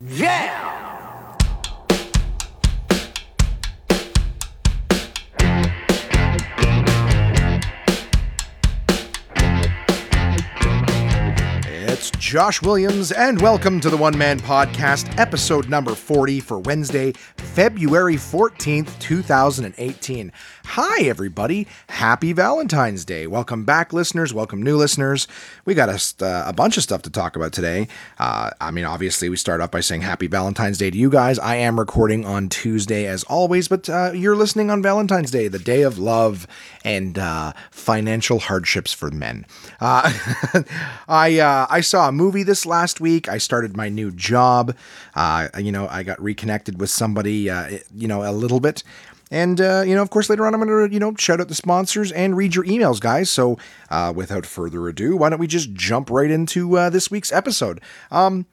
Yeah! 0.00 0.67
Josh 12.28 12.60
Williams, 12.60 13.10
and 13.10 13.40
welcome 13.40 13.80
to 13.80 13.88
the 13.88 13.96
One 13.96 14.18
Man 14.18 14.38
Podcast, 14.38 15.18
episode 15.18 15.70
number 15.70 15.94
40 15.94 16.40
for 16.40 16.58
Wednesday, 16.58 17.12
February 17.38 18.16
14th, 18.16 18.98
2018. 18.98 20.30
Hi, 20.66 21.04
everybody. 21.04 21.66
Happy 21.88 22.34
Valentine's 22.34 23.06
Day. 23.06 23.26
Welcome 23.26 23.64
back, 23.64 23.94
listeners. 23.94 24.34
Welcome, 24.34 24.62
new 24.62 24.76
listeners. 24.76 25.26
We 25.64 25.72
got 25.72 25.88
a, 25.88 26.22
uh, 26.22 26.44
a 26.46 26.52
bunch 26.52 26.76
of 26.76 26.82
stuff 26.82 27.00
to 27.02 27.10
talk 27.10 27.34
about 27.34 27.54
today. 27.54 27.88
Uh, 28.18 28.50
I 28.60 28.72
mean, 28.72 28.84
obviously, 28.84 29.30
we 29.30 29.36
start 29.36 29.62
off 29.62 29.70
by 29.70 29.80
saying 29.80 30.02
Happy 30.02 30.26
Valentine's 30.26 30.76
Day 30.76 30.90
to 30.90 30.98
you 30.98 31.08
guys. 31.08 31.38
I 31.38 31.56
am 31.56 31.78
recording 31.78 32.26
on 32.26 32.50
Tuesday, 32.50 33.06
as 33.06 33.24
always, 33.24 33.68
but 33.68 33.88
uh, 33.88 34.12
you're 34.14 34.36
listening 34.36 34.70
on 34.70 34.82
Valentine's 34.82 35.30
Day, 35.30 35.48
the 35.48 35.58
day 35.58 35.80
of 35.80 35.98
love 35.98 36.46
and 36.84 37.18
uh, 37.18 37.54
financial 37.70 38.38
hardships 38.38 38.92
for 38.92 39.10
men. 39.10 39.46
Uh, 39.80 40.12
I 41.08 41.66
I 41.70 41.80
saw 41.80 42.10
movie 42.18 42.42
this 42.42 42.66
last 42.66 43.00
week. 43.00 43.28
I 43.28 43.38
started 43.38 43.76
my 43.76 43.88
new 43.88 44.10
job. 44.10 44.76
Uh, 45.14 45.48
you 45.58 45.72
know, 45.72 45.88
I 45.88 46.02
got 46.02 46.20
reconnected 46.20 46.78
with 46.78 46.90
somebody. 46.90 47.48
Uh, 47.48 47.78
you 47.94 48.06
know, 48.08 48.28
a 48.28 48.32
little 48.32 48.60
bit. 48.60 48.82
And, 49.30 49.60
uh, 49.60 49.84
you 49.86 49.94
know, 49.94 50.02
of 50.02 50.10
course, 50.10 50.30
later 50.30 50.46
on, 50.46 50.54
I'm 50.54 50.62
going 50.62 50.88
to, 50.88 50.92
you 50.92 51.00
know, 51.00 51.14
shout 51.16 51.40
out 51.40 51.48
the 51.48 51.54
sponsors 51.54 52.12
and 52.12 52.36
read 52.36 52.54
your 52.54 52.64
emails, 52.64 53.00
guys. 53.00 53.30
So, 53.30 53.58
uh, 53.90 54.12
without 54.14 54.46
further 54.46 54.88
ado, 54.88 55.16
why 55.16 55.28
don't 55.28 55.38
we 55.38 55.46
just 55.46 55.72
jump 55.74 56.10
right 56.10 56.30
into 56.30 56.76
uh, 56.76 56.90
this 56.90 57.10
week's 57.10 57.32
episode? 57.32 57.80
Um, 58.10 58.46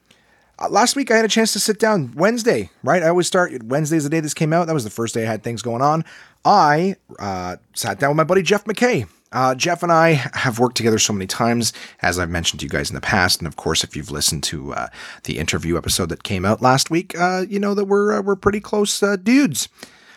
uh, 0.58 0.68
last 0.68 0.96
week, 0.96 1.10
I 1.10 1.16
had 1.16 1.24
a 1.24 1.28
chance 1.28 1.52
to 1.52 1.60
sit 1.60 1.78
down 1.78 2.12
Wednesday, 2.14 2.70
right? 2.82 3.02
I 3.02 3.08
always 3.08 3.26
start 3.26 3.62
Wednesday's 3.62 4.04
the 4.04 4.10
day 4.10 4.20
this 4.20 4.34
came 4.34 4.52
out. 4.52 4.66
That 4.66 4.74
was 4.74 4.84
the 4.84 4.90
first 4.90 5.14
day 5.14 5.22
I 5.24 5.26
had 5.26 5.42
things 5.42 5.62
going 5.62 5.82
on. 5.82 6.04
I 6.44 6.96
uh, 7.18 7.56
sat 7.74 7.98
down 7.98 8.10
with 8.10 8.16
my 8.16 8.24
buddy 8.24 8.42
Jeff 8.42 8.64
McKay. 8.64 9.08
Uh, 9.32 9.54
Jeff 9.54 9.82
and 9.82 9.92
I 9.92 10.12
have 10.34 10.58
worked 10.58 10.76
together 10.76 10.98
so 10.98 11.12
many 11.12 11.26
times, 11.26 11.72
as 12.00 12.18
I've 12.18 12.30
mentioned 12.30 12.60
to 12.60 12.66
you 12.66 12.70
guys 12.70 12.90
in 12.90 12.94
the 12.94 13.00
past, 13.00 13.40
and 13.40 13.46
of 13.46 13.56
course, 13.56 13.82
if 13.82 13.96
you've 13.96 14.10
listened 14.10 14.44
to 14.44 14.72
uh, 14.72 14.88
the 15.24 15.38
interview 15.38 15.76
episode 15.76 16.08
that 16.10 16.22
came 16.22 16.44
out 16.44 16.62
last 16.62 16.90
week, 16.90 17.18
uh, 17.18 17.44
you 17.48 17.58
know 17.58 17.74
that 17.74 17.86
we're 17.86 18.18
uh, 18.18 18.22
we're 18.22 18.36
pretty 18.36 18.60
close 18.60 19.02
uh, 19.02 19.16
dudes. 19.16 19.68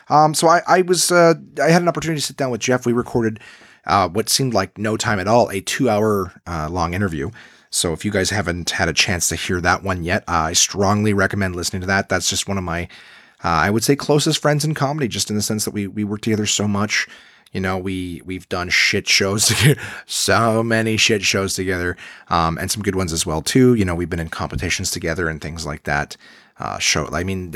Um, 0.09 0.33
so 0.33 0.47
I, 0.47 0.61
I 0.67 0.81
was 0.83 1.11
I 1.11 1.35
had 1.57 1.81
an 1.81 1.87
opportunity 1.87 2.19
to 2.19 2.25
sit 2.25 2.37
down 2.37 2.51
with 2.51 2.61
Jeff. 2.61 2.85
We 2.85 2.93
recorded 2.93 3.39
what 3.85 4.29
seemed 4.29 4.53
like 4.53 4.77
no 4.77 4.95
time 4.97 5.19
at 5.19 5.27
all, 5.27 5.49
a 5.49 5.61
two 5.61 5.89
hour 5.89 6.31
uh, 6.47 6.69
long 6.69 6.93
interview. 6.93 7.31
So 7.71 7.93
if 7.93 8.03
you 8.03 8.11
guys 8.11 8.31
haven't 8.31 8.71
had 8.71 8.89
a 8.89 8.93
chance 8.93 9.29
to 9.29 9.35
hear 9.35 9.61
that 9.61 9.83
one 9.83 10.03
yet, 10.03 10.23
I 10.27 10.53
strongly 10.53 11.13
recommend 11.13 11.55
listening 11.55 11.81
to 11.81 11.87
that. 11.87 12.09
That's 12.09 12.29
just 12.29 12.47
one 12.47 12.57
of 12.57 12.63
my, 12.63 12.83
uh, 13.43 13.47
I 13.47 13.69
would 13.69 13.83
say, 13.83 13.95
closest 13.95 14.41
friends 14.41 14.65
in 14.65 14.73
comedy, 14.73 15.07
just 15.07 15.29
in 15.29 15.35
the 15.35 15.41
sense 15.41 15.65
that 15.65 15.73
we 15.73 15.87
we 15.87 16.03
work 16.03 16.21
together 16.21 16.45
so 16.45 16.67
much. 16.67 17.07
You 17.51 17.61
know, 17.61 17.77
we 17.77 18.21
we've 18.25 18.47
done 18.49 18.69
shit 18.69 19.07
shows 19.07 19.45
together, 19.47 19.81
so 20.05 20.63
many 20.63 20.97
shit 20.97 21.23
shows 21.23 21.53
together, 21.53 21.97
um, 22.29 22.57
and 22.57 22.69
some 22.69 22.83
good 22.83 22.95
ones 22.95 23.13
as 23.13 23.25
well 23.25 23.41
too. 23.41 23.73
You 23.73 23.85
know, 23.85 23.95
we've 23.95 24.09
been 24.09 24.19
in 24.19 24.29
competitions 24.29 24.91
together 24.91 25.27
and 25.27 25.41
things 25.41 25.65
like 25.65 25.83
that 25.83 26.15
uh, 26.59 26.77
show. 26.79 27.07
I 27.07 27.23
mean, 27.23 27.55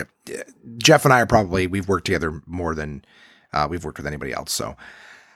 Jeff 0.77 1.05
and 1.05 1.13
I 1.13 1.21
are 1.21 1.27
probably 1.27 1.67
we've 1.67 1.87
worked 1.87 2.05
together 2.05 2.41
more 2.45 2.73
than 2.73 3.05
uh, 3.53 3.67
we've 3.69 3.83
worked 3.83 3.97
with 3.97 4.07
anybody 4.07 4.33
else. 4.33 4.51
So 4.51 4.75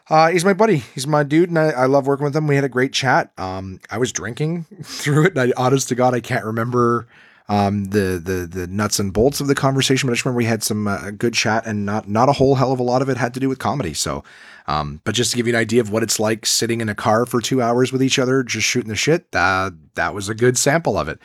uh, 0.09 0.29
he's 0.29 0.45
my 0.45 0.53
buddy. 0.53 0.77
He's 0.77 1.05
my 1.05 1.23
dude, 1.23 1.49
and 1.49 1.59
I, 1.59 1.69
I, 1.71 1.85
love 1.85 2.07
working 2.07 2.23
with 2.23 2.35
him. 2.35 2.47
We 2.47 2.55
had 2.55 2.63
a 2.63 2.69
great 2.69 2.93
chat. 2.93 3.31
Um, 3.37 3.79
I 3.91 3.97
was 3.97 4.13
drinking 4.13 4.65
through 4.83 5.25
it, 5.25 5.37
and 5.37 5.53
I, 5.53 5.61
honest 5.61 5.89
to 5.89 5.95
God, 5.95 6.13
I 6.13 6.21
can't 6.21 6.45
remember 6.45 7.07
um, 7.49 7.85
the 7.85 8.21
the 8.23 8.47
the 8.49 8.67
nuts 8.67 8.99
and 8.99 9.13
bolts 9.13 9.39
of 9.39 9.47
the 9.47 9.55
conversation, 9.55 10.07
but 10.07 10.11
I 10.11 10.15
just 10.15 10.25
remember 10.25 10.37
we 10.37 10.45
had 10.45 10.63
some 10.63 10.87
uh, 10.87 11.11
good 11.11 11.33
chat, 11.33 11.65
and 11.65 11.85
not 11.85 12.07
not 12.07 12.29
a 12.29 12.33
whole 12.33 12.55
hell 12.55 12.71
of 12.71 12.79
a 12.79 12.83
lot 12.83 13.01
of 13.01 13.09
it 13.09 13.17
had 13.17 13.33
to 13.35 13.39
do 13.39 13.49
with 13.49 13.59
comedy. 13.59 13.93
So. 13.93 14.23
Um, 14.69 14.99
but 15.05 15.15
just 15.15 15.31
to 15.31 15.37
give 15.37 15.47
you 15.47 15.53
an 15.53 15.59
idea 15.61 15.79
of 15.79 15.91
what 15.91 16.03
it's 16.03 16.19
like 16.19 16.45
sitting 16.45 16.81
in 16.81 16.89
a 16.89 16.93
car 16.93 17.25
for 17.25 17.39
two 17.39 17.61
hours 17.61 17.93
with 17.93 18.03
each 18.03 18.19
other, 18.19 18.43
just 18.43 18.67
shooting 18.67 18.89
the 18.89 18.97
shit, 18.97 19.25
uh, 19.33 19.71
that 19.95 20.13
was 20.13 20.27
a 20.27 20.35
good 20.35 20.57
sample 20.57 20.97
of 20.97 21.07
it. 21.07 21.21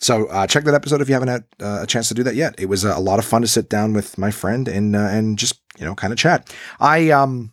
So 0.00 0.24
uh, 0.28 0.46
check 0.46 0.64
that 0.64 0.72
episode 0.72 1.02
if 1.02 1.08
you 1.08 1.12
haven't 1.12 1.28
had 1.28 1.44
uh, 1.60 1.80
a 1.82 1.86
chance 1.86 2.08
to 2.08 2.14
do 2.14 2.22
that 2.22 2.34
yet. 2.34 2.54
It 2.58 2.66
was 2.66 2.82
a 2.84 2.98
lot 2.98 3.18
of 3.18 3.26
fun 3.26 3.42
to 3.42 3.46
sit 3.46 3.68
down 3.68 3.92
with 3.92 4.16
my 4.16 4.30
friend 4.30 4.68
and 4.68 4.96
uh, 4.96 5.00
and 5.00 5.38
just 5.38 5.60
you 5.78 5.84
know 5.84 5.94
kind 5.94 6.14
of 6.14 6.18
chat. 6.18 6.54
I 6.80 7.10
um. 7.10 7.52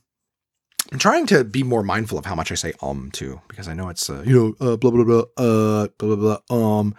I'm 0.91 1.00
trying 1.00 1.28
to 1.28 1.44
be 1.44 1.62
more 1.62 1.84
mindful 1.84 2.18
of 2.18 2.25
how 2.25 2.34
much 2.34 2.51
I 2.51 2.56
say 2.56 2.74
um 2.81 3.12
too, 3.12 3.41
because 3.50 3.68
I 3.68 3.74
know 3.74 3.90
it's 3.90 4.09
uh, 4.09 4.24
you 4.25 4.56
know 4.59 4.66
uh, 4.66 4.78
blah 4.78 4.90
blah 4.90 5.03
blah 5.03 5.24
uh 5.38 5.88
blah 5.97 6.16
blah 6.16 6.40
blah 6.47 6.78
um 6.79 6.95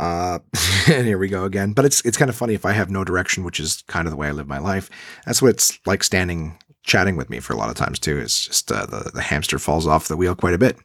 uh 0.00 0.38
and 0.90 1.06
here 1.06 1.18
we 1.18 1.28
go 1.28 1.44
again. 1.44 1.72
But 1.72 1.84
it's 1.84 2.04
it's 2.04 2.16
kind 2.16 2.28
of 2.28 2.34
funny 2.34 2.54
if 2.54 2.64
I 2.64 2.72
have 2.72 2.90
no 2.90 3.04
direction, 3.04 3.44
which 3.44 3.60
is 3.60 3.84
kind 3.86 4.06
of 4.06 4.10
the 4.10 4.16
way 4.16 4.28
I 4.28 4.32
live 4.32 4.48
my 4.48 4.58
life. 4.58 4.90
That's 5.26 5.42
what 5.42 5.50
it's 5.50 5.78
like 5.86 6.02
standing 6.02 6.58
chatting 6.82 7.16
with 7.16 7.28
me 7.28 7.38
for 7.38 7.52
a 7.52 7.56
lot 7.56 7.68
of 7.68 7.76
times 7.76 7.98
too. 7.98 8.18
It's 8.18 8.46
just 8.46 8.72
uh, 8.72 8.86
the 8.86 9.10
the 9.12 9.22
hamster 9.22 9.58
falls 9.58 9.86
off 9.86 10.08
the 10.08 10.16
wheel 10.16 10.34
quite 10.34 10.54
a 10.54 10.58
bit. 10.58 10.76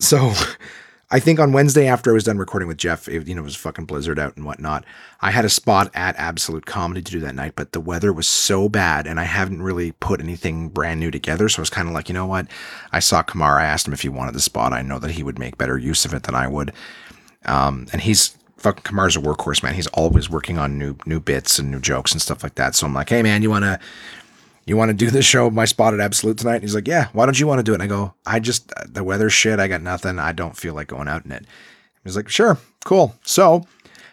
So 0.00 0.32
I 1.10 1.20
think 1.20 1.38
on 1.38 1.52
Wednesday 1.52 1.86
after 1.86 2.10
I 2.10 2.14
was 2.14 2.24
done 2.24 2.38
recording 2.38 2.66
with 2.66 2.76
Jeff, 2.76 3.06
it, 3.06 3.28
you 3.28 3.36
know, 3.36 3.42
it 3.42 3.44
was 3.44 3.54
fucking 3.54 3.84
blizzard 3.84 4.18
out 4.18 4.36
and 4.36 4.44
whatnot. 4.44 4.84
I 5.20 5.30
had 5.30 5.44
a 5.44 5.50
spot 5.50 5.90
at 5.94 6.16
Absolute 6.16 6.66
Comedy 6.66 7.02
to 7.02 7.12
do 7.12 7.20
that 7.20 7.36
night, 7.36 7.52
but 7.54 7.70
the 7.70 7.80
weather 7.80 8.12
was 8.12 8.26
so 8.26 8.68
bad 8.68 9.06
and 9.06 9.20
I 9.20 9.24
haven't 9.24 9.62
really 9.62 9.92
put 9.92 10.20
anything 10.20 10.70
brand 10.70 10.98
new 10.98 11.12
together. 11.12 11.48
So 11.48 11.60
I 11.60 11.62
was 11.62 11.70
kind 11.70 11.86
of 11.86 11.94
like, 11.94 12.08
you 12.08 12.14
know 12.14 12.26
what? 12.26 12.48
I 12.90 12.98
saw 12.98 13.22
Kamar. 13.22 13.60
I 13.60 13.64
asked 13.64 13.86
him 13.86 13.92
if 13.92 14.00
he 14.00 14.08
wanted 14.08 14.34
the 14.34 14.40
spot. 14.40 14.72
I 14.72 14.82
know 14.82 14.98
that 14.98 15.12
he 15.12 15.22
would 15.22 15.38
make 15.38 15.56
better 15.56 15.78
use 15.78 16.04
of 16.04 16.14
it 16.14 16.24
than 16.24 16.34
I 16.34 16.48
would. 16.48 16.72
Um, 17.46 17.86
and 17.92 18.00
he's 18.00 18.36
fucking 18.58 18.82
Kamar's 18.82 19.16
a 19.16 19.20
workhorse, 19.20 19.62
man. 19.62 19.74
He's 19.74 19.86
always 19.88 20.30
working 20.30 20.58
on 20.58 20.78
new 20.78 20.96
new 21.06 21.20
bits 21.20 21.58
and 21.58 21.70
new 21.70 21.80
jokes 21.80 22.12
and 22.12 22.20
stuff 22.22 22.42
like 22.42 22.54
that. 22.56 22.74
So 22.74 22.86
I'm 22.86 22.94
like, 22.94 23.10
hey 23.10 23.22
man, 23.22 23.42
you 23.42 23.50
wanna 23.50 23.78
you 24.66 24.76
want 24.76 24.88
to 24.88 24.94
do 24.94 25.10
this 25.10 25.26
show, 25.26 25.50
my 25.50 25.64
spot 25.64 25.94
at 25.94 26.00
Absolute 26.00 26.38
tonight? 26.38 26.56
And 26.56 26.62
he's 26.62 26.74
like, 26.74 26.88
yeah, 26.88 27.08
why 27.12 27.26
don't 27.26 27.38
you 27.38 27.46
want 27.46 27.58
to 27.58 27.62
do 27.62 27.72
it? 27.72 27.76
And 27.76 27.82
I 27.82 27.86
go, 27.86 28.14
I 28.24 28.40
just, 28.40 28.72
the 28.86 29.04
weather's 29.04 29.32
shit. 29.32 29.60
I 29.60 29.68
got 29.68 29.82
nothing. 29.82 30.18
I 30.18 30.32
don't 30.32 30.56
feel 30.56 30.74
like 30.74 30.88
going 30.88 31.08
out 31.08 31.24
in 31.24 31.32
it. 31.32 31.44
He's 32.02 32.16
like, 32.16 32.28
sure, 32.28 32.58
cool. 32.84 33.14
So, 33.24 33.64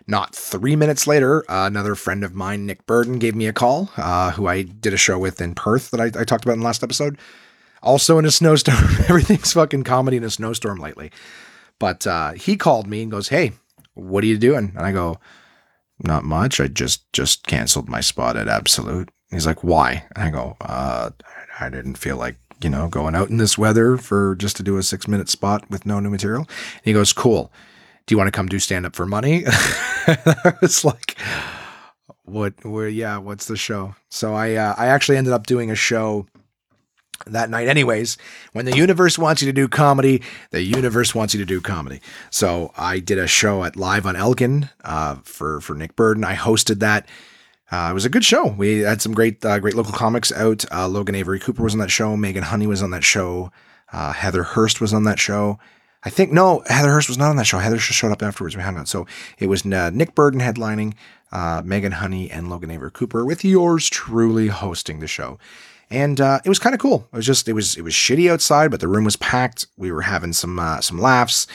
not 0.08 0.36
three 0.36 0.76
minutes 0.76 1.08
later, 1.08 1.50
uh, 1.50 1.68
another 1.68 1.96
friend 1.96 2.24
of 2.24 2.34
mine, 2.34 2.66
Nick 2.66 2.86
Burden, 2.86 3.20
gave 3.20 3.36
me 3.36 3.48
a 3.48 3.54
call, 3.54 3.92
uh, 3.98 4.32
who 4.32 4.48
I 4.48 4.64
did 4.64 4.94
a 4.94 4.98
show 4.98 5.20
with 5.20 5.42
in 5.42 5.56
Perth 5.56 5.92
that 5.92 6.02
I, 6.02 6.06
I 6.06 6.24
talked 6.24 6.44
about 6.44 6.54
in 6.54 6.60
the 6.60 6.66
last 6.66 6.84
episode. 6.84 7.18
Also 7.82 8.18
in 8.18 8.26
a 8.26 8.32
snowstorm. 8.32 8.78
Everything's 9.10 9.54
fucking 9.54 9.84
comedy 9.84 10.18
in 10.18 10.24
a 10.24 10.30
snowstorm 10.30 10.80
lately. 10.80 11.12
But 11.82 12.06
uh, 12.06 12.34
he 12.34 12.58
called 12.58 12.86
me 12.86 13.02
and 13.02 13.10
goes, 13.10 13.30
hey, 13.30 13.54
what 13.96 14.24
are 14.24 14.28
you 14.28 14.38
doing? 14.38 14.72
And 14.78 14.86
I 14.86 14.92
go, 14.92 15.18
not 16.04 16.24
much. 16.24 16.62
I 16.62 16.68
just 16.68 17.12
just 17.12 17.48
canceled 17.48 17.90
my 17.90 18.02
spot 18.02 18.38
at 18.38 18.48
Absolute. 18.48 19.10
He's 19.32 19.48
like, 19.48 19.64
why? 19.64 20.06
And 20.16 20.24
I 20.24 20.30
go, 20.30 20.58
uh, 20.62 21.10
I 21.60 21.70
didn't 21.70 21.96
feel 21.96 22.18
like, 22.18 22.36
you 22.62 22.70
know, 22.70 22.88
going 22.88 23.16
out 23.16 23.32
in 23.32 23.38
this 23.38 23.58
weather 23.58 23.98
for 23.98 24.36
just 24.36 24.58
to 24.58 24.64
do 24.64 24.78
a 24.78 24.84
six 24.84 25.08
minute 25.08 25.28
spot 25.28 25.68
with 25.72 25.88
no 25.88 26.00
new 26.00 26.12
material. 26.12 26.42
And 26.42 26.84
he 26.84 26.94
goes, 26.94 27.14
cool. 27.14 27.52
Do 28.06 28.14
you 28.14 28.18
want 28.20 28.28
to 28.28 28.32
come 28.32 28.48
do 28.48 28.60
stand 28.60 28.86
up 28.86 28.96
for 28.96 29.08
money? 29.08 29.46
I 29.48 30.54
was 30.62 30.86
like, 30.86 31.18
what, 32.26 32.64
where, 32.64 32.90
yeah, 32.90 33.18
what's 33.18 33.48
the 33.48 33.58
show? 33.58 33.96
So 34.10 34.36
I, 34.36 34.54
uh, 34.54 34.76
I 34.78 34.86
actually 34.86 35.18
ended 35.18 35.34
up 35.34 35.48
doing 35.48 35.72
a 35.72 35.76
show 35.76 36.28
that 37.26 37.50
night 37.50 37.68
anyways 37.68 38.18
when 38.54 38.66
the 38.66 38.76
universe 38.76 39.18
wants 39.18 39.42
you 39.42 39.46
to 39.46 39.54
do 39.54 39.68
comedy 39.68 40.22
the 40.52 40.62
universe 40.62 41.14
wants 41.14 41.34
you 41.34 41.40
to 41.40 41.46
do 41.46 41.62
comedy 41.62 42.00
so 42.30 42.72
i 42.78 43.00
did 43.00 43.18
a 43.18 43.28
show 43.28 43.64
at 43.64 43.76
live 43.76 44.06
on 44.06 44.16
elgin 44.16 44.70
uh, 44.84 45.16
for 45.24 45.62
for 45.62 45.76
nick 45.76 45.96
burden 45.96 46.24
i 46.24 46.36
hosted 46.36 46.80
that 46.80 47.08
uh, 47.72 47.88
it 47.90 47.94
was 47.94 48.04
a 48.06 48.10
good 48.10 48.26
show. 48.26 48.48
We 48.48 48.80
had 48.80 49.02
some 49.02 49.14
great, 49.14 49.44
uh, 49.46 49.58
great 49.60 49.76
local 49.76 49.94
comics 49.94 50.32
out. 50.34 50.66
Uh, 50.72 50.90
Logan 50.90 51.16
Avery 51.16 51.40
Cooper 51.40 51.64
was 51.64 51.74
on 51.74 51.80
that 51.80 51.90
show. 51.90 52.18
Megan 52.18 52.44
Honey 52.44 52.68
was 52.68 52.84
on 52.84 52.92
that 52.92 53.04
show. 53.04 53.52
Uh, 53.94 54.12
Heather 54.12 54.44
Hurst 54.44 54.82
was 54.82 54.94
on 54.94 55.06
that 55.06 55.20
show. 55.20 55.58
I 56.04 56.10
think 56.10 56.34
no, 56.34 56.64
Heather 56.66 56.92
Hurst 56.92 57.08
was 57.08 57.18
not 57.18 57.30
on 57.30 57.38
that 57.38 57.46
show. 57.46 57.60
Heather 57.60 57.78
just 57.78 57.94
showed 57.94 58.12
up 58.12 58.24
afterwards. 58.24 58.58
We 58.58 58.64
hung 58.64 58.78
out. 58.78 58.90
So 58.90 59.08
it 59.38 59.48
was 59.48 59.66
uh, 59.66 59.90
Nick 59.92 60.16
Burden 60.16 60.42
headlining, 60.42 60.96
Megan 61.64 61.94
Honey, 61.94 62.30
and 62.30 62.50
Logan 62.50 62.72
Avery 62.72 62.92
Cooper, 62.92 63.24
with 63.24 63.46
yours 63.46 63.90
truly 63.90 64.48
hosting 64.48 65.00
the 65.00 65.08
show. 65.08 65.38
And 65.92 66.20
it 66.20 66.48
was 66.48 66.60
kind 66.60 66.74
of 66.74 66.80
cool. 66.80 67.08
It 67.12 67.16
was 67.18 67.26
just 67.26 67.48
it 67.48 67.54
was 67.54 67.78
it 67.78 67.84
was 67.84 67.94
shitty 67.94 68.32
outside, 68.32 68.72
but 68.72 68.80
the 68.80 68.88
room 68.88 69.04
was 69.04 69.18
packed. 69.18 69.68
We 69.78 69.92
were 69.92 70.02
having 70.02 70.34
some 70.34 70.60
some 70.82 71.00
laughs. 71.00 71.48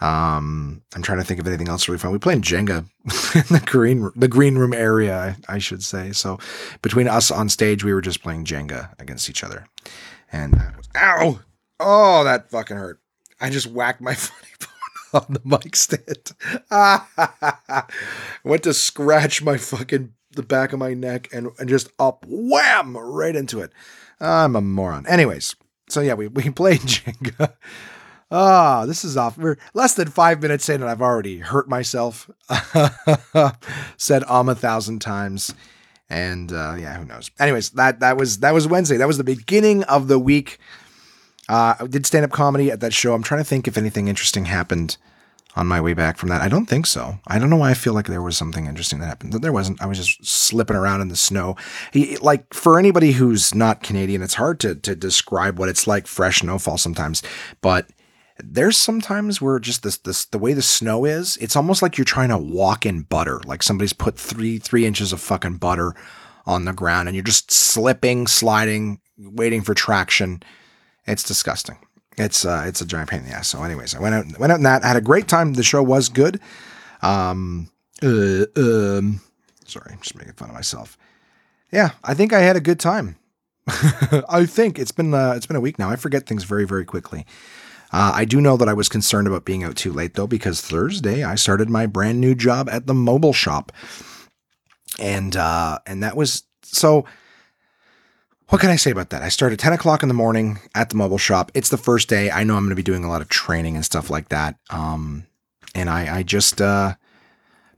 Um, 0.00 0.82
I'm 0.94 1.02
trying 1.02 1.18
to 1.18 1.24
think 1.24 1.40
of 1.40 1.46
anything 1.46 1.68
else 1.68 1.88
really 1.88 1.98
fun. 1.98 2.12
We 2.12 2.18
played 2.18 2.42
Jenga 2.42 2.78
in 3.34 3.54
the 3.54 3.62
green 3.64 4.10
the 4.14 4.28
green 4.28 4.56
room 4.56 4.74
area, 4.74 5.36
I, 5.48 5.54
I, 5.54 5.58
should 5.58 5.82
say. 5.82 6.12
So 6.12 6.38
between 6.82 7.08
us 7.08 7.30
on 7.30 7.48
stage, 7.48 7.82
we 7.82 7.94
were 7.94 8.02
just 8.02 8.22
playing 8.22 8.44
Jenga 8.44 8.90
against 9.00 9.30
each 9.30 9.42
other. 9.42 9.66
And 10.30 10.52
that 10.52 10.76
was, 10.76 10.88
ow, 10.96 11.40
oh, 11.80 12.24
that 12.24 12.50
fucking 12.50 12.76
hurt. 12.76 13.00
I 13.40 13.48
just 13.48 13.68
whacked 13.68 14.02
my 14.02 14.14
funny 14.14 14.52
bone 14.60 15.22
on 15.22 15.34
the 15.34 15.40
mic 15.44 15.74
stand. 15.74 16.32
I 16.70 17.84
Went 18.44 18.64
to 18.64 18.74
scratch 18.74 19.42
my 19.42 19.56
fucking 19.56 20.12
the 20.36 20.42
back 20.42 20.72
of 20.72 20.78
my 20.78 20.94
neck 20.94 21.28
and, 21.32 21.50
and 21.58 21.68
just 21.68 21.90
up 21.98 22.24
wham 22.28 22.96
right 22.96 23.34
into 23.34 23.60
it. 23.60 23.72
I'm 24.20 24.56
a 24.56 24.60
moron. 24.60 25.06
Anyways, 25.06 25.56
so 25.88 26.00
yeah, 26.00 26.14
we 26.14 26.28
we 26.28 26.50
played 26.50 26.80
Jenga. 26.80 27.54
Ah, 28.30 28.82
oh, 28.82 28.86
this 28.86 29.04
is 29.04 29.16
off. 29.16 29.38
We're 29.38 29.56
less 29.72 29.94
than 29.94 30.08
five 30.08 30.42
minutes 30.42 30.68
in, 30.68 30.80
and 30.82 30.90
I've 30.90 31.02
already 31.02 31.38
hurt 31.38 31.68
myself. 31.68 32.28
Said 33.96 34.24
um 34.24 34.48
a 34.48 34.54
thousand 34.54 35.00
times, 35.00 35.54
and 36.10 36.52
uh, 36.52 36.76
yeah, 36.78 36.98
who 36.98 37.04
knows? 37.04 37.30
Anyways, 37.38 37.70
that 37.70 38.00
that 38.00 38.16
was 38.16 38.38
that 38.38 38.52
was 38.54 38.66
Wednesday. 38.66 38.96
That 38.96 39.06
was 39.06 39.18
the 39.18 39.24
beginning 39.24 39.84
of 39.84 40.08
the 40.08 40.18
week. 40.18 40.58
Uh, 41.48 41.74
I 41.78 41.86
did 41.86 42.06
stand 42.06 42.24
up 42.24 42.32
comedy 42.32 42.72
at 42.72 42.80
that 42.80 42.92
show. 42.92 43.14
I'm 43.14 43.22
trying 43.22 43.40
to 43.40 43.44
think 43.44 43.68
if 43.68 43.78
anything 43.78 44.08
interesting 44.08 44.46
happened 44.46 44.96
on 45.56 45.66
my 45.66 45.80
way 45.80 45.94
back 45.94 46.18
from 46.18 46.28
that. 46.28 46.42
I 46.42 46.48
don't 46.48 46.66
think 46.66 46.86
so. 46.86 47.18
I 47.26 47.38
don't 47.38 47.48
know 47.48 47.56
why 47.56 47.70
I 47.70 47.74
feel 47.74 47.94
like 47.94 48.06
there 48.06 48.22
was 48.22 48.36
something 48.36 48.66
interesting 48.66 49.00
that 49.00 49.06
happened. 49.06 49.32
There 49.32 49.52
wasn't. 49.52 49.82
I 49.82 49.86
was 49.86 49.98
just 49.98 50.24
slipping 50.24 50.76
around 50.76 51.00
in 51.00 51.08
the 51.08 51.16
snow. 51.16 51.56
Like 52.20 52.52
for 52.52 52.78
anybody 52.78 53.12
who's 53.12 53.54
not 53.54 53.82
Canadian, 53.82 54.22
it's 54.22 54.34
hard 54.34 54.60
to 54.60 54.74
to 54.74 54.94
describe 54.94 55.58
what 55.58 55.70
it's 55.70 55.86
like 55.86 56.06
fresh 56.06 56.40
snowfall 56.40 56.76
sometimes. 56.76 57.22
But 57.62 57.88
there's 58.38 58.76
sometimes 58.76 59.40
where 59.40 59.58
just 59.58 59.82
this 59.82 59.96
this 59.96 60.26
the 60.26 60.38
way 60.38 60.52
the 60.52 60.62
snow 60.62 61.06
is, 61.06 61.38
it's 61.38 61.56
almost 61.56 61.80
like 61.80 61.96
you're 61.96 62.04
trying 62.04 62.28
to 62.28 62.38
walk 62.38 62.84
in 62.84 63.02
butter. 63.02 63.40
Like 63.46 63.62
somebody's 63.62 63.94
put 63.94 64.18
three 64.18 64.58
three 64.58 64.84
inches 64.84 65.12
of 65.12 65.20
fucking 65.20 65.56
butter 65.56 65.94
on 66.44 66.66
the 66.66 66.72
ground 66.72 67.08
and 67.08 67.16
you're 67.16 67.24
just 67.24 67.50
slipping, 67.50 68.26
sliding, 68.26 69.00
waiting 69.18 69.62
for 69.62 69.74
traction. 69.74 70.42
It's 71.06 71.22
disgusting. 71.22 71.78
It's 72.16 72.44
uh, 72.44 72.64
it's 72.66 72.80
a 72.80 72.86
giant 72.86 73.10
pain 73.10 73.20
in 73.20 73.26
the 73.26 73.32
ass. 73.32 73.48
So, 73.48 73.62
anyways, 73.62 73.94
I 73.94 74.00
went 74.00 74.14
out 74.14 74.38
went 74.38 74.52
out 74.52 74.58
in 74.58 74.64
that. 74.64 74.84
I 74.84 74.88
had 74.88 74.96
a 74.96 75.02
great 75.02 75.28
time. 75.28 75.54
The 75.54 75.62
show 75.62 75.82
was 75.82 76.08
good. 76.08 76.40
Um, 77.02 77.70
uh, 78.02 78.46
um, 78.56 79.20
sorry, 79.66 79.92
I'm 79.92 80.00
just 80.00 80.16
making 80.16 80.34
fun 80.34 80.48
of 80.48 80.54
myself. 80.54 80.96
Yeah, 81.72 81.90
I 82.04 82.14
think 82.14 82.32
I 82.32 82.40
had 82.40 82.56
a 82.56 82.60
good 82.60 82.80
time. 82.80 83.16
I 84.28 84.46
think 84.46 84.78
it's 84.78 84.92
been 84.92 85.12
uh, 85.12 85.34
it's 85.36 85.46
been 85.46 85.56
a 85.56 85.60
week 85.60 85.78
now. 85.78 85.90
I 85.90 85.96
forget 85.96 86.26
things 86.26 86.44
very 86.44 86.64
very 86.64 86.84
quickly. 86.84 87.26
Uh, 87.92 88.12
I 88.14 88.24
do 88.24 88.40
know 88.40 88.56
that 88.56 88.68
I 88.68 88.72
was 88.72 88.88
concerned 88.88 89.28
about 89.28 89.44
being 89.44 89.62
out 89.62 89.76
too 89.76 89.92
late 89.92 90.14
though, 90.14 90.26
because 90.26 90.60
Thursday 90.60 91.22
I 91.22 91.34
started 91.34 91.70
my 91.70 91.86
brand 91.86 92.20
new 92.20 92.34
job 92.34 92.68
at 92.68 92.86
the 92.86 92.94
mobile 92.94 93.32
shop, 93.32 93.72
and 94.98 95.36
uh, 95.36 95.78
and 95.86 96.02
that 96.02 96.16
was 96.16 96.44
so 96.62 97.04
what 98.48 98.60
can 98.60 98.70
I 98.70 98.76
say 98.76 98.90
about 98.90 99.10
that? 99.10 99.22
I 99.22 99.28
start 99.28 99.52
at 99.52 99.58
10 99.58 99.72
o'clock 99.72 100.02
in 100.02 100.08
the 100.08 100.14
morning 100.14 100.60
at 100.74 100.90
the 100.90 100.96
mobile 100.96 101.18
shop. 101.18 101.50
It's 101.54 101.68
the 101.68 101.76
first 101.76 102.08
day. 102.08 102.30
I 102.30 102.44
know 102.44 102.56
I'm 102.56 102.62
going 102.62 102.70
to 102.70 102.76
be 102.76 102.82
doing 102.82 103.02
a 103.02 103.08
lot 103.08 103.20
of 103.20 103.28
training 103.28 103.74
and 103.74 103.84
stuff 103.84 104.08
like 104.08 104.28
that. 104.28 104.56
Um, 104.70 105.26
and 105.74 105.90
I, 105.90 106.18
I 106.18 106.22
just, 106.22 106.60
uh, 106.60 106.94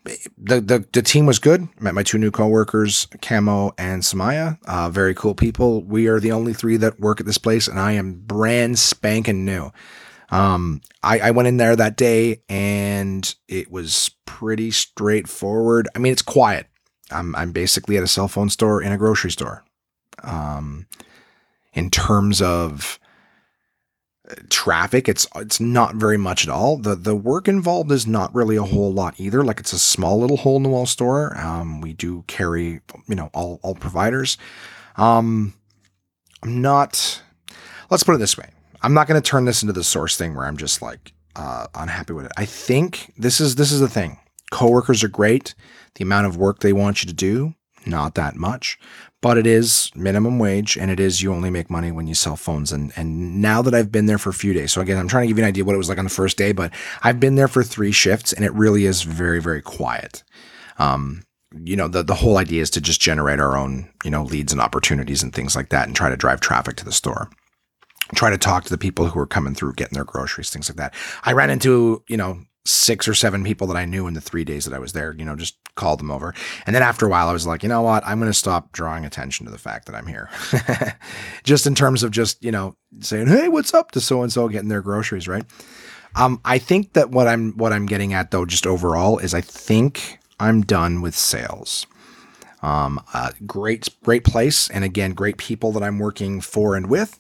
the, 0.05 0.61
the, 0.61 0.87
the 0.93 1.03
team 1.03 1.25
was 1.25 1.39
good. 1.39 1.69
Met 1.81 1.95
my 1.95 2.03
two 2.03 2.19
new 2.19 2.31
coworkers, 2.31 3.09
Camo 3.23 3.73
and 3.79 4.03
Samaya. 4.03 4.59
Uh, 4.67 4.91
very 4.91 5.15
cool 5.15 5.35
people. 5.35 5.83
We 5.83 6.07
are 6.07 6.21
the 6.21 6.33
only 6.33 6.53
three 6.53 6.77
that 6.77 7.01
work 7.01 7.21
at 7.21 7.27
this 7.27 7.39
place, 7.39 7.67
and 7.67 7.79
I 7.79 7.93
am 7.93 8.21
brand 8.21 8.79
spanking 8.79 9.45
new. 9.45 9.71
Um, 10.31 10.83
I, 11.03 11.19
I 11.21 11.31
went 11.31 11.49
in 11.49 11.57
there 11.57 11.77
that 11.77 11.97
day, 11.97 12.43
and 12.49 13.35
it 13.49 13.71
was 13.71 14.11
pretty 14.27 14.71
straightforward. 14.71 15.89
I 15.95 15.99
mean, 15.99 16.13
it's 16.13 16.23
quiet. 16.23 16.67
I'm 17.11 17.35
I'm 17.35 17.53
basically 17.53 17.97
at 17.97 18.03
a 18.03 18.09
cell 18.09 18.29
phone 18.29 18.51
store 18.51 18.83
in 18.83 18.93
a 18.93 18.99
grocery 18.99 19.31
store 19.31 19.65
um, 20.23 20.87
in 21.73 21.91
terms 21.91 22.43
of 22.43 22.99
uh, 24.29 24.35
traffic 24.51 25.09
it's 25.09 25.27
it's 25.37 25.61
not 25.61 25.95
very 25.95 26.17
much 26.17 26.45
at 26.45 26.51
all. 26.51 26.77
The 26.77 26.95
the 26.95 27.17
work 27.17 27.49
involved 27.49 27.91
is 27.93 28.07
not 28.07 28.35
really 28.35 28.57
a 28.57 28.63
whole 28.63 28.93
lot 28.93 29.15
either. 29.19 29.43
Like 29.45 29.61
it's 29.61 29.73
a 29.73 29.79
small 29.79 30.19
little 30.19 30.39
hole 30.39 30.57
in 30.57 30.63
the 30.63 30.69
wall 30.69 30.87
store. 30.87 31.37
Um, 31.39 31.81
we 31.81 31.93
do 31.93 32.25
carry 32.27 32.81
you 33.07 33.15
know 33.15 33.31
all 33.33 33.61
all 33.63 33.75
providers. 33.75 34.37
Um, 34.97 35.55
i'm 36.43 36.61
not 36.61 37.23
let's 37.91 38.03
put 38.03 38.15
it 38.15 38.19
this 38.19 38.37
way. 38.37 38.51
I'm 38.83 38.95
not 38.95 39.09
going 39.09 39.21
to 39.21 39.29
turn 39.29 39.45
this 39.45 39.63
into 39.63 39.73
the 39.73 39.85
source 39.85 40.17
thing 40.17 40.35
where 40.35 40.47
i'm 40.47 40.57
just 40.57 40.83
like 40.83 41.13
uh, 41.37 41.67
unhappy 41.75 42.13
with 42.13 42.27
it. 42.27 42.33
I 42.37 42.45
think 42.45 43.13
this 43.17 43.41
is 43.41 43.55
this 43.55 43.71
is 43.71 43.81
the 43.81 43.89
thing. 43.89 44.19
Coworkers 44.51 45.05
are 45.05 45.09
great. 45.09 45.55
The 45.95 46.03
amount 46.03 46.27
of 46.27 46.37
work 46.37 46.61
they 46.61 46.73
want 46.73 47.03
you 47.03 47.09
to 47.09 47.15
do 47.15 47.55
not 47.87 48.15
that 48.17 48.37
much 48.37 48.79
but 49.21 49.37
it 49.37 49.47
is 49.47 49.91
minimum 49.95 50.39
wage 50.39 50.77
and 50.77 50.91
it 50.91 51.01
is 51.01 51.23
you 51.23 51.33
only 51.33 51.51
make 51.51 51.71
money 51.71 51.91
when 51.91 52.07
you 52.07 52.15
sell 52.15 52.37
phones. 52.37 52.73
And 52.73 52.93
and 52.97 53.41
now 53.43 53.63
that 53.63 53.75
I've 53.75 53.91
been 53.91 54.07
there 54.07 54.19
for 54.19 54.31
a 54.31 54.35
few 54.35 54.53
days 54.53 54.73
so 54.73 54.81
again 54.81 54.99
I'm 54.99 55.09
trying 55.09 55.25
to 55.25 55.29
give 55.29 55.39
you 55.39 55.45
an 55.45 55.49
idea 55.49 55.65
what 55.65 55.75
it 55.75 55.79
was 55.79 55.89
like 55.89 55.99
on 55.99 56.05
the 56.05 56.11
first 56.11 56.37
day 56.37 56.53
but 56.53 56.73
I've 57.03 57.21
been 57.21 57.35
there 57.35 57.49
for 57.49 57.63
3 57.63 57.91
shifts 57.93 58.33
and 58.33 58.45
it 58.45 58.53
really 58.55 58.85
is 58.85 59.03
very 59.03 59.41
very 59.41 59.63
quiet. 59.63 60.23
Um 60.79 61.25
you 61.65 61.77
know 61.77 61.89
the 61.89 62.03
the 62.03 62.15
whole 62.15 62.37
idea 62.39 62.63
is 62.63 62.71
to 62.71 62.81
just 62.81 63.01
generate 63.01 63.41
our 63.41 63.57
own 63.57 63.91
you 64.05 64.11
know 64.11 64.23
leads 64.23 64.53
and 64.53 64.61
opportunities 64.61 65.23
and 65.23 65.35
things 65.35 65.57
like 65.57 65.71
that 65.71 65.87
and 65.87 65.97
try 65.97 66.09
to 66.09 66.17
drive 66.17 66.41
traffic 66.41 66.77
to 66.77 66.85
the 66.85 66.93
store. 66.93 67.31
Try 68.15 68.31
to 68.31 68.39
talk 68.39 68.65
to 68.65 68.71
the 68.71 68.79
people 68.79 69.07
who 69.09 69.21
are 69.21 69.27
coming 69.27 69.55
through 69.55 69.75
getting 69.75 69.95
their 69.97 70.05
groceries 70.05 70.51
things 70.51 70.69
like 70.69 70.77
that. 70.77 70.95
I 71.25 71.33
ran 71.33 71.51
into 71.51 72.05
you 72.09 72.17
know 72.17 72.41
six 72.69 73.09
or 73.09 73.15
seven 73.15 73.43
people 73.43 73.67
that 73.67 73.77
I 73.77 73.87
knew 73.87 74.07
in 74.07 74.15
the 74.15 74.21
three 74.21 74.45
days 74.45 74.67
that 74.67 74.75
I 74.75 74.79
was 74.79 74.93
there, 74.93 75.15
you 75.15 75.25
know, 75.25 75.35
just 75.35 75.57
called 75.75 76.01
them 76.01 76.11
over. 76.11 76.35
And 76.67 76.77
then 76.77 76.83
after 76.83 77.07
a 77.07 77.09
while, 77.09 77.29
I 77.29 77.33
was 77.33 77.47
like, 77.47 77.63
you 77.63 77.69
know 77.69 77.83
what? 77.83 78.07
I'm 78.07 78.19
going 78.19 78.31
to 78.31 78.39
stop 78.39 78.73
drawing 78.73 79.07
attention 79.07 79.47
to 79.47 79.53
the 79.53 79.59
fact 79.59 79.87
that 79.87 79.95
I'm 79.95 80.07
here. 80.07 80.29
just 81.45 81.67
in 81.67 81.75
terms 81.75 82.03
of 82.03 82.11
just, 82.11 82.43
you 82.45 82.53
know, 82.53 82.77
saying, 83.01 83.29
hey, 83.29 83.49
what's 83.49 83.73
up 83.73 83.93
to 83.93 84.01
so 84.01 84.23
and 84.23 84.31
so 84.31 84.49
getting 84.49 84.69
their 84.69 84.83
groceries, 84.83 85.27
right? 85.27 85.45
Um, 86.15 86.41
I 86.45 86.59
think 86.59 86.93
that 86.93 87.11
what 87.11 87.27
I'm 87.27 87.53
what 87.53 87.73
I'm 87.73 87.87
getting 87.87 88.13
at 88.13 88.31
though, 88.31 88.45
just 88.45 88.67
overall, 88.67 89.19
is 89.19 89.35
I 89.35 89.41
think 89.41 90.19
I'm 90.41 90.63
done 90.63 91.01
with 91.01 91.15
sales. 91.15 91.87
Um, 92.61 93.01
uh, 93.15 93.31
great, 93.47 93.89
great 94.03 94.25
place, 94.25 94.69
and 94.69 94.85
again, 94.85 95.13
great 95.13 95.39
people 95.39 95.71
that 95.73 95.83
I'm 95.83 95.99
working 95.99 96.41
for 96.41 96.75
and 96.75 96.91
with. 96.91 97.19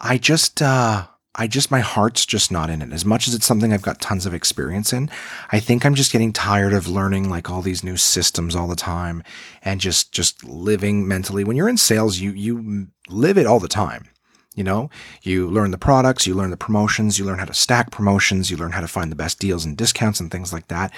I 0.00 0.16
just 0.16 0.62
uh, 0.62 1.06
I 1.34 1.46
just, 1.46 1.70
my 1.70 1.80
heart's 1.80 2.26
just 2.26 2.50
not 2.50 2.70
in 2.70 2.82
it. 2.82 2.92
As 2.92 3.04
much 3.04 3.28
as 3.28 3.34
it's 3.34 3.46
something 3.46 3.72
I've 3.72 3.82
got 3.82 4.00
tons 4.00 4.26
of 4.26 4.34
experience 4.34 4.92
in, 4.92 5.08
I 5.52 5.60
think 5.60 5.86
I'm 5.86 5.94
just 5.94 6.10
getting 6.10 6.32
tired 6.32 6.72
of 6.72 6.88
learning 6.88 7.30
like 7.30 7.48
all 7.48 7.62
these 7.62 7.84
new 7.84 7.96
systems 7.96 8.56
all 8.56 8.66
the 8.66 8.74
time 8.74 9.22
and 9.62 9.80
just, 9.80 10.12
just 10.12 10.44
living 10.44 11.06
mentally. 11.06 11.44
When 11.44 11.56
you're 11.56 11.68
in 11.68 11.76
sales, 11.76 12.18
you, 12.18 12.32
you 12.32 12.88
live 13.08 13.38
it 13.38 13.46
all 13.46 13.60
the 13.60 13.68
time. 13.68 14.08
You 14.56 14.64
know, 14.64 14.90
you 15.22 15.48
learn 15.48 15.70
the 15.70 15.78
products, 15.78 16.26
you 16.26 16.34
learn 16.34 16.50
the 16.50 16.56
promotions, 16.56 17.18
you 17.18 17.24
learn 17.24 17.38
how 17.38 17.44
to 17.44 17.54
stack 17.54 17.92
promotions, 17.92 18.50
you 18.50 18.56
learn 18.56 18.72
how 18.72 18.80
to 18.80 18.88
find 18.88 19.10
the 19.10 19.16
best 19.16 19.38
deals 19.38 19.64
and 19.64 19.76
discounts 19.76 20.18
and 20.18 20.30
things 20.30 20.52
like 20.52 20.66
that. 20.66 20.92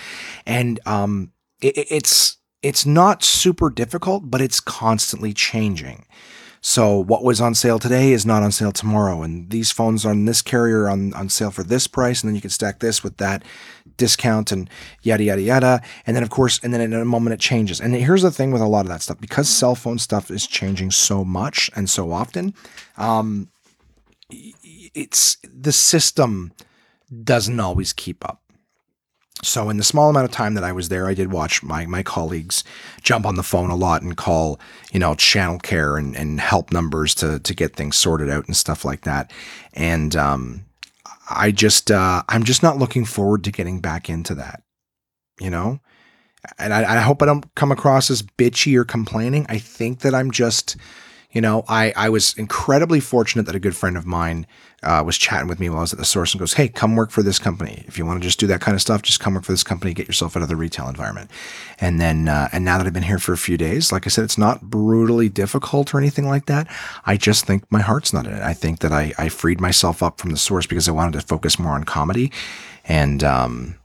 And, 0.47 0.81
um, 0.87 1.33
it, 1.61 1.75
it's, 1.77 2.39
it's 2.63 2.87
not 2.87 3.23
super 3.23 3.69
difficult, 3.69 4.31
but 4.31 4.41
it's 4.41 4.59
constantly 4.59 5.35
changing. 5.35 6.07
So 6.65 6.97
what 6.97 7.25
was 7.25 7.41
on 7.41 7.57
sale 7.57 7.81
today 7.81 8.13
is 8.13 8.25
not 8.25 8.45
on 8.45 8.53
sale 8.53 8.71
tomorrow. 8.71 9.23
And 9.23 9.51
these 9.51 9.73
phones 9.73 10.07
on 10.07 10.27
this 10.27 10.43
carrier 10.43 10.89
on, 10.89 11.13
on 11.13 11.29
sale 11.29 11.51
for 11.51 11.65
this 11.65 11.89
price. 11.89 12.23
And 12.23 12.29
then 12.29 12.37
you 12.37 12.41
can 12.41 12.51
stack 12.51 12.79
this 12.79 13.03
with 13.03 13.17
that 13.17 13.43
discount 13.97 14.53
and 14.53 14.71
yada, 15.03 15.25
yada, 15.25 15.43
yada. 15.43 15.83
And 16.07 16.15
then 16.15 16.23
of 16.23 16.31
course, 16.31 16.61
and 16.63 16.73
then 16.73 16.81
in 16.81 16.93
a 16.93 17.05
moment 17.05 17.35
it 17.35 17.41
changes. 17.41 17.81
And 17.81 17.95
here's 17.95 18.23
the 18.23 18.31
thing 18.31 18.53
with 18.53 18.63
a 18.63 18.67
lot 18.67 18.87
of 18.87 18.89
that 18.91 19.03
stuff, 19.03 19.21
because 19.21 19.49
cell 19.49 19.75
phone 19.75 19.99
stuff 19.99 20.31
is 20.31 20.47
changing 20.47 20.93
so 20.93 21.25
much 21.25 21.69
and 21.75 21.91
so 21.91 22.13
often, 22.13 22.55
um, 22.97 23.49
it's 24.31 25.39
the 25.43 25.73
system 25.73 26.53
doesn't 27.25 27.59
always 27.59 27.93
keep 27.93 28.25
up. 28.25 28.42
So 29.45 29.69
in 29.71 29.77
the 29.77 29.85
small 29.85 30.09
amount 30.09 30.25
of 30.25 30.31
time 30.31 30.55
that 30.55 30.63
I 30.63 30.71
was 30.71 30.89
there, 30.89 31.09
I 31.09 31.15
did 31.15 31.33
watch 31.33 31.63
my 31.63 31.85
my 31.87 32.03
colleagues 32.03 32.63
jump 33.03 33.27
on 33.27 33.35
the 33.35 33.43
phone 33.43 33.71
a 33.71 33.77
lot 33.77 34.03
and 34.03 34.17
call, 34.17 34.61
you 34.93 35.01
know, 35.01 35.15
channel 35.17 35.59
care 35.59 35.97
and, 35.97 36.17
and 36.17 36.41
help 36.41 36.73
numbers 36.73 37.15
to 37.17 37.41
to 37.41 37.55
get 37.55 37.75
things 37.75 37.97
sorted 37.97 38.31
out 38.31 38.47
and 38.47 38.57
stuff 38.57 38.85
like 38.85 39.01
that. 39.03 39.33
And 39.75 40.15
um, 40.15 40.65
I 41.29 41.51
just 41.51 41.91
uh, 41.91 42.23
I'm 42.29 42.45
just 42.45 42.63
not 42.63 42.79
looking 42.79 43.05
forward 43.05 43.43
to 43.45 43.51
getting 43.51 43.81
back 43.81 44.09
into 44.09 44.35
that, 44.37 44.63
you 45.41 45.51
know. 45.51 45.81
And 46.59 46.73
I, 46.73 46.99
I 46.99 47.01
hope 47.01 47.23
I 47.23 47.27
don't 47.27 47.53
come 47.57 47.73
across 47.73 48.11
as 48.11 48.23
bitchy 48.23 48.77
or 48.77 48.85
complaining. 48.85 49.47
I 49.49 49.59
think 49.59 50.01
that 50.01 50.15
I'm 50.15 50.31
just 50.31 50.77
you 51.33 51.41
know, 51.41 51.65
I, 51.67 51.93
I 51.97 52.11
was 52.11 52.35
incredibly 52.37 53.01
fortunate 53.01 53.47
that 53.47 53.55
a 53.55 53.61
good 53.61 53.75
friend 53.75 53.97
of 53.97 54.07
mine 54.07 54.47
uh, 54.83 55.03
was 55.05 55.17
chatting 55.17 55.49
with 55.49 55.61
me 55.61 55.69
while 55.69 55.79
I 55.79 55.83
was 55.83 55.93
at 55.93 55.99
the 55.99 56.05
source 56.05 56.33
and 56.33 56.39
goes, 56.41 56.55
Hey, 56.55 56.69
come 56.69 56.97
work 56.97 57.11
for 57.11 57.23
this 57.23 57.39
company. 57.39 57.85
If 57.87 57.99
you 57.99 58.05
want 58.05 58.21
to 58.21 58.27
just 58.27 58.41
do 58.41 58.47
that 58.49 58.61
kind 58.61 58.75
of 58.75 58.81
stuff, 58.81 59.03
just 59.03 59.21
come 59.21 59.35
work 59.35 59.45
for 59.45 59.53
this 59.53 59.63
company, 59.63 59.95
get 59.95 60.07
yourself 60.07 60.37
out 60.37 60.43
of 60.43 60.49
the 60.49 60.57
retail 60.57 60.89
environment. 60.89 61.31
And 61.79 62.01
then, 62.01 62.29
uh, 62.29 62.49
and 62.53 62.65
now 62.65 62.79
that 62.79 62.87
I've 62.87 62.93
been 62.93 63.03
here 63.03 63.19
for 63.19 63.33
a 63.33 63.39
few 63.39 63.57
days, 63.57 63.93
like 63.93 64.07
I 64.07 64.11
said, 64.11 64.25
it's 64.25 64.39
not 64.39 64.63
brutally 64.63 65.29
difficult 65.29 65.95
or 65.95 65.99
anything 65.99 66.27
like 66.27 66.47
that. 66.47 66.69
I 67.07 67.17
just 67.17 67.45
think 67.45 67.71
my 67.71 67.81
heart's 67.81 68.13
not 68.13 68.27
in 68.27 68.33
it. 68.33 68.43
I 68.43 68.55
think 68.55 68.81
that 68.81 68.93
I, 68.93 69.13
I 69.19 69.29
freed 69.29 69.61
myself 69.61 70.03
up 70.03 70.19
from 70.19 70.31
the 70.31 70.39
source 70.39 70.67
because 70.67 70.89
I 70.89 70.93
wanted 70.93 71.21
to 71.21 71.27
focus 71.27 71.59
more 71.59 71.73
on 71.73 71.85
comedy. 71.85 72.33
And, 72.85 73.23
um, 73.23 73.77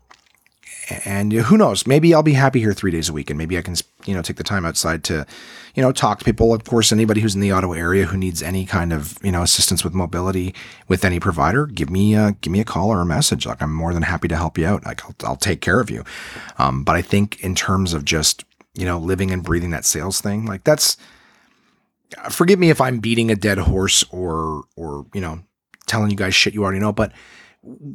and 1.06 1.34
who 1.34 1.58
knows 1.58 1.86
maybe 1.86 2.13
i'll 2.13 2.24
be 2.24 2.34
happy 2.34 2.62
here 2.62 2.74
three 2.74 2.92
days 2.92 3.10
a 3.10 3.13
week 3.13 3.30
and 3.30 3.38
maybe 3.38 3.58
i 3.58 3.62
can 3.62 3.75
you 4.08 4.14
know 4.14 4.22
take 4.22 4.38
the 4.38 4.44
time 4.44 4.66
outside 4.66 5.04
to 5.06 5.26
you 5.76 5.84
know 5.84 5.92
talk 5.92 6.20
to 6.20 6.26
people. 6.26 6.54
Of 6.54 6.64
course 6.64 6.92
anybody 6.92 7.22
who's 7.22 7.36
in 7.36 7.42
the 7.42 7.52
Ottawa 7.52 7.74
area 7.74 8.06
who 8.06 8.18
needs 8.18 8.42
any 8.42 8.66
kind 8.66 8.94
of 8.94 9.18
you 9.24 9.32
know 9.32 9.44
assistance 9.44 9.84
with 9.84 9.94
mobility 9.94 10.56
with 10.88 11.06
any 11.06 11.20
provider 11.20 11.66
give 11.66 11.90
me 11.90 12.16
a 12.16 12.32
give 12.42 12.52
me 12.52 12.60
a 12.60 12.66
call 12.66 12.90
or 12.90 13.02
a 13.02 13.06
message. 13.06 13.46
Like 13.46 13.62
i'm 13.62 13.74
more 13.74 13.94
than 13.94 14.04
happy 14.04 14.28
to 14.28 14.36
help 14.36 14.58
you 14.58 14.66
out. 14.66 14.86
Like 14.86 15.04
i'll, 15.06 15.16
I'll 15.24 15.36
take 15.36 15.62
care 15.62 15.80
of 15.80 15.90
you. 15.90 16.04
Um, 16.58 16.84
but 16.84 16.96
i 16.96 17.02
think 17.02 17.40
in 17.44 17.54
terms 17.56 17.94
of 17.94 18.06
just 18.06 18.46
you 18.78 18.86
know 18.86 19.00
living 19.00 19.32
and 19.32 19.44
breathing 19.44 19.72
that 19.72 19.86
sales 19.86 20.22
thing 20.22 20.46
like 20.46 20.64
that's 20.64 20.98
forgive 22.30 22.60
me 22.60 22.70
if 22.70 22.80
i'm 22.80 23.00
beating 23.00 23.32
a 23.32 23.36
dead 23.36 23.58
horse 23.58 24.06
or 24.12 24.64
or 24.76 25.06
you 25.14 25.20
know 25.20 25.40
telling 25.88 26.12
you 26.12 26.16
guys 26.16 26.36
shit 26.36 26.54
you 26.54 26.64
already 26.64 26.80
know 26.80 26.94
but 26.94 27.12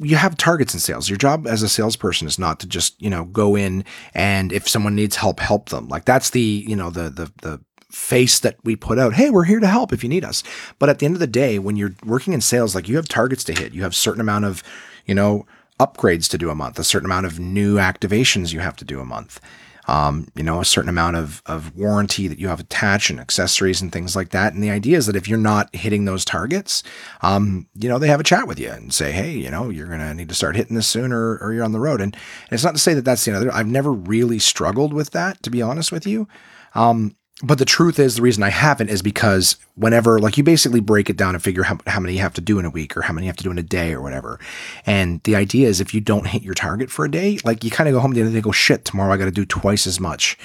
you 0.00 0.16
have 0.16 0.36
targets 0.36 0.74
in 0.74 0.80
sales. 0.80 1.08
Your 1.08 1.18
job 1.18 1.46
as 1.46 1.62
a 1.62 1.68
salesperson 1.68 2.26
is 2.26 2.38
not 2.38 2.60
to 2.60 2.66
just, 2.66 3.00
you 3.00 3.10
know, 3.10 3.24
go 3.24 3.56
in 3.56 3.84
and 4.14 4.52
if 4.52 4.68
someone 4.68 4.94
needs 4.94 5.16
help, 5.16 5.40
help 5.40 5.68
them. 5.68 5.88
Like 5.88 6.04
that's 6.04 6.30
the, 6.30 6.40
you 6.40 6.76
know, 6.76 6.90
the 6.90 7.10
the 7.10 7.32
the 7.42 7.60
face 7.90 8.38
that 8.40 8.56
we 8.64 8.74
put 8.74 8.98
out. 8.98 9.14
Hey, 9.14 9.30
we're 9.30 9.44
here 9.44 9.60
to 9.60 9.66
help 9.66 9.92
if 9.92 10.02
you 10.02 10.08
need 10.08 10.24
us. 10.24 10.42
But 10.78 10.88
at 10.88 10.98
the 10.98 11.06
end 11.06 11.14
of 11.14 11.20
the 11.20 11.26
day, 11.26 11.58
when 11.58 11.76
you're 11.76 11.94
working 12.04 12.32
in 12.32 12.40
sales, 12.40 12.74
like 12.74 12.88
you 12.88 12.96
have 12.96 13.08
targets 13.08 13.44
to 13.44 13.52
hit. 13.52 13.74
You 13.74 13.82
have 13.82 13.94
certain 13.94 14.20
amount 14.20 14.46
of, 14.46 14.62
you 15.06 15.14
know, 15.14 15.46
upgrades 15.78 16.28
to 16.30 16.38
do 16.38 16.50
a 16.50 16.54
month, 16.54 16.78
a 16.78 16.84
certain 16.84 17.06
amount 17.06 17.26
of 17.26 17.38
new 17.38 17.76
activations 17.76 18.52
you 18.52 18.60
have 18.60 18.76
to 18.76 18.84
do 18.84 19.00
a 19.00 19.04
month 19.04 19.40
um, 19.88 20.28
you 20.34 20.42
know, 20.42 20.60
a 20.60 20.64
certain 20.64 20.88
amount 20.88 21.16
of, 21.16 21.42
of 21.46 21.76
warranty 21.76 22.28
that 22.28 22.38
you 22.38 22.48
have 22.48 22.60
attached 22.60 23.10
and 23.10 23.18
accessories 23.18 23.82
and 23.82 23.92
things 23.92 24.14
like 24.14 24.30
that. 24.30 24.54
And 24.54 24.62
the 24.62 24.70
idea 24.70 24.96
is 24.96 25.06
that 25.06 25.16
if 25.16 25.28
you're 25.28 25.38
not 25.38 25.74
hitting 25.74 26.04
those 26.04 26.24
targets, 26.24 26.82
um, 27.22 27.66
you 27.74 27.88
know, 27.88 27.98
they 27.98 28.08
have 28.08 28.20
a 28.20 28.24
chat 28.24 28.46
with 28.46 28.58
you 28.58 28.70
and 28.70 28.92
say, 28.92 29.12
hey, 29.12 29.32
you 29.32 29.50
know, 29.50 29.70
you're 29.70 29.88
going 29.88 30.00
to 30.00 30.14
need 30.14 30.28
to 30.28 30.34
start 30.34 30.56
hitting 30.56 30.76
this 30.76 30.86
soon 30.86 31.12
or, 31.12 31.52
you're 31.52 31.64
on 31.64 31.72
the 31.72 31.80
road. 31.80 32.00
And, 32.00 32.14
and 32.14 32.52
it's 32.52 32.64
not 32.64 32.74
to 32.74 32.80
say 32.80 32.94
that 32.94 33.04
that's 33.04 33.24
the 33.24 33.36
other, 33.36 33.52
I've 33.52 33.66
never 33.66 33.92
really 33.92 34.38
struggled 34.38 34.92
with 34.92 35.10
that, 35.10 35.42
to 35.42 35.50
be 35.50 35.60
honest 35.60 35.92
with 35.92 36.06
you. 36.06 36.28
Um, 36.74 37.16
but 37.42 37.58
the 37.58 37.64
truth 37.64 37.98
is, 37.98 38.16
the 38.16 38.22
reason 38.22 38.42
I 38.42 38.50
haven't 38.50 38.88
is 38.88 39.02
because 39.02 39.56
whenever, 39.74 40.20
like, 40.20 40.38
you 40.38 40.44
basically 40.44 40.80
break 40.80 41.10
it 41.10 41.16
down 41.16 41.34
and 41.34 41.42
figure 41.42 41.64
how, 41.64 41.78
how 41.86 41.98
many 41.98 42.14
you 42.14 42.20
have 42.20 42.34
to 42.34 42.40
do 42.40 42.58
in 42.58 42.64
a 42.64 42.70
week 42.70 42.96
or 42.96 43.02
how 43.02 43.12
many 43.12 43.26
you 43.26 43.30
have 43.30 43.36
to 43.36 43.44
do 43.44 43.50
in 43.50 43.58
a 43.58 43.62
day 43.62 43.92
or 43.92 44.00
whatever. 44.00 44.38
And 44.86 45.22
the 45.24 45.34
idea 45.34 45.68
is, 45.68 45.80
if 45.80 45.92
you 45.92 46.00
don't 46.00 46.28
hit 46.28 46.42
your 46.42 46.54
target 46.54 46.90
for 46.90 47.04
a 47.04 47.10
day, 47.10 47.38
like, 47.44 47.64
you 47.64 47.70
kind 47.70 47.88
of 47.88 47.94
go 47.94 48.00
home 48.00 48.12
the 48.12 48.22
the 48.22 48.30
day, 48.30 48.40
go, 48.40 48.52
shit, 48.52 48.84
tomorrow 48.84 49.12
I 49.12 49.16
got 49.16 49.24
to 49.24 49.30
do 49.30 49.44
twice 49.44 49.86
as 49.86 49.98
much. 49.98 50.38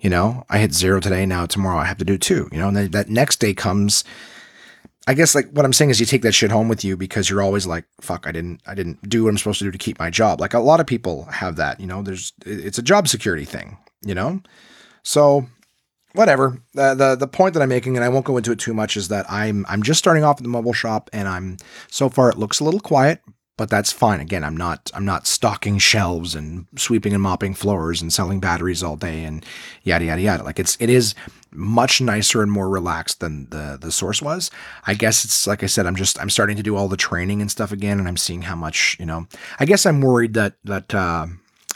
You 0.00 0.10
know, 0.10 0.44
I 0.48 0.58
hit 0.58 0.72
zero 0.72 1.00
today. 1.00 1.26
Now 1.26 1.46
tomorrow 1.46 1.78
I 1.78 1.84
have 1.84 1.98
to 1.98 2.04
do 2.04 2.16
two, 2.16 2.48
you 2.52 2.58
know, 2.58 2.68
and 2.68 2.76
then 2.76 2.90
that 2.92 3.08
next 3.08 3.40
day 3.40 3.52
comes. 3.52 4.04
I 5.08 5.14
guess 5.14 5.34
like 5.34 5.50
what 5.50 5.64
I'm 5.64 5.72
saying 5.72 5.90
is 5.90 5.98
you 5.98 6.06
take 6.06 6.22
that 6.22 6.34
shit 6.34 6.52
home 6.52 6.68
with 6.68 6.84
you 6.84 6.96
because 6.96 7.28
you're 7.28 7.42
always 7.42 7.66
like, 7.66 7.84
fuck, 8.00 8.26
I 8.26 8.30
didn't, 8.30 8.60
I 8.66 8.74
didn't 8.74 9.08
do 9.08 9.24
what 9.24 9.30
I'm 9.30 9.38
supposed 9.38 9.58
to 9.58 9.64
do 9.64 9.72
to 9.72 9.78
keep 9.78 9.98
my 9.98 10.10
job. 10.10 10.40
Like 10.40 10.54
a 10.54 10.60
lot 10.60 10.80
of 10.80 10.86
people 10.86 11.24
have 11.24 11.56
that, 11.56 11.80
you 11.80 11.86
know, 11.86 12.02
there's, 12.02 12.32
it's 12.46 12.78
a 12.78 12.82
job 12.82 13.08
security 13.08 13.44
thing, 13.44 13.76
you 14.02 14.14
know? 14.14 14.40
So 15.02 15.48
whatever. 16.12 16.60
The, 16.74 16.94
the 16.94 17.16
the 17.16 17.28
point 17.28 17.54
that 17.54 17.62
I'm 17.62 17.68
making, 17.68 17.96
and 17.96 18.04
I 18.04 18.08
won't 18.08 18.24
go 18.24 18.36
into 18.36 18.52
it 18.52 18.58
too 18.58 18.74
much, 18.74 18.96
is 18.96 19.08
that 19.08 19.30
I'm 19.30 19.64
I'm 19.68 19.82
just 19.82 19.98
starting 19.98 20.24
off 20.24 20.38
at 20.38 20.42
the 20.42 20.48
mobile 20.48 20.72
shop, 20.72 21.10
and 21.12 21.28
I'm 21.28 21.56
so 21.90 22.08
far 22.08 22.30
it 22.30 22.38
looks 22.38 22.60
a 22.60 22.64
little 22.64 22.80
quiet, 22.80 23.22
but 23.56 23.68
that's 23.68 23.92
fine. 23.92 24.20
Again, 24.20 24.44
I'm 24.44 24.56
not 24.56 24.90
I'm 24.94 25.04
not 25.04 25.26
stocking 25.26 25.78
shelves 25.78 26.34
and 26.34 26.66
sweeping 26.76 27.12
and 27.12 27.22
mopping 27.22 27.54
floors 27.54 28.00
and 28.00 28.12
selling 28.12 28.40
batteries 28.40 28.82
all 28.82 28.96
day 28.96 29.24
and 29.24 29.44
yada 29.82 30.06
yada 30.06 30.22
yada. 30.22 30.44
Like 30.44 30.58
it's 30.58 30.76
it 30.80 30.88
is 30.88 31.14
much 31.50 32.00
nicer 32.00 32.42
and 32.42 32.52
more 32.52 32.68
relaxed 32.68 33.20
than 33.20 33.48
the 33.50 33.78
the 33.80 33.92
source 33.92 34.22
was. 34.22 34.50
I 34.86 34.94
guess 34.94 35.24
it's 35.24 35.46
like 35.46 35.62
I 35.62 35.66
said, 35.66 35.86
I'm 35.86 35.96
just 35.96 36.20
I'm 36.20 36.30
starting 36.30 36.56
to 36.56 36.62
do 36.62 36.76
all 36.76 36.88
the 36.88 36.96
training 36.96 37.40
and 37.42 37.50
stuff 37.50 37.72
again, 37.72 37.98
and 37.98 38.08
I'm 38.08 38.16
seeing 38.16 38.42
how 38.42 38.56
much 38.56 38.96
you 38.98 39.06
know. 39.06 39.26
I 39.58 39.64
guess 39.66 39.84
I'm 39.84 40.00
worried 40.00 40.34
that 40.34 40.54
that. 40.64 40.94
Uh, 40.94 41.26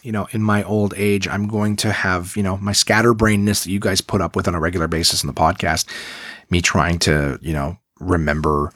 you 0.03 0.13
know, 0.13 0.27
in 0.33 0.43
my 0.43 0.63
old 0.65 0.95
age, 0.97 1.29
I'm 1.29 1.47
going 1.47 1.77
to 1.77 1.93
have, 1.93 2.37
you 2.37 2.43
know, 2.43 2.57
my 2.59 2.73
scatterbrainness 2.73 3.65
that 3.65 3.71
you 3.71 3.81
guys 3.81 4.01
put 4.01 4.21
up 4.21 4.37
with 4.37 4.49
on 4.49 4.55
a 4.55 4.61
regular 4.61 4.89
basis 4.89 5.23
in 5.23 5.29
the 5.29 5.33
podcast, 5.33 5.89
me 6.51 6.61
trying 6.61 6.99
to, 7.01 7.39
you 7.41 7.53
know, 7.53 7.79
remember 8.01 8.73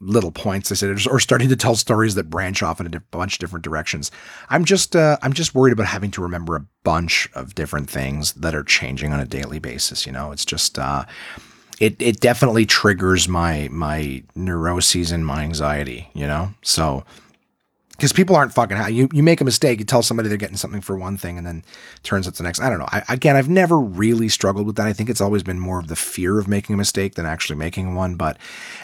little 0.00 0.32
points 0.32 0.70
I 0.70 0.74
said, 0.74 0.90
or 1.06 1.20
starting 1.20 1.48
to 1.48 1.56
tell 1.56 1.76
stories 1.76 2.14
that 2.14 2.30
branch 2.30 2.62
off 2.62 2.80
in 2.80 2.92
a 2.92 3.00
bunch 3.00 3.34
of 3.34 3.38
different 3.38 3.64
directions. 3.64 4.10
I'm 4.50 4.64
just, 4.64 4.96
uh, 4.96 5.18
I'm 5.22 5.32
just 5.32 5.54
worried 5.54 5.72
about 5.72 5.86
having 5.86 6.10
to 6.12 6.22
remember 6.22 6.56
a 6.56 6.66
bunch 6.82 7.28
of 7.34 7.54
different 7.54 7.88
things 7.88 8.32
that 8.34 8.54
are 8.54 8.64
changing 8.64 9.12
on 9.12 9.20
a 9.20 9.26
daily 9.26 9.58
basis. 9.58 10.06
You 10.06 10.12
know, 10.12 10.32
it's 10.32 10.44
just, 10.44 10.78
uh, 10.78 11.04
it, 11.80 11.96
it 12.00 12.20
definitely 12.20 12.66
triggers 12.66 13.28
my, 13.28 13.68
my 13.70 14.22
neuroses 14.34 15.10
and 15.10 15.24
my 15.24 15.42
anxiety, 15.42 16.08
you 16.14 16.26
know? 16.26 16.50
So, 16.62 17.04
because 17.96 18.12
people 18.12 18.34
aren't 18.34 18.52
fucking 18.52 18.76
you 18.94 19.08
you 19.12 19.22
make 19.22 19.40
a 19.40 19.44
mistake 19.44 19.78
you 19.78 19.84
tell 19.84 20.02
somebody 20.02 20.28
they're 20.28 20.38
getting 20.38 20.56
something 20.56 20.80
for 20.80 20.96
one 20.96 21.16
thing 21.16 21.38
and 21.38 21.46
then 21.46 21.64
turns 22.02 22.26
out 22.26 22.34
the 22.34 22.42
next. 22.42 22.60
I 22.60 22.68
don't 22.68 22.78
know. 22.78 22.88
I, 22.90 23.02
again 23.08 23.36
i've 23.36 23.48
never 23.48 23.78
really 23.78 24.28
struggled 24.28 24.66
with 24.66 24.76
that. 24.76 24.86
I 24.86 24.92
think 24.92 25.08
it's 25.08 25.20
always 25.20 25.42
been 25.42 25.58
more 25.58 25.78
of 25.78 25.88
the 25.88 25.96
fear 25.96 26.38
of 26.38 26.48
making 26.48 26.74
a 26.74 26.76
mistake 26.76 27.14
than 27.14 27.26
actually 27.26 27.56
making 27.56 27.94
one 27.94 28.16
but 28.16 28.36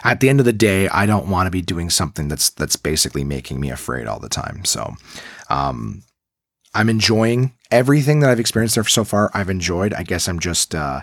at 0.03 0.19
the 0.19 0.29
end 0.29 0.39
of 0.39 0.45
the 0.45 0.53
day 0.53 0.87
i 0.89 1.05
don't 1.05 1.29
want 1.29 1.47
to 1.47 1.51
be 1.51 1.61
doing 1.61 1.89
something 1.89 2.27
that's 2.27 2.49
that's 2.49 2.75
basically 2.75 3.23
making 3.23 3.59
me 3.59 3.69
afraid 3.69 4.07
all 4.07 4.19
the 4.19 4.29
time. 4.29 4.65
So 4.65 4.95
um 5.49 6.03
i'm 6.73 6.89
enjoying 6.89 7.53
everything 7.69 8.21
that 8.21 8.29
i've 8.29 8.39
experienced 8.39 8.75
there 8.75 8.83
so 8.85 9.03
far 9.03 9.29
i've 9.33 9.49
enjoyed. 9.49 9.93
I 9.93 10.03
guess 10.03 10.27
i'm 10.27 10.39
just 10.39 10.73
uh 10.73 11.01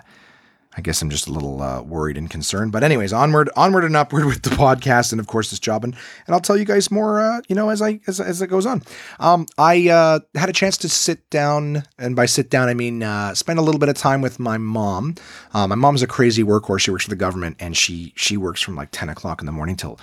I 0.77 0.81
guess 0.81 1.01
I'm 1.01 1.09
just 1.09 1.27
a 1.27 1.31
little 1.31 1.63
uh, 1.63 1.81
worried 1.81 2.15
and 2.15 2.29
concerned. 2.29 2.71
But 2.71 2.83
anyways, 2.83 3.11
onward, 3.11 3.49
onward 3.55 3.83
and 3.83 3.95
upward 3.95 4.25
with 4.31 4.43
the 4.43 4.51
podcast, 4.51 5.11
and 5.11 5.19
of 5.19 5.25
course 5.25 5.49
this 5.49 5.59
job, 5.59 5.83
and, 5.83 5.95
and 6.27 6.33
I'll 6.35 6.39
tell 6.39 6.57
you 6.57 6.65
guys 6.65 6.91
more, 6.91 7.19
uh, 7.19 7.41
you 7.47 7.55
know, 7.55 7.69
as 7.69 7.81
I 7.81 7.99
as, 8.07 8.19
as 8.19 8.41
it 8.41 8.47
goes 8.47 8.65
on. 8.65 8.83
Um, 9.19 9.47
I 9.57 9.89
uh, 9.89 10.19
had 10.35 10.49
a 10.49 10.53
chance 10.53 10.77
to 10.77 10.89
sit 10.89 11.27
down, 11.31 11.83
and 11.97 12.15
by 12.15 12.27
sit 12.27 12.49
down 12.49 12.69
I 12.69 12.75
mean 12.75 13.01
uh, 13.01 13.33
spend 13.33 13.57
a 13.57 13.63
little 13.63 13.79
bit 13.79 13.89
of 13.89 13.95
time 13.95 14.21
with 14.21 14.39
my 14.39 14.57
mom. 14.57 15.15
Uh, 15.53 15.67
my 15.67 15.75
mom's 15.75 16.03
a 16.03 16.07
crazy 16.07 16.43
workhorse. 16.43 16.81
She 16.81 16.91
works 16.91 17.03
for 17.05 17.09
the 17.09 17.15
government, 17.15 17.57
and 17.59 17.75
she 17.75 18.13
she 18.15 18.37
works 18.37 18.61
from 18.61 18.75
like 18.75 18.89
10 18.91 19.09
o'clock 19.09 19.41
in 19.41 19.47
the 19.47 19.51
morning 19.51 19.75
till 19.75 19.99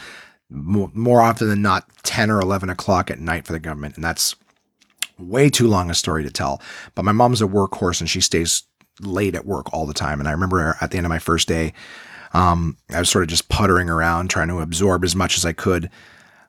more, 0.50 0.90
more 0.94 1.22
often 1.22 1.48
than 1.48 1.62
not 1.62 1.88
10 2.02 2.30
or 2.30 2.40
11 2.40 2.70
o'clock 2.70 3.10
at 3.10 3.20
night 3.20 3.46
for 3.46 3.52
the 3.52 3.60
government, 3.60 3.94
and 3.94 4.04
that's 4.04 4.34
way 5.18 5.48
too 5.48 5.68
long 5.68 5.90
a 5.90 5.94
story 5.94 6.24
to 6.24 6.30
tell. 6.30 6.60
But 6.94 7.04
my 7.04 7.12
mom's 7.12 7.40
a 7.40 7.46
workhorse, 7.46 8.00
and 8.00 8.10
she 8.10 8.20
stays 8.20 8.64
late 9.00 9.34
at 9.34 9.46
work 9.46 9.72
all 9.72 9.86
the 9.86 9.94
time. 9.94 10.20
And 10.20 10.28
I 10.28 10.32
remember 10.32 10.76
at 10.80 10.90
the 10.90 10.96
end 10.96 11.06
of 11.06 11.10
my 11.10 11.18
first 11.18 11.48
day, 11.48 11.72
um, 12.32 12.76
I 12.90 12.98
was 12.98 13.10
sort 13.10 13.22
of 13.22 13.28
just 13.28 13.48
puttering 13.48 13.88
around 13.88 14.28
trying 14.28 14.48
to 14.48 14.60
absorb 14.60 15.04
as 15.04 15.16
much 15.16 15.36
as 15.36 15.44
I 15.44 15.52
could. 15.52 15.90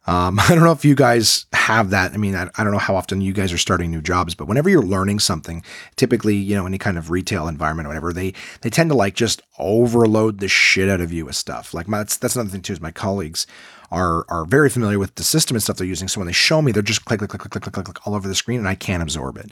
Um, 0.07 0.39
I 0.39 0.47
don't 0.49 0.63
know 0.63 0.71
if 0.71 0.85
you 0.85 0.95
guys 0.95 1.45
have 1.53 1.89
that. 1.91 2.13
I 2.13 2.17
mean, 2.17 2.35
I, 2.35 2.49
I, 2.57 2.63
don't 2.63 2.71
know 2.71 2.79
how 2.79 2.95
often 2.95 3.21
you 3.21 3.33
guys 3.33 3.53
are 3.53 3.57
starting 3.57 3.91
new 3.91 4.01
jobs, 4.01 4.33
but 4.33 4.47
whenever 4.47 4.69
you're 4.69 4.81
learning 4.81 5.19
something, 5.19 5.63
typically, 5.97 6.35
you 6.35 6.55
know, 6.55 6.65
any 6.65 6.77
kind 6.77 6.97
of 6.97 7.11
retail 7.11 7.47
environment 7.47 7.85
or 7.85 7.89
whatever, 7.89 8.13
they 8.13 8.33
they 8.61 8.69
tend 8.69 8.89
to 8.89 8.95
like 8.95 9.15
just 9.15 9.41
overload 9.59 10.39
the 10.39 10.47
shit 10.47 10.89
out 10.89 11.01
of 11.01 11.11
you 11.11 11.25
with 11.25 11.35
stuff. 11.35 11.73
Like 11.73 11.87
my, 11.87 11.99
that's 11.99 12.17
that's 12.17 12.35
another 12.35 12.49
thing 12.49 12.61
too 12.61 12.73
is 12.73 12.81
my 12.81 12.91
colleagues 12.91 13.45
are 13.91 14.25
are 14.29 14.45
very 14.45 14.69
familiar 14.69 14.99
with 14.99 15.15
the 15.15 15.23
system 15.23 15.55
and 15.55 15.63
stuff 15.63 15.77
they're 15.77 15.87
using. 15.87 16.07
So 16.07 16.19
when 16.19 16.27
they 16.27 16.33
show 16.33 16.61
me, 16.61 16.71
they're 16.71 16.81
just 16.81 17.05
click 17.05 17.19
click 17.19 17.29
click 17.29 17.41
click 17.41 17.63
click 17.63 17.73
click 17.73 17.85
click 17.85 18.07
all 18.07 18.15
over 18.15 18.27
the 18.27 18.35
screen, 18.35 18.59
and 18.59 18.67
I 18.67 18.75
can't 18.75 19.03
absorb 19.03 19.37
it. 19.37 19.51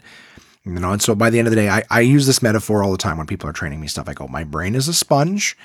You 0.66 0.80
know, 0.80 0.90
and 0.90 1.00
so 1.00 1.14
by 1.14 1.30
the 1.30 1.38
end 1.38 1.46
of 1.46 1.52
the 1.52 1.60
day, 1.60 1.68
I, 1.68 1.84
I 1.90 2.00
use 2.00 2.26
this 2.26 2.42
metaphor 2.42 2.82
all 2.82 2.90
the 2.90 2.98
time 2.98 3.18
when 3.18 3.28
people 3.28 3.48
are 3.48 3.52
training 3.52 3.80
me 3.80 3.86
stuff. 3.86 4.08
I 4.08 4.14
go, 4.14 4.26
my 4.26 4.42
brain 4.42 4.74
is 4.74 4.88
a 4.88 4.94
sponge, 4.94 5.56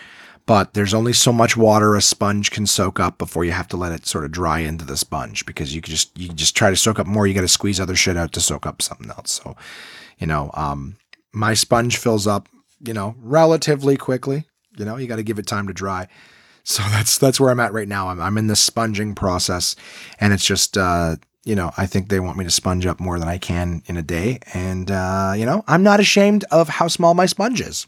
but 0.45 0.75
there's 0.75 0.93
only 0.93 1.11
so 1.11 1.33
much 1.33 1.57
water 1.57 1.95
a 1.95 2.03
sponge 2.03 2.51
can 2.51 2.67
soak 2.67 2.99
up 2.99 3.17
before 3.17 3.43
you 3.43 3.51
have 3.51 3.67
to 3.69 3.77
let 3.77 3.93
it 3.93 4.05
sort 4.05 4.25
of 4.25 4.31
dry 4.31 4.59
into 4.59 4.85
the 4.85 4.95
sponge 4.95 5.43
because 5.47 5.73
you 5.73 5.81
can 5.81 5.89
just 5.89 6.15
you 6.15 6.29
just 6.29 6.55
try 6.55 6.69
to 6.69 6.75
soak 6.75 6.99
up 6.99 7.07
more, 7.07 7.25
you 7.25 7.33
got 7.33 7.41
to 7.41 7.47
squeeze 7.47 7.79
other 7.79 7.95
shit 7.95 8.15
out 8.15 8.31
to 8.33 8.41
soak 8.41 8.67
up 8.67 8.79
something 8.79 9.09
else. 9.09 9.41
So, 9.43 9.55
you 10.19 10.27
know, 10.27 10.51
um, 10.53 10.97
my 11.33 11.55
sponge 11.55 11.97
fills 11.97 12.27
up, 12.27 12.47
you 12.85 12.93
know, 12.93 13.15
relatively 13.17 13.97
quickly. 13.97 14.45
You 14.77 14.85
know, 14.85 14.97
you 14.97 15.07
got 15.07 15.15
to 15.15 15.23
give 15.23 15.39
it 15.39 15.47
time 15.47 15.65
to 15.65 15.73
dry. 15.73 16.07
So 16.63 16.83
that's 16.89 17.17
that's 17.17 17.39
where 17.39 17.49
I'm 17.49 17.59
at 17.59 17.73
right 17.73 17.87
now. 17.87 18.09
I'm 18.09 18.21
I'm 18.21 18.37
in 18.37 18.45
the 18.45 18.55
sponging 18.55 19.15
process, 19.15 19.75
and 20.19 20.31
it's 20.31 20.45
just 20.45 20.77
uh, 20.77 21.15
you 21.43 21.55
know, 21.55 21.71
I 21.77 21.87
think 21.87 22.09
they 22.09 22.19
want 22.19 22.37
me 22.37 22.45
to 22.45 22.51
sponge 22.51 22.85
up 22.85 22.99
more 22.99 23.17
than 23.17 23.27
I 23.27 23.37
can 23.37 23.81
in 23.87 23.97
a 23.97 24.03
day. 24.03 24.39
And, 24.53 24.91
uh, 24.91 25.33
you 25.35 25.45
know, 25.45 25.63
I'm 25.67 25.83
not 25.83 25.99
ashamed 25.99 26.45
of 26.51 26.69
how 26.69 26.87
small 26.87 27.13
my 27.13 27.25
sponge 27.25 27.61
is. 27.61 27.87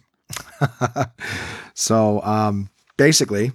so, 1.75 2.22
um, 2.24 2.69
basically, 2.98 3.51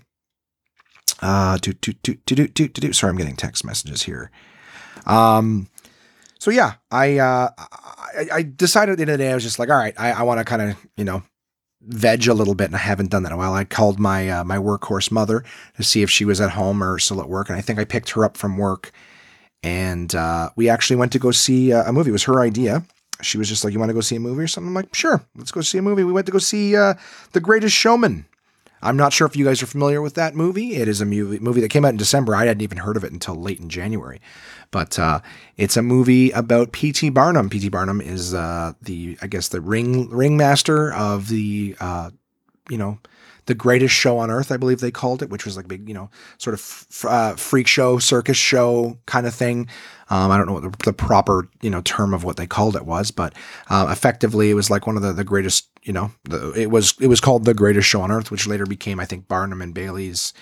uh, 1.21 1.59
do, 1.59 1.73
do, 1.73 1.93
do, 1.95 2.15
do, 2.27 2.35
do, 2.35 2.47
do, 2.47 2.69
do, 2.69 2.93
sorry, 2.93 3.11
I'm 3.11 3.17
getting 3.17 3.37
text 3.37 3.65
messages 3.65 4.03
here. 4.03 4.31
Um, 5.07 5.69
so 6.39 6.53
yeah, 6.53 6.75
I, 6.93 7.19
uh, 7.19 7.49
I, 7.59 8.27
I 8.33 8.43
decided 8.43 8.93
at 8.93 8.99
the 8.99 9.03
end 9.03 9.11
of 9.11 9.19
the 9.19 9.25
day, 9.25 9.33
I 9.33 9.35
was 9.35 9.43
just 9.43 9.59
like, 9.59 9.69
all 9.69 9.77
right, 9.77 9.95
I, 9.99 10.13
I 10.13 10.23
want 10.23 10.39
to 10.39 10.45
kind 10.45 10.63
of, 10.63 10.77
you 10.97 11.05
know, 11.05 11.25
veg 11.81 12.29
a 12.29 12.35
little 12.35 12.55
bit 12.55 12.67
and 12.67 12.77
I 12.77 12.81
haven't 12.81 13.11
done 13.11 13.25
that 13.25 13.31
in 13.31 13.35
a 13.35 13.39
while. 13.39 13.55
I 13.55 13.65
called 13.65 13.99
my, 13.99 14.29
uh, 14.29 14.45
my 14.45 14.59
workhorse 14.59 15.11
mother 15.11 15.43
to 15.77 15.83
see 15.83 16.03
if 16.03 16.11
she 16.11 16.25
was 16.25 16.41
at 16.41 16.51
home 16.51 16.85
or 16.85 17.01
still 17.01 17.21
at 17.21 17.29
work. 17.29 17.49
And 17.49 17.59
I 17.59 17.63
think 17.63 17.81
I 17.81 17.85
picked 17.85 18.11
her 18.11 18.25
up 18.25 18.37
from 18.37 18.59
work 18.59 18.93
and 19.63 20.15
uh, 20.15 20.51
we 20.57 20.69
actually 20.69 20.97
went 20.97 21.13
to 21.13 21.19
go 21.19 21.31
see 21.31 21.73
uh, 21.73 21.89
a 21.89 21.93
movie. 21.93 22.11
It 22.11 22.13
was 22.13 22.25
her 22.25 22.41
idea. 22.41 22.85
She 23.23 23.39
was 23.39 23.49
just 23.49 23.65
like, 23.65 23.73
"You 23.73 23.79
want 23.79 23.91
to 23.91 23.95
go 23.95 24.01
see 24.01 24.17
a 24.17 24.21
movie 24.21 24.43
or 24.43 24.47
something?" 24.47 24.69
I'm 24.69 24.75
like, 24.75 24.95
"Sure, 24.95 25.23
let's 25.37 25.51
go 25.51 25.61
see 25.61 25.79
a 25.79 25.83
movie." 25.83 26.05
We 26.05 26.13
went 26.13 26.27
to 26.27 26.33
go 26.33 26.39
see 26.39 26.77
uh, 26.77 26.95
The 27.33 27.41
Greatest 27.41 27.75
Showman. 27.75 28.27
I'm 28.81 28.97
not 28.97 29.13
sure 29.13 29.27
if 29.27 29.37
you 29.37 29.45
guys 29.45 29.63
are 29.63 29.67
familiar 29.67 30.01
with 30.01 30.15
that 30.15 30.37
movie. 30.37 30.77
It 30.77 30.87
is 30.87 31.01
a 31.01 31.05
movie 31.05 31.41
movie 31.41 31.61
that 31.61 31.71
came 31.71 31.85
out 31.85 31.91
in 31.91 31.97
December. 31.97 32.37
I 32.37 32.47
hadn't 32.47 32.63
even 32.63 32.79
heard 32.79 32.97
of 32.97 33.05
it 33.05 33.13
until 33.13 33.35
late 33.35 33.59
in 33.59 33.69
January, 33.69 34.21
but 34.71 34.99
uh, 34.99 35.21
it's 35.57 35.77
a 35.77 35.83
movie 35.83 36.31
about 36.31 36.71
P.T. 36.73 37.11
Barnum. 37.11 37.51
P.T. 37.51 37.69
Barnum 37.71 38.01
is 38.01 38.35
uh, 38.35 38.75
the 38.81 39.19
I 39.21 39.27
guess 39.27 39.49
the 39.49 39.61
ring 39.61 40.09
ringmaster 40.11 40.93
of 40.93 41.29
the 41.29 41.75
uh, 41.81 42.11
you 42.71 42.79
know 42.79 42.99
the 43.49 43.55
greatest 43.55 43.95
show 43.95 44.19
on 44.19 44.31
earth, 44.31 44.53
I 44.53 44.59
believe 44.59 44.81
they 44.81 44.91
called 44.91 45.23
it, 45.23 45.31
which 45.31 45.45
was 45.45 45.57
like 45.57 45.67
big, 45.67 45.89
you 45.89 45.95
know, 45.95 46.11
sort 46.37 46.55
of 46.55 46.61
f- 46.61 47.05
uh, 47.07 47.35
freak 47.35 47.67
show, 47.67 47.99
circus 47.99 48.37
show 48.37 48.99
kind 49.07 49.27
of 49.27 49.35
thing. 49.35 49.69
Um, 50.11 50.31
I 50.31 50.37
don't 50.37 50.47
know 50.47 50.53
what 50.53 50.63
the, 50.63 50.85
the, 50.85 50.93
proper, 50.93 51.49
you 51.63 51.71
know, 51.71 51.81
term 51.81 52.15
of 52.15 52.25
what 52.25 52.37
they 52.37 52.47
called 52.47 52.77
it 52.77 52.85
was, 52.85 53.11
but 53.11 53.35
uh, 53.69 53.89
effectively 53.91 54.51
it 54.51 54.55
was 54.55 54.71
like 54.71 54.87
one 54.87 54.97
of 54.97 55.03
the, 55.03 55.15
the 55.15 55.25
greatest, 55.25 55.69
you 55.83 55.93
know, 55.93 56.13
the, 56.25 56.53
it 56.53 56.71
was 56.71 56.95
it 57.01 57.09
was 57.09 57.21
called 57.21 57.47
the 57.47 57.55
greatest 57.55 57.89
show 57.89 58.03
on 58.03 58.13
earth, 58.13 58.31
which 58.31 58.47
later 58.47 58.67
became, 58.67 59.01
I 59.01 59.07
think, 59.07 59.27
Barnum 59.27 59.63
and 59.63 59.75
Bailey's 59.75 60.35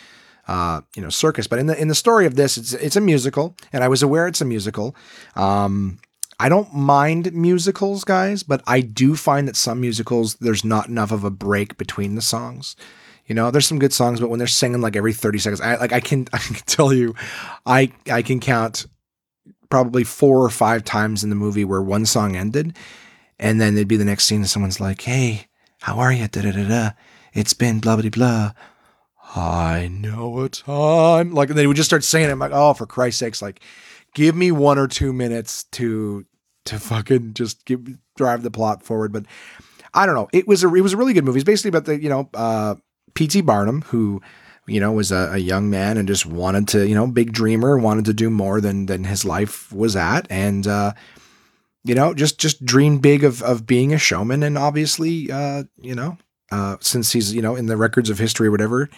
uh, 0.48 0.80
you 0.94 1.02
know, 1.02 1.08
circus. 1.08 1.46
But 1.46 1.58
in 1.58 1.66
the 1.66 1.80
in 1.80 1.88
the 1.88 1.94
story 1.94 2.26
of 2.26 2.36
this, 2.36 2.56
it's 2.56 2.72
it's 2.75 2.96
a 2.96 3.00
musical, 3.00 3.56
and 3.72 3.82
I 3.82 3.88
was 3.88 4.02
aware 4.02 4.26
it's 4.26 4.40
a 4.40 4.44
musical. 4.44 4.94
Um, 5.34 5.98
I 6.38 6.49
don't 6.49 6.73
mind 6.75 7.33
musicals, 7.33 8.05
guys, 8.05 8.43
but 8.43 8.62
I 8.66 8.81
do 8.81 9.16
find 9.16 9.49
that 9.49 9.57
some 9.57 9.81
musicals 9.81 10.35
there's 10.37 10.64
not 10.64 10.88
enough 10.88 11.11
of 11.11 11.25
a 11.25 11.31
break 11.31 11.78
between 11.78 12.14
the 12.14 12.23
songs. 12.23 12.76
You 13.26 13.35
know, 13.35 13.50
there's 13.50 13.66
some 13.66 13.78
good 13.78 13.93
songs, 13.93 14.21
but 14.21 14.28
when 14.28 14.38
they're 14.38 14.47
singing 14.47 14.81
like 14.81 14.97
every 14.97 15.12
30 15.12 15.38
seconds, 15.38 15.61
I 15.61 15.76
like 15.76 15.93
I 15.93 16.00
can 16.00 16.28
I 16.33 16.38
can 16.38 16.57
tell 16.66 16.93
you, 16.93 17.14
I 17.64 17.93
I 18.11 18.23
can 18.23 18.40
count 18.40 18.87
probably 19.71 20.05
four 20.05 20.43
or 20.43 20.50
five 20.50 20.85
times 20.85 21.25
in 21.25 21.31
the 21.31 21.37
movie 21.37 21.64
where 21.64 21.83
one 21.83 22.07
song 22.07 22.37
ended, 22.37 22.76
and 23.38 23.61
then 23.61 23.75
there'd 23.75 23.88
be 23.88 23.97
the 23.97 24.05
next 24.05 24.26
scene 24.26 24.40
and 24.40 24.50
someone's 24.50 24.81
like, 24.81 25.00
"Hey, 25.02 25.47
how 25.81 25.99
are 25.99 26.12
you?" 26.12 26.28
Da 26.28 26.43
da 26.43 26.52
da 26.52 26.69
da. 26.69 26.90
It's 27.33 27.55
been 27.55 27.81
blah 27.81 27.97
blah 27.97 28.11
blah. 28.11 28.52
I 29.35 29.88
know 29.88 30.40
a 30.40 30.49
time. 30.49 31.33
Like 31.33 31.50
and 31.50 31.59
they 31.59 31.66
would 31.66 31.76
just 31.76 31.88
start 31.88 32.05
singing. 32.05 32.28
It. 32.28 32.33
I'm 32.33 32.38
like, 32.38 32.52
oh, 32.55 32.75
for 32.75 32.87
Christ's 32.87 33.21
sakes, 33.21 33.43
like, 33.43 33.61
give 34.16 34.35
me 34.35 34.50
one 34.50 34.78
or 34.78 34.88
two 34.88 35.12
minutes 35.12 35.64
to 35.64 36.25
to 36.64 36.78
fucking 36.78 37.35
just 37.35 37.66
give 37.66 37.87
drive 38.16 38.42
the 38.42 38.50
plot 38.50 38.82
forward. 38.82 39.12
But 39.12 39.26
I 39.92 40.06
don't 40.06 40.14
know. 40.14 40.28
It 40.32 40.49
was 40.49 40.64
a 40.64 40.75
it 40.75 40.80
was 40.80 40.94
a 40.94 40.96
really 40.96 41.12
good 41.12 41.25
movie. 41.25 41.38
It's 41.38 41.44
basically 41.44 41.68
about 41.68 41.85
the 41.85 42.02
you 42.02 42.08
know 42.08 42.30
uh, 42.32 42.76
P.T. 43.14 43.42
Barnum 43.42 43.82
who 43.82 44.23
you 44.66 44.80
know 44.80 44.90
was 44.90 45.12
a, 45.12 45.32
a, 45.32 45.37
young 45.37 45.68
man 45.68 45.99
and 45.99 46.08
just 46.08 46.25
wanted 46.25 46.66
to 46.68 46.88
you 46.88 46.94
know 46.94 47.06
big 47.06 47.30
dreamer 47.30 47.76
wanted 47.76 48.06
to 48.06 48.14
do 48.14 48.30
more 48.30 48.61
than 48.61 48.87
than 48.87 49.04
his 49.04 49.25
life 49.25 49.70
was 49.70 49.94
at 49.94 50.26
and 50.30 50.66
uh, 50.66 50.92
you 51.85 51.94
know 51.94 52.14
just 52.14 52.40
just 52.40 52.64
dreamed 52.64 53.02
big 53.02 53.23
of 53.23 53.42
of 53.42 53.66
being 53.66 53.92
a 53.92 53.99
showman 53.99 54.42
and 54.42 54.56
obviously 54.56 55.30
uh, 55.30 55.62
you 55.80 55.94
know 55.94 56.16
uh, 56.50 56.76
since 56.80 57.12
he's 57.12 57.35
you 57.35 57.42
know 57.42 57.54
in 57.54 57.66
the 57.66 57.76
records 57.76 58.11
of 58.11 58.18
history 58.18 58.49
or 58.49 58.50
whatever 58.50 58.88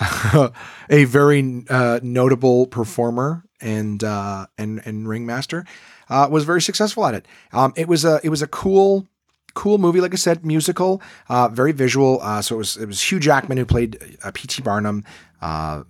a 0.90 1.04
very 1.04 1.64
uh, 1.68 2.00
notable 2.02 2.66
performer 2.66 3.44
and 3.60 4.02
uh, 4.04 4.46
and 4.56 4.80
and 4.84 5.08
ringmaster 5.08 5.64
uh, 6.08 6.28
was 6.30 6.44
very 6.44 6.62
successful 6.62 7.06
at 7.06 7.14
it. 7.14 7.26
Um, 7.52 7.72
it 7.76 7.88
was 7.88 8.04
a 8.04 8.20
it 8.22 8.28
was 8.28 8.42
a 8.42 8.46
cool 8.46 9.06
cool 9.54 9.78
movie, 9.78 10.00
like 10.00 10.12
I 10.12 10.16
said, 10.16 10.44
musical, 10.44 11.02
uh, 11.28 11.48
very 11.48 11.72
visual. 11.72 12.20
Uh, 12.22 12.42
so 12.42 12.56
it 12.56 12.58
was 12.58 12.76
it 12.76 12.86
was 12.86 13.02
Hugh 13.02 13.20
Jackman 13.20 13.58
who 13.58 13.66
played 13.66 14.18
uh, 14.22 14.30
P.T. 14.32 14.62
Barnum. 14.62 15.04
Uh, 15.40 15.84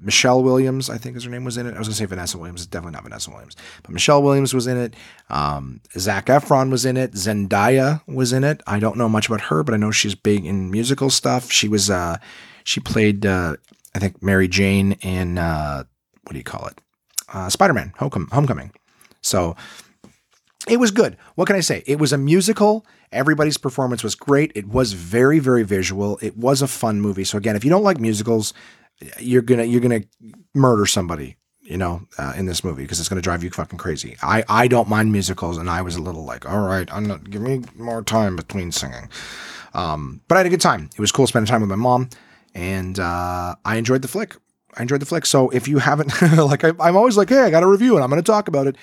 Michelle 0.00 0.44
Williams, 0.44 0.88
I 0.88 0.96
think, 0.96 1.16
is 1.16 1.24
her 1.24 1.30
name 1.30 1.44
was 1.44 1.56
in 1.56 1.66
it. 1.66 1.74
I 1.74 1.78
was 1.78 1.88
gonna 1.88 1.96
say 1.96 2.04
Vanessa 2.04 2.38
Williams, 2.38 2.60
it's 2.60 2.68
definitely 2.68 2.92
not 2.92 3.02
Vanessa 3.02 3.30
Williams, 3.30 3.56
but 3.82 3.90
Michelle 3.90 4.22
Williams 4.22 4.54
was 4.54 4.68
in 4.68 4.76
it. 4.76 4.94
Um, 5.28 5.80
Zac 5.98 6.26
Efron 6.26 6.70
was 6.70 6.86
in 6.86 6.96
it. 6.96 7.12
Zendaya 7.12 8.00
was 8.06 8.32
in 8.32 8.44
it. 8.44 8.62
I 8.66 8.78
don't 8.78 8.96
know 8.96 9.08
much 9.08 9.26
about 9.26 9.40
her, 9.42 9.64
but 9.64 9.74
I 9.74 9.76
know 9.76 9.90
she's 9.90 10.14
big 10.14 10.46
in 10.46 10.70
musical 10.70 11.10
stuff. 11.10 11.50
She 11.50 11.66
was 11.66 11.90
she 12.62 12.78
played 12.78 13.26
I 13.26 13.56
think 13.98 14.22
Mary 14.22 14.46
Jane 14.46 14.92
in 15.02 15.34
what 15.34 16.32
do 16.32 16.38
you 16.38 16.44
call 16.44 16.66
it? 16.68 16.80
Uh, 17.32 17.48
Spider 17.48 17.74
Man 17.74 17.92
Homecoming. 17.98 18.72
So 19.20 19.56
it 20.68 20.78
was 20.78 20.90
good. 20.90 21.16
What 21.34 21.46
can 21.46 21.56
I 21.56 21.60
say? 21.60 21.82
It 21.86 21.98
was 21.98 22.12
a 22.12 22.18
musical. 22.18 22.86
Everybody's 23.12 23.56
performance 23.58 24.02
was 24.02 24.14
great. 24.14 24.52
It 24.54 24.68
was 24.68 24.92
very, 24.92 25.38
very 25.38 25.62
visual. 25.62 26.18
It 26.20 26.36
was 26.36 26.62
a 26.62 26.68
fun 26.68 27.00
movie. 27.00 27.24
So 27.24 27.38
again, 27.38 27.56
if 27.56 27.64
you 27.64 27.70
don't 27.70 27.82
like 27.82 27.98
musicals, 27.98 28.52
you're 29.18 29.42
gonna 29.42 29.64
you're 29.64 29.80
gonna 29.80 30.02
murder 30.54 30.84
somebody, 30.84 31.36
you 31.62 31.76
know, 31.76 32.02
uh, 32.18 32.32
in 32.36 32.46
this 32.46 32.64
movie 32.64 32.82
because 32.82 33.00
it's 33.00 33.08
gonna 33.08 33.22
drive 33.22 33.44
you 33.44 33.50
fucking 33.50 33.78
crazy. 33.78 34.16
I 34.22 34.44
I 34.48 34.68
don't 34.68 34.88
mind 34.88 35.12
musicals, 35.12 35.56
and 35.56 35.70
I 35.70 35.82
was 35.82 35.96
a 35.96 36.02
little 36.02 36.24
like, 36.24 36.48
all 36.50 36.60
right, 36.60 36.92
I'm 36.92 37.06
not 37.06 37.30
give 37.30 37.40
me 37.40 37.62
more 37.76 38.02
time 38.02 38.36
between 38.36 38.72
singing. 38.72 39.08
Um, 39.74 40.20
but 40.28 40.34
I 40.34 40.38
had 40.40 40.46
a 40.46 40.50
good 40.50 40.60
time. 40.60 40.90
It 40.94 41.00
was 41.00 41.12
cool 41.12 41.26
spending 41.26 41.48
time 41.48 41.60
with 41.60 41.70
my 41.70 41.76
mom, 41.76 42.10
and 42.54 42.98
uh, 42.98 43.54
I 43.64 43.76
enjoyed 43.76 44.02
the 44.02 44.08
flick. 44.08 44.34
I 44.76 44.82
enjoyed 44.82 45.00
the 45.00 45.06
flick. 45.06 45.26
So 45.26 45.48
if 45.50 45.66
you 45.68 45.78
haven't, 45.78 46.12
like, 46.36 46.64
I, 46.64 46.72
I'm 46.80 46.96
always 46.96 47.16
like, 47.16 47.28
hey, 47.28 47.40
I 47.40 47.50
got 47.50 47.62
a 47.62 47.66
review, 47.66 47.94
and 47.94 48.04
I'm 48.04 48.10
going 48.10 48.22
to 48.22 48.26
talk 48.26 48.48
about 48.48 48.66
it. 48.66 48.76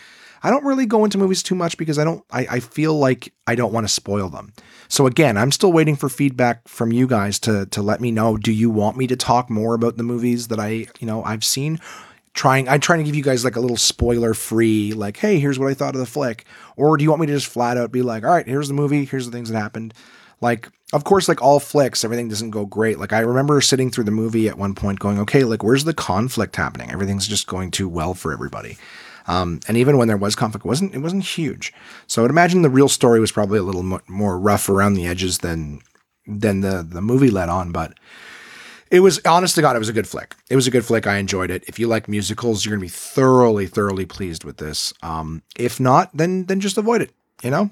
I 0.45 0.51
don't 0.51 0.63
really 0.63 0.85
go 0.85 1.03
into 1.05 1.17
movies 1.17 1.41
too 1.41 1.55
much 1.55 1.75
because 1.75 1.97
I 1.97 2.03
don't 2.03 2.23
I, 2.29 2.45
I 2.51 2.59
feel 2.59 2.93
like 2.93 3.33
I 3.47 3.55
don't 3.55 3.73
want 3.73 3.87
to 3.87 3.91
spoil 3.91 4.29
them. 4.29 4.53
So 4.87 5.07
again, 5.07 5.37
I'm 5.37 5.51
still 5.51 5.73
waiting 5.73 5.95
for 5.95 6.07
feedback 6.07 6.67
from 6.67 6.91
you 6.91 7.07
guys 7.07 7.39
to 7.39 7.65
to 7.67 7.81
let 7.81 7.99
me 7.99 8.11
know. 8.11 8.37
Do 8.37 8.51
you 8.51 8.69
want 8.69 8.95
me 8.95 9.07
to 9.07 9.15
talk 9.15 9.49
more 9.49 9.73
about 9.73 9.97
the 9.97 10.03
movies 10.03 10.49
that 10.49 10.59
I, 10.59 10.87
you 10.99 11.07
know, 11.07 11.23
I've 11.23 11.43
seen? 11.43 11.79
Trying 12.35 12.69
I'm 12.69 12.79
trying 12.79 12.99
to 12.99 13.05
give 13.05 13.15
you 13.15 13.23
guys 13.23 13.43
like 13.43 13.55
a 13.55 13.59
little 13.59 13.77
spoiler 13.77 14.35
free, 14.35 14.93
like, 14.93 15.17
hey, 15.17 15.39
here's 15.39 15.57
what 15.57 15.69
I 15.69 15.73
thought 15.73 15.95
of 15.95 15.99
the 15.99 16.05
flick. 16.05 16.45
Or 16.75 16.95
do 16.95 17.03
you 17.03 17.09
want 17.09 17.21
me 17.21 17.27
to 17.27 17.33
just 17.33 17.47
flat 17.47 17.77
out 17.77 17.91
be 17.91 18.03
like, 18.03 18.23
all 18.23 18.29
right, 18.29 18.45
here's 18.45 18.67
the 18.67 18.73
movie, 18.75 19.05
here's 19.05 19.25
the 19.25 19.31
things 19.31 19.49
that 19.49 19.57
happened. 19.59 19.95
Like, 20.41 20.69
of 20.93 21.03
course, 21.03 21.27
like 21.27 21.41
all 21.41 21.59
flicks, 21.59 22.03
everything 22.03 22.29
doesn't 22.29 22.51
go 22.51 22.65
great. 22.65 22.99
Like 22.99 23.13
I 23.13 23.19
remember 23.19 23.59
sitting 23.61 23.89
through 23.89 24.03
the 24.03 24.11
movie 24.11 24.47
at 24.47 24.57
one 24.57 24.75
point 24.75 24.99
going, 24.99 25.19
okay, 25.19 25.43
like 25.43 25.63
where's 25.63 25.83
the 25.83 25.93
conflict 25.93 26.55
happening? 26.55 26.91
Everything's 26.91 27.27
just 27.27 27.47
going 27.47 27.71
too 27.71 27.89
well 27.89 28.13
for 28.13 28.31
everybody. 28.31 28.77
Um, 29.27 29.59
and 29.67 29.75
even 29.77 29.97
when 29.97 30.07
there 30.07 30.17
was 30.17 30.35
conflict, 30.35 30.65
it 30.65 30.67
wasn't 30.67 30.93
it 30.93 30.99
wasn't 30.99 31.23
huge. 31.23 31.73
So 32.07 32.21
I 32.21 32.23
would 32.23 32.31
imagine 32.31 32.61
the 32.61 32.69
real 32.69 32.89
story 32.89 33.19
was 33.19 33.31
probably 33.31 33.59
a 33.59 33.63
little 33.63 33.99
more 34.07 34.39
rough 34.39 34.69
around 34.69 34.93
the 34.93 35.07
edges 35.07 35.39
than 35.39 35.81
than 36.27 36.61
the 36.61 36.85
the 36.87 37.01
movie 37.01 37.31
let 37.31 37.49
on. 37.49 37.71
But 37.71 37.93
it 38.91 38.99
was 38.99 39.19
honest 39.25 39.55
to 39.55 39.61
God, 39.61 39.75
it 39.75 39.79
was 39.79 39.89
a 39.89 39.93
good 39.93 40.07
flick. 40.07 40.35
It 40.49 40.55
was 40.55 40.67
a 40.67 40.71
good 40.71 40.85
flick. 40.85 41.07
I 41.07 41.17
enjoyed 41.17 41.49
it. 41.49 41.63
If 41.67 41.79
you 41.79 41.87
like 41.87 42.07
musicals, 42.07 42.63
you're 42.63 42.75
gonna 42.75 42.81
be 42.81 42.87
thoroughly, 42.87 43.65
thoroughly 43.65 44.05
pleased 44.05 44.43
with 44.43 44.57
this. 44.57 44.93
Um, 45.01 45.41
if 45.57 45.79
not, 45.79 46.15
then 46.15 46.45
then 46.45 46.59
just 46.59 46.77
avoid 46.77 47.01
it. 47.01 47.11
You 47.41 47.49
know, 47.49 47.71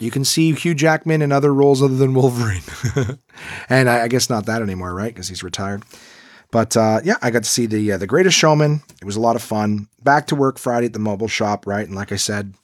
you 0.00 0.10
can 0.10 0.24
see 0.24 0.52
Hugh 0.52 0.74
Jackman 0.74 1.22
in 1.22 1.30
other 1.30 1.54
roles 1.54 1.82
other 1.82 1.94
than 1.94 2.14
Wolverine, 2.14 2.62
and 3.68 3.88
I, 3.88 4.04
I, 4.04 4.08
guess 4.08 4.28
not 4.28 4.46
that 4.46 4.62
anymore, 4.62 4.94
right? 4.94 5.12
Because 5.12 5.28
he's 5.28 5.42
retired. 5.42 5.84
But 6.50 6.76
uh, 6.76 7.00
yeah, 7.04 7.16
I 7.22 7.30
got 7.30 7.44
to 7.44 7.48
see 7.48 7.66
the 7.66 7.92
uh, 7.92 7.98
the 7.98 8.06
Greatest 8.06 8.36
Showman. 8.36 8.82
It 9.00 9.04
was 9.04 9.16
a 9.16 9.20
lot 9.20 9.36
of 9.36 9.42
fun. 9.42 9.88
Back 10.02 10.26
to 10.28 10.34
work 10.34 10.58
Friday 10.58 10.86
at 10.86 10.94
the 10.94 10.98
mobile 10.98 11.28
shop, 11.28 11.66
right? 11.66 11.86
And 11.86 11.94
like 11.94 12.10
I 12.10 12.16
said, 12.16 12.54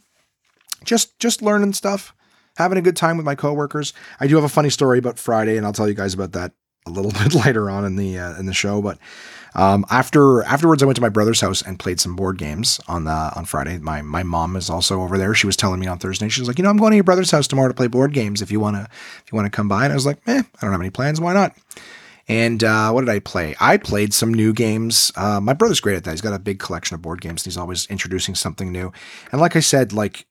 just 0.85 1.19
just 1.19 1.43
learning 1.43 1.75
stuff, 1.75 2.15
having 2.57 2.79
a 2.79 2.83
good 2.83 2.97
time 2.97 3.17
with 3.17 3.27
my 3.27 3.35
coworkers. 3.35 3.93
I 4.19 4.27
do 4.27 4.35
have 4.35 4.45
a 4.45 4.49
funny 4.49 4.71
story 4.71 4.99
about 4.99 5.19
Friday, 5.19 5.57
and 5.57 5.67
I'll 5.67 5.73
tell 5.73 5.89
you 5.89 5.95
guys 5.95 6.15
about 6.15 6.33
that 6.33 6.53
a 6.87 6.91
little 6.91 7.13
bit 7.23 7.35
later 7.35 7.71
on 7.71 7.85
in 7.85 7.97
the 7.97 8.19
uh, 8.19 8.39
in 8.39 8.47
the 8.47 8.55
show. 8.55 8.81
But 8.81 8.99
um, 9.57 9.87
after 9.91 10.43
afterwards, 10.45 10.83
I 10.83 10.87
went 10.87 10.97
to 10.97 11.03
my 11.03 11.09
brother's 11.09 11.41
house 11.41 11.63
and 11.63 11.79
played 11.79 11.99
some 11.99 12.15
board 12.15 12.37
games 12.37 12.79
on 12.89 13.05
the 13.05 13.11
on 13.11 13.47
Friday. 13.47 13.79
My 13.79 14.03
my 14.03 14.23
mom 14.23 14.55
is 14.55 14.69
also 14.69 15.01
over 15.01 15.17
there. 15.17 15.35
She 15.35 15.47
was 15.47 15.57
telling 15.57 15.81
me 15.81 15.87
on 15.87 15.99
Thursday. 15.99 16.29
She 16.29 16.43
was 16.43 16.49
like, 16.49 16.59
you 16.59 16.63
know, 16.63 16.71
I'm 16.71 16.77
going 16.77 16.91
to 16.91 16.97
your 16.97 17.05
brother's 17.05 17.31
house 17.31 17.49
tomorrow 17.49 17.69
to 17.69 17.75
play 17.75 17.87
board 17.87 18.13
games. 18.13 18.43
If 18.43 18.51
you 18.51 18.61
wanna 18.61 18.87
if 18.91 19.33
you 19.33 19.37
wanna 19.37 19.51
come 19.51 19.67
by, 19.67 19.85
and 19.85 19.93
I 19.93 19.97
was 19.97 20.05
like, 20.05 20.19
eh, 20.27 20.43
I 20.43 20.61
don't 20.61 20.73
have 20.73 20.81
any 20.81 20.91
plans. 20.91 21.23
Why 21.23 21.33
not? 21.33 21.57
And 22.29 22.63
uh, 22.65 22.91
what 22.91 23.01
did 23.03 23.11
I 23.11 23.21
play? 23.21 23.55
I 23.59 23.79
played 23.79 24.13
some 24.13 24.35
new 24.35 24.53
games. 24.53 25.11
Uh, 25.17 25.41
my 25.41 25.55
brother's 25.55 25.81
great 25.81 25.97
at 25.97 26.05
that. 26.05 26.11
He's 26.11 26.21
got 26.21 26.35
a 26.35 26.39
big 26.39 26.59
collection 26.59 26.95
of 26.95 27.03
board 27.03 27.21
games. 27.21 27.43
And 27.43 27.47
he's 27.47 27.57
always 27.57 27.87
introducing 27.87 28.35
something 28.35 28.73
new. 28.73 28.93
And 29.31 29.41
like 29.41 29.55
I 29.55 29.61
said, 29.61 29.93
like 29.93 30.27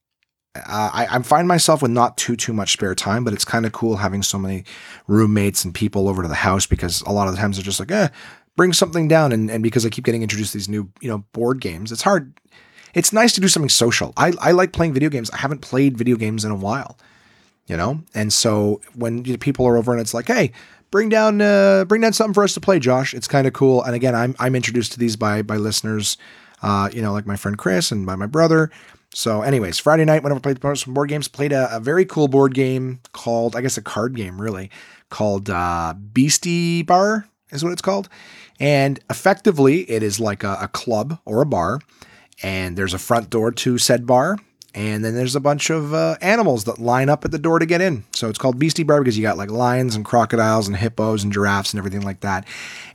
uh, 0.56 0.90
I, 0.94 1.08
I 1.10 1.22
find 1.22 1.48
myself 1.48 1.82
with 1.82 1.92
not 1.92 2.18
too 2.18 2.36
too 2.36 2.54
much 2.54 2.74
spare 2.74 2.96
time, 2.96 3.24
but 3.24 3.34
it's 3.34 3.46
kind 3.46 3.66
of 3.66 3.72
cool 3.72 3.98
having 3.98 4.24
so 4.24 4.38
many 4.38 4.66
roommates 5.08 5.66
and 5.66 5.74
people 5.74 6.08
over 6.08 6.22
to 6.22 6.28
the 6.28 6.36
house 6.36 6.66
because 6.66 7.02
a 7.04 7.12
lot 7.12 7.28
of 7.28 7.34
the 7.34 7.40
times 7.40 7.58
they're 7.58 7.64
just 7.64 7.80
like, 7.80 7.92
eh, 7.92 8.10
bring 8.56 8.74
something 8.74 9.08
down. 9.08 9.32
And 9.32 9.50
and 9.50 9.63
because 9.63 9.86
I 9.86 9.89
keep 9.89 10.04
getting 10.04 10.22
introduced 10.24 10.52
to 10.54 10.58
these 10.58 10.70
new 10.70 10.89
you 11.02 11.10
know 11.10 11.20
board 11.34 11.62
games, 11.62 11.91
it's 11.91 12.02
hard. 12.02 12.34
It's 12.94 13.12
nice 13.12 13.34
to 13.34 13.41
do 13.41 13.48
something 13.48 13.70
social. 13.70 14.13
I 14.18 14.34
I 14.39 14.52
like 14.52 14.74
playing 14.74 14.94
video 14.94 15.10
games. 15.10 15.30
I 15.32 15.38
haven't 15.38 15.62
played 15.62 15.98
video 15.98 16.15
games 16.15 16.46
in 16.46 16.52
a 16.52 16.56
while, 16.56 16.98
you 17.68 17.78
know. 17.78 18.02
And 18.13 18.32
so 18.32 18.82
when 18.96 19.24
people 19.38 19.65
are 19.68 19.78
over 19.78 19.91
and 19.91 20.02
it's 20.02 20.13
like, 20.13 20.28
hey, 20.28 20.52
bring 20.91 21.10
down 21.10 21.41
uh, 21.41 21.86
bring 21.86 22.02
down 22.02 22.13
something 22.13 22.34
for 22.34 22.44
us 22.44 22.54
to 22.54 22.62
play, 22.62 22.80
Josh. 22.80 23.13
It's 23.13 23.28
kind 23.28 23.48
of 23.48 23.54
cool. 23.54 23.84
And 23.84 23.96
again, 23.96 24.15
I'm 24.15 24.36
I'm 24.39 24.56
introduced 24.56 24.94
to 24.94 25.00
these 25.00 25.15
by 25.15 25.41
by 25.41 25.58
listeners, 25.58 26.18
uh, 26.62 26.89
you 26.94 27.02
know, 27.02 27.13
like 27.13 27.26
my 27.26 27.36
friend 27.36 27.58
Chris 27.58 27.91
and 27.91 28.06
by 28.06 28.15
my 28.15 28.28
brother. 28.28 28.72
So, 29.13 29.44
anyways, 29.44 29.80
Friday 29.80 30.04
night, 30.04 30.24
whenever 30.24 30.39
I 30.50 30.54
played 30.54 30.78
some 30.78 30.94
board 30.94 31.08
games, 31.08 31.30
played 31.30 31.54
a, 31.54 31.74
a, 31.78 31.80
very 31.80 32.04
cool 32.04 32.28
board 32.28 32.54
game 32.54 33.00
called, 33.13 33.56
I 33.56 33.62
guess, 33.62 33.78
a 33.78 33.82
card 33.82 34.13
game, 34.13 34.41
really, 34.41 34.70
called 35.10 35.50
uh, 35.50 35.94
Beastie 35.94 36.82
Bar, 36.82 37.26
is 37.50 37.63
what 37.63 37.72
it's 37.72 37.82
called. 37.82 38.10
And 38.60 39.00
effectively, 39.10 39.89
it 39.89 40.04
is 40.04 40.20
like 40.20 40.44
a, 40.44 40.58
a 40.62 40.68
club 40.68 41.20
or 41.26 41.41
a 41.41 41.46
bar, 41.46 41.80
and 42.41 42.78
there's 42.78 42.94
a 42.94 43.00
front 43.00 43.30
door 43.30 43.52
to 43.52 43.78
said 43.78 44.06
bar, 44.06 44.38
and 44.74 45.06
then 45.06 45.15
there's 45.15 45.36
a 45.36 45.39
bunch 45.39 45.70
of 45.70 45.94
uh, 45.94 46.18
animals 46.22 46.65
that 46.65 46.80
line 46.80 47.10
up 47.10 47.24
at 47.24 47.32
the 47.32 47.39
door 47.39 47.60
to 47.60 47.65
get 47.65 47.82
in. 47.82 48.04
So 48.12 48.30
it's 48.30 48.38
called 48.38 48.60
Beastie 48.60 48.84
Bar 48.84 49.02
because 49.02 49.18
you 49.18 49.24
got 49.24 49.38
like 49.38 49.50
lions 49.50 49.96
and 49.96 50.04
crocodiles 50.04 50.68
and 50.68 50.76
hippos 50.76 51.24
and 51.24 51.32
giraffes 51.32 51.74
and 51.74 51.80
everything 51.80 52.02
like 52.02 52.20
that. 52.22 52.46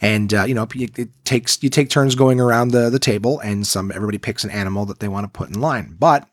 And 0.00 0.32
uh, 0.32 0.44
you 0.44 0.54
know, 0.54 0.68
it 0.74 1.08
takes 1.24 1.62
you 1.62 1.70
take 1.70 1.88
turns 1.88 2.14
going 2.14 2.40
around 2.40 2.68
the 2.68 2.90
the 2.90 2.98
table, 2.98 3.40
and 3.40 3.66
some 3.66 3.90
everybody 3.90 4.18
picks 4.18 4.44
an 4.44 4.50
animal 4.50 4.84
that 4.86 5.00
they 5.00 5.08
want 5.08 5.24
to 5.24 5.38
put 5.38 5.48
in 5.48 5.60
line. 5.60 5.96
But 5.98 6.28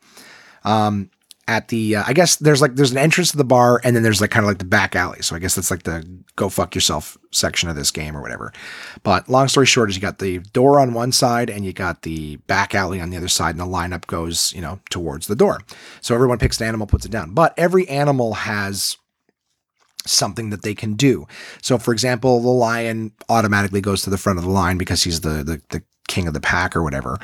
um, 0.66 1.10
at 1.48 1.70
the 1.70 1.96
uh, 1.96 2.04
I 2.06 2.14
guess 2.14 2.36
there's 2.36 2.62
like 2.62 2.76
there's 2.76 2.92
an 2.92 2.98
entrance 2.98 3.32
to 3.32 3.38
the 3.38 3.46
bar 3.46 3.80
and 3.84 3.96
then 3.96 4.04
there's 4.04 4.20
like 4.20 4.32
kind 4.32 4.46
of 4.46 4.50
like 4.50 4.58
the 4.58 4.66
back 4.66 4.96
alley. 4.96 5.22
So 5.22 5.36
I 5.36 5.40
guess 5.40 5.56
that's 5.56 5.72
like 5.72 5.84
the 5.84 6.08
go 6.36 6.50
fuck 6.50 6.76
yourself 6.76 7.18
section 7.32 7.70
of 7.70 7.76
this 7.76 7.92
game 7.92 8.16
or 8.16 8.22
whatever. 8.22 8.52
But 9.04 9.30
long 9.30 9.48
story 9.48 9.66
short 9.66 9.90
is 9.90 9.96
you 9.96 10.02
got 10.02 10.20
the 10.20 10.40
door 10.40 10.80
on 10.80 10.94
one 10.94 11.12
side 11.12 11.50
and 11.50 11.66
you 11.66 11.74
got 11.74 12.02
the 12.02 12.36
back 12.48 12.76
alley 12.76 13.00
on 13.00 13.10
the 13.10 13.18
other 13.18 13.28
side 13.28 13.52
and 13.52 13.60
the 13.60 13.66
lineup 13.66 14.08
goes, 14.08 14.54
you 14.54 14.62
know, 14.62 14.80
towards 14.90 15.28
the 15.28 15.36
door. 15.36 15.62
So 16.02 16.14
everyone 16.14 16.38
picks 16.38 16.60
an 16.60 16.68
animal, 16.68 16.88
puts 16.88 17.06
it 17.06 17.12
down. 17.12 17.34
But 17.34 17.54
every 17.58 17.88
animal 17.88 18.34
has 18.34 18.98
something 20.06 20.50
that 20.50 20.64
they 20.64 20.74
can 20.74 20.94
do. 20.94 21.28
So, 21.62 21.78
for 21.78 21.92
example, 21.92 22.40
the 22.40 22.50
lion 22.50 23.12
automatically 23.30 23.82
goes 23.82 24.02
to 24.04 24.10
the 24.10 24.18
front 24.18 24.40
of 24.40 24.46
the 24.46 24.52
line 24.52 24.78
because 24.78 25.04
he's 25.04 25.22
the 25.22 25.44
the, 25.44 25.62
the 25.70 25.84
king 26.08 26.28
of 26.28 26.34
the 26.34 26.42
pack 26.42 26.76
or 26.76 26.84
whatever. 26.84 27.20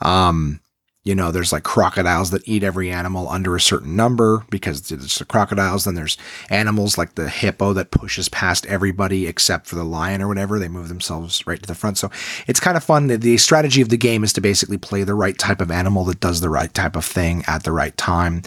Um, 0.00 0.60
you 1.04 1.14
know, 1.14 1.30
there's 1.30 1.52
like 1.52 1.64
crocodiles 1.64 2.30
that 2.30 2.48
eat 2.48 2.62
every 2.62 2.90
animal 2.90 3.28
under 3.28 3.54
a 3.54 3.60
certain 3.60 3.94
number 3.94 4.44
because 4.48 4.90
it's 4.90 5.18
the 5.18 5.24
crocodiles. 5.26 5.84
Then 5.84 5.94
there's 5.94 6.16
animals 6.48 6.96
like 6.96 7.14
the 7.14 7.28
hippo 7.28 7.74
that 7.74 7.90
pushes 7.90 8.30
past 8.30 8.64
everybody 8.66 9.26
except 9.26 9.66
for 9.66 9.76
the 9.76 9.84
lion 9.84 10.22
or 10.22 10.28
whatever. 10.28 10.58
They 10.58 10.68
move 10.68 10.88
themselves 10.88 11.46
right 11.46 11.60
to 11.60 11.66
the 11.66 11.74
front. 11.74 11.98
So 11.98 12.10
it's 12.46 12.58
kind 12.58 12.76
of 12.76 12.82
fun. 12.82 13.08
The, 13.08 13.34
strategy 13.44 13.82
of 13.82 13.90
the 13.90 13.98
game 13.98 14.24
is 14.24 14.32
to 14.32 14.40
basically 14.40 14.78
play 14.78 15.02
the 15.02 15.14
right 15.14 15.36
type 15.36 15.60
of 15.60 15.70
animal 15.70 16.04
that 16.04 16.20
does 16.20 16.40
the 16.40 16.48
right 16.48 16.72
type 16.72 16.96
of 16.96 17.04
thing 17.04 17.44
at 17.46 17.64
the 17.64 17.72
right 17.72 17.94
time. 17.96 18.42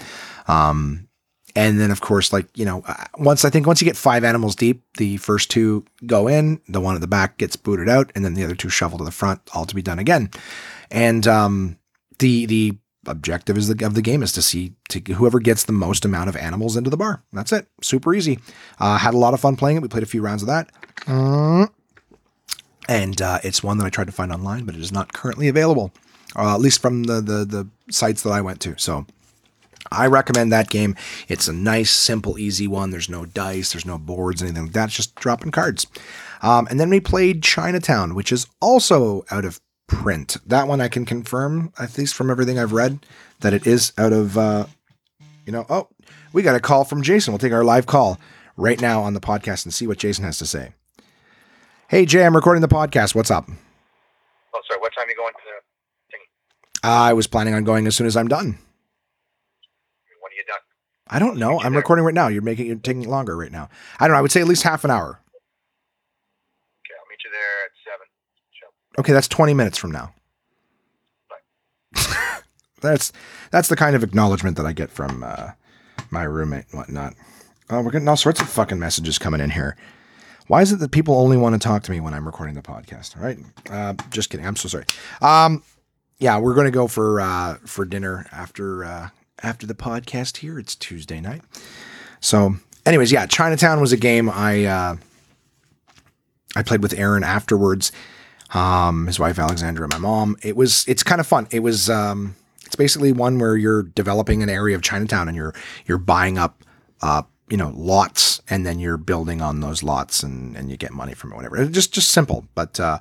Um, 0.48 1.08
and 1.56 1.80
then, 1.80 1.91
of 1.91 2.02
course, 2.02 2.34
like, 2.34 2.48
you 2.58 2.65
know, 2.65 2.84
uh, 2.88 3.04
once 3.17 3.46
I 3.46 3.50
think 3.50 3.67
once 3.67 3.82
you 3.82 3.86
get 3.86 3.98
five 3.98 4.24
animals 4.24 4.56
deep, 4.56 4.82
the 4.98 5.17
first 5.17 5.52
two 5.52 5.86
go 6.06 6.28
in, 6.28 6.62
the 6.67 6.82
one 6.82 6.96
at 6.96 7.02
the 7.02 7.08
back 7.08 7.38
gets 7.38 7.56
booted 7.56 7.89
out, 7.89 8.12
and 8.15 8.24
then 8.24 8.34
the 8.34 8.43
other 8.43 8.56
two 8.56 8.70
shovel 8.70 8.98
to 8.98 9.04
the 9.04 9.12
front, 9.12 9.41
all 9.54 9.65
to 9.65 9.76
be 9.76 9.82
done 9.82 10.00
again. 10.00 10.32
And 10.89 11.28
um, 11.28 11.78
the 12.19 12.45
the 12.45 12.77
objective 13.06 13.58
is 13.58 13.73
the, 13.73 13.86
of 13.86 13.93
the 13.93 14.01
game 14.01 14.21
is 14.21 14.34
to 14.34 14.41
see 14.41 14.73
to 14.89 14.99
whoever 15.13 15.39
gets 15.39 15.63
the 15.63 15.71
most 15.71 16.03
amount 16.03 16.30
of 16.30 16.36
animals 16.36 16.75
into 16.75 16.89
the 16.89 16.97
bar. 16.97 17.23
That's 17.32 17.51
it. 17.51 17.67
Super 17.82 18.13
easy. 18.13 18.39
Uh, 18.80 18.97
had 18.97 19.13
a 19.13 19.17
lot 19.17 19.34
of 19.34 19.39
fun 19.39 19.56
playing 19.56 19.77
it. 19.77 19.82
We 19.82 19.88
played 19.88 20.03
a 20.03 20.08
few 20.08 20.21
rounds 20.21 20.41
of 20.41 20.47
that. 20.47 20.69
Mm. 21.06 21.69
And 22.89 23.21
uh, 23.21 23.39
it's 23.43 23.63
one 23.63 23.77
that 23.77 23.86
I 23.86 23.89
tried 23.89 24.08
to 24.08 24.13
find 24.13 24.32
online, 24.32 24.65
but 24.65 24.75
it 24.75 24.82
is 24.82 24.91
not 24.91 25.13
currently 25.13 25.47
available, 25.47 25.91
uh, 26.36 26.53
at 26.53 26.62
least 26.62 26.82
from 26.82 27.03
the, 27.03 27.21
the 27.21 27.45
the 27.45 27.67
sites 27.89 28.23
that 28.23 28.32
I 28.32 28.41
went 28.41 28.62
to. 28.62 28.75
So 28.77 29.06
I 29.91 30.08
recommend 30.08 30.51
that 30.51 30.69
game. 30.69 30.95
It's 31.27 31.47
a 31.47 31.53
nice, 31.53 31.91
simple, 31.91 32.38
easy 32.38 32.67
one. 32.67 32.91
There's 32.91 33.10
no 33.10 33.25
dice, 33.25 33.71
there's 33.71 33.86
no 33.86 33.97
boards, 33.97 34.41
anything 34.41 34.63
like 34.63 34.73
that. 34.73 34.86
It's 34.86 34.95
just 34.95 35.15
dropping 35.15 35.51
cards. 35.51 35.88
Um, 36.41 36.67
and 36.69 36.80
then 36.80 36.89
we 36.89 36.99
played 36.99 37.43
Chinatown, 37.43 38.15
which 38.15 38.32
is 38.32 38.47
also 38.62 39.25
out 39.32 39.45
of 39.45 39.60
print. 39.88 40.38
That 40.45 40.67
one 40.67 40.82
I 40.82 40.88
can 40.88 41.06
confirm, 41.06 41.71
at 41.80 41.97
least 41.97 42.13
from 42.13 42.30
everything 42.30 42.60
I've 42.60 42.73
read, 42.73 43.00
that 43.39 43.54
it 43.54 43.65
is 43.65 43.93
out 43.97 44.13
of, 44.13 44.38
uh, 44.38 44.65
you 45.45 45.52
know, 45.52 45.65
oh, 45.69 45.88
we 46.34 46.43
got 46.43 46.56
a 46.56 46.60
call 46.60 46.84
from 46.84 47.02
Jason. 47.02 47.32
We'll 47.32 47.39
take 47.39 47.54
our 47.54 47.63
live 47.63 47.86
call 47.86 48.19
right 48.56 48.80
now 48.80 49.02
on 49.02 49.13
the 49.13 49.19
podcast 49.19 49.65
and 49.65 49.73
see 49.73 49.88
what 49.88 49.97
Jason 49.97 50.23
has 50.26 50.38
to 50.39 50.45
say. 50.45 50.73
Hey, 51.88 52.06
Jay, 52.06 52.26
I'm 52.26 52.36
recording 52.36 52.62
the 52.62 52.67
podcast. 52.67 53.15
What's 53.15 53.32
up? 53.32 53.50
Oh, 54.54 54.62
sorry. 54.67 54.82
What 54.82 54.93
time 54.93 55.08
are 55.08 55.10
you 55.10 55.15
going 55.15 55.34
to 55.34 55.39
the 55.45 56.12
thing? 56.12 56.21
I 56.84 57.13
was 57.13 57.28
planning 57.28 57.54
on 57.54 57.63
going 57.63 57.88
as 57.88 57.95
soon 57.95 58.08
as 58.08 58.17
I'm 58.17 58.28
done. 58.28 58.58
I 61.10 61.19
don't 61.19 61.38
know. 61.38 61.60
I'm 61.62 61.76
recording 61.76 62.04
right 62.04 62.13
now. 62.13 62.28
You're 62.28 62.41
making 62.41 62.67
you're 62.67 62.76
taking 62.76 63.08
longer 63.08 63.36
right 63.38 63.52
now. 63.52 63.69
I 64.00 64.08
don't 64.08 64.13
know. 64.13 64.19
I 64.19 64.21
would 64.21 64.32
say 64.32 64.41
at 64.41 64.47
least 64.47 64.63
half 64.63 64.84
an 64.84 64.91
hour. 64.91 65.19
Okay, 66.84 66.95
I'll 67.00 67.08
meet 67.08 67.23
you 67.23 67.32
there 67.32 67.65
at 67.65 67.71
seven. 67.86 68.08
Okay, 68.99 69.13
that's 69.13 69.27
20 69.27 69.53
minutes 69.53 69.77
from 69.77 69.91
now. 69.91 70.13
that's 72.81 73.12
that's 73.51 73.69
the 73.69 73.75
kind 73.75 73.95
of 73.95 74.03
acknowledgement 74.03 74.57
that 74.57 74.65
I 74.65 74.73
get 74.73 74.89
from 74.91 75.23
uh, 75.23 75.51
my 76.10 76.23
roommate 76.23 76.65
and 76.71 76.79
whatnot. 76.79 77.13
Oh, 77.69 77.81
we're 77.81 77.91
getting 77.91 78.07
all 78.07 78.17
sorts 78.17 78.39
of 78.41 78.49
fucking 78.49 78.79
messages 78.79 79.17
coming 79.17 79.41
in 79.41 79.51
here. 79.51 79.75
Why 80.47 80.62
is 80.62 80.71
it 80.71 80.79
that 80.79 80.91
people 80.91 81.15
only 81.15 81.38
want 81.38 81.53
to 81.53 81.60
talk 81.60 81.83
to 81.83 81.91
me 81.91 81.99
when 81.99 82.13
I'm 82.13 82.25
recording 82.25 82.55
the 82.55 82.62
podcast? 82.62 83.17
All 83.17 83.23
right, 83.23 83.38
uh, 83.69 83.93
just 84.10 84.29
kidding. 84.29 84.45
I'm 84.45 84.55
so 84.55 84.69
sorry. 84.69 84.86
Um, 85.21 85.63
yeah, 86.19 86.38
we're 86.38 86.53
going 86.53 86.65
to 86.65 86.71
go 86.71 86.88
for 86.88 87.19
uh, 87.19 87.55
for 87.65 87.86
dinner 87.86 88.25
after 88.31 88.83
uh, 88.86 89.10
after 89.43 89.67
the 89.67 89.75
podcast 89.75 90.38
here. 90.38 90.57
It's 90.57 90.75
Tuesday 90.75 91.19
night. 91.19 91.41
So, 92.21 92.55
anyways, 92.86 93.12
yeah, 93.12 93.25
Chinatown 93.25 93.81
was 93.81 93.91
a 93.91 93.97
game 93.97 94.29
I 94.29 94.65
uh, 94.65 94.95
I 96.55 96.63
played 96.63 96.81
with 96.81 96.93
Aaron 96.93 97.23
afterwards. 97.23 97.91
Um, 98.53 99.07
his 99.07 99.19
wife 99.19 99.39
Alexandra, 99.39 99.86
and 99.86 99.93
my 99.93 99.99
mom. 99.99 100.38
It 100.43 100.55
was 100.55 100.86
it's 100.88 101.03
kind 101.03 101.19
of 101.19 101.27
fun. 101.27 101.47
It 101.51 101.60
was 101.60 101.89
um, 101.89 102.36
it's 102.65 102.75
basically 102.75 103.12
one 103.12 103.39
where 103.39 103.57
you're 103.57 103.83
developing 103.83 104.43
an 104.43 104.49
area 104.49 104.75
of 104.75 104.81
Chinatown 104.81 105.27
and 105.27 105.36
you're 105.36 105.53
you're 105.86 105.97
buying 105.97 106.38
up 106.38 106.63
uh, 107.01 107.23
you 107.49 107.57
know 107.57 107.73
lots 107.75 108.41
and 108.49 108.65
then 108.65 108.79
you're 108.79 108.97
building 108.97 109.41
on 109.41 109.60
those 109.60 109.83
lots 109.83 110.23
and 110.23 110.55
and 110.55 110.71
you 110.71 110.77
get 110.77 110.91
money 110.91 111.13
from 111.13 111.31
it 111.31 111.36
whatever. 111.36 111.57
It's 111.57 111.71
just 111.71 111.93
just 111.93 112.10
simple, 112.12 112.45
but 112.55 112.79
uh, 112.79 112.99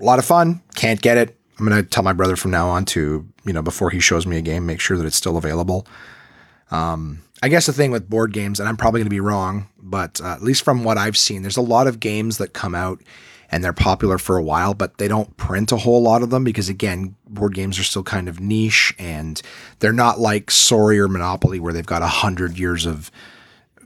a 0.00 0.04
lot 0.04 0.18
of 0.18 0.24
fun. 0.24 0.62
Can't 0.74 1.02
get 1.02 1.18
it. 1.18 1.36
I'm 1.58 1.68
gonna 1.68 1.82
tell 1.82 2.02
my 2.02 2.14
brother 2.14 2.36
from 2.36 2.50
now 2.50 2.68
on 2.68 2.86
to 2.86 3.26
you 3.44 3.52
know, 3.52 3.62
before 3.62 3.90
he 3.90 4.00
shows 4.00 4.26
me 4.26 4.36
a 4.38 4.42
game, 4.42 4.66
make 4.66 4.80
sure 4.80 4.96
that 4.96 5.06
it's 5.06 5.16
still 5.16 5.36
available. 5.36 5.86
Um, 6.70 7.22
I 7.42 7.48
guess 7.48 7.66
the 7.66 7.72
thing 7.72 7.90
with 7.90 8.08
board 8.08 8.32
games, 8.32 8.60
and 8.60 8.68
I'm 8.68 8.76
probably 8.76 9.00
going 9.00 9.06
to 9.06 9.10
be 9.10 9.20
wrong, 9.20 9.68
but 9.78 10.20
uh, 10.20 10.28
at 10.34 10.42
least 10.42 10.62
from 10.62 10.84
what 10.84 10.98
I've 10.98 11.16
seen, 11.16 11.42
there's 11.42 11.56
a 11.56 11.62
lot 11.62 11.86
of 11.86 12.00
games 12.00 12.38
that 12.38 12.52
come 12.52 12.74
out 12.74 13.00
and 13.50 13.64
they're 13.64 13.72
popular 13.72 14.16
for 14.16 14.36
a 14.36 14.42
while, 14.42 14.74
but 14.74 14.98
they 14.98 15.08
don't 15.08 15.36
print 15.36 15.72
a 15.72 15.76
whole 15.76 16.02
lot 16.02 16.22
of 16.22 16.30
them 16.30 16.44
because, 16.44 16.68
again, 16.68 17.16
board 17.28 17.54
games 17.54 17.78
are 17.78 17.84
still 17.84 18.04
kind 18.04 18.28
of 18.28 18.40
niche 18.40 18.94
and 18.98 19.42
they're 19.80 19.92
not 19.92 20.20
like 20.20 20.50
Sorry 20.50 21.00
or 21.00 21.08
Monopoly 21.08 21.58
where 21.58 21.72
they've 21.72 21.84
got 21.84 22.02
a 22.02 22.06
hundred 22.06 22.58
years 22.58 22.86
of 22.86 23.10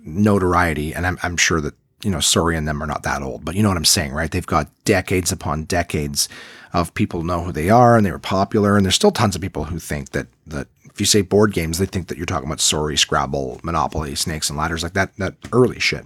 notoriety. 0.05 0.95
And 0.95 1.07
I'm, 1.07 1.19
I'm 1.23 1.39
sure 1.39 1.63
that, 1.63 1.75
you 2.03 2.11
know, 2.11 2.21
Sorry 2.21 2.57
and 2.57 2.69
them 2.69 2.83
are 2.83 2.87
not 2.87 3.05
that 3.05 3.23
old, 3.23 3.45
but 3.45 3.55
you 3.55 3.63
know 3.63 3.71
what 3.71 3.79
I'm 3.79 3.87
saying, 3.87 4.13
right? 4.13 4.31
They've 4.31 4.47
got 4.47 4.69
decades 4.85 5.33
upon 5.33 5.65
decades 5.65 6.29
of 6.75 6.93
people 6.93 7.23
know 7.23 7.45
who 7.45 7.53
they 7.53 7.71
are 7.71 7.97
and 7.97 8.05
they 8.05 8.11
were 8.11 8.19
popular. 8.19 8.77
And 8.77 8.85
there's 8.85 8.97
still 8.97 9.13
tons 9.13 9.35
of 9.35 9.41
people 9.41 9.65
who 9.65 9.79
think 9.79 10.11
that 10.11 10.27
that 10.47 10.67
if 10.85 11.01
you 11.01 11.07
say 11.07 11.23
board 11.23 11.53
games, 11.53 11.79
they 11.79 11.87
think 11.87 12.09
that 12.09 12.19
you're 12.19 12.27
talking 12.27 12.49
about 12.49 12.61
Sorry, 12.61 12.97
Scrabble, 12.97 13.61
Monopoly, 13.63 14.15
Snakes 14.15 14.51
and 14.51 14.59
Ladders, 14.59 14.83
like 14.83 14.93
that 14.93 15.17
that 15.17 15.35
early 15.53 15.81
shit. 15.81 16.05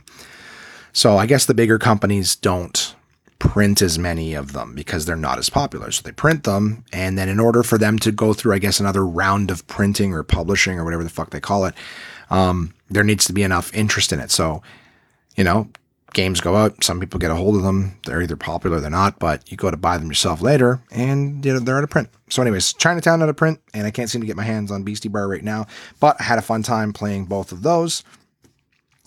So 0.93 1.17
I 1.17 1.27
guess 1.27 1.47
the 1.47 1.55
bigger 1.55 1.79
companies 1.79 2.37
don't 2.37 2.95
print 3.39 3.83
as 3.83 3.99
many 3.99 4.35
of 4.35 4.53
them 4.53 4.75
because 4.75 5.07
they're 5.07 5.17
not 5.17 5.39
as 5.39 5.49
popular. 5.49 5.91
So 5.91 6.03
they 6.03 6.13
print 6.13 6.45
them, 6.45 6.85
and 6.93 7.17
then 7.17 7.29
in 7.29 7.41
order 7.41 7.63
for 7.63 7.79
them 7.79 7.99
to 8.01 8.13
go 8.13 8.33
through, 8.33 8.55
I 8.55 8.59
guess, 8.59 8.81
another 8.81 9.07
round 9.07 9.51
of 9.51 9.67
printing 9.67 10.13
or 10.13 10.23
publishing 10.23 10.79
or 10.79 10.85
whatever 10.85 11.05
the 11.05 11.11
fuck 11.11 11.31
they 11.31 11.41
call 11.41 11.65
it, 11.65 11.75
um, 12.31 12.75
there 12.91 13.05
needs 13.05 13.25
to 13.27 13.33
be 13.33 13.43
enough 13.43 13.73
interest 13.75 14.13
in 14.13 14.21
it. 14.21 14.31
So, 14.31 14.63
you 15.37 15.45
know, 15.45 15.69
games 16.15 16.41
go 16.41 16.57
out. 16.57 16.83
Some 16.83 17.01
people 17.01 17.21
get 17.21 17.31
a 17.31 17.37
hold 17.37 17.57
of 17.57 17.63
them. 17.63 17.97
They're 18.07 18.23
either 18.23 18.37
popular 18.37 18.79
or 18.79 18.81
they're 18.81 18.91
not, 18.91 19.19
but 19.19 19.51
you 19.51 19.57
go 19.57 19.71
to 19.71 19.77
buy 19.77 19.99
them 19.99 20.09
yourself 20.09 20.41
later 20.41 20.81
and 20.91 21.45
you 21.45 21.53
know, 21.53 21.61
they're 21.61 21.79
out 21.79 21.85
of 21.85 21.91
print. 21.91 22.09
So, 22.31 22.43
anyways, 22.43 22.73
Chinatown 22.75 23.23
out 23.23 23.29
of 23.29 23.37
print, 23.37 23.61
and 23.73 23.87
I 23.87 23.91
can't 23.91 24.11
seem 24.11 24.21
to 24.21 24.27
get 24.27 24.37
my 24.37 24.43
hands 24.43 24.71
on 24.71 24.83
Beastie 24.83 25.09
Bar 25.09 25.29
right 25.29 25.45
now, 25.45 25.67
but 26.01 26.17
I 26.21 26.25
had 26.25 26.39
a 26.39 26.43
fun 26.43 26.63
time 26.63 26.93
playing 26.93 27.27
both 27.27 27.53
of 27.53 27.63
those. 27.63 28.05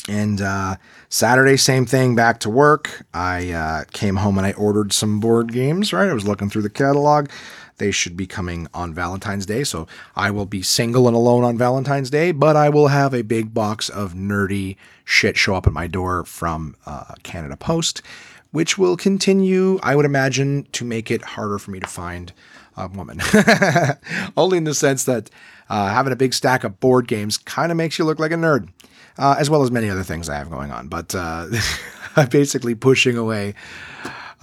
And 0.10 0.42
uh, 0.42 0.78
Saturday, 1.10 1.58
same 1.58 1.86
thing, 1.86 2.16
back 2.16 2.40
to 2.40 2.50
work. 2.50 3.06
I 3.14 3.52
uh, 3.52 3.84
came 3.92 4.16
home 4.16 4.38
and 4.38 4.48
I 4.48 4.54
ordered 4.54 4.94
some 4.94 5.20
board 5.20 5.52
games, 5.54 5.94
right? 5.94 6.10
I 6.10 6.14
was 6.14 6.28
looking 6.28 6.50
through 6.50 6.64
the 6.64 6.70
catalog. 6.70 7.30
They 7.78 7.92
should 7.92 8.16
be 8.16 8.28
coming 8.28 8.68
on 8.74 8.94
Valentine's 8.94 9.46
Day. 9.46 9.64
So 9.64 9.88
I 10.16 10.32
will 10.32 10.46
be 10.46 10.62
single 10.62 11.08
and 11.08 11.16
alone 11.16 11.44
on 11.44 11.58
Valentine's 11.58 12.10
Day, 12.10 12.32
but 12.32 12.56
I 12.56 12.70
will 12.70 12.88
have 12.88 13.14
a 13.14 13.22
big 13.24 13.54
box 13.54 13.90
of 13.90 14.14
nerdy 14.14 14.76
shit 15.04 15.38
show 15.38 15.56
up 15.56 15.68
at 15.68 15.74
my 15.74 15.88
door 15.88 16.24
from 16.24 16.76
uh, 16.86 17.16
Canada 17.24 17.58
Post, 17.58 18.02
which 18.52 18.78
will 18.78 18.98
continue, 18.98 19.80
I 19.82 19.96
would 19.96 20.06
imagine, 20.06 20.68
to 20.74 20.86
make 20.86 21.10
it 21.10 21.22
harder 21.22 21.58
for 21.58 21.72
me 21.72 21.80
to 21.80 21.88
find 21.88 22.34
a 22.78 22.88
woman. 22.88 23.20
Only 24.38 24.58
in 24.58 24.64
the 24.64 24.74
sense 24.74 25.04
that 25.06 25.30
uh, 25.70 25.90
having 25.90 26.14
a 26.14 26.18
big 26.18 26.34
stack 26.34 26.64
of 26.64 26.80
board 26.80 27.08
games 27.08 27.38
kind 27.38 27.72
of 27.72 27.78
makes 27.78 27.98
you 27.98 28.06
look 28.06 28.20
like 28.20 28.32
a 28.32 28.36
nerd, 28.36 28.70
uh, 29.18 29.36
as 29.40 29.50
well 29.50 29.64
as 29.64 29.72
many 29.72 29.90
other 29.90 30.04
things 30.04 30.30
I 30.30 30.36
have 30.36 30.50
going 30.50 30.72
on. 30.72 30.88
But 30.88 31.14
uh, 31.16 31.48
I'm 32.16 32.30
basically 32.30 32.76
pushing 32.76 33.18
away 33.18 33.56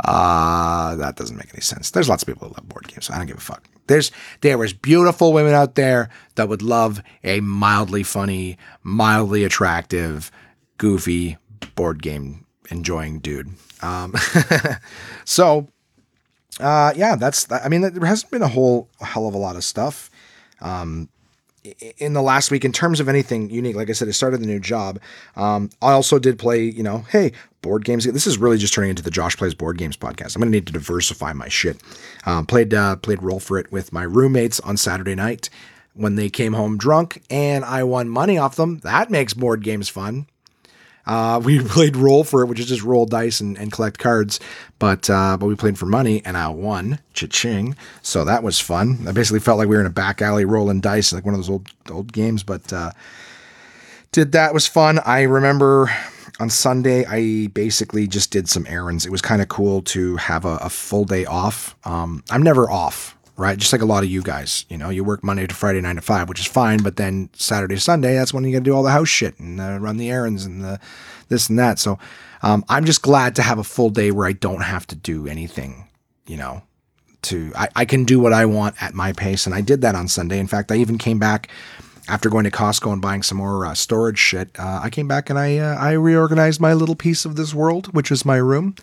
uh, 0.04 0.94
that 0.96 1.16
doesn't 1.16 1.36
make 1.36 1.52
any 1.52 1.60
sense. 1.60 1.90
There's 1.90 2.08
lots 2.08 2.22
of 2.22 2.28
people 2.28 2.48
that 2.48 2.56
love 2.56 2.68
board 2.68 2.86
games, 2.86 3.06
so 3.06 3.14
I 3.14 3.18
don't 3.18 3.26
give 3.26 3.36
a 3.36 3.40
fuck. 3.40 3.64
There's 3.88 4.12
there 4.42 4.62
is 4.62 4.72
beautiful 4.72 5.32
women 5.32 5.54
out 5.54 5.74
there 5.74 6.08
that 6.36 6.48
would 6.48 6.62
love 6.62 7.02
a 7.24 7.40
mildly 7.40 8.02
funny, 8.02 8.58
mildly 8.82 9.44
attractive, 9.44 10.30
goofy 10.76 11.36
board 11.74 12.02
game 12.02 12.46
enjoying 12.70 13.18
dude. 13.18 13.50
Um, 13.82 14.14
so, 15.24 15.68
uh, 16.60 16.92
yeah, 16.94 17.16
that's. 17.16 17.50
I 17.50 17.68
mean, 17.68 17.80
there 17.80 18.06
hasn't 18.06 18.30
been 18.30 18.42
a 18.42 18.48
whole 18.48 18.88
hell 19.00 19.26
of 19.26 19.34
a 19.34 19.38
lot 19.38 19.56
of 19.56 19.64
stuff. 19.64 20.10
Um, 20.60 21.08
in 21.98 22.12
the 22.12 22.22
last 22.22 22.50
week 22.50 22.64
in 22.64 22.72
terms 22.72 23.00
of 23.00 23.08
anything 23.08 23.50
unique. 23.50 23.76
Like 23.76 23.90
I 23.90 23.92
said, 23.92 24.08
I 24.08 24.12
started 24.12 24.40
the 24.40 24.46
new 24.46 24.60
job. 24.60 25.00
Um, 25.36 25.70
I 25.82 25.92
also 25.92 26.18
did 26.18 26.38
play, 26.38 26.62
you 26.62 26.82
know, 26.82 26.98
hey, 27.10 27.32
board 27.62 27.84
games. 27.84 28.04
This 28.04 28.26
is 28.26 28.38
really 28.38 28.58
just 28.58 28.74
turning 28.74 28.90
into 28.90 29.02
the 29.02 29.10
Josh 29.10 29.36
Plays 29.36 29.54
Board 29.54 29.78
Games 29.78 29.96
podcast. 29.96 30.36
I'm 30.36 30.42
to 30.42 30.48
need 30.48 30.66
to 30.66 30.72
diversify 30.72 31.32
my 31.32 31.48
shit. 31.48 31.82
Um, 32.26 32.46
played 32.46 32.74
uh, 32.74 32.96
played 32.96 33.22
Roll 33.22 33.40
for 33.40 33.58
It 33.58 33.70
with 33.72 33.92
my 33.92 34.02
roommates 34.02 34.60
on 34.60 34.76
Saturday 34.76 35.14
night 35.14 35.50
when 35.94 36.14
they 36.14 36.30
came 36.30 36.52
home 36.52 36.78
drunk, 36.78 37.22
and 37.28 37.64
I 37.64 37.82
won 37.82 38.08
money 38.08 38.38
off 38.38 38.56
them. 38.56 38.78
That 38.78 39.10
makes 39.10 39.34
board 39.34 39.62
games 39.64 39.88
fun. 39.88 40.26
Uh, 41.08 41.40
we 41.42 41.58
played 41.64 41.96
roll 41.96 42.22
for 42.22 42.42
it, 42.42 42.46
which 42.46 42.60
is 42.60 42.66
just 42.66 42.82
roll 42.82 43.06
dice 43.06 43.40
and, 43.40 43.58
and 43.58 43.72
collect 43.72 43.98
cards. 43.98 44.38
But 44.78 45.10
uh, 45.10 45.36
but 45.38 45.46
we 45.46 45.56
played 45.56 45.78
for 45.78 45.86
money, 45.86 46.22
and 46.24 46.36
I 46.36 46.48
won. 46.48 47.00
Cha-ching! 47.14 47.74
So 48.02 48.24
that 48.24 48.44
was 48.44 48.60
fun. 48.60 49.04
I 49.08 49.12
basically 49.12 49.40
felt 49.40 49.58
like 49.58 49.68
we 49.68 49.74
were 49.74 49.80
in 49.80 49.86
a 49.86 49.90
back 49.90 50.22
alley 50.22 50.44
rolling 50.44 50.80
dice, 50.80 51.12
like 51.12 51.24
one 51.24 51.34
of 51.34 51.38
those 51.38 51.50
old 51.50 51.68
old 51.90 52.12
games. 52.12 52.44
But 52.44 52.72
uh, 52.72 52.92
did 54.12 54.32
that 54.32 54.54
was 54.54 54.68
fun. 54.68 55.00
I 55.00 55.22
remember 55.22 55.90
on 56.40 56.50
Sunday, 56.50 57.04
I 57.04 57.48
basically 57.48 58.06
just 58.06 58.30
did 58.30 58.48
some 58.48 58.66
errands. 58.68 59.04
It 59.04 59.10
was 59.10 59.22
kind 59.22 59.42
of 59.42 59.48
cool 59.48 59.82
to 59.82 60.16
have 60.16 60.44
a, 60.44 60.56
a 60.58 60.70
full 60.70 61.04
day 61.04 61.24
off. 61.24 61.74
Um, 61.84 62.22
I'm 62.30 62.42
never 62.42 62.70
off, 62.70 63.16
right? 63.38 63.56
Just 63.56 63.72
like 63.72 63.80
a 63.80 63.86
lot 63.86 64.02
of 64.02 64.10
you 64.10 64.20
guys. 64.20 64.66
You 64.68 64.76
know, 64.76 64.90
you 64.90 65.04
work 65.04 65.24
Monday 65.24 65.46
to 65.46 65.54
Friday, 65.54 65.80
nine 65.80 65.94
to 65.94 66.02
five, 66.02 66.28
which 66.28 66.40
is 66.40 66.46
fine. 66.46 66.82
But 66.82 66.96
then 66.96 67.30
Saturday, 67.32 67.76
Sunday, 67.76 68.14
that's 68.14 68.34
when 68.34 68.44
you 68.44 68.52
got 68.52 68.58
to 68.58 68.64
do 68.64 68.74
all 68.74 68.82
the 68.82 68.90
house 68.90 69.08
shit 69.08 69.38
and 69.38 69.60
uh, 69.60 69.78
run 69.80 69.96
the 69.96 70.10
errands 70.10 70.44
and 70.44 70.62
the 70.62 70.78
this 71.28 71.48
and 71.48 71.58
that. 71.58 71.78
So 71.78 71.98
um, 72.42 72.64
I'm 72.68 72.84
just 72.84 73.00
glad 73.00 73.36
to 73.36 73.42
have 73.42 73.58
a 73.58 73.64
full 73.64 73.90
day 73.90 74.10
where 74.10 74.26
I 74.26 74.32
don't 74.32 74.62
have 74.62 74.86
to 74.88 74.96
do 74.96 75.26
anything. 75.26 75.88
You 76.26 76.36
know, 76.36 76.62
to 77.22 77.52
I, 77.54 77.68
I 77.76 77.84
can 77.86 78.04
do 78.04 78.20
what 78.20 78.34
I 78.34 78.44
want 78.44 78.82
at 78.82 78.92
my 78.92 79.12
pace, 79.12 79.46
and 79.46 79.54
I 79.54 79.62
did 79.62 79.80
that 79.80 79.94
on 79.94 80.08
Sunday. 80.08 80.38
In 80.38 80.48
fact, 80.48 80.70
I 80.70 80.76
even 80.76 80.98
came 80.98 81.18
back 81.18 81.48
after 82.08 82.30
going 82.30 82.44
to 82.44 82.50
Costco 82.50 82.92
and 82.92 83.02
buying 83.02 83.22
some 83.22 83.38
more 83.38 83.66
uh, 83.66 83.74
storage 83.74 84.18
shit, 84.18 84.48
uh, 84.58 84.80
I 84.82 84.90
came 84.90 85.06
back 85.06 85.28
and 85.30 85.38
I 85.38 85.58
uh, 85.58 85.76
I 85.76 85.92
reorganized 85.92 86.60
my 86.60 86.72
little 86.72 86.96
piece 86.96 87.24
of 87.24 87.36
this 87.36 87.54
world, 87.54 87.94
which 87.94 88.10
is 88.10 88.24
my 88.24 88.36
room. 88.36 88.74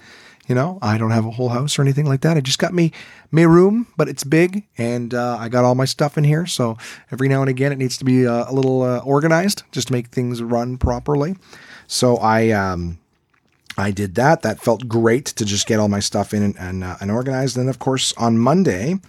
You 0.48 0.56
know, 0.56 0.78
I 0.82 0.98
don't 0.98 1.12
have 1.12 1.26
a 1.26 1.32
whole 1.32 1.50
house 1.50 1.80
or 1.80 1.82
anything 1.82 2.06
like 2.06 2.22
that. 2.22 2.38
I 2.38 2.42
just 2.42 2.60
got 2.60 2.74
me 2.74 2.92
my 3.32 3.42
room, 3.44 3.88
but 3.98 4.08
it's 4.08 4.24
big, 4.24 4.64
and 4.78 5.14
uh, 5.14 5.38
I 5.40 5.50
got 5.50 5.66
all 5.66 5.76
my 5.76 5.86
stuff 5.86 6.18
in 6.18 6.24
here. 6.24 6.46
So 6.46 6.78
every 7.12 7.28
now 7.28 7.42
and 7.42 7.50
again, 7.50 7.72
it 7.72 7.78
needs 7.78 7.98
to 7.98 8.06
be 8.06 8.28
uh, 8.28 8.46
a 8.50 8.54
little 8.54 8.84
uh, 8.84 9.00
organized 9.00 9.64
just 9.72 9.88
to 9.88 9.94
make 9.94 10.08
things 10.08 10.42
run 10.42 10.78
properly. 10.78 11.36
So 11.88 12.18
I. 12.18 12.50
Um, 12.52 13.00
I 13.78 13.92
did 13.92 14.16
that. 14.16 14.42
That 14.42 14.62
felt 14.62 14.88
great 14.88 15.26
to 15.26 15.44
just 15.44 15.68
get 15.68 15.82
all 15.82 15.90
my 15.90 16.00
stuff 16.00 16.34
in 16.34 16.42
and, 16.42 16.56
and, 16.58 16.82
and 17.02 17.12
organized. 17.12 17.58
And 17.58 17.68
of 17.68 17.78
course, 17.78 18.14
on 18.14 18.38
Monday, 18.38 19.02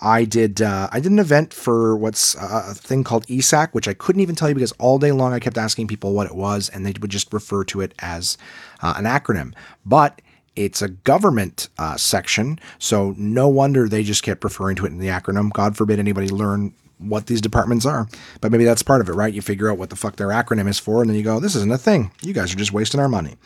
I 0.00 0.24
did 0.24 0.60
uh, 0.60 0.88
I 0.92 1.00
did 1.00 1.10
an 1.10 1.18
event 1.18 1.54
for 1.54 1.96
what's 1.96 2.34
a 2.34 2.74
thing 2.74 3.04
called 3.04 3.26
ESAC, 3.26 3.70
which 3.72 3.88
I 3.88 3.94
couldn't 3.94 4.20
even 4.20 4.34
tell 4.34 4.50
you 4.50 4.54
because 4.54 4.72
all 4.72 4.98
day 4.98 5.12
long 5.12 5.32
I 5.32 5.38
kept 5.38 5.56
asking 5.56 5.86
people 5.88 6.12
what 6.12 6.26
it 6.26 6.34
was, 6.34 6.68
and 6.68 6.84
they 6.84 6.92
would 7.00 7.10
just 7.10 7.32
refer 7.32 7.64
to 7.64 7.80
it 7.80 7.94
as 8.00 8.36
uh, 8.82 8.94
an 8.96 9.04
acronym. 9.04 9.54
But 9.86 10.20
it's 10.56 10.82
a 10.82 10.88
government 10.88 11.68
uh, 11.78 11.96
section, 11.96 12.58
so 12.78 13.14
no 13.16 13.48
wonder 13.48 13.88
they 13.88 14.02
just 14.02 14.22
kept 14.22 14.44
referring 14.44 14.76
to 14.76 14.86
it 14.86 14.92
in 14.92 14.98
the 14.98 15.08
acronym. 15.08 15.52
God 15.52 15.76
forbid 15.76 15.98
anybody 15.98 16.28
learn 16.28 16.74
what 16.98 17.26
these 17.26 17.40
departments 17.40 17.84
are. 17.84 18.06
But 18.40 18.52
maybe 18.52 18.64
that's 18.64 18.82
part 18.82 19.00
of 19.00 19.08
it, 19.08 19.12
right? 19.12 19.34
You 19.34 19.42
figure 19.42 19.70
out 19.70 19.78
what 19.78 19.90
the 19.90 19.96
fuck 19.96 20.16
their 20.16 20.28
acronym 20.28 20.68
is 20.68 20.78
for, 20.78 21.00
and 21.02 21.10
then 21.10 21.16
you 21.16 21.24
go, 21.24 21.40
this 21.40 21.56
isn't 21.56 21.72
a 21.72 21.78
thing. 21.78 22.12
You 22.22 22.32
guys 22.32 22.52
are 22.52 22.56
just 22.56 22.72
wasting 22.72 23.00
our 23.00 23.08
money. 23.08 23.36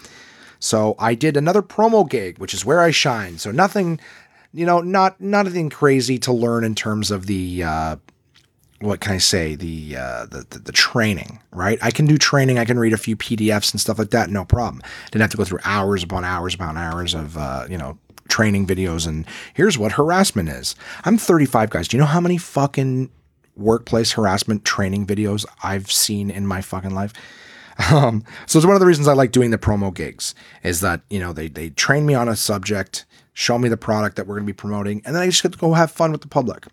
So 0.61 0.97
I 0.99 1.15
did 1.15 1.37
another 1.37 1.63
promo 1.63 2.09
gig, 2.09 2.39
which 2.39 2.53
is 2.53 2.65
where 2.65 2.81
I 2.81 2.91
shine. 2.91 3.39
So 3.39 3.51
nothing 3.51 4.01
you 4.53 4.65
know, 4.65 4.81
not 4.81 5.21
not 5.21 5.47
anything 5.47 5.71
crazy 5.71 6.19
to 6.21 6.33
learn 6.33 6.65
in 6.65 6.75
terms 6.75 7.11
of 7.11 7.27
the 7.27 7.63
uh, 7.63 7.97
what 8.81 9.01
can 9.01 9.13
I 9.13 9.19
say 9.19 9.55
the, 9.55 9.97
uh, 9.97 10.27
the, 10.27 10.47
the 10.51 10.59
the 10.61 10.73
training, 10.73 11.41
right? 11.51 11.79
I 11.83 11.91
can 11.91 12.07
do 12.07 12.17
training. 12.17 12.59
I 12.59 12.65
can 12.65 12.79
read 12.79 12.93
a 12.93 12.99
few 12.99 13.17
PDFs 13.17 13.73
and 13.73 13.81
stuff 13.81 13.99
like 13.99 14.11
that, 14.11 14.31
no 14.31 14.45
problem. 14.45 14.83
Didn't 15.11 15.23
have 15.23 15.31
to 15.33 15.37
go 15.37 15.45
through 15.45 15.61
hours 15.65 16.03
upon 16.03 16.25
hours 16.25 16.55
upon 16.55 16.77
hours 16.77 17.15
of 17.15 17.37
uh, 17.37 17.67
you 17.69 17.77
know 17.77 17.99
training 18.29 18.67
videos. 18.67 19.07
And 19.07 19.27
here's 19.55 19.79
what 19.79 19.93
harassment 19.93 20.49
is. 20.49 20.77
I'm 21.05 21.19
35, 21.19 21.71
guys. 21.71 21.89
Do 21.89 21.97
you 21.97 22.01
know 22.01 22.07
how 22.07 22.21
many 22.21 22.39
fucking 22.39 23.11
workplace 23.57 24.13
harassment 24.13 24.65
training 24.65 25.07
videos 25.07 25.45
I've 25.63 25.91
seen 25.91 26.31
in 26.31 26.47
my 26.47 26.61
fucking 26.61 26.95
life? 26.95 27.13
Um, 27.93 28.25
so 28.47 28.59
it's 28.59 28.67
one 28.67 28.75
of 28.75 28.81
the 28.81 28.87
reasons 28.87 29.07
I 29.07 29.13
like 29.13 29.31
doing 29.31 29.53
the 29.53 29.57
promo 29.57 29.95
gigs 29.95 30.35
is 30.65 30.81
that 30.81 31.03
you 31.11 31.21
know 31.21 31.33
they 31.33 31.47
they 31.47 31.71
train 31.71 32.07
me 32.07 32.13
on 32.13 32.29
a 32.29 32.35
subject 32.35 33.07
show 33.39 33.57
me 33.57 33.69
the 33.69 33.77
product 33.77 34.17
that 34.17 34.27
we're 34.27 34.35
going 34.35 34.45
to 34.47 34.53
be 34.53 34.57
promoting, 34.57 35.01
and 35.05 35.15
then 35.15 35.23
I 35.23 35.27
just 35.27 35.45
get 35.45 35.53
to 35.53 35.59
go 35.59 35.73
have 35.75 35.93
fun 35.93 36.11
with 36.11 36.23
the 36.23 36.29
public. 36.29 36.67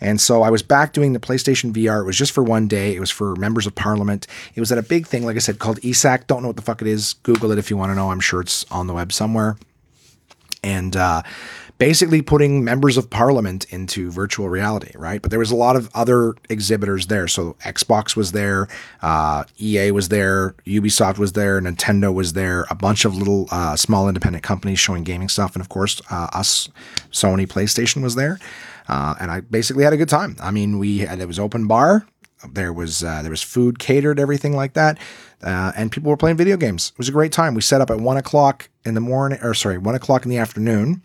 And 0.00 0.20
so 0.20 0.42
I 0.42 0.50
was 0.50 0.62
back 0.62 0.92
doing 0.92 1.14
the 1.14 1.18
PlayStation 1.18 1.72
VR. 1.72 2.00
It 2.00 2.04
was 2.04 2.16
just 2.16 2.30
for 2.30 2.44
one 2.44 2.68
day. 2.68 2.94
It 2.94 3.00
was 3.00 3.10
for 3.10 3.34
members 3.36 3.66
of 3.66 3.74
parliament. 3.74 4.28
It 4.54 4.60
was 4.60 4.70
at 4.70 4.78
a 4.78 4.82
big 4.82 5.08
thing, 5.08 5.26
like 5.26 5.34
I 5.34 5.40
said, 5.40 5.58
called 5.58 5.80
ESAC. 5.80 6.28
Don't 6.28 6.42
know 6.42 6.48
what 6.48 6.56
the 6.56 6.62
fuck 6.62 6.80
it 6.80 6.86
is. 6.86 7.14
Google 7.24 7.50
it 7.50 7.58
if 7.58 7.70
you 7.70 7.76
want 7.76 7.90
to 7.90 7.96
know. 7.96 8.12
I'm 8.12 8.20
sure 8.20 8.40
it's 8.40 8.64
on 8.70 8.86
the 8.86 8.94
web 8.94 9.12
somewhere. 9.12 9.56
And 10.62 10.96
uh, 10.96 11.22
basically 11.82 12.22
putting 12.22 12.62
members 12.62 12.96
of 12.96 13.10
parliament 13.10 13.66
into 13.70 14.08
virtual 14.08 14.48
reality, 14.48 14.92
right? 14.94 15.20
But 15.20 15.32
there 15.32 15.40
was 15.40 15.50
a 15.50 15.56
lot 15.56 15.74
of 15.74 15.90
other 15.96 16.36
exhibitors 16.48 17.08
there. 17.08 17.26
So 17.26 17.56
Xbox 17.64 18.14
was 18.14 18.30
there, 18.30 18.68
uh, 19.02 19.42
EA 19.60 19.90
was 19.90 20.08
there, 20.08 20.54
Ubisoft 20.64 21.18
was 21.18 21.32
there, 21.32 21.60
Nintendo 21.60 22.14
was 22.14 22.34
there, 22.34 22.66
a 22.70 22.76
bunch 22.76 23.04
of 23.04 23.16
little 23.16 23.48
uh, 23.50 23.74
small 23.74 24.06
independent 24.06 24.44
companies 24.44 24.78
showing 24.78 25.02
gaming 25.02 25.28
stuff, 25.28 25.56
and 25.56 25.60
of 25.60 25.70
course 25.70 26.00
uh, 26.08 26.28
us, 26.32 26.68
Sony, 27.10 27.48
PlayStation 27.48 28.00
was 28.00 28.14
there. 28.14 28.38
Uh, 28.86 29.16
and 29.18 29.32
I 29.32 29.40
basically 29.40 29.82
had 29.82 29.92
a 29.92 29.96
good 29.96 30.08
time. 30.08 30.36
I 30.40 30.52
mean, 30.52 30.78
we 30.78 30.98
had 30.98 31.18
it 31.18 31.26
was 31.26 31.40
open 31.40 31.66
bar. 31.66 32.06
There 32.48 32.72
was 32.72 33.02
uh, 33.02 33.22
there 33.22 33.30
was 33.32 33.42
food 33.42 33.80
catered, 33.80 34.20
everything 34.20 34.54
like 34.54 34.74
that, 34.74 34.98
uh, 35.42 35.72
and 35.76 35.90
people 35.90 36.10
were 36.10 36.16
playing 36.16 36.36
video 36.36 36.56
games. 36.56 36.92
It 36.94 36.98
was 36.98 37.08
a 37.08 37.12
great 37.12 37.32
time. 37.32 37.54
We 37.54 37.60
set 37.60 37.80
up 37.80 37.90
at 37.90 38.00
one 38.00 38.18
o'clock 38.18 38.68
in 38.84 38.94
the 38.94 39.00
morning, 39.00 39.40
or 39.42 39.52
sorry, 39.52 39.78
one 39.78 39.96
o'clock 39.96 40.24
in 40.24 40.30
the 40.30 40.38
afternoon 40.38 41.02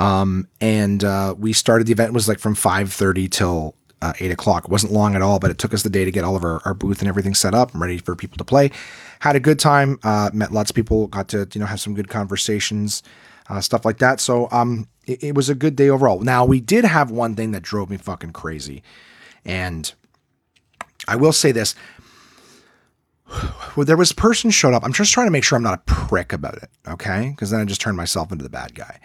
um, 0.00 0.48
and 0.62 1.04
uh, 1.04 1.34
we 1.36 1.52
started 1.52 1.86
the 1.86 1.92
event 1.92 2.14
was 2.14 2.26
like 2.26 2.38
from 2.38 2.54
5.30 2.54 3.30
till 3.30 3.74
uh, 4.00 4.14
8 4.18 4.30
o'clock. 4.30 4.64
It 4.64 4.70
wasn't 4.70 4.94
long 4.94 5.14
at 5.14 5.20
all, 5.20 5.38
but 5.38 5.50
it 5.50 5.58
took 5.58 5.74
us 5.74 5.82
the 5.82 5.90
day 5.90 6.06
to 6.06 6.10
get 6.10 6.24
all 6.24 6.36
of 6.36 6.42
our, 6.42 6.62
our 6.64 6.72
booth 6.72 7.00
and 7.00 7.08
everything 7.08 7.34
set 7.34 7.54
up 7.54 7.72
and 7.72 7.82
ready 7.82 7.98
for 7.98 8.16
people 8.16 8.38
to 8.38 8.44
play. 8.44 8.70
Had 9.18 9.36
a 9.36 9.40
good 9.40 9.58
time, 9.58 9.98
uh, 10.02 10.30
met 10.32 10.52
lots 10.52 10.70
of 10.70 10.74
people, 10.74 11.06
got 11.08 11.28
to 11.28 11.46
you 11.52 11.60
know 11.60 11.66
have 11.66 11.80
some 11.80 11.92
good 11.92 12.08
conversations, 12.08 13.02
uh, 13.50 13.60
stuff 13.60 13.84
like 13.84 13.98
that. 13.98 14.20
So 14.20 14.48
um, 14.50 14.88
it, 15.06 15.22
it 15.22 15.34
was 15.34 15.50
a 15.50 15.54
good 15.54 15.76
day 15.76 15.90
overall. 15.90 16.20
Now 16.20 16.46
we 16.46 16.60
did 16.60 16.86
have 16.86 17.10
one 17.10 17.34
thing 17.34 17.50
that 17.50 17.62
drove 17.62 17.90
me 17.90 17.98
fucking 17.98 18.32
crazy, 18.32 18.82
and 19.44 19.92
I 21.06 21.16
will 21.16 21.32
say 21.32 21.52
this: 21.52 21.74
well, 23.76 23.84
there 23.84 23.98
was 23.98 24.12
a 24.12 24.14
person 24.14 24.50
showed 24.50 24.72
up. 24.72 24.82
I'm 24.82 24.94
just 24.94 25.12
trying 25.12 25.26
to 25.26 25.30
make 25.30 25.44
sure 25.44 25.56
I'm 25.56 25.62
not 25.62 25.74
a 25.74 25.82
prick 25.84 26.32
about 26.32 26.54
it, 26.54 26.70
okay? 26.88 27.28
Because 27.28 27.50
then 27.50 27.60
I 27.60 27.66
just 27.66 27.82
turned 27.82 27.98
myself 27.98 28.32
into 28.32 28.44
the 28.44 28.48
bad 28.48 28.74
guy. 28.74 28.98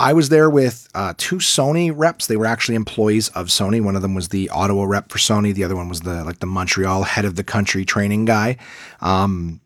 I 0.00 0.12
was 0.12 0.28
there 0.28 0.48
with 0.48 0.88
uh, 0.94 1.14
two 1.16 1.36
Sony 1.36 1.92
reps. 1.94 2.26
They 2.26 2.36
were 2.36 2.46
actually 2.46 2.76
employees 2.76 3.30
of 3.30 3.48
Sony. 3.48 3.82
One 3.82 3.96
of 3.96 4.02
them 4.02 4.14
was 4.14 4.28
the 4.28 4.48
Ottawa 4.50 4.84
rep 4.84 5.10
for 5.10 5.18
Sony. 5.18 5.52
The 5.52 5.64
other 5.64 5.74
one 5.74 5.88
was 5.88 6.02
the 6.02 6.24
like 6.24 6.38
the 6.38 6.46
Montreal 6.46 7.02
head 7.02 7.24
of 7.24 7.34
the 7.34 7.42
country 7.42 7.84
training 7.84 8.24
guy. 8.24 8.58
Um, 9.00 9.60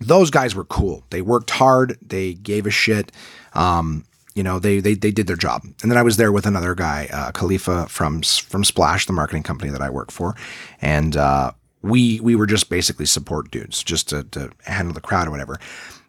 those 0.00 0.30
guys 0.30 0.54
were 0.54 0.64
cool. 0.64 1.04
They 1.10 1.20
worked 1.20 1.50
hard. 1.50 1.98
They 2.00 2.34
gave 2.34 2.66
a 2.66 2.70
shit. 2.70 3.12
Um, 3.52 4.06
you 4.34 4.42
know, 4.42 4.58
they, 4.58 4.80
they 4.80 4.94
they 4.94 5.10
did 5.10 5.26
their 5.26 5.36
job. 5.36 5.62
And 5.82 5.90
then 5.90 5.98
I 5.98 6.02
was 6.02 6.16
there 6.16 6.32
with 6.32 6.46
another 6.46 6.74
guy, 6.74 7.08
uh, 7.12 7.32
Khalifa 7.32 7.88
from 7.88 8.22
from 8.22 8.64
Splash, 8.64 9.04
the 9.04 9.12
marketing 9.12 9.42
company 9.42 9.70
that 9.70 9.82
I 9.82 9.90
work 9.90 10.10
for, 10.10 10.34
and 10.80 11.14
uh, 11.14 11.52
we 11.82 12.20
we 12.20 12.34
were 12.34 12.46
just 12.46 12.70
basically 12.70 13.04
support 13.04 13.50
dudes, 13.50 13.82
just 13.82 14.08
to, 14.08 14.24
to 14.24 14.50
handle 14.64 14.94
the 14.94 15.02
crowd 15.02 15.28
or 15.28 15.30
whatever. 15.30 15.58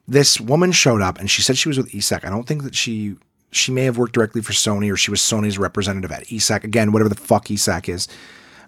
This 0.08 0.40
woman 0.40 0.72
showed 0.72 1.02
up 1.02 1.20
and 1.20 1.30
she 1.30 1.42
said 1.42 1.58
she 1.58 1.70
was 1.70 1.78
with 1.78 1.92
ESAC. 1.92 2.26
I 2.26 2.30
don't 2.30 2.48
think 2.48 2.64
that 2.64 2.76
she 2.76 3.16
she 3.56 3.72
may 3.72 3.84
have 3.86 3.98
worked 3.98 4.14
directly 4.14 4.42
for 4.42 4.54
Sony 4.54 4.92
or 4.92 4.98
she 4.98 5.12
was 5.12 5.22
Sony's 5.22 5.58
representative 5.58 6.12
at 6.12 6.26
ESAC. 6.26 6.64
Again, 6.64 6.92
whatever 6.92 7.10
the 7.10 7.16
fuck 7.16 7.46
ESAC 7.46 7.90
is. 7.90 8.08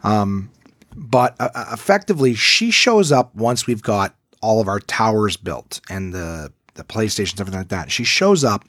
Um, 0.03 0.51
but 0.95 1.35
uh, 1.39 1.49
uh, 1.53 1.65
effectively, 1.73 2.33
she 2.35 2.71
shows 2.71 3.11
up 3.11 3.35
once 3.35 3.67
we've 3.67 3.81
got 3.81 4.15
all 4.41 4.61
of 4.61 4.67
our 4.67 4.79
towers 4.79 5.37
built 5.37 5.81
and 5.89 6.13
the 6.13 6.51
the 6.75 6.83
PlayStations, 6.83 7.39
everything 7.39 7.61
like 7.61 7.69
that. 7.69 7.89
She 7.89 8.03
shows 8.03 8.43
up 8.43 8.65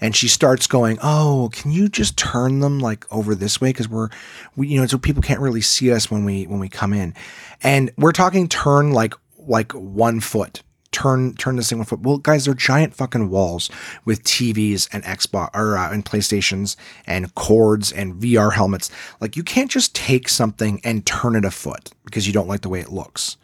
and 0.00 0.14
she 0.14 0.28
starts 0.28 0.66
going, 0.66 0.98
"Oh, 1.02 1.50
can 1.52 1.72
you 1.72 1.88
just 1.88 2.16
turn 2.16 2.60
them 2.60 2.80
like 2.80 3.06
over 3.12 3.34
this 3.34 3.60
way 3.60 3.70
because 3.70 3.88
we're, 3.88 4.10
we, 4.56 4.68
you 4.68 4.78
know, 4.78 4.86
so 4.86 4.98
people 4.98 5.22
can't 5.22 5.40
really 5.40 5.62
see 5.62 5.90
us 5.90 6.10
when 6.10 6.24
we 6.24 6.46
when 6.46 6.60
we 6.60 6.68
come 6.68 6.92
in." 6.92 7.14
And 7.62 7.90
we're 7.96 8.12
talking 8.12 8.48
turn 8.48 8.92
like 8.92 9.14
like 9.38 9.72
one 9.72 10.20
foot 10.20 10.62
turn 10.92 11.34
turn 11.34 11.56
this 11.56 11.70
thing 11.70 11.84
foot. 11.84 12.00
Well, 12.00 12.18
guys, 12.18 12.44
they're 12.44 12.54
giant 12.54 12.94
fucking 12.94 13.30
walls 13.30 13.70
with 14.04 14.24
TVs 14.24 14.88
and 14.92 15.02
Xbox 15.04 15.50
or 15.54 15.76
uh, 15.76 15.92
and 15.92 16.04
PlayStations 16.04 16.76
and 17.06 17.34
cords 17.34 17.92
and 17.92 18.14
VR 18.14 18.52
helmets. 18.52 18.90
Like 19.20 19.36
you 19.36 19.42
can't 19.42 19.70
just 19.70 19.94
take 19.94 20.28
something 20.28 20.80
and 20.84 21.04
turn 21.06 21.36
it 21.36 21.44
a 21.44 21.50
foot 21.50 21.90
because 22.04 22.26
you 22.26 22.32
don't 22.32 22.48
like 22.48 22.62
the 22.62 22.68
way 22.68 22.80
it 22.80 22.92
looks. 22.92 23.36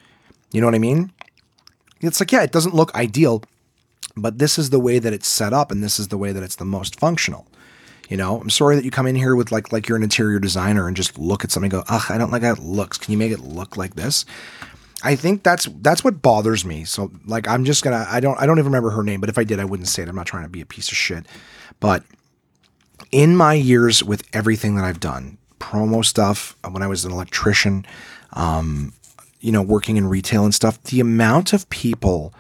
You 0.53 0.61
know 0.61 0.67
what 0.67 0.75
I 0.75 0.79
mean? 0.79 1.13
It's 2.01 2.21
like 2.21 2.33
yeah, 2.33 2.43
it 2.43 2.53
doesn't 2.53 2.75
look 2.75 2.95
ideal, 2.95 3.43
but 4.17 4.39
this 4.39 4.59
is 4.59 4.71
the 4.71 4.81
way 4.81 4.99
that 4.99 5.13
it's 5.13 5.29
set 5.29 5.53
up 5.53 5.71
and 5.71 5.83
this 5.83 5.99
is 5.99 6.09
the 6.09 6.19
way 6.19 6.33
that 6.33 6.43
it's 6.43 6.57
the 6.57 6.65
most 6.65 6.99
functional. 6.99 7.47
You 8.09 8.17
know, 8.19 8.41
I'm 8.41 8.51
sorry 8.51 8.77
that 8.77 8.85
you 8.85 8.91
come 8.91 9.07
in 9.07 9.15
here 9.15 9.35
with 9.35 9.53
like 9.53 9.73
like 9.73 9.89
you're 9.89 9.97
an 9.97 10.03
interior 10.03 10.39
designer 10.39 10.87
and 10.87 10.97
just 10.97 11.19
look 11.19 11.45
at 11.45 11.51
something 11.51 11.73
and 11.73 11.85
go, 11.85 11.95
ugh, 11.95 12.11
I 12.11 12.19
don't 12.19 12.31
like 12.31 12.43
how 12.43 12.53
it 12.53 12.59
looks. 12.59 12.99
Can 12.99 13.13
you 13.13 13.19
make 13.19 13.33
it 13.33 13.41
look 13.41 13.77
like 13.77 13.95
this? 13.95 14.27
I 15.03 15.17
think 15.17 15.43
that's 15.43 15.67
that's 15.81 16.05
what 16.05 16.23
bothers 16.23 16.65
me. 16.65 16.85
So 16.85 17.11
like 17.27 17.49
I'm 17.49 17.65
just 17.65 17.83
gonna 17.83 18.07
I 18.09 18.21
don't 18.21 18.41
I 18.41 18.47
don't 18.47 18.59
even 18.59 18.67
remember 18.71 18.91
her 18.91 19.03
name, 19.03 19.21
but 19.21 19.29
if 19.29 19.39
I 19.39 19.45
did, 19.45 19.59
I 19.59 19.65
wouldn't 19.65 19.89
say 19.89 20.03
it. 20.03 20.09
I'm 20.09 20.17
not 20.17 20.27
trying 20.27 20.45
to 20.45 20.49
be 20.49 20.61
a 20.61 20.67
piece 20.67 20.91
of 20.91 20.97
shit. 20.97 21.27
But 21.81 22.05
in 23.11 23.37
my 23.37 23.55
years 23.55 24.03
with 24.03 24.25
everything 24.33 24.77
that 24.77 24.85
I've 24.85 25.01
done, 25.01 25.39
promo 25.59 26.05
stuff, 26.05 26.57
uh, 26.65 26.71
when 26.71 26.83
I 26.83 26.87
was 26.87 27.05
an 27.05 27.13
electrician, 27.13 27.85
um, 28.33 28.93
you 29.41 29.51
know, 29.51 29.63
working 29.63 29.97
in 29.97 30.07
retail 30.07 30.45
and 30.45 30.55
stuff, 30.55 30.83
the 30.85 31.01
amount 31.01 31.53
of 31.53 31.69
people 31.69 32.33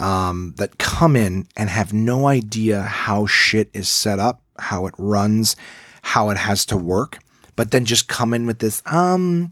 um, 0.00 0.54
that 0.58 0.78
come 0.78 1.16
in 1.16 1.46
and 1.56 1.70
have 1.70 1.92
no 1.92 2.26
idea 2.26 2.82
how 2.82 3.26
shit 3.26 3.70
is 3.72 3.88
set 3.88 4.18
up, 4.18 4.42
how 4.58 4.86
it 4.86 4.94
runs, 4.98 5.56
how 6.02 6.30
it 6.30 6.36
has 6.36 6.66
to 6.66 6.76
work, 6.76 7.18
but 7.56 7.70
then 7.70 7.84
just 7.84 8.08
come 8.08 8.34
in 8.34 8.46
with 8.46 8.58
this, 8.58 8.82
um, 8.86 9.50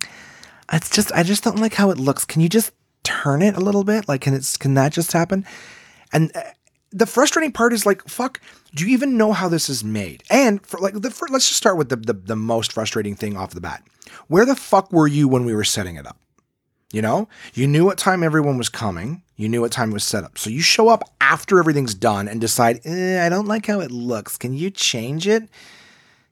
it's 0.72 0.90
just 0.90 1.12
I 1.12 1.22
just 1.22 1.44
don't 1.44 1.58
like 1.58 1.74
how 1.74 1.90
it 1.90 1.98
looks. 1.98 2.24
Can 2.24 2.40
you 2.40 2.48
just 2.48 2.72
turn 3.02 3.42
it 3.42 3.56
a 3.56 3.60
little 3.60 3.84
bit? 3.84 4.08
Like, 4.08 4.22
can 4.22 4.34
it's 4.34 4.56
can 4.56 4.74
that 4.74 4.92
just 4.92 5.12
happen? 5.12 5.44
And 6.12 6.34
uh, 6.34 6.42
the 6.90 7.06
frustrating 7.06 7.52
part 7.52 7.72
is 7.72 7.86
like, 7.86 8.06
fuck, 8.08 8.40
do 8.74 8.84
you 8.84 8.92
even 8.92 9.16
know 9.16 9.32
how 9.32 9.48
this 9.48 9.68
is 9.68 9.84
made? 9.84 10.24
And 10.30 10.64
for 10.66 10.80
like, 10.80 10.94
the, 10.94 11.10
for, 11.10 11.28
let's 11.28 11.46
just 11.46 11.58
start 11.58 11.76
with 11.76 11.88
the, 11.88 11.96
the 11.96 12.14
the 12.14 12.36
most 12.36 12.72
frustrating 12.72 13.14
thing 13.14 13.36
off 13.36 13.54
the 13.54 13.60
bat. 13.60 13.82
Where 14.28 14.44
the 14.44 14.56
fuck 14.56 14.92
were 14.92 15.06
you 15.06 15.28
when 15.28 15.44
we 15.44 15.54
were 15.54 15.64
setting 15.64 15.96
it 15.96 16.06
up? 16.06 16.16
You 16.92 17.02
know, 17.02 17.28
you 17.54 17.68
knew 17.68 17.84
what 17.84 17.98
time 17.98 18.24
everyone 18.24 18.58
was 18.58 18.68
coming. 18.68 19.22
You 19.36 19.48
knew 19.48 19.60
what 19.60 19.70
time 19.70 19.90
it 19.90 19.94
was 19.94 20.04
set 20.04 20.24
up. 20.24 20.36
So 20.36 20.50
you 20.50 20.60
show 20.60 20.88
up 20.88 21.04
after 21.20 21.60
everything's 21.60 21.94
done 21.94 22.26
and 22.26 22.40
decide, 22.40 22.80
eh, 22.84 23.24
I 23.24 23.28
don't 23.28 23.46
like 23.46 23.66
how 23.66 23.80
it 23.80 23.92
looks. 23.92 24.36
Can 24.36 24.54
you 24.54 24.70
change 24.70 25.28
it? 25.28 25.48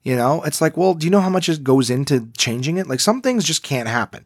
You 0.09 0.17
know, 0.17 0.43
it's 0.45 0.63
like, 0.63 0.79
well, 0.79 0.95
do 0.95 1.05
you 1.05 1.11
know 1.11 1.21
how 1.21 1.29
much 1.29 1.51
it 1.51 1.63
goes 1.63 1.91
into 1.91 2.31
changing 2.35 2.79
it? 2.79 2.87
Like 2.87 2.99
some 2.99 3.21
things 3.21 3.45
just 3.45 3.63
can't 3.63 3.87
happen. 3.87 4.25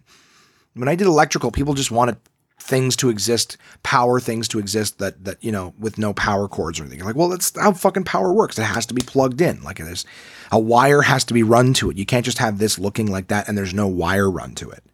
When 0.75 0.89
I 0.89 0.95
did 0.95 1.09
electrical, 1.09 1.51
people 1.51 1.75
just 1.75 1.91
wanted 1.91 2.19
things 2.61 2.95
to 2.99 3.09
exist, 3.09 3.57
power 3.83 4.21
things 4.21 4.47
to 4.47 4.61
exist 4.61 5.01
that 5.01 5.25
that 5.25 5.43
you 5.43 5.51
know 5.51 5.75
with 5.81 5.99
no 5.99 6.13
power 6.13 6.47
cords 6.47 6.79
or 6.79 6.85
anything. 6.85 7.05
Like, 7.05 7.17
well, 7.17 7.31
that's 7.31 7.59
how 7.59 7.73
fucking 7.73 8.05
power 8.05 8.33
works. 8.33 8.61
It 8.61 8.63
has 8.63 8.87
to 8.87 8.95
be 8.95 9.03
plugged 9.03 9.41
in. 9.41 9.61
Like 9.65 9.79
there's 9.79 10.07
a 10.53 10.59
wire 10.61 11.03
has 11.03 11.25
to 11.25 11.35
be 11.35 11.43
run 11.43 11.75
to 11.75 11.91
it. 11.91 11.99
You 11.99 12.07
can't 12.07 12.25
just 12.25 12.39
have 12.39 12.59
this 12.59 12.79
looking 12.79 13.11
like 13.11 13.27
that 13.27 13.49
and 13.49 13.59
there's 13.59 13.75
no 13.75 13.89
wire 13.89 14.31
run 14.31 14.55
to 14.55 14.71
it. 14.71 14.85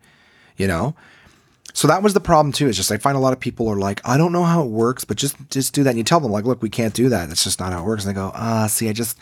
You 0.57 0.68
know? 0.68 0.96
So 1.74 1.87
that 1.87 2.02
was 2.02 2.14
the 2.14 2.20
problem 2.20 2.52
too. 2.52 2.68
Is 2.68 2.76
just 2.76 2.90
I 2.90 2.96
find 2.96 3.16
a 3.16 3.20
lot 3.20 3.33
of 3.33 3.40
people 3.40 3.68
are 3.68 3.78
like, 3.78 4.00
I 4.07 4.16
don't 4.16 4.33
know 4.33 4.44
how 4.44 4.62
it 4.62 4.70
works, 4.70 5.04
but 5.04 5.16
just 5.16 5.37
just 5.50 5.74
do 5.74 5.83
that. 5.85 5.90
And 5.90 5.98
you 5.98 6.04
tell 6.04 6.20
them 6.20 6.33
like, 6.33 6.44
look, 6.44 6.62
we 6.62 6.70
can't 6.70 6.94
do 6.94 7.09
that. 7.09 7.28
That's 7.28 7.44
just 7.44 7.61
not 7.61 7.72
how 7.72 7.83
it 7.83 7.87
works. 7.87 8.04
And 8.04 8.11
they 8.14 8.20
go, 8.20 8.33
ah, 8.35 8.66
see, 8.66 8.88
I 8.88 8.92
just 8.92 9.18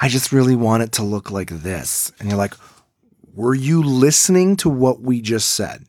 I 0.00 0.08
just 0.08 0.32
really 0.32 0.56
want 0.56 0.82
it 0.82 0.92
to 0.92 1.02
look 1.02 1.30
like 1.30 1.50
this. 1.50 2.10
And 2.18 2.28
you're 2.28 2.38
like, 2.38 2.54
were 3.34 3.54
you 3.54 3.82
listening 3.82 4.56
to 4.56 4.68
what 4.68 5.00
we 5.02 5.20
just 5.20 5.50
said? 5.50 5.84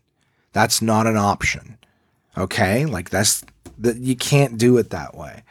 That's 0.53 0.81
not 0.81 1.07
an 1.07 1.17
option. 1.17 1.77
Okay, 2.37 2.85
like 2.85 3.09
that's 3.09 3.43
that 3.79 3.97
you 3.97 4.15
can't 4.15 4.57
do 4.57 4.77
it 4.77 4.89
that 4.91 5.15
way. 5.15 5.43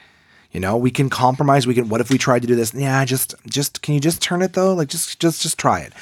You 0.53 0.61
know, 0.61 0.77
we 0.77 0.91
can 0.91 1.11
compromise. 1.11 1.67
We 1.67 1.75
can. 1.75 1.89
What 1.89 2.01
if 2.01 2.11
we 2.11 2.19
tried 2.19 2.43
to 2.43 2.49
do 2.49 2.57
this? 2.57 2.75
Yeah, 2.75 3.05
just 3.05 3.35
just 3.47 3.83
can 3.83 3.95
you 3.95 4.01
just 4.01 4.21
turn 4.21 4.43
it 4.43 4.55
though? 4.55 4.75
Like 4.75 4.89
just 4.89 5.21
just 5.21 5.43
just 5.43 5.59
try 5.59 5.81
it. 5.81 5.93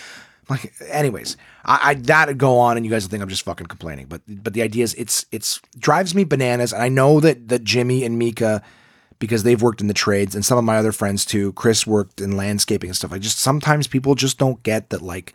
Like, 0.48 0.72
anyways, 0.88 1.36
I, 1.64 1.90
I 1.90 1.94
that'd 1.94 2.38
go 2.38 2.58
on, 2.58 2.76
and 2.76 2.86
you 2.86 2.90
guys 2.90 3.04
would 3.04 3.10
think 3.10 3.22
I'm 3.22 3.28
just 3.28 3.42
fucking 3.42 3.66
complaining. 3.66 4.06
But 4.06 4.22
but 4.26 4.54
the 4.54 4.62
idea 4.62 4.84
is, 4.84 4.94
it's 4.94 5.26
it's 5.30 5.60
drives 5.78 6.14
me 6.14 6.24
bananas. 6.24 6.72
And 6.72 6.82
I 6.82 6.88
know 6.88 7.20
that 7.20 7.48
that 7.48 7.64
Jimmy 7.64 8.04
and 8.04 8.18
Mika, 8.18 8.62
because 9.18 9.42
they've 9.42 9.60
worked 9.60 9.80
in 9.80 9.88
the 9.88 9.94
trades, 9.94 10.34
and 10.34 10.44
some 10.44 10.58
of 10.58 10.64
my 10.64 10.78
other 10.78 10.92
friends 10.92 11.24
too. 11.24 11.52
Chris 11.52 11.86
worked 11.86 12.20
in 12.20 12.36
landscaping 12.36 12.88
and 12.88 12.96
stuff. 12.96 13.12
I 13.12 13.18
just 13.18 13.38
sometimes 13.38 13.86
people 13.86 14.14
just 14.14 14.38
don't 14.38 14.62
get 14.62 14.88
that. 14.90 15.02
Like, 15.02 15.34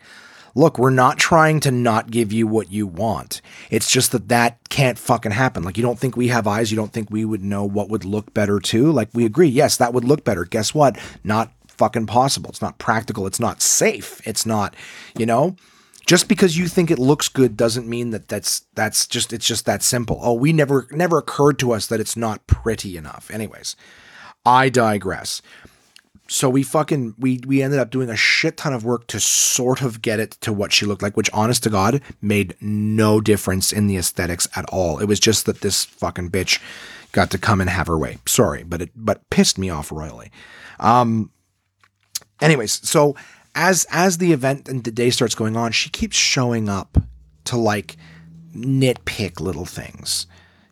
look, 0.56 0.78
we're 0.78 0.90
not 0.90 1.18
trying 1.18 1.60
to 1.60 1.70
not 1.70 2.10
give 2.10 2.32
you 2.32 2.46
what 2.46 2.72
you 2.72 2.86
want. 2.86 3.40
It's 3.70 3.90
just 3.90 4.12
that 4.12 4.28
that 4.28 4.58
can't 4.68 4.98
fucking 4.98 5.32
happen. 5.32 5.62
Like, 5.62 5.76
you 5.76 5.82
don't 5.82 5.98
think 5.98 6.16
we 6.16 6.28
have 6.28 6.46
eyes. 6.46 6.72
You 6.72 6.76
don't 6.76 6.92
think 6.92 7.10
we 7.10 7.24
would 7.24 7.44
know 7.44 7.64
what 7.64 7.88
would 7.88 8.04
look 8.04 8.34
better 8.34 8.58
too. 8.58 8.90
Like, 8.90 9.10
we 9.14 9.24
agree. 9.24 9.48
Yes, 9.48 9.76
that 9.76 9.92
would 9.92 10.04
look 10.04 10.24
better. 10.24 10.44
Guess 10.44 10.74
what? 10.74 10.98
Not 11.22 11.52
fucking 11.78 12.06
possible. 12.06 12.50
It's 12.50 12.62
not 12.62 12.78
practical. 12.78 13.26
It's 13.26 13.40
not 13.40 13.62
safe. 13.62 14.20
It's 14.26 14.46
not, 14.46 14.74
you 15.16 15.26
know, 15.26 15.56
just 16.06 16.28
because 16.28 16.58
you 16.58 16.68
think 16.68 16.90
it 16.90 16.98
looks 16.98 17.28
good 17.28 17.56
doesn't 17.56 17.88
mean 17.88 18.10
that 18.10 18.28
that's 18.28 18.66
that's 18.74 19.06
just 19.06 19.32
it's 19.32 19.46
just 19.46 19.66
that 19.66 19.82
simple. 19.82 20.18
Oh, 20.22 20.34
we 20.34 20.52
never 20.52 20.86
never 20.90 21.18
occurred 21.18 21.58
to 21.60 21.72
us 21.72 21.86
that 21.86 22.00
it's 22.00 22.16
not 22.16 22.46
pretty 22.46 22.96
enough. 22.96 23.30
Anyways, 23.30 23.76
I 24.44 24.68
digress. 24.68 25.40
So 26.26 26.48
we 26.48 26.62
fucking 26.62 27.14
we 27.18 27.40
we 27.46 27.62
ended 27.62 27.80
up 27.80 27.90
doing 27.90 28.10
a 28.10 28.16
shit 28.16 28.56
ton 28.56 28.72
of 28.72 28.84
work 28.84 29.06
to 29.08 29.20
sort 29.20 29.82
of 29.82 30.02
get 30.02 30.20
it 30.20 30.32
to 30.42 30.52
what 30.52 30.72
she 30.72 30.86
looked 30.86 31.02
like, 31.02 31.16
which 31.16 31.30
honest 31.32 31.62
to 31.64 31.70
God 31.70 32.00
made 32.20 32.56
no 32.60 33.20
difference 33.20 33.72
in 33.72 33.86
the 33.86 33.96
aesthetics 33.96 34.48
at 34.56 34.64
all. 34.70 34.98
It 34.98 35.06
was 35.06 35.20
just 35.20 35.46
that 35.46 35.60
this 35.60 35.84
fucking 35.84 36.30
bitch 36.30 36.60
got 37.12 37.30
to 37.30 37.38
come 37.38 37.60
and 37.60 37.68
have 37.70 37.86
her 37.86 37.98
way. 37.98 38.18
Sorry, 38.26 38.62
but 38.62 38.82
it 38.82 38.90
but 38.96 39.28
pissed 39.30 39.58
me 39.58 39.70
off 39.70 39.92
royally. 39.92 40.30
Um 40.80 41.30
anyways, 42.44 42.86
so 42.88 43.16
as 43.54 43.86
as 43.90 44.18
the 44.18 44.32
event 44.32 44.68
and 44.68 44.84
the 44.84 44.90
day 44.90 45.10
starts 45.10 45.34
going 45.34 45.56
on, 45.56 45.72
she 45.72 45.90
keeps 45.90 46.16
showing 46.16 46.68
up 46.68 46.98
to 47.44 47.56
like 47.56 47.96
nitpick 48.54 49.40
little 49.40 49.66
things. 49.66 50.26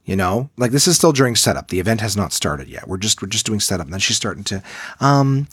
You 0.04 0.16
know, 0.16 0.50
like 0.56 0.72
this 0.72 0.88
is 0.88 0.96
still 0.96 1.12
during 1.12 1.36
setup. 1.36 1.68
The 1.68 1.78
event 1.78 2.00
has 2.00 2.16
not 2.16 2.32
started 2.32 2.68
yet. 2.68 2.88
We're 2.88 2.96
just 2.96 3.22
we're 3.22 3.28
just 3.28 3.46
doing 3.46 3.60
setup. 3.60 3.86
And 3.86 3.92
then 3.92 4.00
she's 4.00 4.16
starting 4.16 4.42
to, 4.44 4.60
um, 4.98 5.46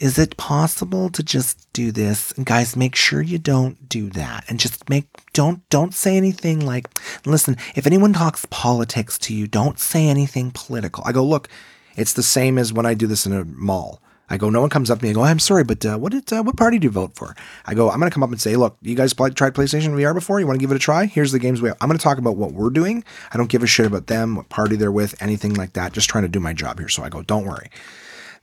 is 0.00 0.18
it 0.18 0.36
possible 0.36 1.08
to 1.10 1.22
just 1.22 1.72
do 1.72 1.92
this? 1.92 2.32
And 2.32 2.44
guys, 2.44 2.74
make 2.74 2.96
sure 2.96 3.22
you 3.22 3.38
don't 3.38 3.88
do 3.88 4.10
that. 4.10 4.44
And 4.48 4.58
just 4.58 4.90
make 4.90 5.06
don't 5.32 5.68
don't 5.70 5.94
say 5.94 6.16
anything 6.16 6.66
like, 6.66 6.88
listen, 7.24 7.56
if 7.76 7.86
anyone 7.86 8.12
talks 8.12 8.44
politics 8.50 9.16
to 9.18 9.34
you, 9.34 9.46
don't 9.46 9.78
say 9.78 10.08
anything 10.08 10.50
political. 10.50 11.04
I 11.06 11.12
go, 11.12 11.24
look, 11.24 11.48
it's 11.94 12.14
the 12.14 12.24
same 12.24 12.58
as 12.58 12.72
when 12.72 12.86
I 12.86 12.94
do 12.94 13.06
this 13.06 13.24
in 13.24 13.32
a 13.32 13.44
mall. 13.44 14.02
I 14.32 14.38
go, 14.38 14.48
no 14.48 14.62
one 14.62 14.70
comes 14.70 14.90
up 14.90 15.00
to 15.00 15.04
me. 15.04 15.10
I 15.10 15.12
go, 15.12 15.24
I'm 15.24 15.38
sorry, 15.38 15.62
but 15.62 15.84
uh, 15.84 15.98
what 15.98 16.12
did 16.12 16.32
uh, 16.32 16.42
what 16.42 16.56
party 16.56 16.78
do 16.78 16.86
you 16.86 16.90
vote 16.90 17.14
for? 17.14 17.36
I 17.66 17.74
go, 17.74 17.90
I'm 17.90 17.98
going 17.98 18.10
to 18.10 18.14
come 18.14 18.22
up 18.22 18.30
and 18.30 18.40
say, 18.40 18.56
look, 18.56 18.78
you 18.80 18.94
guys 18.94 19.12
tried 19.12 19.34
PlayStation 19.34 19.90
VR 19.90 20.14
before? 20.14 20.40
You 20.40 20.46
want 20.46 20.58
to 20.58 20.60
give 20.60 20.70
it 20.70 20.76
a 20.76 20.78
try? 20.78 21.04
Here's 21.04 21.32
the 21.32 21.38
games 21.38 21.60
we 21.60 21.68
have. 21.68 21.76
I'm 21.82 21.88
going 21.88 21.98
to 21.98 22.02
talk 22.02 22.16
about 22.16 22.38
what 22.38 22.52
we're 22.52 22.70
doing. 22.70 23.04
I 23.30 23.36
don't 23.36 23.50
give 23.50 23.62
a 23.62 23.66
shit 23.66 23.84
about 23.84 24.06
them, 24.06 24.36
what 24.36 24.48
party 24.48 24.74
they're 24.74 24.90
with, 24.90 25.20
anything 25.22 25.52
like 25.52 25.74
that. 25.74 25.92
Just 25.92 26.08
trying 26.08 26.22
to 26.22 26.30
do 26.30 26.40
my 26.40 26.54
job 26.54 26.78
here. 26.78 26.88
So 26.88 27.02
I 27.02 27.10
go, 27.10 27.20
don't 27.20 27.44
worry. 27.44 27.68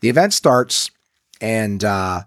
The 0.01 0.09
event 0.09 0.33
starts, 0.33 0.91
and 1.41 1.83
uh, 1.83 2.21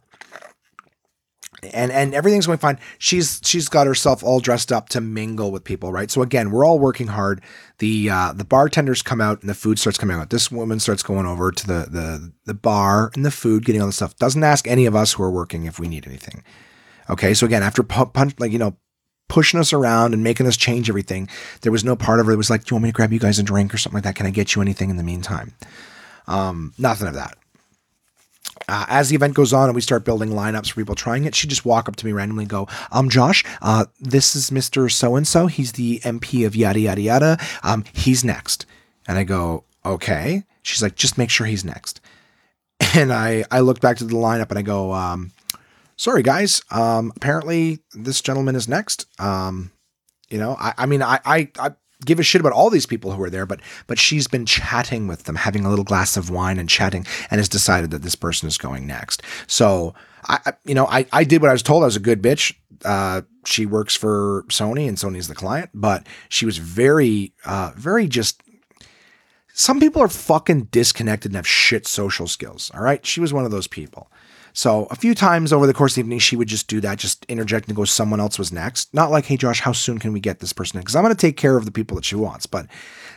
and 1.62 1.92
and 1.92 2.14
everything's 2.14 2.46
going 2.46 2.58
fine. 2.58 2.78
She's 2.98 3.40
she's 3.44 3.68
got 3.68 3.86
herself 3.86 4.24
all 4.24 4.40
dressed 4.40 4.72
up 4.72 4.88
to 4.90 5.00
mingle 5.00 5.52
with 5.52 5.64
people, 5.64 5.92
right? 5.92 6.10
So 6.10 6.22
again, 6.22 6.50
we're 6.50 6.66
all 6.66 6.78
working 6.78 7.08
hard. 7.08 7.40
The 7.78 8.10
uh, 8.10 8.32
the 8.32 8.44
bartenders 8.44 9.02
come 9.02 9.20
out 9.20 9.40
and 9.40 9.48
the 9.48 9.54
food 9.54 9.78
starts 9.78 9.98
coming 9.98 10.16
out. 10.16 10.30
This 10.30 10.50
woman 10.50 10.80
starts 10.80 11.02
going 11.02 11.26
over 11.26 11.52
to 11.52 11.66
the 11.66 11.86
the 11.90 12.32
the 12.46 12.54
bar 12.54 13.10
and 13.14 13.24
the 13.24 13.30
food, 13.30 13.64
getting 13.64 13.80
all 13.80 13.86
the 13.86 13.92
stuff. 13.92 14.16
Doesn't 14.16 14.42
ask 14.42 14.66
any 14.66 14.86
of 14.86 14.96
us 14.96 15.12
who 15.12 15.22
are 15.22 15.30
working 15.30 15.64
if 15.64 15.78
we 15.78 15.88
need 15.88 16.06
anything. 16.06 16.42
Okay, 17.08 17.34
so 17.34 17.46
again, 17.46 17.62
after 17.62 17.82
punch 17.82 18.34
like 18.38 18.52
you 18.52 18.58
know 18.58 18.76
pushing 19.28 19.60
us 19.60 19.72
around 19.72 20.12
and 20.12 20.22
making 20.22 20.46
us 20.46 20.56
change 20.56 20.88
everything, 20.90 21.28
there 21.62 21.72
was 21.72 21.84
no 21.84 21.96
part 21.96 22.20
of 22.20 22.28
it. 22.28 22.32
It 22.32 22.36
was 22.36 22.50
like, 22.50 22.64
do 22.64 22.72
you 22.72 22.76
want 22.76 22.84
me 22.84 22.88
to 22.90 22.94
grab 22.94 23.12
you 23.12 23.18
guys 23.18 23.38
a 23.38 23.42
drink 23.42 23.72
or 23.72 23.78
something 23.78 23.96
like 23.96 24.04
that? 24.04 24.14
Can 24.14 24.26
I 24.26 24.30
get 24.30 24.54
you 24.54 24.60
anything 24.62 24.90
in 24.90 24.96
the 24.96 25.02
meantime? 25.02 25.54
Um, 26.26 26.74
nothing 26.76 27.08
of 27.08 27.14
that. 27.14 27.38
Uh, 28.68 28.86
as 28.88 29.08
the 29.08 29.16
event 29.16 29.34
goes 29.34 29.52
on 29.52 29.68
and 29.68 29.74
we 29.74 29.80
start 29.80 30.04
building 30.04 30.30
lineups 30.30 30.70
for 30.70 30.76
people 30.76 30.94
trying 30.94 31.24
it, 31.24 31.34
she 31.34 31.46
just 31.46 31.64
walk 31.64 31.88
up 31.88 31.96
to 31.96 32.06
me 32.06 32.12
randomly 32.12 32.44
and 32.44 32.50
go, 32.50 32.68
um, 32.90 33.08
Josh, 33.08 33.44
uh, 33.60 33.86
this 34.00 34.34
is 34.34 34.50
Mr. 34.50 34.90
So 34.90 35.16
and 35.16 35.26
so. 35.26 35.46
He's 35.46 35.72
the 35.72 36.00
MP 36.00 36.46
of 36.46 36.56
yada, 36.56 36.80
yada, 36.80 37.00
yada. 37.00 37.38
Um, 37.62 37.84
he's 37.92 38.24
next. 38.24 38.66
And 39.06 39.18
I 39.18 39.24
go, 39.24 39.64
okay. 39.84 40.44
She's 40.62 40.82
like, 40.82 40.94
just 40.94 41.18
make 41.18 41.30
sure 41.30 41.46
he's 41.46 41.64
next. 41.64 42.00
And 42.94 43.12
I, 43.12 43.44
I 43.50 43.60
look 43.60 43.80
back 43.80 43.96
to 43.98 44.04
the 44.04 44.14
lineup 44.16 44.50
and 44.50 44.58
I 44.58 44.62
go, 44.62 44.92
um, 44.92 45.30
sorry 45.96 46.22
guys. 46.22 46.62
Um, 46.70 47.12
apparently 47.16 47.78
this 47.94 48.20
gentleman 48.20 48.56
is 48.56 48.68
next. 48.68 49.06
Um, 49.20 49.70
you 50.28 50.36
know, 50.36 50.56
I, 50.58 50.74
I 50.76 50.86
mean, 50.86 51.00
I, 51.02 51.20
I, 51.24 51.48
I 51.58 51.70
give 52.04 52.18
a 52.18 52.22
shit 52.22 52.40
about 52.40 52.52
all 52.52 52.70
these 52.70 52.86
people 52.86 53.12
who 53.12 53.22
are 53.22 53.30
there, 53.30 53.46
but 53.46 53.60
but 53.86 53.98
she's 53.98 54.26
been 54.26 54.46
chatting 54.46 55.06
with 55.06 55.24
them, 55.24 55.36
having 55.36 55.64
a 55.64 55.70
little 55.70 55.84
glass 55.84 56.16
of 56.16 56.30
wine 56.30 56.58
and 56.58 56.68
chatting, 56.68 57.06
and 57.30 57.38
has 57.38 57.48
decided 57.48 57.90
that 57.90 58.02
this 58.02 58.14
person 58.14 58.48
is 58.48 58.58
going 58.58 58.86
next. 58.86 59.22
So 59.46 59.94
I, 60.28 60.52
you 60.64 60.74
know, 60.74 60.86
I 60.86 61.06
I 61.12 61.24
did 61.24 61.42
what 61.42 61.50
I 61.50 61.52
was 61.52 61.62
told. 61.62 61.82
I 61.82 61.86
was 61.86 61.96
a 61.96 62.00
good 62.00 62.22
bitch. 62.22 62.54
Uh, 62.84 63.22
she 63.44 63.66
works 63.66 63.96
for 63.96 64.44
Sony, 64.48 64.88
and 64.88 64.96
Sony's 64.96 65.28
the 65.28 65.34
client, 65.34 65.70
but 65.72 66.06
she 66.28 66.46
was 66.46 66.58
very, 66.58 67.32
uh, 67.44 67.72
very 67.76 68.06
just. 68.06 68.42
Some 69.54 69.80
people 69.80 70.00
are 70.00 70.08
fucking 70.08 70.64
disconnected 70.70 71.30
and 71.30 71.36
have 71.36 71.46
shit 71.46 71.86
social 71.86 72.26
skills. 72.26 72.70
All 72.74 72.82
right, 72.82 73.04
she 73.04 73.20
was 73.20 73.32
one 73.32 73.44
of 73.44 73.50
those 73.50 73.66
people. 73.66 74.10
So 74.52 74.86
a 74.90 74.96
few 74.96 75.14
times 75.14 75.52
over 75.52 75.66
the 75.66 75.74
course 75.74 75.92
of 75.92 75.94
the 75.96 76.00
evening, 76.00 76.18
she 76.18 76.36
would 76.36 76.48
just 76.48 76.68
do 76.68 76.80
that, 76.80 76.98
just 76.98 77.24
interject 77.26 77.68
and 77.68 77.76
go, 77.76 77.84
someone 77.84 78.20
else 78.20 78.38
was 78.38 78.52
next. 78.52 78.92
Not 78.92 79.10
like, 79.10 79.24
hey, 79.24 79.36
Josh, 79.36 79.60
how 79.60 79.72
soon 79.72 79.98
can 79.98 80.12
we 80.12 80.20
get 80.20 80.40
this 80.40 80.52
person 80.52 80.76
in? 80.76 80.82
Because 80.82 80.94
I'm 80.94 81.02
going 81.02 81.14
to 81.14 81.20
take 81.20 81.36
care 81.36 81.56
of 81.56 81.64
the 81.64 81.70
people 81.70 81.94
that 81.96 82.04
she 82.04 82.16
wants. 82.16 82.46
But 82.46 82.66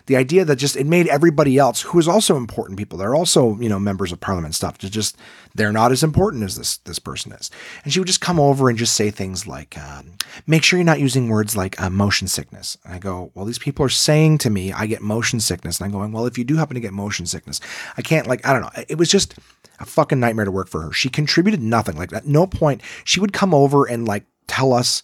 the 0.06 0.15
idea 0.15 0.45
that 0.45 0.58
just 0.58 0.78
it 0.78 0.86
made 0.86 1.08
everybody 1.08 1.58
else, 1.58 1.82
who 1.82 2.00
is 2.00 2.08
also 2.08 2.38
important 2.38 2.78
people, 2.78 2.98
they're 2.98 3.15
also, 3.15 3.58
you 3.58 3.67
know, 3.67 3.80
members 3.80 4.12
of 4.12 4.19
parliament 4.19 4.56
stuff, 4.56 4.78
to 4.78 4.89
just, 4.89 5.17
they're 5.56 5.71
not 5.71 5.91
as 5.91 6.04
important 6.04 6.43
as 6.43 6.56
this 6.56 6.78
this 6.78 7.00
person 7.00 7.32
is. 7.32 7.50
And 7.83 7.92
she 7.92 8.00
would 8.00 8.08
just 8.08 8.21
come 8.21 8.40
over 8.40 8.69
and 8.69 8.77
just 8.77 8.96
say 8.96 9.12
things 9.12 9.48
like, 9.48 9.77
um, 9.77 10.13
make 10.48 10.63
sure 10.63 10.77
you're 10.77 10.86
not 10.86 11.00
using 11.00 11.27
words 11.27 11.58
like 11.58 11.81
uh, 11.81 11.90
motion 11.90 12.27
sickness. 12.27 12.77
And 12.86 12.94
I 12.94 13.00
go, 13.00 13.31
well, 13.33 13.46
these 13.46 13.60
people 13.60 13.83
are 13.86 13.90
saying 13.90 14.38
to 14.40 14.50
me, 14.50 14.71
I 14.71 14.86
get 14.86 15.02
motion 15.02 15.40
sickness. 15.40 15.79
And 15.79 15.86
I'm 15.86 15.92
going, 15.92 16.12
well, 16.12 16.27
if 16.27 16.38
you 16.38 16.44
do 16.44 16.58
happen 16.58 16.75
to 16.75 16.81
get 16.81 16.94
motion 16.94 17.25
sickness, 17.25 17.60
I 17.98 18.02
can't, 18.04 18.27
like, 18.27 18.46
I 18.46 18.54
don't 18.54 18.62
know. 18.62 18.83
It 18.88 18.98
was 18.98 19.10
just, 19.10 19.36
a 19.80 19.86
fucking 19.86 20.19
nightmare 20.19 20.46
to 20.46 20.52
work 20.52 20.67
for 20.67 20.82
her. 20.82 20.92
She 20.92 21.10
contributed 21.10 21.62
nothing. 21.62 21.98
Like 21.98 22.13
at 22.13 22.26
no 22.26 22.48
point 22.48 22.82
she 23.04 23.19
would 23.19 23.34
come 23.34 23.54
over 23.54 23.86
and 23.86 24.08
like 24.08 24.26
tell 24.48 24.73
us 24.73 25.04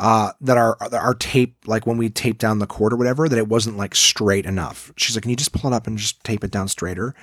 uh, 0.00 0.32
that 0.40 0.56
our 0.56 0.76
our 0.92 1.14
tape, 1.14 1.56
like 1.66 1.86
when 1.86 1.96
we 1.96 2.08
taped 2.08 2.40
down 2.40 2.58
the 2.58 2.66
cord 2.66 2.92
or 2.92 2.96
whatever, 2.96 3.28
that 3.28 3.38
it 3.38 3.48
wasn't 3.48 3.76
like 3.76 3.94
straight 3.94 4.46
enough. 4.46 4.92
She's 4.96 5.14
like, 5.14 5.22
"Can 5.22 5.30
you 5.30 5.36
just 5.36 5.52
pull 5.52 5.72
it 5.72 5.76
up 5.76 5.86
and 5.86 5.96
just 5.98 6.22
tape 6.24 6.42
it 6.42 6.50
down 6.50 6.66
straighter?" 6.68 7.14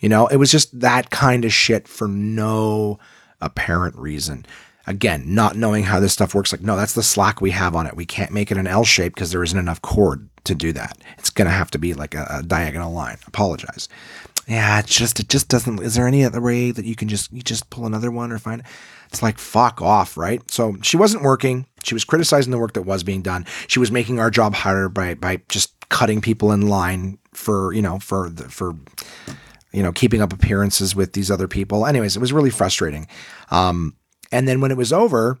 You 0.00 0.08
know, 0.08 0.26
it 0.28 0.36
was 0.36 0.50
just 0.50 0.80
that 0.80 1.10
kind 1.10 1.44
of 1.44 1.52
shit 1.52 1.86
for 1.86 2.08
no 2.08 2.98
apparent 3.40 3.96
reason. 3.96 4.46
again, 4.88 5.22
not 5.26 5.54
knowing 5.54 5.84
how 5.84 6.00
this 6.00 6.14
stuff 6.14 6.34
works, 6.34 6.50
like, 6.50 6.62
no, 6.62 6.74
that's 6.74 6.94
the 6.94 7.02
slack 7.02 7.40
we 7.40 7.50
have 7.50 7.76
on 7.76 7.86
it. 7.86 7.94
We 7.94 8.06
can't 8.06 8.32
make 8.32 8.50
it 8.50 8.56
an 8.56 8.66
L 8.66 8.84
shape 8.84 9.14
because 9.14 9.30
there 9.30 9.44
isn't 9.44 9.58
enough 9.58 9.82
cord 9.82 10.28
to 10.44 10.54
do 10.54 10.72
that. 10.72 10.96
It's 11.18 11.30
going 11.30 11.46
to 11.46 11.52
have 11.52 11.70
to 11.72 11.78
be 11.78 11.92
like 11.92 12.14
a, 12.14 12.26
a 12.30 12.42
diagonal 12.42 12.92
line. 12.92 13.18
Apologize. 13.26 13.88
Yeah, 14.48 14.78
it's 14.78 14.96
just, 14.96 15.20
it 15.20 15.28
just 15.28 15.48
doesn't, 15.48 15.82
is 15.82 15.94
there 15.94 16.08
any 16.08 16.24
other 16.24 16.40
way 16.40 16.70
that 16.70 16.86
you 16.86 16.96
can 16.96 17.08
just, 17.08 17.30
you 17.32 17.42
just 17.42 17.68
pull 17.68 17.84
another 17.84 18.10
one 18.10 18.32
or 18.32 18.38
find? 18.38 18.62
It's 19.08 19.22
like, 19.22 19.38
fuck 19.38 19.82
off, 19.82 20.16
right? 20.16 20.48
So 20.50 20.76
she 20.82 20.96
wasn't 20.96 21.22
working. 21.22 21.66
She 21.84 21.94
was 21.94 22.04
criticizing 22.04 22.50
the 22.50 22.58
work 22.58 22.72
that 22.72 22.82
was 22.82 23.02
being 23.02 23.20
done. 23.20 23.44
She 23.66 23.78
was 23.78 23.92
making 23.92 24.18
our 24.18 24.30
job 24.30 24.54
harder 24.54 24.88
by, 24.88 25.14
by 25.14 25.42
just 25.50 25.74
cutting 25.90 26.22
people 26.22 26.50
in 26.50 26.66
line 26.66 27.18
for, 27.34 27.74
you 27.74 27.82
know, 27.82 27.98
for, 27.98 28.30
the, 28.30 28.44
for, 28.48 28.74
you 29.70 29.82
know, 29.82 29.92
keeping 29.92 30.22
up 30.22 30.32
appearances 30.32 30.96
with 30.96 31.12
these 31.12 31.30
other 31.30 31.46
people. 31.46 31.84
Anyways, 31.84 32.16
it 32.16 32.20
was 32.20 32.32
really 32.32 32.50
frustrating. 32.50 33.06
Um, 33.50 33.96
and 34.32 34.48
then 34.48 34.62
when 34.62 34.70
it 34.70 34.78
was 34.78 34.94
over, 34.94 35.38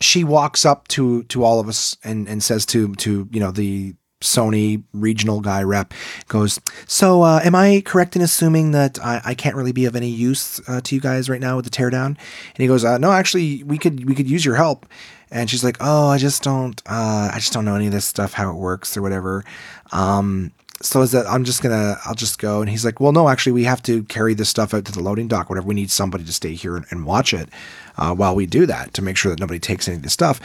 she 0.00 0.24
walks 0.24 0.64
up 0.66 0.88
to 0.88 1.22
to 1.24 1.42
all 1.42 1.58
of 1.58 1.68
us 1.68 1.96
and 2.04 2.28
and 2.28 2.42
says 2.42 2.66
to 2.66 2.94
to 2.96 3.28
you 3.32 3.40
know 3.40 3.50
the 3.50 3.94
Sony 4.26 4.82
regional 4.92 5.40
guy 5.40 5.62
rep 5.62 5.94
goes, 6.28 6.60
so 6.86 7.22
uh, 7.22 7.40
am 7.44 7.54
I 7.54 7.82
correct 7.84 8.16
in 8.16 8.22
assuming 8.22 8.72
that 8.72 8.98
I, 9.04 9.20
I 9.24 9.34
can't 9.34 9.56
really 9.56 9.72
be 9.72 9.84
of 9.84 9.96
any 9.96 10.08
use 10.08 10.60
uh, 10.68 10.80
to 10.82 10.94
you 10.94 11.00
guys 11.00 11.30
right 11.30 11.40
now 11.40 11.56
with 11.56 11.64
the 11.64 11.70
teardown? 11.70 12.06
And 12.06 12.18
he 12.58 12.66
goes, 12.66 12.84
uh, 12.84 12.98
no, 12.98 13.12
actually, 13.12 13.62
we 13.64 13.78
could 13.78 14.06
we 14.08 14.14
could 14.14 14.28
use 14.28 14.44
your 14.44 14.56
help. 14.56 14.86
And 15.30 15.50
she's 15.50 15.64
like, 15.64 15.76
oh, 15.80 16.08
I 16.08 16.18
just 16.18 16.42
don't, 16.44 16.80
uh, 16.86 17.30
I 17.32 17.38
just 17.38 17.52
don't 17.52 17.64
know 17.64 17.74
any 17.74 17.86
of 17.86 17.92
this 17.92 18.04
stuff, 18.04 18.32
how 18.32 18.48
it 18.50 18.54
works 18.54 18.96
or 18.96 19.02
whatever. 19.02 19.44
Um, 19.90 20.52
so 20.82 21.02
is 21.02 21.12
that 21.12 21.26
I'm 21.26 21.44
just 21.44 21.62
gonna 21.62 21.96
I'll 22.04 22.14
just 22.14 22.38
go 22.38 22.60
and 22.60 22.68
he's 22.68 22.84
like 22.84 23.00
well 23.00 23.12
no 23.12 23.28
actually 23.28 23.52
we 23.52 23.64
have 23.64 23.82
to 23.84 24.04
carry 24.04 24.34
this 24.34 24.48
stuff 24.48 24.74
out 24.74 24.84
to 24.84 24.92
the 24.92 25.00
loading 25.00 25.28
dock 25.28 25.48
whatever 25.48 25.66
we 25.66 25.74
need 25.74 25.90
somebody 25.90 26.24
to 26.24 26.32
stay 26.32 26.52
here 26.54 26.76
and, 26.76 26.84
and 26.90 27.06
watch 27.06 27.32
it 27.32 27.48
uh, 27.96 28.14
while 28.14 28.34
we 28.34 28.46
do 28.46 28.66
that 28.66 28.92
to 28.92 29.02
make 29.02 29.16
sure 29.16 29.30
that 29.30 29.40
nobody 29.40 29.58
takes 29.58 29.88
any 29.88 29.96
of 29.96 30.02
the 30.02 30.10
stuff 30.10 30.40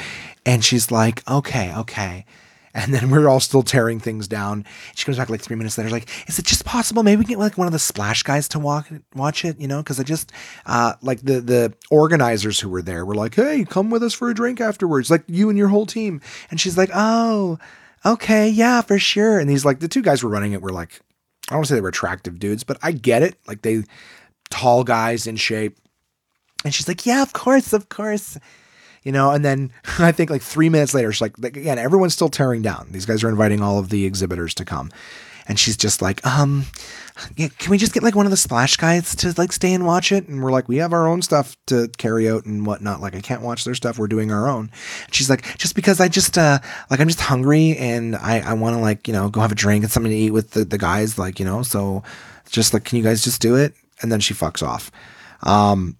and 0.46 0.64
she's 0.64 0.90
like 0.90 1.28
okay 1.30 1.74
okay 1.76 2.26
and 2.74 2.94
then 2.94 3.10
we're 3.10 3.28
all 3.28 3.40
still 3.40 3.64
tearing 3.64 4.00
things 4.00 4.28
down 4.28 4.66
she 4.96 5.06
comes 5.06 5.18
back 5.18 5.30
like 5.30 5.42
three 5.42 5.56
minutes 5.56 5.78
later 5.78 5.90
like 5.90 6.10
is 6.28 6.40
it 6.40 6.46
just 6.46 6.66
possible 6.66 7.04
maybe 7.04 7.20
we 7.20 7.26
can 7.26 7.34
get 7.34 7.40
like 7.40 7.58
one 7.58 7.68
of 7.68 7.74
the 7.74 7.80
splash 7.80 8.24
guys 8.24 8.48
to 8.48 8.60
walk 8.60 8.88
watch 9.16 9.44
it 9.46 9.60
you 9.60 9.68
know 9.68 9.82
because 9.82 10.00
I 10.00 10.04
just 10.04 10.32
uh, 10.66 10.94
like 11.02 11.22
the 11.22 11.42
the 11.42 11.74
organizers 11.90 12.60
who 12.60 12.70
were 12.70 12.82
there 12.82 13.06
were 13.06 13.16
like 13.16 13.36
hey 13.36 13.66
come 13.66 13.90
with 13.90 14.04
us 14.04 14.14
for 14.14 14.30
a 14.30 14.34
drink 14.34 14.62
afterwards 14.62 15.12
like 15.12 15.24
you 15.28 15.50
and 15.50 15.58
your 15.58 15.68
whole 15.70 15.86
team 15.86 16.22
and 16.50 16.60
she's 16.60 16.78
like 16.78 16.90
oh 16.94 17.58
okay, 18.06 18.50
yeah, 18.50 18.82
for 18.82 19.00
sure. 19.00 19.40
And 19.40 19.50
these 19.50 19.66
like 19.66 19.80
the 19.80 19.88
two 19.88 20.02
guys 20.02 20.24
were 20.24 20.30
running 20.30 20.54
it 20.54 20.62
were 20.62 20.72
like, 20.72 21.02
I 21.50 21.54
don't 21.54 21.60
want 21.60 21.68
to 21.68 21.70
say 21.70 21.76
they 21.76 21.82
were 21.82 21.90
attractive 21.90 22.40
dudes, 22.40 22.64
but 22.64 22.78
I 22.82 22.92
get 22.92 23.24
it. 23.24 23.38
Like 23.48 23.62
they 23.62 23.84
tall 24.50 24.84
guys 24.84 25.28
in 25.28 25.36
shape. 25.36 25.78
And 26.64 26.74
she's 26.74 26.88
like, 26.88 27.06
yeah, 27.06 27.22
of 27.22 27.34
course, 27.34 27.74
of 27.74 27.90
course. 27.90 28.38
You 29.04 29.12
know, 29.12 29.32
and 29.32 29.44
then 29.44 29.72
I 30.00 30.12
think 30.12 30.30
like 30.30 30.42
three 30.42 30.70
minutes 30.70 30.94
later, 30.94 31.12
she's 31.12 31.22
like, 31.22 31.38
like 31.40 31.58
again, 31.58 31.78
everyone's 31.78 32.14
still 32.14 32.30
tearing 32.30 32.62
down. 32.62 32.88
These 32.92 33.06
guys 33.06 33.24
are 33.24 33.30
inviting 33.30 33.62
all 33.62 33.80
of 33.80 33.90
the 33.90 34.06
exhibitors 34.06 34.54
to 34.56 34.66
come. 34.66 34.92
And 35.48 35.60
she's 35.60 35.76
just 35.76 36.02
like, 36.02 36.26
um, 36.26 36.66
yeah, 37.36 37.50
can 37.58 37.72
we 37.72 37.78
just 37.78 37.94
get 37.94 38.04
like 38.04 38.16
one 38.16 38.26
of 38.26 38.30
the 38.30 38.38
splash 38.38 38.78
guys 38.78 39.16
to 39.18 39.34
like 39.38 39.52
stay 39.52 39.74
and 39.74 39.86
watch 39.86 40.12
it? 40.12 40.28
And 40.28 40.42
we're 40.42 40.52
like, 40.52 40.70
we 40.70 40.78
have 40.78 40.94
our 40.94 41.08
own 41.08 41.22
stuff 41.22 41.58
to 41.68 41.90
carry 41.98 42.30
out 42.30 42.46
and 42.46 42.66
whatnot. 42.66 43.02
Like, 43.02 43.16
I 43.16 43.22
can't 43.22 43.42
watch 43.42 43.64
their 43.64 43.76
stuff. 43.76 43.98
We're 43.98 44.08
doing 44.08 44.32
our 44.32 44.48
own. 44.48 44.70
And 45.06 45.14
she's 45.14 45.30
like, 45.30 45.58
just 45.58 45.76
because 45.76 46.00
I 46.00 46.08
just, 46.08 46.38
uh, 46.38 46.60
like, 46.90 47.00
I'm 47.00 47.08
just 47.08 47.22
hungry 47.22 47.76
and 47.78 48.16
I, 48.16 48.40
I 48.40 48.54
want 48.54 48.76
to 48.76 48.82
like, 48.82 49.08
you 49.08 49.14
know, 49.14 49.30
go 49.30 49.42
have 49.42 49.52
a 49.52 49.56
drink 49.56 49.84
and 49.84 49.92
something 49.92 50.12
to 50.12 50.18
eat 50.18 50.32
with 50.32 50.52
the, 50.52 50.64
the 50.64 50.78
guys, 50.78 51.18
like, 51.18 51.40
you 51.40 51.46
know, 51.46 51.64
so 51.64 52.04
just 52.50 52.74
like, 52.74 52.84
can 52.84 52.98
you 52.98 53.04
guys 53.04 53.24
just 53.24 53.42
do 53.42 53.56
it? 53.56 53.74
And 54.02 54.12
then 54.12 54.20
she 54.20 54.34
fucks 54.34 54.66
off. 54.66 54.92
Um, 55.44 55.98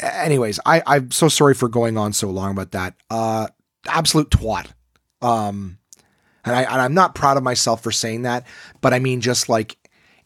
anyways, 0.00 0.60
I, 0.66 0.82
I'm 0.86 1.10
so 1.10 1.28
sorry 1.28 1.54
for 1.54 1.68
going 1.68 1.96
on 1.96 2.12
so 2.12 2.30
long 2.30 2.52
about 2.52 2.72
that. 2.72 2.94
Uh, 3.10 3.48
absolute 3.86 4.30
twat. 4.30 4.66
Um, 5.22 5.78
and, 6.44 6.54
I, 6.54 6.62
and 6.62 6.80
I'm 6.80 6.94
not 6.94 7.14
proud 7.14 7.36
of 7.36 7.42
myself 7.42 7.82
for 7.82 7.90
saying 7.90 8.22
that, 8.22 8.46
but 8.80 8.94
I 8.94 8.98
mean, 8.98 9.20
just 9.20 9.48
like 9.48 9.76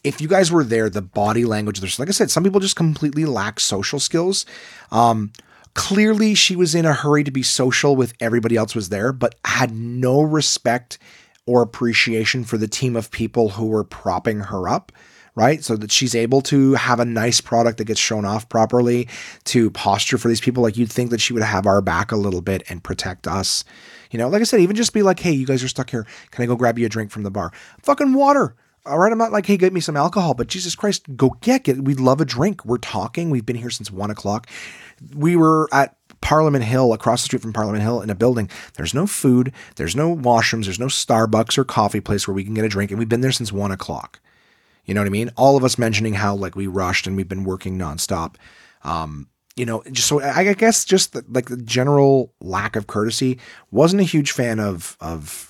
if 0.05 0.21
you 0.21 0.29
guys 0.29 0.51
were 0.51 0.65
there, 0.65 0.89
the 0.89 1.03
body 1.03 1.45
language, 1.45 1.81
there's 1.81 1.99
like 1.99 2.09
I 2.09 2.13
said, 2.13 2.31
some 2.31 2.45
people 2.45 2.61
just 2.61 2.77
completely 2.77 3.25
lack 3.25 3.61
social 3.61 4.01
skills. 4.01 4.47
Um, 4.91 5.33
clearly, 5.75 6.35
she 6.35 6.57
was 6.57 6.75
in 6.75 6.85
a 6.85 6.93
hurry 6.93 7.25
to 7.25 7.31
be 7.31 7.43
social 7.43 7.97
with 7.97 8.15
everybody 8.21 8.57
else 8.57 8.75
was 8.75 8.89
there, 8.89 9.13
but 9.13 9.35
had 9.45 9.73
no 9.73 10.23
respect 10.23 10.99
or 11.47 11.63
appreciation 11.63 12.45
for 12.45 12.59
the 12.59 12.69
team 12.69 12.97
of 12.97 13.11
people 13.11 13.51
who 13.51 13.67
were 13.67 13.85
propping 13.85 14.41
her 14.41 14.69
up. 14.69 14.93
Right. 15.41 15.65
So 15.65 15.75
that 15.79 15.91
she's 15.91 16.15
able 16.15 16.43
to 16.43 16.75
have 16.75 17.01
a 17.01 17.05
nice 17.07 17.41
product 17.41 17.79
that 17.79 17.87
gets 17.87 17.99
shown 17.99 18.27
off 18.27 18.47
properly 18.51 19.09
to 19.45 19.71
posture 19.71 20.19
for 20.19 20.29
these 20.29 20.39
people. 20.39 20.63
Like 20.63 20.77
you'd 20.77 20.93
think 20.93 21.09
that 21.09 21.21
she 21.23 21.33
would 21.33 21.43
have 21.43 21.67
our 21.67 21.81
back 21.81 22.13
a 22.13 22.17
little 22.17 22.43
bit 22.43 22.63
and 22.69 22.85
protect 22.85 23.27
us. 23.27 23.65
You 24.11 24.19
know, 24.19 24.29
like 24.29 24.43
I 24.43 24.45
said, 24.45 24.61
even 24.61 24.77
just 24.77 24.93
be 24.93 25.03
like, 25.03 25.19
hey, 25.19 25.33
you 25.33 25.47
guys 25.47 25.65
are 25.65 25.69
stuck 25.69 25.89
here. 25.89 26.07
Can 26.31 26.43
I 26.43 26.47
go 26.47 26.57
grab 26.57 26.79
you 26.79 26.85
a 26.85 26.91
drink 26.91 27.11
from 27.11 27.23
the 27.23 27.31
bar? 27.31 27.53
Fucking 27.81 28.13
water. 28.13 28.55
All 28.85 28.99
right, 28.99 29.11
I'm 29.11 29.17
not 29.17 29.33
like, 29.33 29.47
hey, 29.47 29.57
get 29.57 29.73
me 29.73 29.81
some 29.81 29.97
alcohol, 29.97 30.35
but 30.35 30.47
Jesus 30.47 30.75
Christ, 30.75 31.17
go 31.17 31.37
get 31.41 31.69
it. 31.69 31.85
We 31.85 31.95
love 31.95 32.21
a 32.21 32.27
drink. 32.27 32.67
We're 32.67 32.77
talking. 32.77 33.31
We've 33.31 33.47
been 33.47 33.57
here 33.57 33.71
since 33.71 33.91
one 33.91 34.11
o'clock. 34.11 34.47
We 35.17 35.37
were 35.37 35.71
at 35.73 35.97
Parliament 36.21 36.65
Hill, 36.65 36.93
across 36.93 37.23
the 37.23 37.27
street 37.27 37.41
from 37.41 37.55
Parliament 37.55 37.83
Hill, 37.83 38.03
in 38.03 38.11
a 38.11 38.15
building. 38.15 38.51
There's 38.75 38.93
no 38.93 39.07
food, 39.07 39.53
there's 39.77 39.97
no 39.97 40.15
washrooms, 40.15 40.65
there's 40.65 40.79
no 40.79 40.89
Starbucks 40.89 41.57
or 41.57 41.65
coffee 41.65 42.01
place 42.01 42.29
where 42.29 42.35
we 42.35 42.45
can 42.45 42.53
get 42.53 42.67
a 42.67 42.69
drink, 42.69 42.91
and 42.91 42.99
we've 42.99 43.09
been 43.09 43.23
there 43.23 43.33
since 43.33 43.51
one 43.51 43.71
o'clock. 43.71 44.21
You 44.91 44.95
know 44.95 45.03
what 45.03 45.07
I 45.07 45.11
mean? 45.11 45.31
All 45.37 45.57
of 45.57 45.63
us 45.63 45.79
mentioning 45.79 46.15
how 46.15 46.35
like 46.35 46.57
we 46.57 46.67
rushed 46.67 47.07
and 47.07 47.17
we've 47.17 47.29
been 47.29 47.45
working 47.45 47.79
nonstop. 47.79 48.35
Um, 48.83 49.29
you 49.55 49.65
know, 49.65 49.85
just 49.93 50.09
so 50.09 50.21
I 50.21 50.53
guess 50.55 50.85
just 50.85 51.13
the, 51.13 51.25
like 51.29 51.49
the 51.49 51.59
general 51.59 52.35
lack 52.41 52.75
of 52.75 52.89
courtesy. 52.89 53.39
Wasn't 53.71 54.01
a 54.01 54.05
huge 54.05 54.33
fan 54.33 54.59
of 54.59 54.97
of 55.01 55.50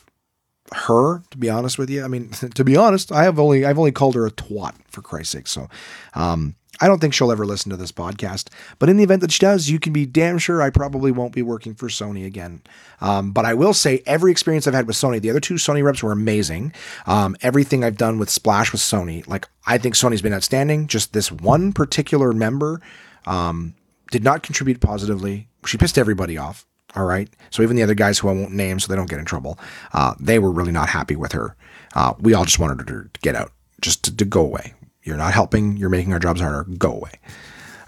her, 0.72 1.22
to 1.30 1.38
be 1.38 1.50
honest 1.50 1.78
with 1.78 1.90
you. 1.90 2.04
I 2.04 2.08
mean, 2.08 2.30
to 2.54 2.64
be 2.64 2.76
honest, 2.76 3.12
I 3.12 3.24
have 3.24 3.38
only 3.38 3.64
I've 3.64 3.78
only 3.78 3.92
called 3.92 4.14
her 4.14 4.26
a 4.26 4.30
twat 4.30 4.74
for 4.88 5.02
Christ's 5.02 5.32
sake. 5.32 5.46
So, 5.46 5.68
um, 6.14 6.54
I 6.80 6.86
don't 6.86 6.98
think 6.98 7.12
she'll 7.12 7.30
ever 7.30 7.44
listen 7.44 7.70
to 7.70 7.76
this 7.76 7.92
podcast. 7.92 8.48
But 8.78 8.88
in 8.88 8.96
the 8.96 9.02
event 9.02 9.20
that 9.20 9.32
she 9.32 9.40
does, 9.40 9.68
you 9.68 9.78
can 9.78 9.92
be 9.92 10.06
damn 10.06 10.38
sure 10.38 10.62
I 10.62 10.70
probably 10.70 11.10
won't 11.10 11.34
be 11.34 11.42
working 11.42 11.74
for 11.74 11.88
Sony 11.88 12.24
again. 12.24 12.62
Um, 13.02 13.32
but 13.32 13.44
I 13.44 13.52
will 13.52 13.74
say 13.74 14.02
every 14.06 14.30
experience 14.32 14.66
I've 14.66 14.74
had 14.74 14.86
with 14.86 14.96
Sony, 14.96 15.20
the 15.20 15.28
other 15.28 15.40
two 15.40 15.54
Sony 15.54 15.82
reps 15.82 16.02
were 16.02 16.12
amazing. 16.12 16.72
Um, 17.06 17.36
everything 17.42 17.84
I've 17.84 17.98
done 17.98 18.18
with 18.18 18.30
Splash 18.30 18.72
with 18.72 18.80
Sony, 18.80 19.26
like 19.28 19.46
I 19.66 19.76
think 19.76 19.94
Sony's 19.94 20.22
been 20.22 20.32
outstanding. 20.32 20.86
Just 20.86 21.12
this 21.12 21.30
one 21.30 21.72
particular 21.74 22.32
member 22.32 22.80
um, 23.26 23.74
did 24.10 24.24
not 24.24 24.42
contribute 24.42 24.80
positively. 24.80 25.48
She 25.66 25.76
pissed 25.76 25.98
everybody 25.98 26.38
off. 26.38 26.66
All 26.96 27.04
right. 27.04 27.28
So 27.50 27.62
even 27.62 27.76
the 27.76 27.82
other 27.82 27.94
guys 27.94 28.18
who 28.18 28.28
I 28.28 28.32
won't 28.32 28.52
name 28.52 28.80
so 28.80 28.88
they 28.88 28.96
don't 28.96 29.08
get 29.08 29.18
in 29.18 29.24
trouble, 29.24 29.58
uh, 29.92 30.14
they 30.18 30.38
were 30.38 30.50
really 30.50 30.72
not 30.72 30.88
happy 30.88 31.16
with 31.16 31.32
her. 31.32 31.56
Uh, 31.94 32.14
we 32.18 32.34
all 32.34 32.44
just 32.44 32.58
wanted 32.58 32.88
her 32.88 33.04
to 33.04 33.20
get 33.20 33.34
out, 33.34 33.52
just 33.80 34.04
to, 34.04 34.16
to, 34.16 34.24
go 34.24 34.40
away. 34.40 34.74
You're 35.02 35.16
not 35.16 35.32
helping. 35.32 35.76
You're 35.76 35.88
making 35.88 36.12
our 36.12 36.18
jobs 36.18 36.40
harder. 36.40 36.64
Go 36.64 36.92
away. 36.92 37.12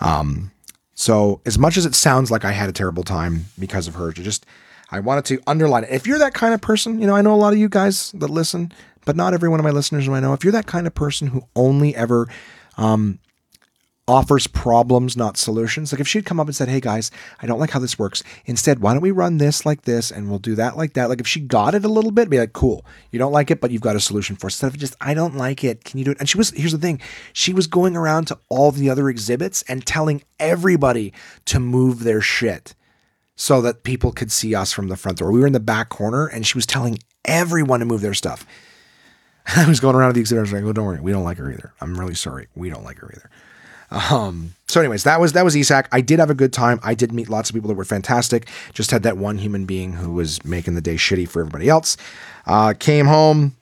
Um, 0.01 0.51
so 0.95 1.41
as 1.47 1.59
much 1.59 1.77
as 1.77 1.87
it 1.87 1.95
sounds 1.95 2.31
like 2.31 2.45
I 2.45 2.53
had 2.53 2.69
a 2.69 2.73
terrible 2.73 3.03
time 3.03 3.47
because 3.59 3.89
of 3.89 3.95
her, 3.95 4.13
just 4.13 4.47
I 4.91 5.01
wanted 5.01 5.25
to 5.27 5.41
underline 5.47 5.85
it. 5.85 5.91
If 5.91 6.07
you're 6.07 6.19
that 6.19 6.35
kind 6.35 6.55
of 6.55 6.61
person, 6.61 7.01
you 7.01 7.07
know, 7.07 7.17
I 7.17 7.23
know 7.23 7.35
a 7.35 7.37
lot 7.37 7.53
of 7.53 7.59
you 7.59 7.69
guys 7.69 8.13
that 8.13 8.29
listen, 8.29 8.73
but 9.05 9.17
not 9.17 9.35
every 9.35 9.49
one 9.49 9.59
of 9.59 9.65
my 9.65 9.71
listeners 9.71 10.09
I 10.09 10.21
know. 10.21 10.33
If 10.33 10.45
you're 10.45 10.53
that 10.53 10.67
kind 10.67 10.87
of 10.87 10.95
person 10.95 11.29
who 11.29 11.43
only 11.57 11.97
ever 11.97 12.29
um, 12.77 13.19
offers 14.13 14.47
problems, 14.47 15.17
not 15.17 15.39
solutions. 15.39 15.91
Like 15.91 16.01
if 16.01 16.07
she'd 16.07 16.27
come 16.27 16.39
up 16.39 16.47
and 16.47 16.55
said, 16.55 16.69
Hey 16.69 16.81
guys, 16.81 17.11
I 17.41 17.47
don't 17.47 17.59
like 17.59 17.71
how 17.71 17.79
this 17.79 17.99
works. 17.99 18.23
Instead, 18.45 18.81
why 18.81 18.93
don't 18.93 19.03
we 19.03 19.11
run 19.11 19.39
this 19.39 19.65
like 19.65 19.83
this 19.83 20.11
and 20.11 20.29
we'll 20.29 20.39
do 20.39 20.55
that 20.57 20.77
like 20.77 20.93
that? 20.93 21.09
Like 21.09 21.21
if 21.21 21.27
she 21.27 21.41
got 21.41 21.75
it 21.75 21.85
a 21.85 21.89
little 21.89 22.11
bit, 22.11 22.29
be 22.29 22.39
like, 22.39 22.53
cool, 22.53 22.85
you 23.11 23.19
don't 23.19 23.33
like 23.33 23.51
it, 23.51 23.61
but 23.61 23.71
you've 23.71 23.81
got 23.81 23.97
a 23.97 24.01
solution 24.01 24.37
for 24.37 24.49
it. 24.49 24.53
Instead 24.53 24.67
of 24.69 24.79
just, 24.79 24.97
I 25.01 25.15
don't 25.15 25.37
like 25.37 25.65
it. 25.65 25.85
Can 25.85 25.99
you 25.99 26.05
do 26.05 26.11
it? 26.11 26.21
And 26.21 26.29
she 26.29 26.37
was, 26.37 26.51
here's 26.51 26.73
the 26.73 26.79
thing. 26.79 27.01
She 27.33 27.55
was 27.55 27.67
going 27.67 27.97
around 27.97 28.27
to 28.27 28.39
all 28.51 28.71
the 28.71 28.91
other 28.91 29.09
exhibits 29.09 29.63
and 29.63 29.87
telling 29.87 30.23
everybody 30.39 31.13
to 31.47 31.59
move 31.59 32.05
their 32.05 32.21
shit 32.21 32.75
so 33.35 33.63
that 33.63 33.83
people 33.83 34.13
could 34.13 34.31
see 34.31 34.55
us 34.55 34.73
from 34.73 34.89
the 34.89 34.97
front 34.97 35.19
door. 35.19 35.33
We 35.33 35.41
were 35.41 35.47
in 35.47 35.53
the 35.53 35.61
back 35.61 35.89
corner 35.89 36.27
and 36.27 36.47
she 36.47 36.59
was 36.59 36.67
telling 36.67 36.99
everyone 37.25 37.81
to 37.81 37.87
move 37.87 38.03
their 38.03 38.15
stuff. 38.15 38.47
I 39.57 39.67
was 39.67 39.81
going 39.81 39.97
around 39.97 40.11
to 40.11 40.15
the 40.15 40.21
exhibitors 40.21 40.53
like, 40.53 40.63
oh, 40.65 40.73
don't 40.73 40.85
worry, 40.85 41.01
we 41.01 41.13
don't 41.13 41.25
like 41.25 41.39
her 41.39 41.51
either. 41.51 41.73
I'm 41.81 41.99
really 41.99 42.15
sorry. 42.15 42.49
We 42.55 42.71
don't 42.71 42.85
like 42.85 42.99
her 42.99 43.11
either. 43.13 43.31
Um, 43.93 44.55
so, 44.69 44.81
anyways, 44.81 45.05
that 45.05 45.21
was 45.21 45.35
that 45.35 45.45
was 45.45 45.55
ESAC. 45.55 45.87
I 45.93 46.01
did 46.01 46.19
have 46.19 46.31
a 46.31 46.35
good 46.35 46.53
time. 46.53 46.81
I 46.83 46.95
did 46.95 47.13
meet 47.13 47.29
lots 47.29 47.51
of 47.51 47.55
people 47.55 47.69
that 47.69 47.75
were 47.75 47.85
fantastic. 47.85 48.49
Just 48.73 48.91
had 48.91 49.03
that 49.03 49.19
one 49.19 49.39
human 49.39 49.67
being 49.67 49.93
who 49.93 50.13
was 50.13 50.43
making 50.45 50.75
the 50.75 50.81
day 50.81 50.95
shitty 50.95 51.29
for 51.29 51.41
everybody 51.41 51.69
else. 51.69 51.97
Uh, 52.47 52.73
came 52.79 53.07
home. 53.07 53.55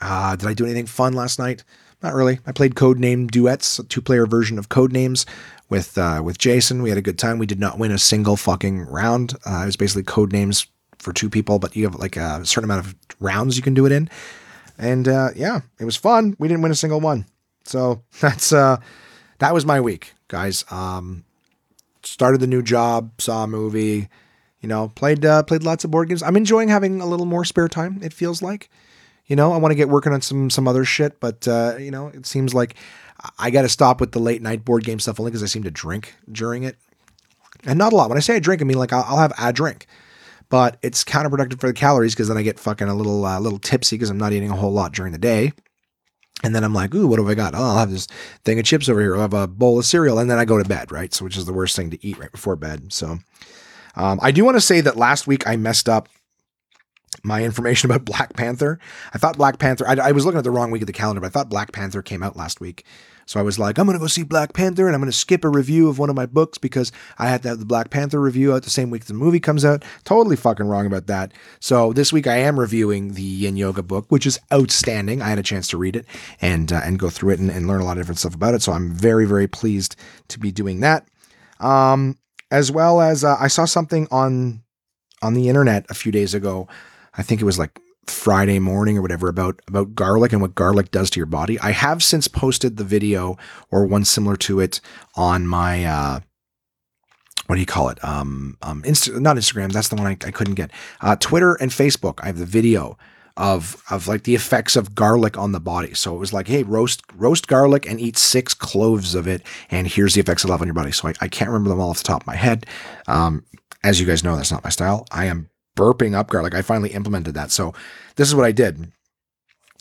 Uh, 0.00 0.36
did 0.36 0.48
I 0.48 0.54
do 0.54 0.64
anything 0.64 0.86
fun 0.86 1.12
last 1.12 1.38
night? 1.38 1.64
Not 2.02 2.14
really. 2.14 2.38
I 2.46 2.52
played 2.52 2.74
Codename 2.74 3.28
Duets, 3.30 3.78
a 3.78 3.84
two-player 3.84 4.26
version 4.26 4.58
of 4.58 4.68
Codenames 4.68 5.26
with 5.68 5.98
uh, 5.98 6.22
with 6.24 6.38
Jason. 6.38 6.82
We 6.82 6.90
had 6.90 6.98
a 6.98 7.02
good 7.02 7.18
time. 7.18 7.38
We 7.38 7.46
did 7.46 7.58
not 7.58 7.78
win 7.78 7.90
a 7.90 7.98
single 7.98 8.36
fucking 8.36 8.82
round. 8.82 9.34
Uh, 9.44 9.62
it 9.62 9.66
was 9.66 9.76
basically 9.76 10.04
Codenames 10.04 10.66
for 10.98 11.12
two 11.12 11.28
people, 11.28 11.58
but 11.58 11.74
you 11.74 11.84
have 11.84 11.96
like 11.96 12.16
a 12.16 12.44
certain 12.46 12.70
amount 12.70 12.86
of 12.86 12.94
rounds 13.18 13.56
you 13.56 13.62
can 13.62 13.74
do 13.74 13.86
it 13.86 13.92
in. 13.92 14.08
And 14.78 15.08
uh, 15.08 15.30
yeah, 15.34 15.62
it 15.80 15.84
was 15.84 15.96
fun. 15.96 16.36
We 16.38 16.46
didn't 16.46 16.62
win 16.62 16.70
a 16.70 16.76
single 16.76 17.00
one. 17.00 17.26
So 17.64 18.02
that's 18.20 18.52
uh 18.52 18.76
that 19.38 19.54
was 19.54 19.66
my 19.66 19.80
week, 19.80 20.14
guys. 20.28 20.64
Um, 20.70 21.24
started 22.02 22.40
the 22.40 22.46
new 22.46 22.62
job, 22.62 23.10
saw 23.20 23.44
a 23.44 23.46
movie, 23.46 24.08
you 24.60 24.68
know, 24.68 24.88
played 24.88 25.24
uh, 25.24 25.42
played 25.42 25.62
lots 25.62 25.84
of 25.84 25.90
board 25.90 26.08
games. 26.08 26.22
I'm 26.22 26.36
enjoying 26.36 26.68
having 26.68 27.00
a 27.00 27.06
little 27.06 27.26
more 27.26 27.44
spare 27.44 27.68
time. 27.68 28.00
It 28.02 28.12
feels 28.12 28.42
like, 28.42 28.70
you 29.26 29.36
know, 29.36 29.52
I 29.52 29.58
want 29.58 29.72
to 29.72 29.76
get 29.76 29.88
working 29.88 30.12
on 30.12 30.20
some 30.20 30.50
some 30.50 30.66
other 30.66 30.84
shit, 30.84 31.20
but 31.20 31.46
uh, 31.46 31.76
you 31.78 31.90
know, 31.90 32.08
it 32.08 32.26
seems 32.26 32.54
like 32.54 32.74
I 33.38 33.50
got 33.50 33.62
to 33.62 33.68
stop 33.68 34.00
with 34.00 34.12
the 34.12 34.18
late 34.18 34.42
night 34.42 34.64
board 34.64 34.84
game 34.84 34.98
stuff 34.98 35.20
only 35.20 35.30
because 35.30 35.42
I 35.42 35.46
seem 35.46 35.62
to 35.64 35.70
drink 35.70 36.14
during 36.30 36.62
it, 36.62 36.76
and 37.64 37.78
not 37.78 37.92
a 37.92 37.96
lot. 37.96 38.08
When 38.08 38.18
I 38.18 38.20
say 38.20 38.36
I 38.36 38.38
drink, 38.38 38.62
I 38.62 38.64
mean 38.64 38.78
like 38.78 38.92
I'll, 38.92 39.04
I'll 39.06 39.18
have 39.18 39.32
a 39.38 39.52
drink, 39.52 39.86
but 40.48 40.78
it's 40.82 41.04
counterproductive 41.04 41.60
for 41.60 41.66
the 41.66 41.72
calories 41.72 42.14
because 42.14 42.28
then 42.28 42.36
I 42.36 42.42
get 42.42 42.58
fucking 42.58 42.88
a 42.88 42.94
little 42.94 43.24
uh, 43.24 43.38
little 43.40 43.58
tipsy 43.58 43.96
because 43.96 44.10
I'm 44.10 44.18
not 44.18 44.32
eating 44.32 44.50
a 44.50 44.56
whole 44.56 44.72
lot 44.72 44.92
during 44.92 45.12
the 45.12 45.18
day. 45.18 45.52
And 46.42 46.54
then 46.54 46.64
I'm 46.64 46.74
like, 46.74 46.94
ooh, 46.94 47.06
what 47.06 47.18
have 47.18 47.28
I 47.28 47.34
got? 47.34 47.54
Oh, 47.54 47.62
I'll 47.62 47.78
have 47.78 47.90
this 47.90 48.06
thing 48.44 48.58
of 48.58 48.64
chips 48.64 48.88
over 48.88 49.00
here. 49.00 49.14
I'll 49.14 49.22
have 49.22 49.34
a 49.34 49.46
bowl 49.46 49.78
of 49.78 49.86
cereal. 49.86 50.18
And 50.18 50.30
then 50.30 50.38
I 50.38 50.44
go 50.44 50.62
to 50.62 50.68
bed, 50.68 50.92
right? 50.92 51.12
So, 51.12 51.24
which 51.24 51.36
is 51.36 51.46
the 51.46 51.52
worst 51.52 51.74
thing 51.74 51.90
to 51.90 52.06
eat 52.06 52.18
right 52.18 52.30
before 52.30 52.56
bed. 52.56 52.92
So, 52.92 53.18
um, 53.96 54.18
I 54.22 54.30
do 54.30 54.44
want 54.44 54.56
to 54.56 54.60
say 54.60 54.80
that 54.82 54.96
last 54.96 55.26
week 55.26 55.46
I 55.48 55.56
messed 55.56 55.88
up 55.88 56.08
my 57.22 57.42
information 57.42 57.90
about 57.90 58.04
Black 58.04 58.34
Panther. 58.34 58.78
I 59.14 59.18
thought 59.18 59.38
Black 59.38 59.58
Panther, 59.58 59.88
I, 59.88 59.94
I 59.94 60.12
was 60.12 60.24
looking 60.24 60.38
at 60.38 60.44
the 60.44 60.50
wrong 60.50 60.70
week 60.70 60.82
of 60.82 60.86
the 60.86 60.92
calendar, 60.92 61.20
but 61.20 61.28
I 61.28 61.30
thought 61.30 61.48
Black 61.48 61.72
Panther 61.72 62.02
came 62.02 62.22
out 62.22 62.36
last 62.36 62.60
week. 62.60 62.84
So 63.26 63.40
I 63.40 63.42
was 63.42 63.58
like, 63.58 63.78
I'm 63.78 63.86
going 63.86 63.98
to 63.98 64.02
go 64.02 64.06
see 64.06 64.22
Black 64.22 64.52
Panther 64.52 64.86
and 64.86 64.94
I'm 64.94 65.00
going 65.00 65.10
to 65.10 65.16
skip 65.16 65.44
a 65.44 65.48
review 65.48 65.88
of 65.88 65.98
one 65.98 66.08
of 66.08 66.16
my 66.16 66.26
books 66.26 66.58
because 66.58 66.92
I 67.18 67.28
had 67.28 67.42
to 67.42 67.48
have 67.48 67.58
the 67.58 67.64
Black 67.64 67.90
Panther 67.90 68.20
review 68.20 68.54
out 68.54 68.62
the 68.62 68.70
same 68.70 68.88
week 68.88 69.06
the 69.06 69.14
movie 69.14 69.40
comes 69.40 69.64
out. 69.64 69.84
Totally 70.04 70.36
fucking 70.36 70.66
wrong 70.66 70.86
about 70.86 71.08
that. 71.08 71.32
So 71.58 71.92
this 71.92 72.12
week 72.12 72.28
I 72.28 72.36
am 72.36 72.58
reviewing 72.58 73.14
the 73.14 73.22
Yin 73.22 73.56
Yoga 73.56 73.82
book, 73.82 74.06
which 74.10 74.26
is 74.26 74.38
outstanding. 74.52 75.22
I 75.22 75.28
had 75.28 75.40
a 75.40 75.42
chance 75.42 75.66
to 75.68 75.76
read 75.76 75.96
it 75.96 76.06
and 76.40 76.72
uh, 76.72 76.80
and 76.84 76.98
go 76.98 77.10
through 77.10 77.30
it 77.30 77.40
and, 77.40 77.50
and 77.50 77.66
learn 77.66 77.80
a 77.80 77.84
lot 77.84 77.98
of 77.98 78.04
different 78.04 78.20
stuff 78.20 78.34
about 78.34 78.54
it. 78.54 78.62
So 78.62 78.72
I'm 78.72 78.92
very, 78.92 79.26
very 79.26 79.48
pleased 79.48 79.96
to 80.28 80.38
be 80.38 80.52
doing 80.52 80.80
that. 80.80 81.08
Um, 81.58 82.18
as 82.52 82.70
well 82.70 83.00
as 83.00 83.24
uh, 83.24 83.36
I 83.40 83.48
saw 83.48 83.64
something 83.64 84.06
on 84.12 84.62
on 85.20 85.34
the 85.34 85.48
internet 85.48 85.84
a 85.88 85.94
few 85.94 86.12
days 86.12 86.32
ago. 86.32 86.68
I 87.18 87.22
think 87.22 87.40
it 87.40 87.44
was 87.44 87.58
like 87.58 87.80
Friday 88.10 88.58
morning 88.58 88.98
or 88.98 89.02
whatever 89.02 89.28
about 89.28 89.60
about 89.68 89.94
garlic 89.94 90.32
and 90.32 90.40
what 90.40 90.54
garlic 90.54 90.90
does 90.90 91.10
to 91.10 91.20
your 91.20 91.26
body. 91.26 91.58
I 91.60 91.72
have 91.72 92.02
since 92.02 92.28
posted 92.28 92.76
the 92.76 92.84
video 92.84 93.36
or 93.70 93.86
one 93.86 94.04
similar 94.04 94.36
to 94.36 94.60
it 94.60 94.80
on 95.14 95.46
my 95.46 95.84
uh 95.84 96.20
what 97.46 97.56
do 97.56 97.60
you 97.60 97.66
call 97.66 97.88
it? 97.90 98.02
Um, 98.02 98.56
um, 98.62 98.82
Insta- 98.82 99.20
not 99.20 99.36
Instagram. 99.36 99.70
That's 99.70 99.88
the 99.88 99.94
one 99.94 100.06
I, 100.06 100.16
I 100.26 100.32
couldn't 100.32 100.54
get. 100.54 100.72
Uh, 101.00 101.14
Twitter 101.14 101.54
and 101.54 101.70
Facebook. 101.70 102.18
I 102.20 102.26
have 102.26 102.38
the 102.38 102.44
video 102.44 102.98
of 103.36 103.82
of 103.90 104.08
like 104.08 104.22
the 104.22 104.34
effects 104.34 104.76
of 104.76 104.94
garlic 104.94 105.36
on 105.38 105.52
the 105.52 105.60
body. 105.60 105.94
So 105.94 106.14
it 106.14 106.18
was 106.18 106.32
like, 106.32 106.48
hey, 106.48 106.62
roast 106.62 107.02
roast 107.14 107.46
garlic 107.46 107.88
and 107.88 108.00
eat 108.00 108.16
six 108.16 108.54
cloves 108.54 109.14
of 109.14 109.28
it, 109.28 109.42
and 109.70 109.86
here's 109.86 110.14
the 110.14 110.20
effects 110.20 110.44
it 110.44 110.50
have 110.50 110.60
on 110.60 110.66
your 110.66 110.74
body. 110.74 110.92
So 110.92 111.08
I, 111.08 111.14
I 111.20 111.28
can't 111.28 111.50
remember 111.50 111.70
them 111.70 111.80
all 111.80 111.90
off 111.90 111.98
the 111.98 112.04
top 112.04 112.22
of 112.22 112.26
my 112.26 112.36
head. 112.36 112.66
Um, 113.06 113.44
as 113.84 114.00
you 114.00 114.06
guys 114.06 114.24
know, 114.24 114.36
that's 114.36 114.50
not 114.50 114.64
my 114.64 114.70
style. 114.70 115.06
I 115.12 115.26
am 115.26 115.48
burping 115.76 116.14
up 116.14 116.28
garlic. 116.28 116.54
I 116.54 116.62
finally 116.62 116.90
implemented 116.90 117.34
that. 117.34 117.50
So 117.50 117.72
this 118.16 118.28
is 118.28 118.34
what 118.34 118.44
I 118.44 118.52
did. 118.52 118.92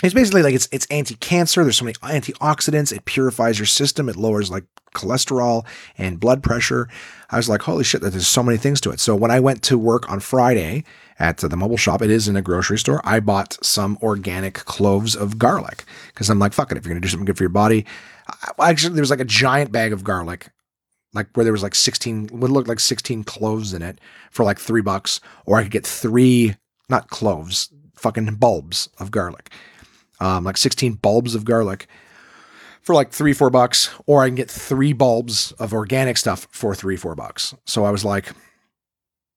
It's 0.03 0.13
basically 0.13 0.43
like 0.43 0.53
it's 0.53 0.67
it's 0.71 0.85
anti-cancer. 0.91 1.63
There's 1.63 1.77
so 1.77 1.85
many 1.85 1.95
antioxidants. 1.95 2.93
It 2.93 3.05
purifies 3.05 3.57
your 3.57 3.65
system. 3.65 4.09
It 4.09 4.17
lowers 4.17 4.51
like 4.51 4.65
cholesterol 4.93 5.65
and 5.97 6.19
blood 6.19 6.43
pressure. 6.43 6.87
I 7.29 7.37
was 7.37 7.49
like, 7.49 7.61
holy 7.61 7.83
shit, 7.83 8.01
that 8.01 8.11
there's 8.11 8.27
so 8.27 8.43
many 8.43 8.57
things 8.57 8.81
to 8.81 8.91
it. 8.91 8.99
So 8.99 9.15
when 9.15 9.31
I 9.31 9.39
went 9.39 9.63
to 9.63 9.77
work 9.77 10.09
on 10.11 10.19
Friday 10.19 10.83
at 11.17 11.37
the 11.37 11.55
mobile 11.55 11.77
shop, 11.77 12.01
it 12.01 12.11
is 12.11 12.27
in 12.27 12.35
a 12.35 12.41
grocery 12.41 12.77
store. 12.77 13.01
I 13.03 13.19
bought 13.19 13.57
some 13.63 13.97
organic 14.01 14.53
cloves 14.53 15.15
of 15.15 15.39
garlic 15.39 15.85
because 16.07 16.29
I'm 16.29 16.39
like, 16.39 16.53
fuck 16.53 16.71
it. 16.71 16.77
If 16.77 16.85
you're 16.85 16.93
gonna 16.93 17.01
do 17.01 17.07
something 17.07 17.25
good 17.25 17.37
for 17.37 17.43
your 17.43 17.49
body, 17.49 17.85
I, 18.59 18.69
actually 18.69 18.95
there 18.95 19.01
was 19.01 19.11
like 19.11 19.21
a 19.21 19.25
giant 19.25 19.71
bag 19.71 19.93
of 19.93 20.03
garlic 20.03 20.49
like 21.15 21.27
where 21.33 21.43
there 21.43 21.53
was 21.53 21.63
like 21.63 21.75
16 21.75 22.29
would 22.33 22.51
look 22.51 22.67
like 22.67 22.79
16 22.79 23.23
cloves 23.23 23.73
in 23.73 23.81
it 23.81 23.99
for 24.31 24.43
like 24.43 24.59
three 24.59 24.81
bucks 24.81 25.19
or 25.45 25.57
i 25.57 25.63
could 25.63 25.71
get 25.71 25.87
three 25.87 26.55
not 26.89 27.09
cloves 27.09 27.69
fucking 27.95 28.35
bulbs 28.35 28.89
of 28.99 29.11
garlic. 29.11 29.51
Um, 30.19 30.43
like 30.43 30.57
16 30.57 30.93
bulbs 30.93 31.35
of 31.35 31.43
garlic 31.43 31.87
for 32.81 32.95
like 32.95 33.11
three 33.11 33.33
four 33.33 33.49
bucks 33.49 33.89
or 34.05 34.23
i 34.23 34.27
can 34.27 34.35
get 34.35 34.49
three 34.49 34.93
bulbs 34.93 35.51
of 35.53 35.73
organic 35.73 36.17
stuff 36.17 36.47
for 36.51 36.73
three 36.73 36.95
four 36.95 37.15
bucks. 37.15 37.53
So 37.65 37.83
i 37.83 37.91
was 37.91 38.05
like 38.05 38.31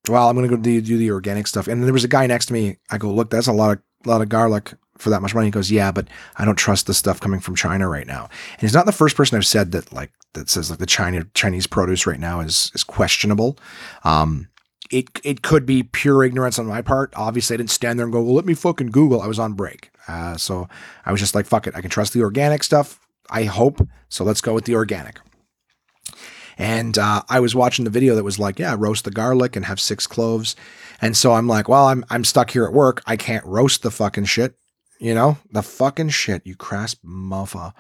well 0.09 0.29
i'm 0.29 0.37
gonna 0.37 0.49
go 0.49 0.57
do, 0.57 0.81
do 0.81 0.99
the 0.99 1.11
organic 1.11 1.47
stuff. 1.47 1.67
And 1.67 1.83
there 1.83 1.93
was 1.93 2.05
a 2.05 2.09
guy 2.09 2.27
next 2.27 2.47
to 2.47 2.53
me 2.53 2.77
i 2.91 2.99
go 2.99 3.13
look 3.13 3.31
that's 3.31 3.49
a 3.49 3.53
lot 3.53 3.79
of 3.79 3.83
lot 4.07 4.23
of 4.23 4.29
garlic 4.29 4.75
for 4.99 5.11
that 5.11 5.23
much 5.23 5.35
money. 5.35 5.47
He 5.47 5.51
goes, 5.51 5.71
yeah, 5.71 5.93
but 5.93 6.09
I 6.37 6.45
don't 6.45 6.57
trust 6.57 6.87
the 6.87 6.95
stuff 6.95 7.21
coming 7.21 7.41
from 7.41 7.55
China 7.57 7.89
right 7.89 8.07
now. 8.07 8.25
And 8.53 8.61
he's 8.61 8.75
not 8.75 8.87
the 8.87 8.93
first 8.93 9.17
person 9.17 9.37
I've 9.37 9.47
said 9.47 9.73
that 9.73 9.93
like 9.93 10.13
that 10.35 10.49
says 10.49 10.71
like 10.71 10.79
the 10.79 10.87
China 10.87 11.27
Chinese 11.35 11.67
produce 11.67 12.07
right 12.07 12.21
now 12.21 12.41
is 12.41 12.71
is 12.75 12.85
questionable. 12.85 13.59
Um, 14.05 14.49
it 14.91 15.09
it 15.25 15.43
could 15.43 15.67
be 15.67 15.83
pure 15.83 16.25
ignorance 16.25 16.59
on 16.59 16.67
my 16.67 16.83
part. 16.83 17.13
Obviously, 17.17 17.55
I 17.55 17.59
didn't 17.59 17.71
stand 17.71 17.99
there 17.99 18.07
and 18.07 18.13
go, 18.13 18.23
well, 18.23 18.35
let 18.35 18.47
me 18.47 18.55
fucking 18.55 18.91
Google. 18.91 19.21
I 19.21 19.27
was 19.27 19.39
on 19.39 19.53
break, 19.55 19.91
uh, 20.07 20.37
so 20.37 20.69
I 21.05 21.13
was 21.13 21.21
just 21.21 21.35
like, 21.35 21.47
fuck 21.47 21.67
it, 21.67 21.77
I 21.77 21.81
can 21.81 21.91
trust 21.91 22.13
the 22.13 22.23
organic 22.23 22.63
stuff. 22.63 23.01
I 23.31 23.45
hope 23.45 23.87
so. 24.09 24.25
Let's 24.25 24.41
go 24.41 24.55
with 24.55 24.65
the 24.65 24.75
organic. 24.75 25.21
And 26.59 26.99
uh, 26.99 27.23
I 27.29 27.39
was 27.39 27.55
watching 27.55 27.85
the 27.85 27.91
video 27.91 28.17
that 28.17 28.25
was 28.25 28.39
like, 28.39 28.59
yeah, 28.59 28.75
roast 28.77 29.05
the 29.05 29.13
garlic 29.13 29.55
and 29.55 29.65
have 29.67 29.79
six 29.79 30.09
cloves. 30.09 30.57
And 31.01 31.17
so 31.17 31.33
I'm 31.33 31.47
like, 31.47 31.69
well, 31.69 31.87
I'm 31.87 32.05
I'm 32.11 32.25
stuck 32.25 32.51
here 32.51 32.65
at 32.65 32.73
work. 32.73 33.03
I 33.07 33.17
can't 33.17 33.45
roast 33.45 33.83
the 33.83 33.93
fucking 33.93 34.25
shit. 34.25 34.58
You 34.99 35.15
know, 35.15 35.39
the 35.51 35.63
fucking 35.63 36.09
shit, 36.09 36.47
you 36.47 36.57
crass 36.57 36.97
muffa. 37.05 37.73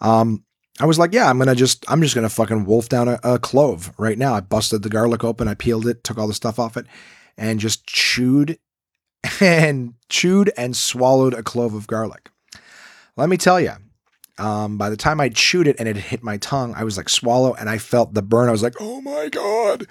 Um, 0.00 0.44
I 0.78 0.86
was 0.86 0.98
like, 0.98 1.12
yeah, 1.12 1.28
I'm 1.28 1.38
gonna 1.38 1.54
just, 1.54 1.84
I'm 1.90 2.00
just 2.00 2.14
gonna 2.14 2.28
fucking 2.28 2.64
wolf 2.64 2.88
down 2.88 3.08
a, 3.08 3.18
a, 3.22 3.38
clove 3.38 3.92
right 3.98 4.16
now. 4.16 4.34
I 4.34 4.40
busted 4.40 4.82
the 4.82 4.88
garlic 4.88 5.24
open, 5.24 5.48
I 5.48 5.54
peeled 5.54 5.86
it, 5.86 6.04
took 6.04 6.16
all 6.16 6.28
the 6.28 6.34
stuff 6.34 6.58
off 6.58 6.76
it, 6.76 6.86
and 7.36 7.60
just 7.60 7.86
chewed 7.86 8.58
and 9.40 9.94
chewed 10.08 10.52
and 10.56 10.76
swallowed 10.76 11.34
a 11.34 11.42
clove 11.42 11.74
of 11.74 11.86
garlic. 11.86 12.30
Let 13.16 13.28
me 13.28 13.36
tell 13.36 13.60
you, 13.60 13.72
um, 14.38 14.78
by 14.78 14.88
the 14.88 14.96
time 14.96 15.20
I 15.20 15.28
chewed 15.28 15.66
it 15.66 15.76
and 15.78 15.88
it 15.88 15.96
hit 15.96 16.22
my 16.22 16.38
tongue, 16.38 16.72
I 16.74 16.84
was 16.84 16.96
like 16.96 17.08
swallow, 17.08 17.52
and 17.54 17.68
I 17.68 17.78
felt 17.78 18.14
the 18.14 18.22
burn. 18.22 18.48
I 18.48 18.52
was 18.52 18.62
like, 18.62 18.76
oh 18.80 19.00
my 19.02 19.28
god, 19.28 19.86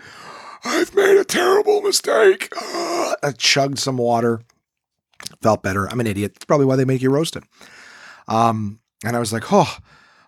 I've 0.63 0.95
made 0.95 1.17
a 1.17 1.25
terrible 1.25 1.81
mistake. 1.81 2.49
I 2.55 3.33
chugged 3.37 3.79
some 3.79 3.97
water 3.97 4.41
felt 5.41 5.63
better. 5.63 5.87
I'm 5.87 5.99
an 5.99 6.07
idiot. 6.07 6.33
That's 6.33 6.45
probably 6.45 6.65
why 6.65 6.75
they 6.75 6.85
make 6.85 7.01
you 7.01 7.09
roast 7.09 7.35
it. 7.35 7.43
Um, 8.27 8.79
and 9.03 9.15
I 9.15 9.19
was 9.19 9.33
like, 9.33 9.51
oh, 9.51 9.77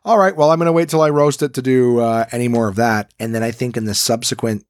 all 0.04 0.18
right. 0.18 0.36
Well, 0.36 0.52
I'm 0.52 0.60
going 0.60 0.66
to 0.68 0.72
wait 0.72 0.90
till 0.90 1.02
I 1.02 1.10
roast 1.10 1.42
it 1.42 1.54
to 1.56 1.62
do 1.62 2.00
uh, 2.00 2.26
any 2.32 2.48
more 2.48 2.68
of 2.68 2.76
that. 2.78 3.14
And 3.20 3.36
then 3.36 3.44
I 3.44 3.52
think 3.52 3.78
in 3.78 3.86
the 3.86 3.94
subsequent 3.94 4.66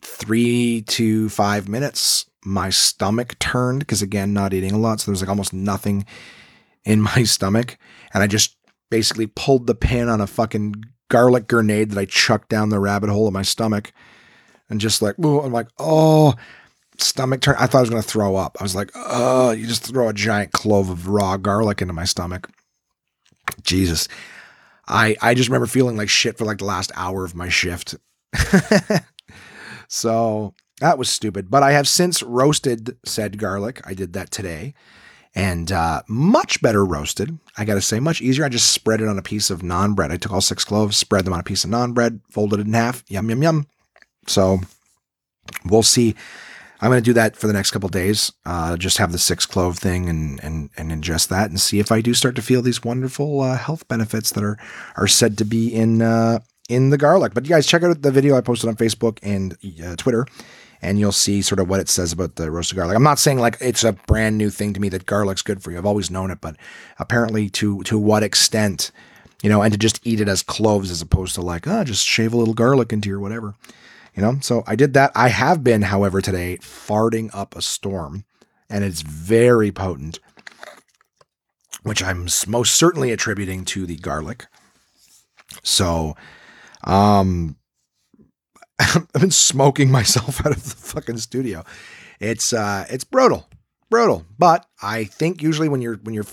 three 0.00 0.82
to 0.82 1.28
five 1.28 1.68
minutes, 1.68 2.26
my 2.44 2.70
stomach 2.70 3.38
turned 3.38 3.80
because 3.80 4.02
again, 4.02 4.32
not 4.32 4.52
eating 4.52 4.72
a 4.72 4.78
lot, 4.78 5.00
so 5.00 5.10
there's 5.10 5.22
like 5.22 5.30
almost 5.30 5.52
nothing 5.52 6.04
in 6.84 7.00
my 7.00 7.22
stomach, 7.24 7.78
and 8.12 8.22
I 8.22 8.26
just 8.26 8.56
basically 8.90 9.26
pulled 9.26 9.66
the 9.66 9.74
pin 9.74 10.08
on 10.08 10.20
a 10.20 10.26
fucking 10.26 10.74
garlic 11.08 11.48
grenade 11.48 11.90
that 11.90 11.98
I 11.98 12.04
chucked 12.04 12.48
down 12.48 12.68
the 12.68 12.78
rabbit 12.78 13.10
hole 13.10 13.26
of 13.26 13.32
my 13.32 13.42
stomach, 13.42 13.92
and 14.68 14.80
just 14.80 15.02
like, 15.02 15.18
ooh, 15.18 15.40
I'm 15.40 15.52
like, 15.52 15.68
oh 15.78 16.34
stomach 16.98 17.40
turn. 17.40 17.56
I 17.58 17.66
thought 17.66 17.78
I 17.78 17.82
was 17.82 17.90
going 17.90 18.02
to 18.02 18.08
throw 18.08 18.36
up. 18.36 18.56
I 18.60 18.62
was 18.62 18.74
like, 18.74 18.90
oh, 18.94 19.50
you 19.52 19.66
just 19.66 19.84
throw 19.84 20.08
a 20.08 20.14
giant 20.14 20.52
clove 20.52 20.90
of 20.90 21.08
raw 21.08 21.36
garlic 21.36 21.82
into 21.82 21.94
my 21.94 22.04
stomach. 22.04 22.50
Jesus. 23.62 24.08
I, 24.86 25.16
I 25.22 25.34
just 25.34 25.48
remember 25.48 25.66
feeling 25.66 25.96
like 25.96 26.08
shit 26.08 26.36
for 26.36 26.44
like 26.44 26.58
the 26.58 26.64
last 26.64 26.92
hour 26.94 27.24
of 27.24 27.34
my 27.34 27.48
shift. 27.48 27.96
so 29.88 30.54
that 30.80 30.98
was 30.98 31.08
stupid. 31.08 31.50
But 31.50 31.62
I 31.62 31.72
have 31.72 31.88
since 31.88 32.22
roasted 32.22 32.96
said 33.04 33.38
garlic. 33.38 33.80
I 33.86 33.94
did 33.94 34.12
that 34.12 34.30
today 34.30 34.74
and 35.34 35.72
uh, 35.72 36.02
much 36.08 36.62
better 36.62 36.84
roasted. 36.84 37.38
I 37.58 37.64
got 37.64 37.74
to 37.74 37.80
say, 37.80 37.98
much 37.98 38.20
easier. 38.20 38.44
I 38.44 38.48
just 38.48 38.70
spread 38.70 39.00
it 39.00 39.08
on 39.08 39.18
a 39.18 39.22
piece 39.22 39.50
of 39.50 39.62
naan 39.62 39.94
bread. 39.96 40.12
I 40.12 40.16
took 40.16 40.32
all 40.32 40.40
six 40.40 40.64
cloves, 40.64 40.96
spread 40.96 41.24
them 41.24 41.32
on 41.32 41.40
a 41.40 41.44
piece 41.44 41.64
of 41.64 41.70
naan 41.70 41.92
bread, 41.92 42.20
folded 42.30 42.60
it 42.60 42.66
in 42.66 42.72
half. 42.72 43.02
Yum, 43.08 43.28
yum, 43.28 43.42
yum. 43.42 43.66
So 44.26 44.60
we'll 45.64 45.82
see 45.82 46.14
I'm 46.84 46.90
going 46.90 47.02
to 47.02 47.10
do 47.10 47.14
that 47.14 47.34
for 47.34 47.46
the 47.46 47.54
next 47.54 47.70
couple 47.70 47.88
days. 47.88 48.30
Uh, 48.44 48.76
just 48.76 48.98
have 48.98 49.10
the 49.10 49.18
six 49.18 49.46
clove 49.46 49.78
thing 49.78 50.06
and 50.10 50.38
and 50.44 50.68
and 50.76 50.92
ingest 50.92 51.28
that 51.28 51.48
and 51.48 51.58
see 51.58 51.78
if 51.78 51.90
I 51.90 52.02
do 52.02 52.12
start 52.12 52.36
to 52.36 52.42
feel 52.42 52.60
these 52.60 52.84
wonderful 52.84 53.40
uh, 53.40 53.56
health 53.56 53.88
benefits 53.88 54.32
that 54.32 54.44
are 54.44 54.58
are 54.98 55.06
said 55.06 55.38
to 55.38 55.46
be 55.46 55.74
in 55.74 56.02
uh, 56.02 56.40
in 56.68 56.90
the 56.90 56.98
garlic. 56.98 57.32
But 57.32 57.46
you 57.46 57.48
guys 57.48 57.66
check 57.66 57.82
out 57.82 58.02
the 58.02 58.10
video 58.10 58.36
I 58.36 58.42
posted 58.42 58.68
on 58.68 58.76
Facebook 58.76 59.18
and 59.22 59.56
uh, 59.82 59.96
Twitter, 59.96 60.26
and 60.82 60.98
you'll 60.98 61.12
see 61.12 61.40
sort 61.40 61.58
of 61.58 61.70
what 61.70 61.80
it 61.80 61.88
says 61.88 62.12
about 62.12 62.36
the 62.36 62.50
roasted 62.50 62.76
garlic. 62.76 62.96
I'm 62.96 63.02
not 63.02 63.18
saying 63.18 63.38
like 63.38 63.56
it's 63.62 63.82
a 63.82 63.94
brand 63.94 64.36
new 64.36 64.50
thing 64.50 64.74
to 64.74 64.80
me 64.80 64.90
that 64.90 65.06
garlic's 65.06 65.40
good 65.40 65.62
for 65.62 65.70
you. 65.70 65.78
I've 65.78 65.86
always 65.86 66.10
known 66.10 66.30
it, 66.30 66.42
but 66.42 66.54
apparently 66.98 67.48
to 67.48 67.82
to 67.84 67.98
what 67.98 68.22
extent, 68.22 68.90
you 69.42 69.48
know, 69.48 69.62
and 69.62 69.72
to 69.72 69.78
just 69.78 70.06
eat 70.06 70.20
it 70.20 70.28
as 70.28 70.42
cloves 70.42 70.90
as 70.90 71.00
opposed 71.00 71.34
to 71.36 71.40
like, 71.40 71.66
oh, 71.66 71.82
just 71.82 72.06
shave 72.06 72.34
a 72.34 72.36
little 72.36 72.52
garlic 72.52 72.92
into 72.92 73.08
your 73.08 73.20
whatever. 73.20 73.54
You 74.14 74.22
know, 74.22 74.38
so 74.40 74.62
I 74.66 74.76
did 74.76 74.94
that. 74.94 75.10
I 75.14 75.28
have 75.28 75.64
been, 75.64 75.82
however, 75.82 76.20
today 76.20 76.58
farting 76.58 77.30
up 77.34 77.56
a 77.56 77.62
storm, 77.62 78.24
and 78.70 78.84
it's 78.84 79.02
very 79.02 79.72
potent, 79.72 80.20
which 81.82 82.02
I'm 82.02 82.28
most 82.46 82.74
certainly 82.74 83.10
attributing 83.10 83.64
to 83.66 83.86
the 83.86 83.96
garlic. 83.96 84.46
So, 85.64 86.14
um, 86.84 87.56
I've 88.78 89.12
been 89.12 89.30
smoking 89.30 89.90
myself 89.90 90.40
out 90.46 90.56
of 90.56 90.62
the 90.62 90.76
fucking 90.76 91.18
studio. 91.18 91.64
It's 92.20 92.52
uh 92.52 92.86
it's 92.88 93.04
brutal. 93.04 93.48
Brutal. 93.90 94.24
But 94.38 94.66
I 94.82 95.04
think 95.04 95.42
usually 95.42 95.68
when 95.68 95.82
you're 95.82 95.96
when 95.96 96.14
your 96.14 96.24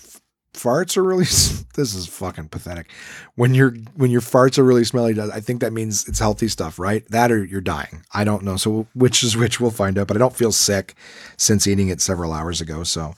farts 0.53 0.97
are 0.97 1.03
really 1.03 1.23
this 1.75 1.93
is 1.95 2.07
fucking 2.07 2.49
pathetic. 2.49 2.91
When 3.35 3.53
your 3.53 3.71
when 3.95 4.11
your 4.11 4.21
farts 4.21 4.57
are 4.57 4.63
really 4.63 4.83
smelly, 4.83 5.19
I 5.19 5.39
think 5.39 5.61
that 5.61 5.73
means 5.73 6.07
it's 6.07 6.19
healthy 6.19 6.47
stuff, 6.47 6.79
right? 6.79 7.07
That 7.09 7.31
or 7.31 7.43
you're 7.43 7.61
dying. 7.61 8.03
I 8.13 8.23
don't 8.23 8.43
know. 8.43 8.57
So 8.57 8.87
which 8.93 9.23
is 9.23 9.37
which 9.37 9.59
we'll 9.59 9.71
find 9.71 9.97
out, 9.97 10.07
but 10.07 10.17
I 10.17 10.19
don't 10.19 10.35
feel 10.35 10.51
sick 10.51 10.95
since 11.37 11.67
eating 11.67 11.89
it 11.89 12.01
several 12.01 12.33
hours 12.33 12.61
ago. 12.61 12.83
So 12.83 13.13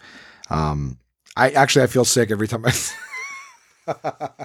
um 0.50 0.98
I 1.36 1.52
actually 1.52 1.84
I 1.84 1.88
feel 1.88 2.06
sick 2.06 2.32
every 2.32 2.48
time 2.48 2.66
I 2.66 2.74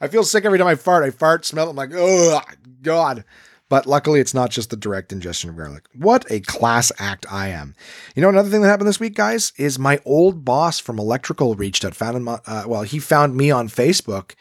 I 0.00 0.08
feel 0.08 0.24
sick 0.24 0.44
every 0.44 0.58
time 0.58 0.66
I 0.66 0.74
fart. 0.74 1.04
I 1.04 1.10
fart, 1.10 1.46
smell 1.46 1.70
I'm 1.70 1.76
like, 1.76 1.92
oh 1.94 2.40
God. 2.82 3.24
But 3.68 3.86
luckily, 3.86 4.20
it's 4.20 4.34
not 4.34 4.50
just 4.50 4.70
the 4.70 4.76
direct 4.76 5.12
ingestion 5.12 5.50
of 5.50 5.56
garlic. 5.56 5.84
What 5.94 6.24
a 6.30 6.40
class 6.40 6.90
act 6.98 7.26
I 7.30 7.48
am. 7.48 7.74
You 8.14 8.22
know, 8.22 8.30
another 8.30 8.48
thing 8.48 8.62
that 8.62 8.68
happened 8.68 8.88
this 8.88 9.00
week, 9.00 9.14
guys, 9.14 9.52
is 9.56 9.78
my 9.78 10.00
old 10.04 10.44
boss 10.44 10.78
from 10.78 10.98
electrical 10.98 11.54
reached 11.54 11.84
out. 11.84 11.94
Found 11.94 12.16
him, 12.16 12.28
uh, 12.28 12.64
well, 12.66 12.82
he 12.82 12.98
found 12.98 13.36
me 13.36 13.50
on 13.50 13.68
Facebook. 13.68 14.34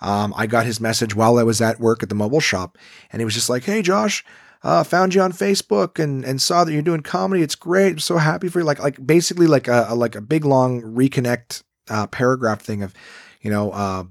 Um, 0.00 0.32
I 0.36 0.46
got 0.46 0.66
his 0.66 0.80
message 0.80 1.14
while 1.14 1.38
I 1.38 1.42
was 1.42 1.60
at 1.60 1.80
work 1.80 2.02
at 2.02 2.08
the 2.08 2.14
mobile 2.14 2.40
shop, 2.40 2.76
and 3.12 3.20
he 3.20 3.24
was 3.24 3.34
just 3.34 3.48
like, 3.48 3.64
"Hey, 3.64 3.82
Josh, 3.82 4.24
uh, 4.64 4.82
found 4.82 5.14
you 5.14 5.20
on 5.20 5.32
Facebook 5.32 6.02
and 6.02 6.24
and 6.24 6.42
saw 6.42 6.64
that 6.64 6.72
you're 6.72 6.82
doing 6.82 7.02
comedy. 7.02 7.42
It's 7.42 7.54
great. 7.54 7.92
I'm 7.92 7.98
so 8.00 8.16
happy 8.16 8.48
for 8.48 8.58
you." 8.58 8.64
Like 8.64 8.80
like 8.80 9.06
basically 9.06 9.46
like 9.46 9.68
a, 9.68 9.86
a 9.90 9.94
like 9.94 10.16
a 10.16 10.20
big 10.20 10.44
long 10.44 10.82
reconnect 10.82 11.62
uh, 11.88 12.06
paragraph 12.08 12.62
thing 12.62 12.82
of, 12.82 12.94
you 13.42 13.50
know, 13.50 13.70
uh, 13.70 14.04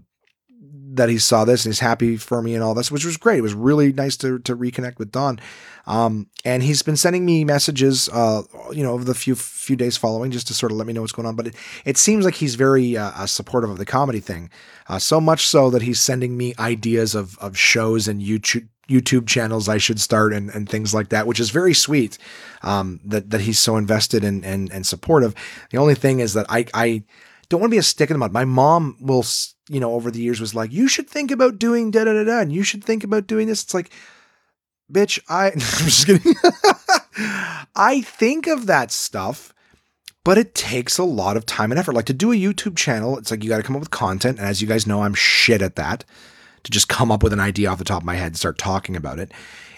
that 0.96 1.10
he 1.10 1.18
saw 1.18 1.46
this 1.46 1.66
and 1.66 1.74
he's 1.74 1.80
happy 1.80 2.18
for 2.18 2.42
me 2.42 2.54
and 2.54 2.64
all 2.64 2.74
this, 2.74 2.92
which 2.92 3.06
was 3.06 3.18
great. 3.18 3.40
It 3.40 3.44
was 3.44 3.54
really 3.54 3.94
nice 3.94 4.18
to 4.18 4.40
to 4.40 4.56
reconnect 4.56 5.00
with 5.00 5.12
Don. 5.12 5.40
Um, 5.88 6.28
and 6.46 6.62
he's 6.62 6.84
been 6.84 6.98
sending 6.98 7.26
me 7.26 7.44
messages, 7.44 8.08
uh, 8.10 8.44
you 8.72 8.84
know, 8.84 8.92
over 8.92 9.04
the 9.04 9.16
few 9.16 9.36
few 9.36 9.76
days 9.76 9.98
following, 9.98 10.32
just 10.32 10.48
to 10.48 10.54
sort 10.54 10.72
of 10.72 10.78
let 10.78 10.88
me 10.88 10.94
know 10.94 11.02
what's 11.02 11.14
going 11.14 11.28
on. 11.28 11.36
But 11.36 11.48
it, 11.48 11.56
it 11.86 11.98
seems 11.98 12.26
like 12.26 12.36
he's 12.36 12.56
very 12.56 12.98
uh, 12.98 13.26
supportive 13.26 13.70
of 13.70 13.78
the 13.78 13.86
comedy 13.86 14.20
thing, 14.20 14.50
uh, 14.88 15.00
so 15.00 15.20
much 15.20 15.48
so 15.48 15.70
that 15.70 15.82
he's 15.82 16.00
sending 16.00 16.38
me 16.38 16.54
ideas 16.60 17.16
of 17.16 17.38
of 17.40 17.58
shows 17.58 18.08
and 18.08 18.22
YouTube 18.22 18.68
YouTube 18.90 19.28
channels 19.28 19.70
I 19.70 19.78
should 19.78 20.00
start 20.00 20.34
and, 20.34 20.50
and 20.50 20.68
things 20.68 20.94
like 20.94 21.10
that, 21.10 21.26
which 21.26 21.40
is 21.40 21.50
very 21.50 21.74
sweet. 21.74 22.18
Um, 22.62 23.00
that 23.06 23.30
that 23.32 23.42
he's 23.42 23.60
so 23.60 23.78
invested 23.78 24.24
in 24.24 24.44
and 24.44 24.72
and 24.72 24.86
supportive. 24.86 25.34
The 25.72 25.78
only 25.78 25.96
thing 25.96 26.20
is 26.20 26.34
that 26.34 26.46
I 26.50 26.66
I 26.74 27.04
don't 27.52 27.60
want 27.60 27.70
to 27.70 27.76
be 27.76 27.80
a 27.80 27.84
stick 27.84 28.10
in 28.10 28.14
the 28.14 28.20
mud. 28.20 28.32
My 28.32 28.46
mom 28.46 28.96
will, 29.02 29.26
you 29.72 29.80
know, 29.80 29.94
over 29.94 30.12
the 30.12 30.22
years 30.22 30.42
was 30.42 30.54
like, 30.54 30.74
you 30.74 30.90
should 30.90 31.10
think 31.10 31.32
about 31.32 31.58
doing 31.58 31.92
da 31.92 32.04
da 32.04 32.12
da 32.12 32.26
da, 32.26 32.40
and 32.42 32.52
you 32.52 32.62
should 32.62 32.84
think 32.84 33.06
about 33.06 33.26
doing 33.26 33.48
this. 33.48 33.64
It's 33.64 33.74
like, 33.74 33.90
bitch, 34.92 35.18
I, 35.30 35.48
I'm 35.52 35.60
just 35.60 36.06
kidding. 36.06 36.36
I 37.76 38.02
think 38.02 38.48
of 38.48 38.66
that 38.66 38.92
stuff, 38.92 39.54
but 40.26 40.38
it 40.38 40.54
takes 40.56 40.98
a 40.98 41.06
lot 41.06 41.38
of 41.38 41.46
time 41.46 41.72
and 41.72 41.80
effort. 41.80 41.96
Like 41.96 42.06
to 42.08 42.14
do 42.14 42.34
a 42.34 42.36
YouTube 42.36 42.76
channel, 42.76 43.18
it's 43.18 43.32
like 43.32 43.46
you 43.46 43.50
got 43.50 43.58
to 43.58 43.64
come 43.64 43.78
up 43.78 43.80
with 43.80 43.92
content. 43.92 44.40
And 44.40 44.48
as 44.48 44.62
you 44.62 44.68
guys 44.68 44.86
know, 44.86 45.04
I'm 45.04 45.14
shit 45.14 45.62
at 45.62 45.78
that 45.78 46.04
to 46.64 46.72
just 46.72 46.90
come 46.90 47.10
up 47.10 47.24
with 47.24 47.32
an 47.32 47.40
idea 47.40 47.70
off 47.70 47.78
the 47.78 47.86
top 47.86 48.02
of 48.02 48.06
my 48.06 48.16
head 48.16 48.28
and 48.28 48.38
start 48.38 48.58
talking 48.58 48.98
about 48.98 49.20
it. 49.20 49.32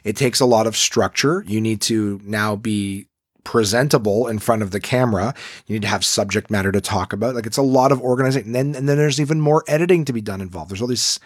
It 0.03 0.17
takes 0.17 0.39
a 0.39 0.45
lot 0.47 0.65
of 0.65 0.75
structure. 0.75 1.45
You 1.47 1.61
need 1.61 1.81
to 1.81 2.19
now 2.23 2.55
be 2.55 3.07
presentable 3.43 4.27
in 4.27 4.39
front 4.39 4.61
of 4.61 4.71
the 4.71 4.79
camera. 4.79 5.33
You 5.67 5.73
need 5.73 5.81
to 5.83 5.87
have 5.87 6.05
subject 6.05 6.49
matter 6.49 6.71
to 6.71 6.81
talk 6.81 7.13
about. 7.13 7.35
Like 7.35 7.45
it's 7.45 7.57
a 7.57 7.61
lot 7.61 7.91
of 7.91 8.01
organizing. 8.01 8.45
And 8.45 8.55
then 8.55 8.75
and 8.75 8.87
then 8.87 8.97
there's 8.97 9.21
even 9.21 9.41
more 9.41 9.63
editing 9.67 10.05
to 10.05 10.13
be 10.13 10.21
done 10.21 10.41
involved. 10.41 10.71
There's 10.71 10.81
all 10.81 10.87
these 10.87 11.19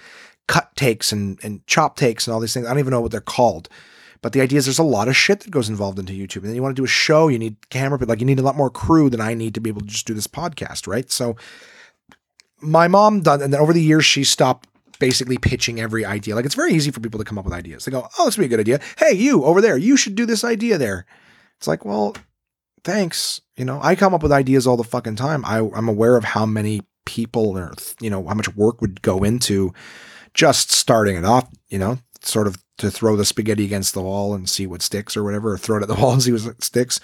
cut 0.48 0.76
takes 0.76 1.12
and 1.12 1.40
and 1.44 1.66
chop 1.68 1.96
takes 1.96 2.28
and 2.28 2.34
all 2.34 2.40
these 2.40 2.54
things. 2.54 2.66
I 2.66 2.70
don't 2.70 2.80
even 2.80 2.92
know 2.92 3.02
what 3.02 3.12
they're 3.12 3.22
called. 3.22 3.70
But 4.22 4.34
the 4.34 4.42
idea 4.42 4.58
is 4.58 4.66
there's 4.66 4.80
a 4.80 4.84
lot 4.84 5.08
of 5.08 5.16
shit 5.16 5.42
that 5.42 5.52
goes 5.52 5.70
involved 5.70 6.00
into 6.00 6.14
YouTube. 6.14 6.38
And 6.38 6.46
then 6.46 6.56
you 6.56 6.64
want 6.64 6.76
to 6.76 6.80
do 6.80 6.86
a 6.86 6.88
show, 6.88 7.28
you 7.28 7.38
need 7.38 7.70
camera, 7.70 8.00
but 8.00 8.08
like 8.08 8.20
you 8.20 8.26
need 8.26 8.40
a 8.40 8.44
lot 8.44 8.56
more 8.56 8.72
crew 8.72 9.10
than 9.10 9.22
I 9.22 9.36
need 9.36 9.54
to 9.54 9.62
be 9.62 9.70
able 9.70 9.82
to 9.82 9.88
just 9.88 10.08
do 10.08 10.16
this 10.16 10.28
podcast, 10.28 10.88
right? 10.88 11.10
So 11.12 11.36
my 12.60 12.88
mom 12.88 13.22
done, 13.22 13.42
and 13.42 13.54
then 13.54 13.62
over 13.62 13.74
the 13.74 13.82
years 13.82 14.06
she 14.06 14.24
stopped 14.24 14.68
basically 15.00 15.38
pitching 15.38 15.80
every 15.80 16.04
idea. 16.06 16.36
Like 16.36 16.46
it's 16.46 16.56
very 16.56 16.74
easy 16.74 16.92
for 16.92 17.00
people 17.00 17.20
to 17.20 17.26
come 17.26 17.38
up 17.38 17.46
with 17.46 17.54
ideas. 17.54 17.86
They 17.86 17.92
go, 17.92 18.08
"Oh, 18.18 18.26
this 18.26 18.38
would 18.38 18.42
be 18.42 18.48
a 18.48 18.50
good 18.50 18.60
idea. 18.60 18.80
Hey, 18.98 19.14
you 19.14 19.44
over 19.44 19.62
there, 19.62 19.78
you 19.78 19.96
should 19.98 20.16
do 20.16 20.26
this 20.26 20.44
idea 20.44 20.78
there." 20.78 21.06
It's 21.58 21.68
like, 21.68 21.86
well, 21.86 22.16
thanks. 22.84 23.42
You 23.56 23.66
know, 23.66 23.80
I 23.82 23.96
come 23.96 24.14
up 24.14 24.24
with 24.24 24.32
ideas 24.32 24.68
all 24.68 24.78
the 24.78 24.84
fucking 24.84 25.16
time. 25.16 25.44
I, 25.46 25.60
I'm 25.60 25.90
aware 25.90 26.18
of 26.18 26.24
how 26.24 26.46
many 26.46 26.82
people 27.06 27.58
or, 27.58 27.74
you 28.00 28.10
know, 28.10 28.26
how 28.28 28.34
much 28.34 28.56
work 28.56 28.82
would 28.82 29.02
go 29.02 29.24
into 29.24 29.74
just 30.34 30.72
starting 30.72 31.16
it 31.16 31.26
off, 31.26 31.50
you 31.70 31.80
know, 31.80 31.98
sort 32.22 32.48
of 32.48 32.58
to 32.78 32.92
throw 32.92 33.16
the 33.16 33.26
spaghetti 33.26 33.66
against 33.66 33.94
the 33.94 34.02
wall 34.02 34.36
and 34.36 34.50
see 34.50 34.68
what 34.68 34.82
sticks 34.82 35.18
or 35.18 35.24
whatever, 35.24 35.54
or 35.54 35.58
throw 35.58 35.78
it 35.78 35.82
at 35.82 35.88
the 35.88 35.96
wall 36.02 36.14
and 36.14 36.22
see 36.22 36.32
what 36.32 36.64
sticks. 36.64 37.00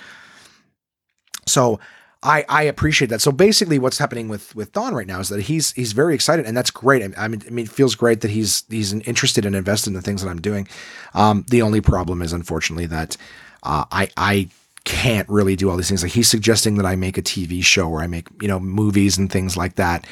So 1.48 1.80
I, 2.24 2.46
I 2.48 2.64
appreciate 2.64 3.10
that. 3.10 3.22
So 3.22 3.32
basically, 3.32 3.80
what's 3.80 3.98
happening 3.98 4.30
with 4.30 4.56
with 4.56 4.72
Don 4.72 4.96
right 4.96 5.08
now 5.08 5.20
is 5.20 5.30
that 5.30 5.42
he's 5.42 5.74
he's 5.74 5.92
very 5.92 6.16
excited, 6.16 6.46
and 6.46 6.56
that's 6.56 6.72
great. 6.72 7.04
I 7.18 7.28
mean, 7.28 7.44
I 7.46 7.50
mean, 7.50 7.66
it 7.66 7.72
feels 7.72 7.96
great 7.96 8.22
that 8.22 8.32
he's 8.32 8.64
he's 8.70 8.94
interested 8.94 9.46
and 9.46 9.56
invested 9.56 9.90
in 9.90 9.94
the 9.94 10.02
things 10.02 10.24
that 10.24 10.30
I'm 10.30 10.42
doing. 10.42 10.68
Um, 11.14 11.46
the 11.50 11.62
only 11.62 11.82
problem 11.82 12.22
is, 12.22 12.32
unfortunately, 12.32 12.86
that 12.88 13.18
uh, 13.64 13.86
I 13.92 14.10
I 14.18 14.50
can't 14.86 15.28
really 15.30 15.56
do 15.56 15.70
all 15.70 15.78
these 15.78 15.88
things. 15.88 16.04
Like 16.04 16.12
he's 16.12 16.30
suggesting 16.30 16.76
that 16.76 16.86
I 16.86 16.96
make 16.96 17.18
a 17.18 17.22
TV 17.22 17.64
show 17.64 17.88
where 17.88 18.04
I 18.04 18.08
make 18.08 18.28
you 18.42 18.48
know 18.48 18.60
movies 18.60 19.18
and 19.18 19.32
things 19.32 19.58
like 19.58 19.76
that, 19.76 20.06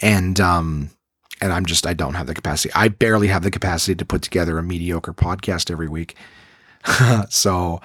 and 0.00 0.40
um 0.40 0.90
and 1.40 1.52
I'm 1.52 1.66
just 1.66 1.86
I 1.86 1.94
don't 1.94 2.14
have 2.14 2.26
the 2.26 2.34
capacity. 2.34 2.72
I 2.74 2.88
barely 2.88 3.28
have 3.28 3.42
the 3.42 3.50
capacity 3.50 3.94
to 3.94 4.04
put 4.04 4.22
together 4.22 4.58
a 4.58 4.62
mediocre 4.62 5.12
podcast 5.12 5.70
every 5.70 5.88
week, 5.88 6.16
so 7.28 7.80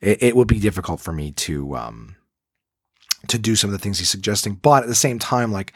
it, 0.00 0.22
it 0.22 0.36
would 0.36 0.48
be 0.48 0.60
difficult 0.60 1.00
for 1.00 1.12
me 1.12 1.32
to 1.32 1.76
um 1.76 2.16
to 3.28 3.38
do 3.38 3.56
some 3.56 3.68
of 3.68 3.72
the 3.72 3.78
things 3.78 3.98
he's 3.98 4.10
suggesting. 4.10 4.54
But 4.54 4.84
at 4.84 4.88
the 4.88 4.94
same 4.94 5.18
time, 5.18 5.52
like 5.52 5.72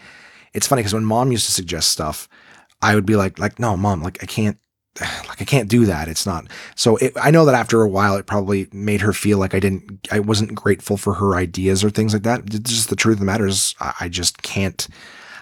it's 0.53 0.66
funny 0.66 0.80
because 0.80 0.95
when 0.95 1.05
mom 1.05 1.32
used 1.32 1.47
to 1.47 1.53
suggest 1.53 1.90
stuff, 1.90 2.28
I 2.80 2.95
would 2.95 3.07
be 3.07 3.16
like 3.16 3.38
like 3.38 3.59
no 3.59 3.76
mom 3.76 4.03
like 4.03 4.22
I 4.22 4.26
can't 4.26 4.59
like 5.01 5.40
I 5.40 5.45
can't 5.45 5.68
do 5.68 5.86
that. 5.86 6.09
It's 6.09 6.26
not. 6.26 6.47
So 6.76 6.97
it, 6.97 7.12
I 7.20 7.30
know 7.30 7.45
that 7.45 7.55
after 7.55 7.82
a 7.82 7.88
while, 7.88 8.16
it 8.16 8.26
probably 8.26 8.68
made 8.72 9.01
her 9.01 9.12
feel 9.12 9.38
like 9.38 9.55
I 9.55 9.61
didn't, 9.61 10.09
I 10.11 10.20
wasn't 10.20 10.55
grateful 10.55 10.97
for 10.97 11.14
her 11.14 11.34
ideas 11.34 11.82
or 11.82 11.90
things 11.90 12.12
like 12.12 12.22
that. 12.22 12.42
It's 12.47 12.70
just 12.70 12.90
the 12.90 12.97
truth 12.97 13.14
of 13.14 13.20
the 13.20 13.26
matter 13.26 13.47
is, 13.47 13.74
I 14.01 14.09
just 14.09 14.42
can't, 14.42 14.86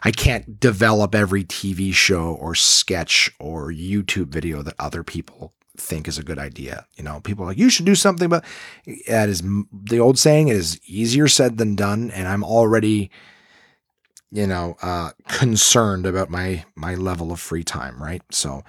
I 0.05 0.11
can't 0.11 0.59
develop 0.59 1.15
every 1.15 1.45
TV 1.45 1.93
show 1.93 2.35
or 2.35 2.55
sketch 2.55 3.31
or 3.39 3.71
YouTube 3.71 4.29
video 4.29 4.63
that 4.63 4.75
other 4.79 5.05
people 5.05 5.53
think 5.77 6.09
is 6.09 6.19
a 6.19 6.23
good 6.25 6.39
idea. 6.39 6.87
You 6.97 7.05
know, 7.05 7.21
people 7.21 7.45
like 7.45 7.59
you 7.59 7.71
should 7.71 7.87
do 7.87 7.95
something, 7.95 8.29
but 8.29 8.45
that 9.07 9.29
is 9.29 9.43
the 9.73 10.01
old 10.01 10.19
saying. 10.19 10.49
It 10.49 10.57
is 10.57 10.81
easier 10.87 11.29
said 11.29 11.59
than 11.59 11.77
done, 11.77 12.11
and 12.11 12.29
I'm 12.29 12.45
already 12.45 13.11
you 14.33 14.47
know 14.47 14.77
uh 14.83 15.11
concerned 15.29 16.07
about 16.07 16.31
my 16.31 16.65
my 16.75 16.95
level 16.95 17.31
of 17.33 17.39
free 17.39 17.63
time 17.63 18.03
right 18.03 18.23
so 18.31 18.65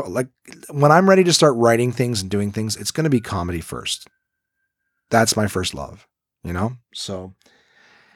like 0.00 0.28
when 0.70 0.92
I'm 0.92 1.08
ready 1.08 1.24
to 1.24 1.32
start 1.32 1.54
writing 1.56 1.92
things 1.92 2.22
and 2.22 2.30
doing 2.30 2.52
things, 2.52 2.76
it's 2.76 2.90
going 2.90 3.04
to 3.04 3.10
be 3.10 3.20
comedy 3.20 3.60
first. 3.60 4.08
That's 5.10 5.36
my 5.36 5.46
first 5.46 5.74
love, 5.74 6.06
you 6.42 6.52
know? 6.52 6.76
So 6.92 7.34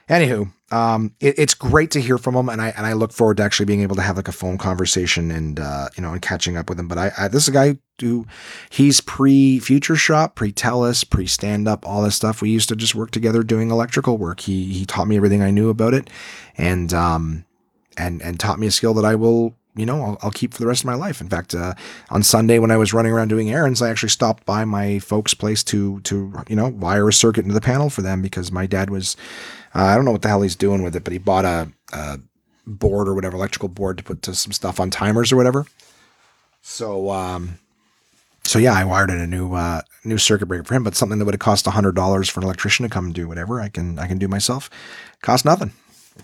anywho, 0.09 0.53
um, 0.71 1.15
it, 1.21 1.39
it's 1.39 1.55
great 1.55 1.91
to 1.93 2.01
hear 2.01 2.19
from 2.19 2.35
him. 2.35 2.49
And 2.49 2.61
I, 2.61 2.69
and 2.71 2.87
I 2.87 2.95
look 2.95 3.13
forward 3.13 3.37
to 3.39 3.43
actually 3.43 3.67
being 3.67 3.83
able 3.83 3.97
to 3.97 4.03
have 4.03 4.17
like 4.17 4.29
a 4.29 4.33
phone 4.33 4.59
conversation 4.59 5.31
and, 5.31 5.61
uh, 5.61 5.89
you 5.97 6.03
know, 6.03 6.13
and 6.13 6.23
catching 6.23 6.57
up 6.57 6.69
with 6.69 6.79
him. 6.79 6.89
But 6.89 6.99
I, 6.99 7.13
I 7.17 7.29
this 7.29 7.45
is 7.45 7.49
a 7.49 7.53
guy 7.53 7.79
who 8.01 8.27
he's 8.71 9.01
pre 9.01 9.59
future 9.59 9.97
shop, 9.97 10.35
pre 10.35 10.53
Telus, 10.53 11.09
pre 11.09 11.27
stand 11.27 11.69
up, 11.69 11.87
all 11.87 12.03
this 12.03 12.17
stuff. 12.17 12.43
We 12.43 12.51
used 12.51 12.69
to 12.71 12.77
just 12.77 12.95
work 12.95 13.11
together 13.11 13.43
doing 13.43 13.71
electrical 13.71 14.19
work. 14.19 14.41
He, 14.41 14.73
he 14.73 14.87
taught 14.87 15.09
me 15.09 15.17
everything 15.17 15.43
I 15.43 15.51
knew 15.51 15.69
about 15.69 15.95
it 15.95 16.11
and, 16.57 16.93
um, 16.93 17.45
and, 17.97 18.23
and 18.23 18.39
taught 18.39 18.59
me 18.59 18.67
a 18.67 18.71
skill 18.71 18.95
that 18.95 19.05
I 19.05 19.15
will 19.15 19.55
you 19.79 19.87
know, 19.87 20.03
I'll, 20.03 20.19
I'll, 20.23 20.31
keep 20.31 20.53
for 20.53 20.61
the 20.61 20.67
rest 20.67 20.83
of 20.83 20.87
my 20.87 20.95
life. 20.95 21.21
In 21.21 21.29
fact, 21.29 21.55
uh, 21.55 21.75
on 22.11 22.23
Sunday 22.23 22.59
when 22.59 22.71
I 22.71 22.77
was 22.77 22.93
running 22.93 23.13
around 23.13 23.29
doing 23.29 23.51
errands, 23.51 23.81
I 23.81 23.91
actually 23.91 24.09
stopped 24.09 24.45
by 24.45 24.65
my 24.65 24.99
folks' 24.99 25.35
place 25.35 25.63
to 25.65 26.01
to 26.01 26.33
you 26.49 26.57
know 26.57 26.69
wire 26.69 27.09
a 27.09 27.13
circuit 27.13 27.45
into 27.45 27.55
the 27.55 27.61
panel 27.61 27.91
for 27.91 28.03
them 28.03 28.21
because 28.21 28.51
my 28.51 28.67
dad 28.67 28.91
was 28.91 29.17
uh, 29.75 29.85
I 29.85 29.95
don't 29.95 30.05
know 30.05 30.13
what 30.13 30.23
the 30.23 30.29
hell 30.29 30.43
he's 30.43 30.57
doing 30.57 30.83
with 30.83 30.97
it, 30.97 31.05
but 31.05 31.13
he 31.13 31.19
bought 31.19 31.45
a, 31.45 31.71
a, 31.93 32.19
board 32.67 33.09
or 33.09 33.15
whatever 33.15 33.37
electrical 33.37 33.69
board 33.69 33.97
to 33.97 34.05
put 34.05 34.21
to 34.23 34.35
some 34.35 34.53
stuff 34.53 34.79
on 34.79 34.91
timers 34.91 35.33
or 35.33 35.37
whatever. 35.37 35.65
So 36.61 37.11
um, 37.11 37.59
so 38.45 38.59
yeah, 38.59 38.73
I 38.73 38.85
wired 38.85 39.11
in 39.11 39.21
a 39.21 39.27
new 39.27 39.55
uh, 39.55 39.83
new 40.05 40.19
circuit 40.19 40.47
breaker 40.47 40.65
for 40.65 40.75
him, 40.75 40.83
but 40.83 40.95
something 40.95 41.19
that 41.19 41.25
would 41.25 41.35
have 41.35 41.41
cost 41.41 41.67
hundred 41.67 41.95
dollars 41.95 42.29
for 42.29 42.41
an 42.41 42.45
electrician 42.45 42.85
to 42.85 42.91
come 42.91 43.07
and 43.07 43.15
do 43.15 43.29
whatever 43.29 43.61
I 43.61 43.69
can 43.69 43.99
I 43.99 44.07
can 44.07 44.19
do 44.19 44.29
myself, 44.29 44.71
cost 45.23 45.45
nothing. 45.45 45.73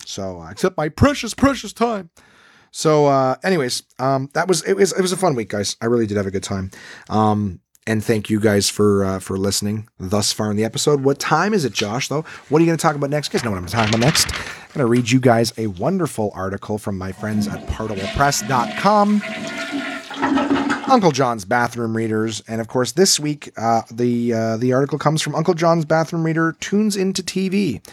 So 0.05 0.41
uh, 0.41 0.51
except 0.51 0.77
my 0.77 0.89
precious 0.89 1.35
precious 1.35 1.73
time. 1.73 2.11
So, 2.77 3.07
uh, 3.07 3.37
anyways, 3.45 3.85
um, 4.01 4.31
that 4.35 4.49
was 4.49 4.63
it 4.65 4.75
was 4.75 4.93
it 4.93 5.01
was 5.01 5.13
a 5.13 5.17
fun 5.17 5.37
week, 5.37 5.49
guys. 5.51 5.77
I 5.81 5.87
really 5.87 6.09
did 6.09 6.17
have 6.17 6.27
a 6.27 6.33
good 6.33 6.43
time. 6.43 6.73
Um, 7.09 7.61
and 7.87 8.03
thank 8.03 8.29
you 8.29 8.41
guys 8.41 8.69
for 8.69 9.05
uh, 9.05 9.21
for 9.21 9.39
listening 9.39 9.89
thus 10.01 10.33
far 10.33 10.51
in 10.51 10.57
the 10.57 10.65
episode. 10.65 11.05
What 11.05 11.21
time 11.21 11.55
is 11.55 11.65
it, 11.65 11.73
Josh? 11.73 12.09
Though, 12.09 12.25
what 12.49 12.59
are 12.59 12.63
you 12.63 12.67
going 12.67 12.77
to 12.77 12.83
talk 12.83 12.97
about 12.97 13.11
next? 13.11 13.29
You 13.29 13.39
guys 13.39 13.45
know 13.45 13.53
what 13.53 13.59
I'm 13.59 13.67
talking 13.67 13.95
about 13.95 14.05
next. 14.05 14.27
I'm 14.35 14.75
going 14.75 14.81
to 14.81 14.87
read 14.87 15.09
you 15.09 15.21
guys 15.21 15.53
a 15.57 15.69
wonderful 15.69 16.33
article 16.35 16.77
from 16.79 16.99
my 16.99 17.13
friends 17.13 17.47
at 17.47 17.65
PortablePress.com 17.69 19.23
Uncle 20.91 21.13
John's 21.13 21.45
bathroom 21.45 21.97
readers, 21.97 22.43
and 22.49 22.61
of 22.61 22.67
course, 22.67 22.91
this 22.91 23.21
week 23.21 23.53
uh, 23.57 23.83
the 23.89 24.33
uh, 24.33 24.57
the 24.57 24.73
article 24.73 24.99
comes 24.99 25.23
from 25.23 25.37
Uncle 25.37 25.55
John's 25.55 25.85
bathroom 25.85 26.25
reader 26.25 26.57
tunes 26.59 26.97
into 26.97 27.23
TV. 27.23 27.87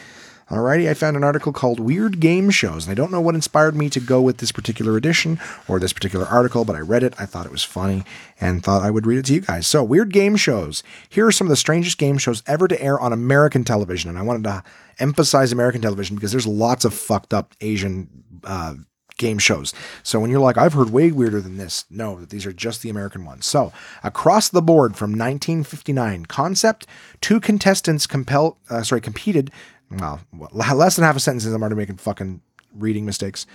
Alrighty, 0.52 0.90
I 0.90 0.96
found 0.96 1.16
an 1.16 1.24
article 1.24 1.54
called 1.54 1.80
Weird 1.80 2.20
Game 2.20 2.50
Shows, 2.50 2.86
and 2.86 2.92
I 2.92 2.94
don't 2.94 3.10
know 3.10 3.22
what 3.22 3.36
inspired 3.36 3.74
me 3.74 3.90
to 3.90 4.02
go 4.02 4.22
with 4.22 4.40
this 4.40 4.52
particular 4.52 4.98
edition 4.98 5.40
or 5.66 5.80
this 5.80 5.94
particular 5.94 6.26
article, 6.26 6.66
but 6.66 6.76
I 6.76 6.80
read 6.80 7.04
it, 7.04 7.14
I 7.18 7.26
thought 7.26 7.46
it 7.46 7.54
was 7.54 7.64
funny, 7.64 8.04
and 8.42 8.62
thought 8.62 8.84
I 8.84 8.92
would 8.92 9.08
read 9.08 9.20
it 9.20 9.26
to 9.28 9.34
you 9.34 9.40
guys. 9.40 9.66
So, 9.66 9.82
Weird 9.82 10.12
Game 10.12 10.36
Shows. 10.36 10.84
Here 11.08 11.26
are 11.26 11.32
some 11.32 11.48
of 11.48 11.50
the 11.50 11.56
strangest 11.56 11.98
game 11.98 12.18
shows 12.18 12.44
ever 12.48 12.68
to 12.68 12.82
air 12.84 13.00
on 13.00 13.14
American 13.14 13.64
television, 13.64 14.10
and 14.10 14.20
I 14.20 14.24
wanted 14.24 14.44
to 14.44 14.62
emphasize 15.00 15.54
American 15.54 15.82
television 15.82 16.18
because 16.18 16.32
there's 16.32 16.48
lots 16.48 16.84
of 16.84 16.94
fucked 16.94 17.34
up 17.34 17.56
Asian 17.62 18.10
uh, 18.44 18.74
game 19.18 19.38
shows. 19.38 19.74
So 20.04 20.20
when 20.20 20.32
you're 20.32 20.42
like, 20.42 20.58
I've 20.58 20.74
heard 20.74 20.90
way 20.90 21.14
weirder 21.14 21.40
than 21.40 21.56
this, 21.56 21.86
no, 21.90 22.20
that 22.20 22.30
these 22.30 22.46
are 22.46 22.52
just 22.52 22.82
the 22.82 22.90
American 22.90 23.24
ones. 23.24 23.46
So 23.46 23.72
across 24.04 24.50
the 24.50 24.62
board 24.62 24.98
from 24.98 25.12
1959, 25.12 26.26
concept 26.26 26.88
two 27.22 27.40
contestants 27.40 28.06
compel, 28.06 28.58
uh, 28.70 28.84
sorry, 28.84 29.00
competed. 29.00 29.50
Well, 29.92 30.22
less 30.52 30.96
than 30.96 31.06
half 31.06 31.16
a 31.16 31.20
sentence, 31.20 31.46
I'm 31.46 31.62
already 31.62 31.76
making 31.76 31.98
fucking 31.98 32.42
reading 32.76 33.06
mistakes. 33.06 33.46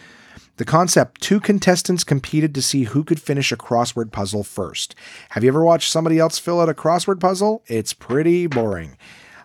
The 0.57 0.65
concept 0.65 1.21
two 1.21 1.41
contestants 1.41 2.05
competed 2.05 2.55
to 2.55 2.63
see 2.63 2.85
who 2.85 3.05
could 3.05 3.21
finish 3.21 3.53
a 3.53 3.57
crossword 3.57 4.11
puzzle 4.11 4.43
first. 4.43 4.95
Have 5.31 5.45
you 5.45 5.49
ever 5.49 5.65
watched 5.65 5.91
somebody 5.91 6.19
else 6.19 6.39
fill 6.39 6.61
out 6.61 6.69
a 6.69 6.75
crossword 6.75 7.21
puzzle? 7.21 7.63
It's 7.67 7.93
pretty 7.93 8.47
boring. 8.47 8.97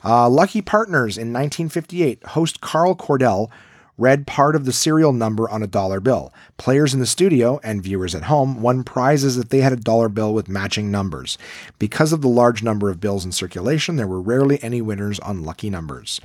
Uh, 0.04 0.30
Lucky 0.30 0.62
Partners 0.62 1.18
in 1.18 1.34
1958, 1.34 2.24
host 2.28 2.62
Carl 2.62 2.96
Cordell 2.96 3.50
read 3.98 4.26
part 4.26 4.56
of 4.56 4.66
the 4.66 4.74
serial 4.74 5.14
number 5.14 5.50
on 5.50 5.62
a 5.62 5.68
dollar 5.68 6.00
bill. 6.00 6.34
Players 6.58 6.94
in 6.94 7.00
the 7.00 7.06
studio 7.06 7.60
and 7.64 7.84
viewers 7.84 8.16
at 8.16 8.24
home 8.24 8.62
won 8.62 8.84
prizes 8.84 9.38
if 9.38 9.50
they 9.50 9.62
had 9.62 9.74
a 9.74 9.78
dollar 9.78 10.10
bill 10.10 10.34
with 10.34 10.50
matching 10.50 10.90
numbers. 10.90 11.38
Because 11.78 12.12
of 12.12 12.22
the 12.22 12.28
large 12.28 12.64
number 12.64 12.90
of 12.90 13.00
bills 13.00 13.26
in 13.26 13.32
circulation, 13.32 13.98
there 13.98 14.08
were 14.08 14.22
rarely 14.22 14.62
any 14.64 14.82
winners 14.82 15.20
on 15.20 15.44
lucky 15.44 15.70
numbers. 15.70 16.20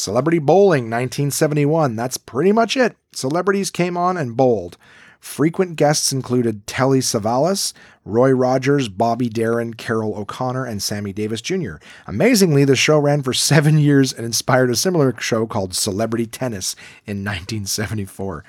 Celebrity 0.00 0.38
Bowling 0.38 0.84
1971, 0.84 1.94
that's 1.94 2.16
pretty 2.16 2.52
much 2.52 2.74
it. 2.74 2.96
Celebrities 3.12 3.70
came 3.70 3.98
on 3.98 4.16
and 4.16 4.34
bowled. 4.34 4.78
Frequent 5.20 5.76
guests 5.76 6.10
included 6.10 6.66
Telly 6.66 7.00
Savalas, 7.00 7.74
Roy 8.06 8.30
Rogers, 8.30 8.88
Bobby 8.88 9.28
Darin, 9.28 9.74
Carroll 9.74 10.16
O'Connor, 10.16 10.64
and 10.64 10.82
Sammy 10.82 11.12
Davis 11.12 11.42
Jr. 11.42 11.74
Amazingly, 12.06 12.64
the 12.64 12.76
show 12.76 12.98
ran 12.98 13.22
for 13.22 13.32
seven 13.34 13.76
years 13.76 14.14
and 14.14 14.24
inspired 14.24 14.70
a 14.70 14.76
similar 14.76 15.14
show 15.20 15.46
called 15.46 15.74
Celebrity 15.74 16.26
Tennis 16.26 16.74
in 17.04 17.18
1974. 17.18 18.42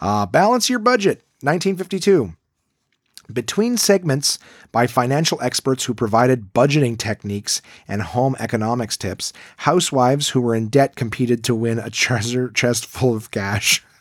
Uh, 0.00 0.26
balance 0.26 0.68
your 0.68 0.80
budget, 0.80 1.22
1952. 1.42 2.34
Between 3.30 3.76
segments 3.76 4.38
by 4.72 4.86
financial 4.86 5.40
experts 5.42 5.84
who 5.84 5.92
provided 5.92 6.54
budgeting 6.54 6.96
techniques 6.96 7.60
and 7.86 8.00
home 8.00 8.34
economics 8.38 8.96
tips, 8.96 9.32
housewives 9.58 10.30
who 10.30 10.40
were 10.40 10.54
in 10.54 10.68
debt 10.68 10.96
competed 10.96 11.44
to 11.44 11.54
win 11.54 11.78
a 11.78 11.90
treasure 11.90 12.48
chest 12.48 12.86
full 12.86 13.14
of 13.14 13.30
cash. 13.30 13.84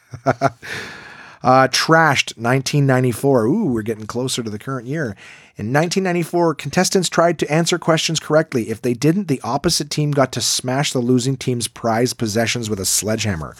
Uh, 1.43 1.67
trashed 1.67 2.35
1994. 2.35 3.45
Ooh, 3.45 3.65
we're 3.65 3.83
getting 3.83 4.07
closer 4.07 4.41
to 4.41 4.49
the 4.49 4.57
current 4.57 4.87
year. 4.87 5.15
In 5.55 5.71
1994, 5.71 6.55
contestants 6.55 7.09
tried 7.09 7.37
to 7.39 7.51
answer 7.51 7.77
questions 7.77 8.19
correctly. 8.19 8.69
If 8.69 8.81
they 8.81 8.93
didn't, 8.93 9.27
the 9.27 9.39
opposite 9.43 9.89
team 9.89 10.11
got 10.11 10.31
to 10.33 10.41
smash 10.41 10.91
the 10.91 10.99
losing 10.99 11.37
team's 11.37 11.67
prize 11.67 12.13
possessions 12.13 12.69
with 12.71 12.79
a 12.79 12.85
sledgehammer. 12.85 13.55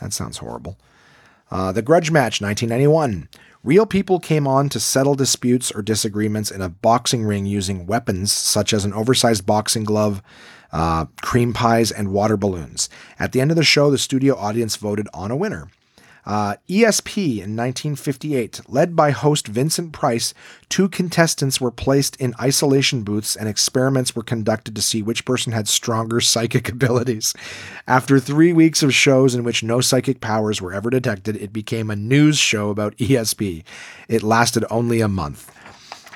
That 0.00 0.12
sounds 0.12 0.38
horrible. 0.38 0.76
Uh, 1.50 1.72
the 1.72 1.82
Grudge 1.82 2.10
Match 2.10 2.40
1991. 2.40 3.28
Real 3.62 3.84
people 3.84 4.18
came 4.18 4.46
on 4.46 4.70
to 4.70 4.80
settle 4.80 5.14
disputes 5.14 5.70
or 5.70 5.82
disagreements 5.82 6.50
in 6.50 6.62
a 6.62 6.70
boxing 6.70 7.24
ring 7.24 7.44
using 7.44 7.86
weapons 7.86 8.32
such 8.32 8.72
as 8.72 8.86
an 8.86 8.94
oversized 8.94 9.44
boxing 9.44 9.84
glove, 9.84 10.22
uh, 10.72 11.04
cream 11.20 11.52
pies, 11.52 11.92
and 11.92 12.10
water 12.10 12.38
balloons. 12.38 12.88
At 13.18 13.32
the 13.32 13.40
end 13.42 13.50
of 13.50 13.58
the 13.58 13.62
show, 13.62 13.90
the 13.90 13.98
studio 13.98 14.34
audience 14.34 14.76
voted 14.76 15.08
on 15.12 15.30
a 15.30 15.36
winner. 15.36 15.68
Uh, 16.30 16.54
ESP 16.68 17.42
in 17.42 17.56
1958, 17.56 18.60
led 18.68 18.94
by 18.94 19.10
host 19.10 19.48
Vincent 19.48 19.90
Price, 19.92 20.32
two 20.68 20.88
contestants 20.88 21.60
were 21.60 21.72
placed 21.72 22.14
in 22.20 22.36
isolation 22.40 23.02
booths 23.02 23.34
and 23.34 23.48
experiments 23.48 24.14
were 24.14 24.22
conducted 24.22 24.76
to 24.76 24.80
see 24.80 25.02
which 25.02 25.24
person 25.24 25.52
had 25.52 25.66
stronger 25.66 26.20
psychic 26.20 26.68
abilities. 26.68 27.34
After 27.88 28.20
three 28.20 28.52
weeks 28.52 28.80
of 28.84 28.94
shows 28.94 29.34
in 29.34 29.42
which 29.42 29.64
no 29.64 29.80
psychic 29.80 30.20
powers 30.20 30.62
were 30.62 30.72
ever 30.72 30.88
detected, 30.88 31.34
it 31.34 31.52
became 31.52 31.90
a 31.90 31.96
news 31.96 32.38
show 32.38 32.70
about 32.70 32.96
ESP. 32.98 33.64
It 34.08 34.22
lasted 34.22 34.64
only 34.70 35.00
a 35.00 35.08
month. 35.08 35.50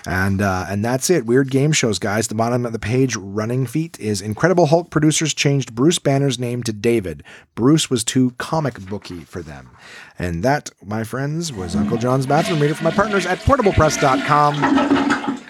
And 0.07 0.43
uh, 0.43 0.67
and 0.69 0.85
that's 0.85 1.09
it. 1.09 1.25
Weird 1.25 1.51
game 1.51 1.73
shows, 1.73 1.99
guys. 1.99 2.29
The 2.29 2.35
bottom 2.35 2.67
of 2.67 2.73
the 2.73 2.79
page, 2.79 3.17
running 3.17 3.67
feet, 3.67 3.99
is 3.99 4.21
Incredible 4.21 4.67
Hulk 4.67 4.91
producers 4.91 5.33
changed 5.33 5.75
Bruce 5.75 5.99
Banner's 5.99 6.39
name 6.39 6.63
to 6.65 6.75
David. 6.75 7.23
Bruce 7.55 7.89
was 7.89 8.05
too 8.05 8.33
comic 8.33 8.79
booky 8.81 9.21
for 9.21 9.41
them. 9.41 9.71
And 10.19 10.43
that, 10.43 10.71
my 10.85 11.05
friends, 11.05 11.53
was 11.53 11.75
Uncle 11.75 11.97
John's 11.97 12.27
bathroom 12.27 12.61
reader 12.61 12.75
for 12.75 12.85
my 12.85 12.91
partners 12.91 13.25
at 13.25 13.39
portablepress.com. 13.39 15.41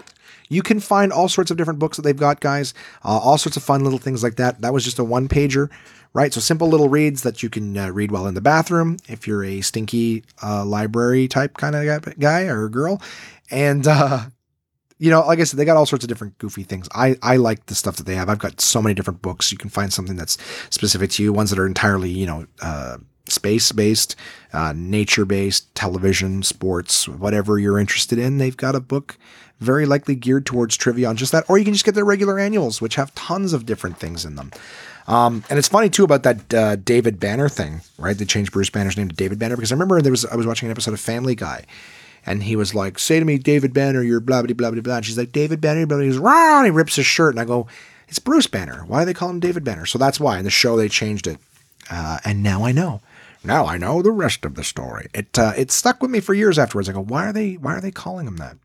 You 0.49 0.63
can 0.63 0.79
find 0.79 1.13
all 1.13 1.29
sorts 1.29 1.51
of 1.51 1.57
different 1.57 1.81
books 1.81 1.97
that 1.97 2.03
they've 2.03 2.17
got, 2.17 2.41
guys. 2.41 2.75
Uh, 3.05 3.19
all 3.19 3.39
sorts 3.39 3.57
of 3.57 3.65
fun 3.65 3.83
little 3.83 3.99
things 3.99 4.23
like 4.23 4.37
that. 4.37 4.61
That 4.61 4.73
was 4.73 4.85
just 4.85 5.01
a 5.01 5.05
one 5.05 5.27
pager, 5.27 5.69
right? 6.13 6.33
So 6.33 6.41
simple 6.41 6.69
little 6.69 6.89
reads 6.89 7.23
that 7.23 7.43
you 7.43 7.51
can 7.51 7.77
uh, 7.77 7.91
read 7.91 8.13
while 8.13 8.29
in 8.29 8.35
the 8.35 8.41
bathroom 8.41 8.99
if 9.09 9.27
you're 9.27 9.43
a 9.43 9.63
stinky 9.63 10.23
uh, 10.43 10.65
library 10.65 11.27
type 11.27 11.57
kind 11.57 11.75
of 11.75 12.19
guy 12.21 12.43
or 12.43 12.69
girl. 12.69 13.03
And 13.51 13.87
uh, 13.89 14.27
you 15.05 15.11
know, 15.11 15.21
like 15.21 15.39
I 15.39 15.45
said, 15.45 15.59
they 15.59 15.67
got 15.67 15.77
all 15.77 15.85
sorts 15.85 16.03
of 16.03 16.09
different 16.09 16.39
goofy 16.39 16.63
things. 16.63 16.89
I, 16.95 17.17
I 17.23 17.37
like 17.37 17.67
the 17.67 17.75
stuff 17.75 17.97
that 17.97 18.05
they 18.05 18.15
have. 18.15 18.31
I've 18.31 18.39
got 18.39 18.59
so 18.59 18.81
many 18.81 18.95
different 18.95 19.21
books. 19.21 19.53
You 19.53 19.59
can 19.59 19.69
find 19.69 19.93
something 19.93 20.17
that's 20.17 20.39
specific 20.71 21.11
to 21.11 21.23
you, 21.23 21.31
ones 21.31 21.51
that 21.51 21.59
are 21.59 21.67
entirely, 21.67 22.09
you 22.09 22.25
know, 22.25 22.47
uh, 22.63 22.97
space 23.29 23.71
based, 23.71 24.17
uh, 24.55 24.73
nature 24.75 25.27
based, 25.27 25.75
television, 25.75 26.43
sports, 26.43 27.07
whatever 27.07 27.59
you're 27.59 27.79
interested 27.79 28.19
in. 28.19 28.39
They've 28.39 28.57
got 28.57 28.75
a 28.75 28.81
book 28.81 29.19
very 29.61 29.85
likely 29.85 30.15
geared 30.15 30.47
towards 30.47 30.75
trivia 30.75 31.11
on 31.11 31.17
just 31.17 31.33
that. 31.33 31.45
Or 31.51 31.59
you 31.59 31.65
can 31.65 31.75
just 31.75 31.85
get 31.85 31.95
their 31.95 32.07
regular 32.07 32.39
annuals, 32.39 32.81
which 32.81 32.95
have 32.95 33.15
tons 33.15 33.53
of 33.53 33.67
different 33.67 33.99
things 33.99 34.25
in 34.25 34.37
them. 34.37 34.53
Um, 35.07 35.45
and 35.51 35.59
it's 35.59 35.69
funny 35.69 35.91
too 35.91 36.05
about 36.05 36.23
that 36.23 36.55
uh, 36.55 36.77
David 36.77 37.21
Banner 37.21 37.51
thing, 37.51 37.83
right? 37.99 38.17
They 38.17 38.25
changed 38.25 38.53
Bruce 38.53 38.71
Banner's 38.71 38.97
name 38.97 39.11
to 39.11 39.15
David 39.15 39.39
Banner 39.39 39.57
because 39.57 39.71
I 39.71 39.75
remember 39.75 40.01
there 40.01 40.11
was 40.11 40.25
I 40.25 40.35
was 40.35 40.47
watching 40.47 40.67
an 40.67 40.71
episode 40.71 40.95
of 40.95 41.01
Family 41.01 41.35
Guy 41.35 41.67
and 42.27 42.43
he 42.43 42.57
was 42.57 42.75
like, 42.75 42.99
"Say 42.99 43.19
to 43.19 43.25
me, 43.25 43.39
David 43.39 43.73
Banner, 43.73 44.03
you're 44.03 44.21
blah 44.21 44.43
blah 44.43 44.55
blah 44.55 44.71
blah 44.71 44.81
blah." 44.81 44.97
And 44.97 45.07
she's 45.07 45.19
like, 45.19 45.33
"David 45.33 45.61
Banner," 45.61 45.87
blah. 45.87 45.99
He 45.99 46.09
goes, 46.09 46.19
"Rah!" 46.19 46.59
And 46.59 46.67
he 46.67 46.71
rips 46.71 46.97
his 46.97 47.07
shirt, 47.07 47.35
and 47.35 47.41
I 47.41 47.45
go, 47.45 47.67
"It's 48.09 48.19
Bruce 48.19 48.47
Banner. 48.47 48.85
Why 48.87 49.01
do 49.01 49.07
they 49.07 49.15
call 49.15 49.31
him 49.31 49.41
David 49.41 49.65
Banner?" 49.65 49.87
So 49.87 49.99
that's 49.99 50.21
why 50.21 50.39
in 50.39 50.45
the 50.45 50.51
show 50.51 50.77
they 50.77 50.89
changed 50.89 51.27
it, 51.27 51.39
uh, 51.91 52.19
and 52.25 52.43
now 52.43 52.65
I 52.65 52.73
know. 52.73 53.01
Now 53.43 53.67
I 53.67 53.77
know 53.77 54.01
the 54.01 54.11
rest 54.11 54.45
of 54.45 54.55
the 54.55 54.65
story. 54.65 55.09
It 55.15 55.39
uh, 55.39 55.53
it 55.57 55.71
stuck 55.71 56.01
with 56.01 56.11
me 56.11 56.21
for 56.21 56.35
years 56.35 56.59
afterwards. 56.59 56.89
I 56.89 56.93
go, 56.93 57.03
"Why 57.03 57.27
are 57.27 57.33
they 57.33 57.55
Why 57.55 57.75
are 57.75 57.81
they 57.81 57.91
calling 57.91 58.27
him 58.27 58.39
that?" 58.39 58.57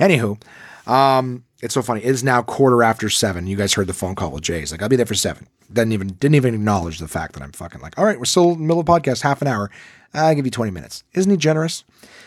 Anywho, 0.00 0.40
um, 0.86 1.44
it's 1.62 1.74
so 1.74 1.82
funny. 1.82 2.02
It 2.02 2.10
is 2.10 2.24
now 2.24 2.42
quarter 2.42 2.82
after 2.82 3.10
seven. 3.10 3.46
You 3.46 3.56
guys 3.56 3.74
heard 3.74 3.86
the 3.86 3.94
phone 3.94 4.14
call 4.14 4.30
with 4.30 4.42
Jay. 4.42 4.60
He's 4.60 4.72
like, 4.72 4.82
"I'll 4.82 4.88
be 4.88 4.96
there 4.96 5.06
for 5.06 5.14
seven. 5.14 5.46
Didn't 5.70 5.92
even 5.92 6.08
didn't 6.14 6.34
even 6.34 6.54
acknowledge 6.54 6.98
the 6.98 7.08
fact 7.08 7.34
that 7.34 7.42
I'm 7.42 7.52
fucking 7.52 7.80
like, 7.80 7.98
"All 7.98 8.04
right, 8.04 8.18
we're 8.18 8.24
still 8.24 8.52
in 8.52 8.58
the 8.60 8.64
middle 8.64 8.80
of 8.80 8.86
podcast, 8.86 9.22
half 9.22 9.42
an 9.42 9.48
hour." 9.48 9.70
I'll 10.14 10.34
give 10.34 10.46
you 10.46 10.50
20 10.50 10.70
minutes. 10.70 11.04
Isn't 11.12 11.30
he 11.30 11.36
generous? 11.36 11.84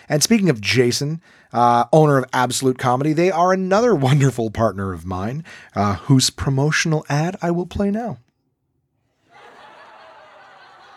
And 0.09 0.23
speaking 0.23 0.49
of 0.49 0.59
Jason, 0.59 1.21
uh, 1.53 1.85
owner 1.93 2.17
of 2.17 2.25
Absolute 2.33 2.79
Comedy, 2.79 3.13
they 3.13 3.31
are 3.31 3.53
another 3.53 3.93
wonderful 4.09 4.49
partner 4.49 4.91
of 4.91 5.05
mine, 5.05 5.45
uh, 5.75 5.95
whose 5.95 6.31
promotional 6.31 7.05
ad 7.07 7.37
I 7.41 7.51
will 7.51 7.67
play 7.67 7.91
now. 7.91 8.17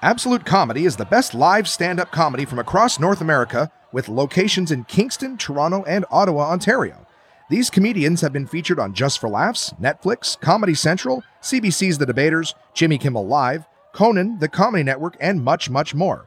Absolute 0.00 0.44
Comedy 0.44 0.84
is 0.84 0.96
the 0.96 1.04
best 1.04 1.32
live 1.32 1.68
stand 1.68 2.00
up 2.00 2.10
comedy 2.10 2.44
from 2.44 2.58
across 2.58 2.98
North 2.98 3.20
America, 3.20 3.70
with 3.92 4.08
locations 4.08 4.72
in 4.72 4.82
Kingston, 4.84 5.36
Toronto, 5.36 5.84
and 5.84 6.04
Ottawa, 6.10 6.50
Ontario. 6.50 7.06
These 7.50 7.70
comedians 7.70 8.22
have 8.22 8.32
been 8.32 8.46
featured 8.46 8.80
on 8.80 8.94
Just 8.94 9.20
for 9.20 9.28
Laughs, 9.28 9.74
Netflix, 9.80 10.40
Comedy 10.40 10.74
Central, 10.74 11.22
CBC's 11.42 11.98
The 11.98 12.06
Debaters, 12.06 12.54
Jimmy 12.72 12.98
Kimmel 12.98 13.26
Live, 13.26 13.66
Conan, 13.92 14.38
The 14.38 14.48
Comedy 14.48 14.82
Network, 14.82 15.16
and 15.20 15.44
much, 15.44 15.68
much 15.68 15.94
more. 15.94 16.26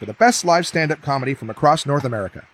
for 0.00 0.06
the 0.06 0.14
best 0.14 0.46
live 0.46 0.66
stand-up 0.66 1.02
comedy 1.02 1.34
from 1.34 1.50
across 1.50 1.84
North 1.84 2.04
America. 2.04 2.48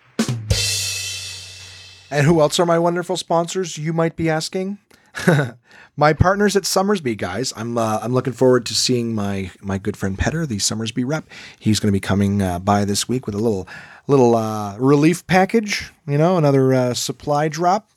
And 2.10 2.26
who 2.26 2.40
else 2.40 2.58
are 2.58 2.66
my 2.66 2.78
wonderful 2.78 3.16
sponsors, 3.16 3.78
you 3.78 3.92
might 3.92 4.16
be 4.16 4.28
asking? 4.28 4.78
my 5.96 6.12
partners 6.12 6.56
at 6.56 6.64
Somersby, 6.64 7.16
guys. 7.16 7.52
I'm 7.56 7.78
uh, 7.78 8.00
I'm 8.02 8.12
looking 8.12 8.32
forward 8.32 8.66
to 8.66 8.74
seeing 8.74 9.14
my 9.14 9.52
my 9.62 9.78
good 9.78 9.96
friend 9.96 10.18
Petter, 10.18 10.44
the 10.44 10.58
Somersby 10.58 11.04
rep. 11.04 11.24
He's 11.58 11.80
going 11.80 11.88
to 11.88 11.96
be 11.96 12.00
coming 12.00 12.42
uh, 12.42 12.58
by 12.58 12.84
this 12.84 13.08
week 13.08 13.26
with 13.26 13.34
a 13.34 13.38
little 13.38 13.66
little 14.08 14.34
uh, 14.34 14.76
relief 14.78 15.26
package, 15.26 15.92
you 16.06 16.18
know, 16.18 16.36
another 16.36 16.74
uh, 16.74 16.94
supply 16.94 17.48
drop. 17.48 17.88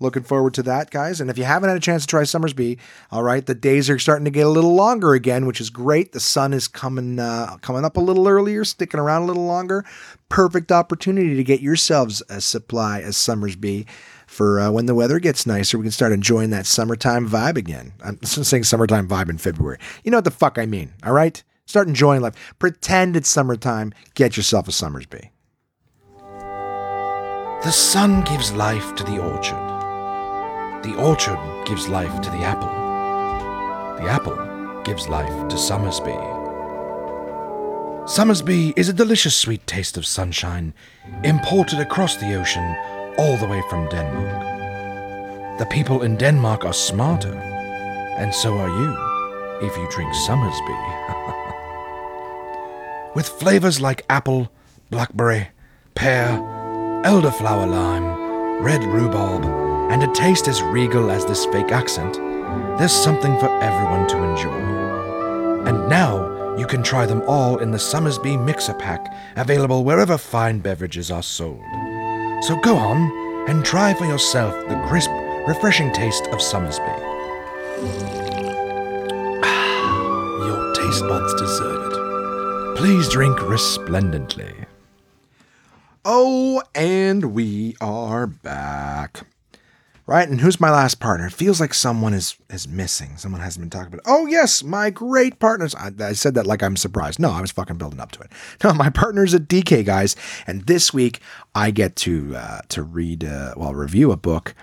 Looking 0.00 0.22
forward 0.22 0.54
to 0.54 0.62
that, 0.62 0.90
guys. 0.90 1.20
And 1.20 1.28
if 1.28 1.36
you 1.36 1.44
haven't 1.44 1.70
had 1.70 1.76
a 1.76 1.80
chance 1.80 2.02
to 2.02 2.08
try 2.08 2.22
Somersby, 2.22 2.78
all 3.10 3.24
right, 3.24 3.44
the 3.44 3.54
days 3.54 3.90
are 3.90 3.98
starting 3.98 4.24
to 4.26 4.30
get 4.30 4.46
a 4.46 4.50
little 4.50 4.74
longer 4.74 5.12
again, 5.12 5.44
which 5.44 5.60
is 5.60 5.70
great. 5.70 6.12
The 6.12 6.20
sun 6.20 6.52
is 6.52 6.68
coming 6.68 7.18
uh, 7.18 7.56
coming 7.62 7.84
up 7.84 7.96
a 7.96 8.00
little 8.00 8.28
earlier, 8.28 8.64
sticking 8.64 9.00
around 9.00 9.22
a 9.22 9.26
little 9.26 9.46
longer. 9.46 9.84
Perfect 10.28 10.70
opportunity 10.70 11.34
to 11.34 11.42
get 11.42 11.60
yourselves 11.60 12.22
a 12.28 12.40
supply 12.40 13.00
as 13.00 13.16
Somersby 13.16 13.86
for 14.28 14.60
uh, 14.60 14.70
when 14.70 14.86
the 14.86 14.94
weather 14.94 15.18
gets 15.18 15.46
nicer. 15.46 15.78
We 15.78 15.84
can 15.84 15.90
start 15.90 16.12
enjoying 16.12 16.50
that 16.50 16.66
summertime 16.66 17.28
vibe 17.28 17.56
again. 17.56 17.92
I'm 18.04 18.22
saying 18.22 18.64
summertime 18.64 19.08
vibe 19.08 19.30
in 19.30 19.38
February. 19.38 19.78
You 20.04 20.12
know 20.12 20.18
what 20.18 20.24
the 20.24 20.30
fuck 20.30 20.58
I 20.58 20.66
mean, 20.66 20.92
all 21.02 21.12
right? 21.12 21.42
Start 21.66 21.88
enjoying 21.88 22.22
life. 22.22 22.54
Pretend 22.60 23.16
it's 23.16 23.28
summertime. 23.28 23.92
Get 24.14 24.36
yourself 24.36 24.68
a 24.68 24.72
Somersby. 24.72 25.30
The 27.64 27.72
sun 27.72 28.22
gives 28.22 28.52
life 28.52 28.94
to 28.94 29.02
the 29.02 29.18
orchard. 29.18 29.67
The 30.82 30.94
orchard 30.96 31.38
gives 31.66 31.88
life 31.88 32.20
to 32.20 32.30
the 32.30 32.44
apple. 32.44 32.68
The 34.00 34.08
apple 34.08 34.82
gives 34.84 35.08
life 35.08 35.48
to 35.48 35.58
Somersby. 35.58 36.16
Somersby 38.06 38.72
is 38.76 38.88
a 38.88 38.92
delicious 38.92 39.34
sweet 39.34 39.66
taste 39.66 39.96
of 39.96 40.06
sunshine 40.06 40.72
imported 41.24 41.80
across 41.80 42.14
the 42.16 42.34
ocean 42.34 42.76
all 43.18 43.36
the 43.36 43.46
way 43.46 43.60
from 43.68 43.88
Denmark. 43.88 45.58
The 45.58 45.66
people 45.66 46.02
in 46.02 46.16
Denmark 46.16 46.64
are 46.64 46.72
smarter, 46.72 47.34
and 47.34 48.32
so 48.32 48.56
are 48.56 48.68
you 48.68 49.66
if 49.66 49.76
you 49.76 49.88
drink 49.90 50.14
Somersby. 50.14 50.78
With 53.16 53.28
flavors 53.28 53.80
like 53.80 54.06
apple, 54.08 54.48
blackberry, 54.90 55.48
pear, 55.96 56.38
elderflower 57.04 57.68
lime, 57.68 58.62
red 58.62 58.84
rhubarb, 58.84 59.67
and 59.90 60.02
a 60.02 60.12
taste 60.12 60.48
as 60.48 60.62
regal 60.62 61.10
as 61.10 61.24
this 61.24 61.46
fake 61.46 61.72
accent, 61.72 62.14
there's 62.78 62.92
something 62.92 63.38
for 63.38 63.48
everyone 63.62 64.06
to 64.08 64.22
enjoy. 64.22 65.66
And 65.66 65.88
now 65.88 66.56
you 66.56 66.66
can 66.66 66.82
try 66.82 67.06
them 67.06 67.22
all 67.26 67.58
in 67.58 67.70
the 67.70 67.78
Somersby 67.78 68.36
Mixer 68.36 68.74
Pack, 68.74 69.14
available 69.36 69.84
wherever 69.84 70.18
fine 70.18 70.58
beverages 70.58 71.10
are 71.10 71.22
sold. 71.22 71.62
So 72.44 72.56
go 72.62 72.76
on 72.76 73.48
and 73.48 73.64
try 73.64 73.94
for 73.94 74.04
yourself 74.04 74.54
the 74.68 74.76
crisp, 74.88 75.10
refreshing 75.46 75.92
taste 75.92 76.26
of 76.28 76.40
Somersby. 76.42 76.84
Ah, 79.42 80.46
your 80.46 80.74
taste 80.74 81.02
buds 81.02 81.34
deserve 81.34 81.92
it. 81.92 82.76
Please 82.76 83.08
drink 83.08 83.40
resplendently. 83.48 84.54
Oh, 86.04 86.62
and 86.74 87.34
we 87.34 87.76
are 87.80 88.26
back. 88.26 89.26
Right, 90.08 90.26
and 90.26 90.40
who's 90.40 90.58
my 90.58 90.70
last 90.70 91.00
partner? 91.00 91.26
It 91.26 91.34
feels 91.34 91.60
like 91.60 91.74
someone 91.74 92.14
is 92.14 92.34
is 92.48 92.66
missing. 92.66 93.18
Someone 93.18 93.42
hasn't 93.42 93.62
been 93.62 93.68
talking 93.68 93.88
about. 93.92 93.98
It. 93.98 94.10
Oh 94.10 94.24
yes, 94.24 94.64
my 94.64 94.88
great 94.88 95.38
partners. 95.38 95.74
I, 95.74 95.90
I 96.00 96.14
said 96.14 96.32
that 96.32 96.46
like 96.46 96.62
I'm 96.62 96.78
surprised. 96.78 97.18
No, 97.18 97.30
I 97.30 97.42
was 97.42 97.50
fucking 97.50 97.76
building 97.76 98.00
up 98.00 98.12
to 98.12 98.20
it. 98.20 98.32
No, 98.64 98.72
my 98.72 98.88
partners 98.88 99.34
a 99.34 99.38
DK 99.38 99.84
guys, 99.84 100.16
and 100.46 100.62
this 100.62 100.94
week 100.94 101.20
I 101.54 101.70
get 101.70 101.94
to 101.96 102.34
uh, 102.34 102.60
to 102.70 102.82
read 102.82 103.22
uh, 103.22 103.52
well 103.58 103.74
review 103.74 104.10
a 104.10 104.16
book 104.16 104.54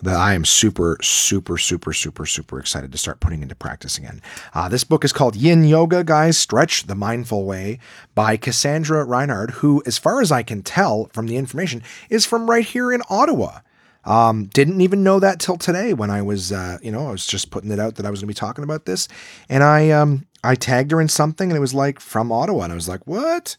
that 0.00 0.16
I 0.16 0.32
am 0.32 0.46
super, 0.46 0.96
super, 1.02 1.58
super, 1.58 1.92
super, 1.92 2.24
super 2.24 2.58
excited 2.58 2.90
to 2.90 2.96
start 2.96 3.20
putting 3.20 3.42
into 3.42 3.54
practice 3.54 3.98
again. 3.98 4.22
Uh, 4.54 4.70
this 4.70 4.84
book 4.84 5.04
is 5.04 5.12
called 5.12 5.36
Yin 5.36 5.64
Yoga, 5.64 6.02
guys, 6.02 6.38
Stretch 6.38 6.86
the 6.86 6.94
Mindful 6.94 7.44
Way 7.44 7.78
by 8.14 8.38
Kassandra 8.38 9.06
Reinhardt, 9.06 9.50
who, 9.50 9.82
as 9.84 9.98
far 9.98 10.22
as 10.22 10.32
I 10.32 10.42
can 10.42 10.62
tell 10.62 11.10
from 11.12 11.26
the 11.26 11.36
information, 11.36 11.82
is 12.08 12.24
from 12.24 12.48
right 12.48 12.64
here 12.64 12.90
in 12.90 13.02
Ottawa. 13.10 13.58
Um, 14.06 14.46
didn't 14.46 14.80
even 14.80 15.02
know 15.02 15.18
that 15.20 15.40
till 15.40 15.56
today 15.56 15.94
when 15.94 16.10
I 16.10 16.22
was, 16.22 16.52
uh, 16.52 16.78
you 16.82 16.92
know, 16.92 17.08
I 17.08 17.10
was 17.10 17.26
just 17.26 17.50
putting 17.50 17.70
it 17.70 17.78
out 17.78 17.94
that 17.94 18.06
I 18.06 18.10
was 18.10 18.20
going 18.20 18.28
to 18.28 18.34
be 18.34 18.34
talking 18.34 18.64
about 18.64 18.84
this, 18.84 19.08
and 19.48 19.62
I, 19.62 19.90
um, 19.90 20.26
I 20.42 20.54
tagged 20.54 20.90
her 20.90 21.00
in 21.00 21.08
something, 21.08 21.50
and 21.50 21.56
it 21.56 21.60
was 21.60 21.74
like 21.74 22.00
from 22.00 22.30
Ottawa, 22.30 22.64
and 22.64 22.72
I 22.72 22.76
was 22.76 22.88
like, 22.88 23.06
what? 23.06 23.56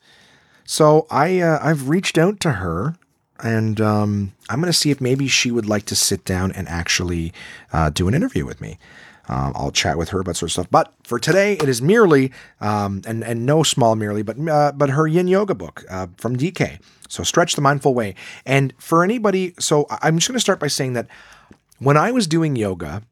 So 0.63 1.07
I, 1.09 1.39
uh, 1.39 1.59
I've 1.61 1.89
reached 1.89 2.17
out 2.17 2.39
to 2.41 2.53
her, 2.53 2.95
and 3.39 3.81
um, 3.81 4.33
I'm 4.49 4.59
going 4.61 4.71
to 4.71 4.77
see 4.77 4.91
if 4.91 5.01
maybe 5.01 5.27
she 5.27 5.51
would 5.51 5.67
like 5.67 5.85
to 5.85 5.95
sit 5.95 6.25
down 6.25 6.51
and 6.51 6.67
actually 6.67 7.33
uh, 7.73 7.89
do 7.89 8.07
an 8.07 8.13
interview 8.13 8.45
with 8.45 8.61
me. 8.61 8.77
Um, 9.27 9.53
I'll 9.55 9.71
chat 9.71 9.97
with 9.97 10.09
her 10.09 10.19
about 10.19 10.35
sort 10.35 10.49
of 10.49 10.53
stuff. 10.53 10.67
But 10.69 10.93
for 11.03 11.19
today, 11.19 11.53
it 11.53 11.67
is 11.67 11.81
merely, 11.81 12.31
um, 12.61 13.01
and 13.07 13.23
and 13.23 13.45
no 13.45 13.63
small 13.63 13.95
merely, 13.95 14.21
but 14.23 14.37
uh, 14.47 14.71
but 14.73 14.91
her 14.91 15.07
Yin 15.07 15.27
Yoga 15.27 15.55
book 15.55 15.83
uh, 15.89 16.07
from 16.17 16.37
DK. 16.37 16.79
So 17.07 17.23
stretch 17.23 17.55
the 17.55 17.61
mindful 17.61 17.93
way. 17.93 18.15
And 18.45 18.73
for 18.77 19.03
anybody, 19.03 19.53
so 19.59 19.85
I'm 20.01 20.17
just 20.17 20.27
going 20.27 20.35
to 20.35 20.41
start 20.41 20.59
by 20.59 20.67
saying 20.67 20.93
that 20.93 21.07
when 21.79 21.97
I 21.97 22.11
was 22.11 22.25
doing 22.25 22.55
yoga, 22.55 23.03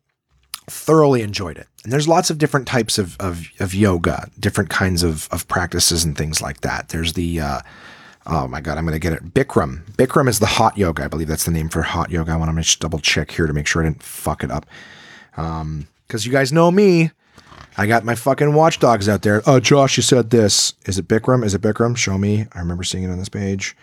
thoroughly 0.68 1.22
enjoyed 1.22 1.57
it. 1.57 1.68
And 1.84 1.93
there's 1.93 2.07
lots 2.07 2.30
of 2.30 2.38
different 2.38 2.68
types 2.68 2.97
of 2.97 3.18
of, 3.20 3.47
of 3.59 3.74
yoga, 3.74 4.30
different 4.39 4.70
kinds 4.70 5.03
of 5.03 5.28
of 5.32 5.47
practices 5.47 6.03
and 6.03 6.18
things 6.18 6.41
like 6.41 6.61
that. 6.61 6.89
There's 6.89 7.14
the 7.14 7.39
uh, 7.39 7.59
Oh 8.26 8.47
my 8.47 8.61
god, 8.61 8.78
I'm 8.78 8.86
gonna 8.86 8.99
get 8.99 9.14
it. 9.14 9.34
Bikram. 9.34 9.84
Bikram 9.93 10.30
is 10.30 10.39
the 10.39 10.45
hot 10.45 10.78
yoga. 10.78 11.03
I 11.03 11.07
believe 11.07 11.28
that's 11.28 11.43
the 11.43 11.51
name 11.51 11.70
for 11.70 11.82
hot 11.82 12.09
yoga. 12.09 12.32
I 12.32 12.38
want 12.38 12.55
to 12.55 12.61
just 12.61 12.80
double 12.80 12.99
check 12.99 13.32
here 13.32 13.47
to 13.47 13.53
make 13.53 13.68
sure 13.68 13.82
I 13.82 13.86
didn't 13.86 14.03
fuck 14.03 14.43
it 14.43 14.51
up. 14.51 14.66
Um, 15.36 15.88
because 16.14 16.28
you 16.28 16.32
guys 16.32 16.53
know 16.53 16.70
me. 16.70 17.09
I 17.76 17.88
got 17.88 18.05
my 18.05 18.14
fucking 18.14 18.53
watchdogs 18.53 19.09
out 19.09 19.24
there. 19.24 19.41
Oh, 19.47 19.59
Josh, 19.59 19.97
you 19.97 20.03
said 20.03 20.30
this. 20.30 20.76
Is 20.86 20.99
it 20.99 21.07
Bikram? 21.07 21.43
Is 21.43 21.55
it 21.55 21.61
Bikram? 21.61 21.97
Show 21.97 22.20
me. 22.20 22.45
I 22.53 22.59
remember 22.59 22.84
seeing 22.84 23.03
it 23.03 23.09
on 23.09 23.18
this 23.18 23.30
page. 23.30 23.76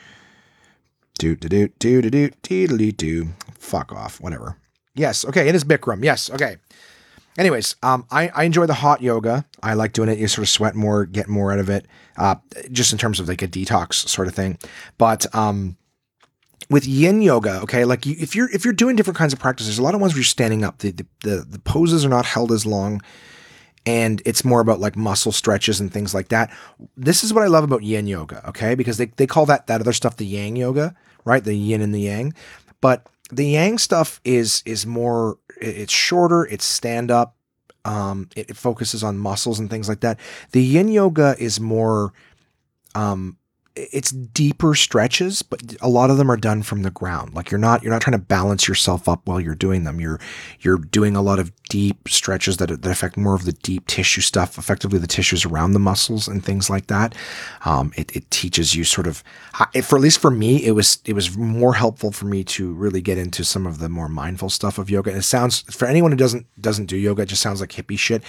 Do 1.18 1.34
do 1.34 1.48
do 1.48 1.68
do 1.80 2.00
do 2.02 2.30
do 2.30 2.68
do 2.68 2.92
do. 2.92 3.28
Fuck 3.58 3.92
off. 3.92 4.20
Whatever. 4.20 4.56
Yes. 4.94 5.24
Okay. 5.24 5.48
It 5.48 5.56
is 5.56 5.64
Bikram. 5.64 6.04
Yes. 6.04 6.30
Okay. 6.30 6.58
Anyways, 7.36 7.74
um, 7.82 8.06
I, 8.12 8.28
I 8.28 8.44
enjoy 8.44 8.66
the 8.66 8.74
hot 8.74 9.02
yoga. 9.02 9.44
I 9.60 9.74
like 9.74 9.92
doing 9.92 10.08
it. 10.08 10.18
You 10.18 10.28
sort 10.28 10.44
of 10.44 10.50
sweat 10.50 10.76
more, 10.76 11.06
get 11.06 11.28
more 11.28 11.52
out 11.52 11.58
of 11.58 11.68
it, 11.68 11.86
uh, 12.16 12.36
just 12.70 12.92
in 12.92 12.98
terms 12.98 13.18
of 13.18 13.26
like 13.26 13.42
a 13.42 13.48
detox 13.48 13.94
sort 14.08 14.28
of 14.28 14.34
thing. 14.34 14.56
But 14.98 15.32
um, 15.34 15.76
with 16.68 16.86
yin 16.86 17.22
yoga, 17.22 17.60
okay, 17.62 17.84
like 17.84 18.06
you, 18.06 18.16
if 18.18 18.36
you're 18.36 18.50
if 18.50 18.64
you're 18.64 18.74
doing 18.74 18.96
different 18.96 19.16
kinds 19.16 19.32
of 19.32 19.38
practices, 19.38 19.78
a 19.78 19.82
lot 19.82 19.94
of 19.94 20.00
ones 20.00 20.12
where 20.12 20.18
you're 20.18 20.24
standing 20.24 20.64
up. 20.64 20.78
The, 20.78 20.90
the 20.90 21.06
the 21.22 21.36
the 21.48 21.58
poses 21.60 22.04
are 22.04 22.10
not 22.10 22.26
held 22.26 22.52
as 22.52 22.66
long, 22.66 23.00
and 23.86 24.22
it's 24.26 24.44
more 24.44 24.60
about 24.60 24.80
like 24.80 24.96
muscle 24.96 25.32
stretches 25.32 25.80
and 25.80 25.92
things 25.92 26.14
like 26.14 26.28
that. 26.28 26.52
This 26.96 27.24
is 27.24 27.32
what 27.32 27.42
I 27.42 27.46
love 27.46 27.64
about 27.64 27.82
yin 27.82 28.06
yoga, 28.06 28.46
okay, 28.48 28.74
because 28.74 28.98
they 28.98 29.06
they 29.06 29.26
call 29.26 29.46
that 29.46 29.66
that 29.68 29.80
other 29.80 29.92
stuff 29.92 30.16
the 30.16 30.26
yang 30.26 30.56
yoga, 30.56 30.94
right? 31.24 31.42
The 31.42 31.54
yin 31.54 31.80
and 31.80 31.94
the 31.94 32.00
yang, 32.00 32.34
but 32.80 33.06
the 33.30 33.46
yang 33.46 33.78
stuff 33.78 34.20
is 34.24 34.62
is 34.66 34.86
more 34.86 35.38
it's 35.60 35.92
shorter 35.92 36.44
it's 36.46 36.64
stand 36.64 37.10
up 37.10 37.36
um 37.84 38.28
it, 38.36 38.50
it, 38.50 38.56
focuses 38.56 39.02
on 39.02 39.18
muscles 39.18 39.58
and 39.58 39.70
things 39.70 39.88
like 39.88 40.00
that 40.00 40.18
the 40.52 40.62
yin 40.62 40.88
yoga 40.88 41.34
is 41.38 41.60
more 41.60 42.12
um 42.94 43.36
it's 43.92 44.10
deeper 44.10 44.74
stretches 44.74 45.42
but 45.42 45.76
a 45.80 45.88
lot 45.88 46.10
of 46.10 46.16
them 46.16 46.30
are 46.30 46.36
done 46.36 46.62
from 46.62 46.82
the 46.82 46.90
ground. 46.90 47.34
Like 47.34 47.50
you're 47.50 47.58
not 47.58 47.82
you're 47.82 47.92
not 47.92 48.02
trying 48.02 48.18
to 48.18 48.24
balance 48.24 48.68
yourself 48.68 49.08
up 49.08 49.26
while 49.26 49.40
you're 49.40 49.54
doing 49.54 49.84
them. 49.84 50.00
You're 50.00 50.20
you're 50.60 50.78
doing 50.78 51.16
a 51.16 51.22
lot 51.22 51.38
of 51.38 51.52
deep 51.64 52.08
stretches 52.08 52.56
that, 52.58 52.68
that 52.68 52.90
affect 52.90 53.16
more 53.16 53.34
of 53.34 53.44
the 53.44 53.52
deep 53.52 53.86
tissue 53.86 54.20
stuff 54.20 54.58
effectively 54.58 54.98
the 54.98 55.06
tissues 55.06 55.44
around 55.44 55.72
the 55.72 55.78
muscles 55.78 56.28
and 56.28 56.44
things 56.44 56.68
like 56.68 56.86
that. 56.88 57.14
Um, 57.64 57.92
it, 57.96 58.14
it 58.14 58.30
teaches 58.30 58.74
you 58.74 58.84
sort 58.84 59.06
of 59.06 59.22
for 59.82 59.96
at 59.96 60.02
least 60.02 60.18
for 60.18 60.30
me 60.30 60.64
it 60.64 60.72
was 60.72 60.98
it 61.04 61.14
was 61.14 61.36
more 61.36 61.74
helpful 61.74 62.12
for 62.12 62.26
me 62.26 62.44
to 62.44 62.72
really 62.74 63.00
get 63.00 63.18
into 63.18 63.44
some 63.44 63.66
of 63.66 63.78
the 63.78 63.88
more 63.88 64.08
mindful 64.08 64.50
stuff 64.50 64.78
of 64.78 64.90
yoga. 64.90 65.10
And 65.10 65.18
it 65.18 65.22
sounds 65.22 65.62
for 65.62 65.86
anyone 65.86 66.10
who 66.10 66.16
doesn't 66.16 66.46
doesn't 66.60 66.86
do 66.86 66.96
yoga 66.96 67.22
it 67.22 67.26
just 67.26 67.42
sounds 67.42 67.60
like 67.60 67.70
hippie 67.70 67.98
shit. 67.98 68.22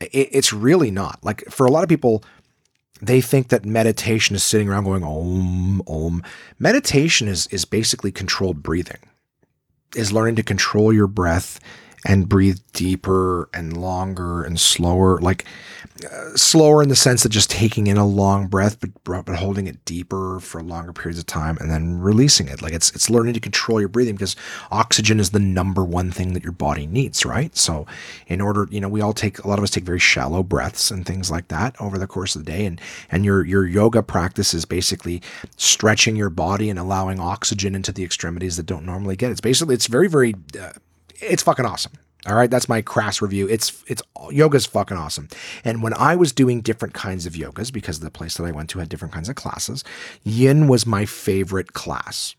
It, 0.00 0.28
it's 0.32 0.52
really 0.52 0.90
not. 0.90 1.18
Like 1.22 1.44
for 1.50 1.66
a 1.66 1.70
lot 1.70 1.82
of 1.82 1.88
people 1.88 2.24
they 3.02 3.20
think 3.20 3.48
that 3.48 3.66
meditation 3.66 4.36
is 4.36 4.44
sitting 4.44 4.68
around 4.68 4.84
going 4.84 5.02
om 5.02 5.82
om. 5.86 6.22
Meditation 6.58 7.28
is 7.28 7.46
is 7.48 7.64
basically 7.64 8.12
controlled 8.12 8.62
breathing. 8.62 9.00
Is 9.94 10.12
learning 10.12 10.36
to 10.36 10.42
control 10.42 10.92
your 10.92 11.08
breath 11.08 11.60
and 12.04 12.28
breathe 12.28 12.58
deeper 12.72 13.48
and 13.54 13.76
longer 13.76 14.42
and 14.42 14.58
slower, 14.58 15.20
like 15.20 15.44
uh, 16.04 16.34
slower 16.34 16.82
in 16.82 16.88
the 16.88 16.96
sense 16.96 17.24
of 17.24 17.30
just 17.30 17.50
taking 17.50 17.86
in 17.86 17.96
a 17.96 18.06
long 18.06 18.48
breath, 18.48 18.78
but 18.80 18.90
but 19.04 19.36
holding 19.36 19.66
it 19.68 19.84
deeper 19.84 20.40
for 20.40 20.62
longer 20.62 20.92
periods 20.92 21.18
of 21.18 21.26
time 21.26 21.56
and 21.60 21.70
then 21.70 22.00
releasing 22.00 22.48
it. 22.48 22.60
Like 22.60 22.72
it's 22.72 22.90
it's 22.90 23.08
learning 23.08 23.34
to 23.34 23.40
control 23.40 23.78
your 23.78 23.88
breathing 23.88 24.16
because 24.16 24.34
oxygen 24.70 25.20
is 25.20 25.30
the 25.30 25.38
number 25.38 25.84
one 25.84 26.10
thing 26.10 26.32
that 26.32 26.42
your 26.42 26.52
body 26.52 26.86
needs, 26.86 27.24
right? 27.24 27.56
So, 27.56 27.86
in 28.26 28.40
order, 28.40 28.66
you 28.70 28.80
know, 28.80 28.88
we 28.88 29.00
all 29.00 29.12
take 29.12 29.38
a 29.38 29.48
lot 29.48 29.58
of 29.58 29.62
us 29.62 29.70
take 29.70 29.84
very 29.84 30.00
shallow 30.00 30.42
breaths 30.42 30.90
and 30.90 31.06
things 31.06 31.30
like 31.30 31.48
that 31.48 31.80
over 31.80 31.98
the 31.98 32.06
course 32.06 32.34
of 32.34 32.44
the 32.44 32.50
day, 32.50 32.66
and 32.66 32.80
and 33.10 33.24
your 33.24 33.44
your 33.44 33.66
yoga 33.66 34.02
practice 34.02 34.54
is 34.54 34.64
basically 34.64 35.22
stretching 35.56 36.16
your 36.16 36.30
body 36.30 36.68
and 36.68 36.78
allowing 36.78 37.20
oxygen 37.20 37.74
into 37.74 37.92
the 37.92 38.02
extremities 38.02 38.56
that 38.56 38.66
don't 38.66 38.86
normally 38.86 39.14
get. 39.14 39.30
It's 39.30 39.40
basically 39.40 39.74
it's 39.74 39.86
very 39.86 40.08
very 40.08 40.34
uh, 40.60 40.72
it's 41.22 41.42
fucking 41.42 41.64
awesome. 41.66 41.92
All 42.26 42.36
right, 42.36 42.50
that's 42.50 42.68
my 42.68 42.82
crass 42.82 43.20
review. 43.20 43.48
It's 43.48 43.82
it's 43.88 44.02
yoga's 44.30 44.66
fucking 44.66 44.96
awesome. 44.96 45.28
And 45.64 45.82
when 45.82 45.94
I 45.94 46.14
was 46.14 46.32
doing 46.32 46.60
different 46.60 46.94
kinds 46.94 47.26
of 47.26 47.32
yogas, 47.32 47.72
because 47.72 47.98
the 47.98 48.10
place 48.10 48.36
that 48.36 48.44
I 48.44 48.52
went 48.52 48.70
to 48.70 48.78
had 48.78 48.88
different 48.88 49.12
kinds 49.12 49.28
of 49.28 49.34
classes, 49.34 49.82
yin 50.22 50.68
was 50.68 50.86
my 50.86 51.04
favorite 51.04 51.72
class. 51.72 52.36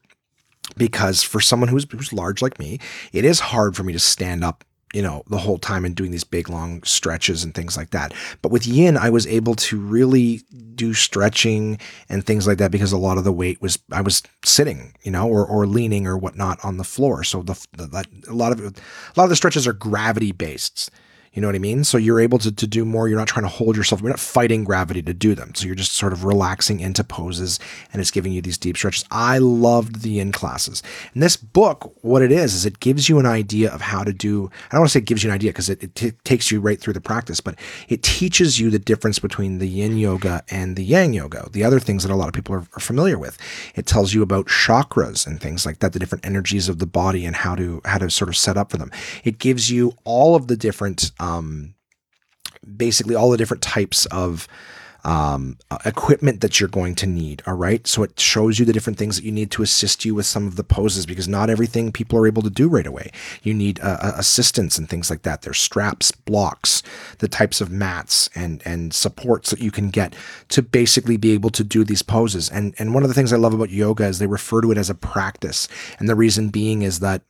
Because 0.77 1.21
for 1.21 1.41
someone 1.41 1.67
who's 1.67 1.85
who's 1.91 2.13
large 2.13 2.41
like 2.41 2.59
me, 2.59 2.79
it 3.11 3.25
is 3.25 3.41
hard 3.41 3.75
for 3.75 3.83
me 3.83 3.91
to 3.91 3.99
stand 3.99 4.43
up 4.43 4.63
you 4.93 5.01
know, 5.01 5.23
the 5.27 5.39
whole 5.39 5.57
time 5.57 5.85
and 5.85 5.95
doing 5.95 6.11
these 6.11 6.23
big 6.23 6.47
long 6.47 6.81
stretches 6.83 7.43
and 7.43 7.55
things 7.55 7.75
like 7.75 7.89
that. 7.89 8.13
But 8.43 8.51
with 8.51 8.67
yin, 8.67 8.95
I 8.95 9.09
was 9.09 9.25
able 9.25 9.55
to 9.55 9.79
really 9.79 10.43
do 10.75 10.93
stretching 10.93 11.77
and 12.09 12.25
things 12.25 12.47
like 12.47 12.57
that 12.57 12.71
because 12.71 12.91
a 12.91 12.97
lot 12.97 13.17
of 13.17 13.23
the 13.23 13.31
weight 13.31 13.61
was 13.61 13.79
I 13.91 14.01
was 14.01 14.23
sitting, 14.43 14.93
you 15.03 15.11
know, 15.11 15.27
or 15.27 15.45
or 15.45 15.65
leaning 15.65 16.07
or 16.07 16.17
whatnot 16.17 16.63
on 16.63 16.77
the 16.77 16.83
floor. 16.83 17.23
So 17.23 17.41
the, 17.41 17.65
the 17.73 18.05
a 18.29 18.33
lot 18.33 18.51
of 18.51 18.59
a 18.59 18.73
lot 19.15 19.25
of 19.25 19.29
the 19.29 19.35
stretches 19.35 19.67
are 19.67 19.73
gravity 19.73 20.31
based. 20.31 20.89
You 21.33 21.41
know 21.41 21.47
what 21.47 21.55
I 21.55 21.59
mean? 21.59 21.83
So 21.83 21.97
you're 21.97 22.19
able 22.19 22.37
to, 22.39 22.51
to 22.51 22.67
do 22.67 22.85
more. 22.85 23.07
You're 23.07 23.17
not 23.17 23.27
trying 23.27 23.45
to 23.45 23.49
hold 23.49 23.75
yourself. 23.75 24.01
You're 24.01 24.11
not 24.11 24.19
fighting 24.19 24.63
gravity 24.63 25.01
to 25.01 25.13
do 25.13 25.33
them. 25.33 25.55
So 25.55 25.65
you're 25.65 25.75
just 25.75 25.93
sort 25.93 26.13
of 26.13 26.25
relaxing 26.25 26.79
into 26.79 27.03
poses 27.03 27.59
and 27.91 27.99
it's 27.99 28.11
giving 28.11 28.31
you 28.31 28.41
these 28.41 28.57
deep 28.57 28.77
stretches. 28.77 29.03
I 29.09 29.39
loved 29.39 30.01
the 30.01 30.11
yin 30.11 30.31
classes. 30.31 30.83
And 31.13 31.23
this 31.23 31.35
book, 31.35 31.91
what 32.01 32.21
it 32.21 32.31
is, 32.31 32.53
is 32.53 32.67
it 32.67 32.79
gives 32.79 33.09
you 33.09 33.17
an 33.17 33.25
idea 33.25 33.71
of 33.71 33.81
how 33.81 34.03
to 34.03 34.13
do, 34.13 34.51
I 34.69 34.75
don't 34.75 34.81
want 34.81 34.91
to 34.91 34.93
say 34.93 34.99
it 34.99 35.05
gives 35.05 35.23
you 35.23 35.31
an 35.31 35.35
idea 35.35 35.49
because 35.49 35.69
it, 35.69 35.83
it 35.83 35.95
t- 35.95 36.11
takes 36.23 36.51
you 36.51 36.59
right 36.59 36.79
through 36.79 36.93
the 36.93 37.01
practice, 37.01 37.41
but 37.41 37.55
it 37.89 38.03
teaches 38.03 38.59
you 38.59 38.69
the 38.69 38.77
difference 38.77 39.17
between 39.17 39.57
the 39.57 39.67
yin 39.67 39.97
yoga 39.97 40.43
and 40.51 40.75
the 40.75 40.83
yang 40.83 41.13
yoga, 41.13 41.49
the 41.51 41.63
other 41.63 41.79
things 41.79 42.03
that 42.03 42.11
a 42.11 42.15
lot 42.15 42.27
of 42.27 42.33
people 42.35 42.53
are, 42.53 42.67
are 42.75 42.79
familiar 42.79 43.17
with. 43.17 43.39
It 43.73 43.87
tells 43.87 44.13
you 44.13 44.21
about 44.21 44.45
chakras 44.45 45.25
and 45.25 45.41
things 45.41 45.65
like 45.65 45.79
that, 45.79 45.93
the 45.93 45.99
different 45.99 46.27
energies 46.27 46.69
of 46.69 46.77
the 46.77 46.85
body 46.85 47.25
and 47.25 47.35
how 47.35 47.55
to, 47.55 47.81
how 47.85 47.97
to 47.97 48.11
sort 48.11 48.29
of 48.29 48.37
set 48.37 48.55
up 48.55 48.69
for 48.69 48.77
them. 48.77 48.91
It 49.23 49.39
gives 49.39 49.71
you 49.71 49.93
all 50.03 50.35
of 50.35 50.47
the 50.47 50.55
different, 50.55 51.11
um, 51.23 51.75
basically 52.77 53.15
all 53.15 53.29
the 53.29 53.37
different 53.37 53.63
types 53.63 54.05
of 54.07 54.47
um, 55.05 55.57
equipment 55.85 56.39
that 56.39 56.59
you're 56.59 56.69
going 56.69 56.95
to 56.95 57.05
need. 57.05 57.43
All 57.45 57.55
right. 57.55 57.85
So 57.85 58.03
it 58.03 58.17
shows 58.19 58.57
you 58.57 58.65
the 58.65 58.71
different 58.71 58.97
things 58.97 59.17
that 59.17 59.25
you 59.25 59.33
need 59.33 59.51
to 59.51 59.61
assist 59.61 60.05
you 60.05 60.15
with 60.15 60.25
some 60.25 60.47
of 60.47 60.55
the 60.55 60.63
poses 60.63 61.05
because 61.05 61.27
not 61.27 61.49
everything 61.49 61.91
people 61.91 62.17
are 62.19 62.27
able 62.27 62.41
to 62.41 62.49
do 62.49 62.69
right 62.69 62.87
away. 62.87 63.11
You 63.41 63.53
need 63.53 63.81
uh, 63.81 63.97
uh 64.01 64.13
assistance 64.15 64.77
and 64.77 64.89
things 64.89 65.09
like 65.09 65.23
that. 65.23 65.41
There's 65.41 65.59
straps, 65.59 66.11
blocks, 66.11 66.83
the 67.17 67.27
types 67.27 67.59
of 67.59 67.69
mats 67.69 68.29
and, 68.33 68.61
and 68.65 68.93
supports 68.93 69.49
that 69.49 69.59
you 69.59 69.71
can 69.71 69.89
get 69.89 70.15
to 70.49 70.61
basically 70.61 71.17
be 71.17 71.31
able 71.31 71.49
to 71.49 71.65
do 71.65 71.83
these 71.83 72.01
poses. 72.01 72.49
And, 72.49 72.73
and 72.79 72.93
one 72.93 73.03
of 73.03 73.09
the 73.09 73.15
things 73.15 73.33
I 73.33 73.37
love 73.37 73.53
about 73.53 73.71
yoga 73.71 74.05
is 74.05 74.19
they 74.19 74.27
refer 74.27 74.61
to 74.61 74.71
it 74.71 74.77
as 74.77 74.89
a 74.89 74.95
practice. 74.95 75.67
And 75.99 76.07
the 76.07 76.15
reason 76.15 76.47
being 76.47 76.81
is 76.81 76.99
that 76.99 77.23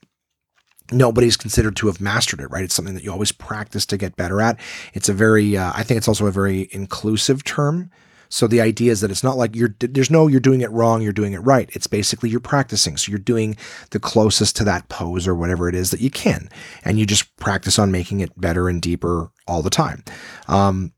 nobody's 0.92 1.38
considered 1.38 1.76
to 1.78 1.88
have 1.88 2.02
mastered 2.02 2.42
it, 2.42 2.48
right? 2.48 2.64
It's 2.64 2.76
something 2.76 2.96
that 2.96 3.04
you 3.04 3.12
always 3.12 3.32
practice 3.32 3.86
to 3.88 3.98
get 3.98 4.16
better 4.16 4.42
at. 4.42 4.60
It's 4.94 5.10
a 5.10 5.14
very, 5.14 5.58
uh, 5.58 5.72
I 5.76 5.84
think 5.84 5.98
it's 5.98 6.08
also 6.08 6.26
a 6.28 6.32
very 6.32 6.68
inclusive 6.72 7.44
term. 7.44 7.90
So 8.30 8.48
the 8.48 8.62
idea 8.62 8.92
is 8.92 9.02
that 9.02 9.12
it's 9.12 9.24
not 9.24 9.38
like 9.38 9.56
you're, 9.56 9.76
there's 9.80 10.10
no, 10.10 10.26
you're 10.28 10.40
doing 10.40 10.62
it 10.62 10.72
wrong, 10.72 11.04
you're 11.04 11.14
doing 11.14 11.34
it 11.34 11.40
right. 11.40 11.70
It's 11.74 11.86
basically 11.86 12.32
you're 12.32 12.40
practicing. 12.40 12.98
So 12.98 13.12
you're 13.12 13.20
doing 13.20 13.56
the 13.92 14.00
closest 14.00 14.56
to 14.56 14.64
that 14.64 14.90
pose 14.90 15.28
or 15.28 15.36
whatever 15.36 15.70
it 15.70 15.76
is 15.76 15.92
that 15.92 16.02
you 16.02 16.10
can. 16.10 16.50
And 16.84 16.98
you 16.98 17.06
just 17.06 17.36
practice 17.38 17.78
on 17.78 17.92
making 17.92 18.22
it 18.22 18.32
better 18.40 18.70
and 18.70 18.82
deeper 18.82 19.30
all 19.48 19.62
the 19.62 19.70
time. 19.70 20.04
Um, 20.48 20.94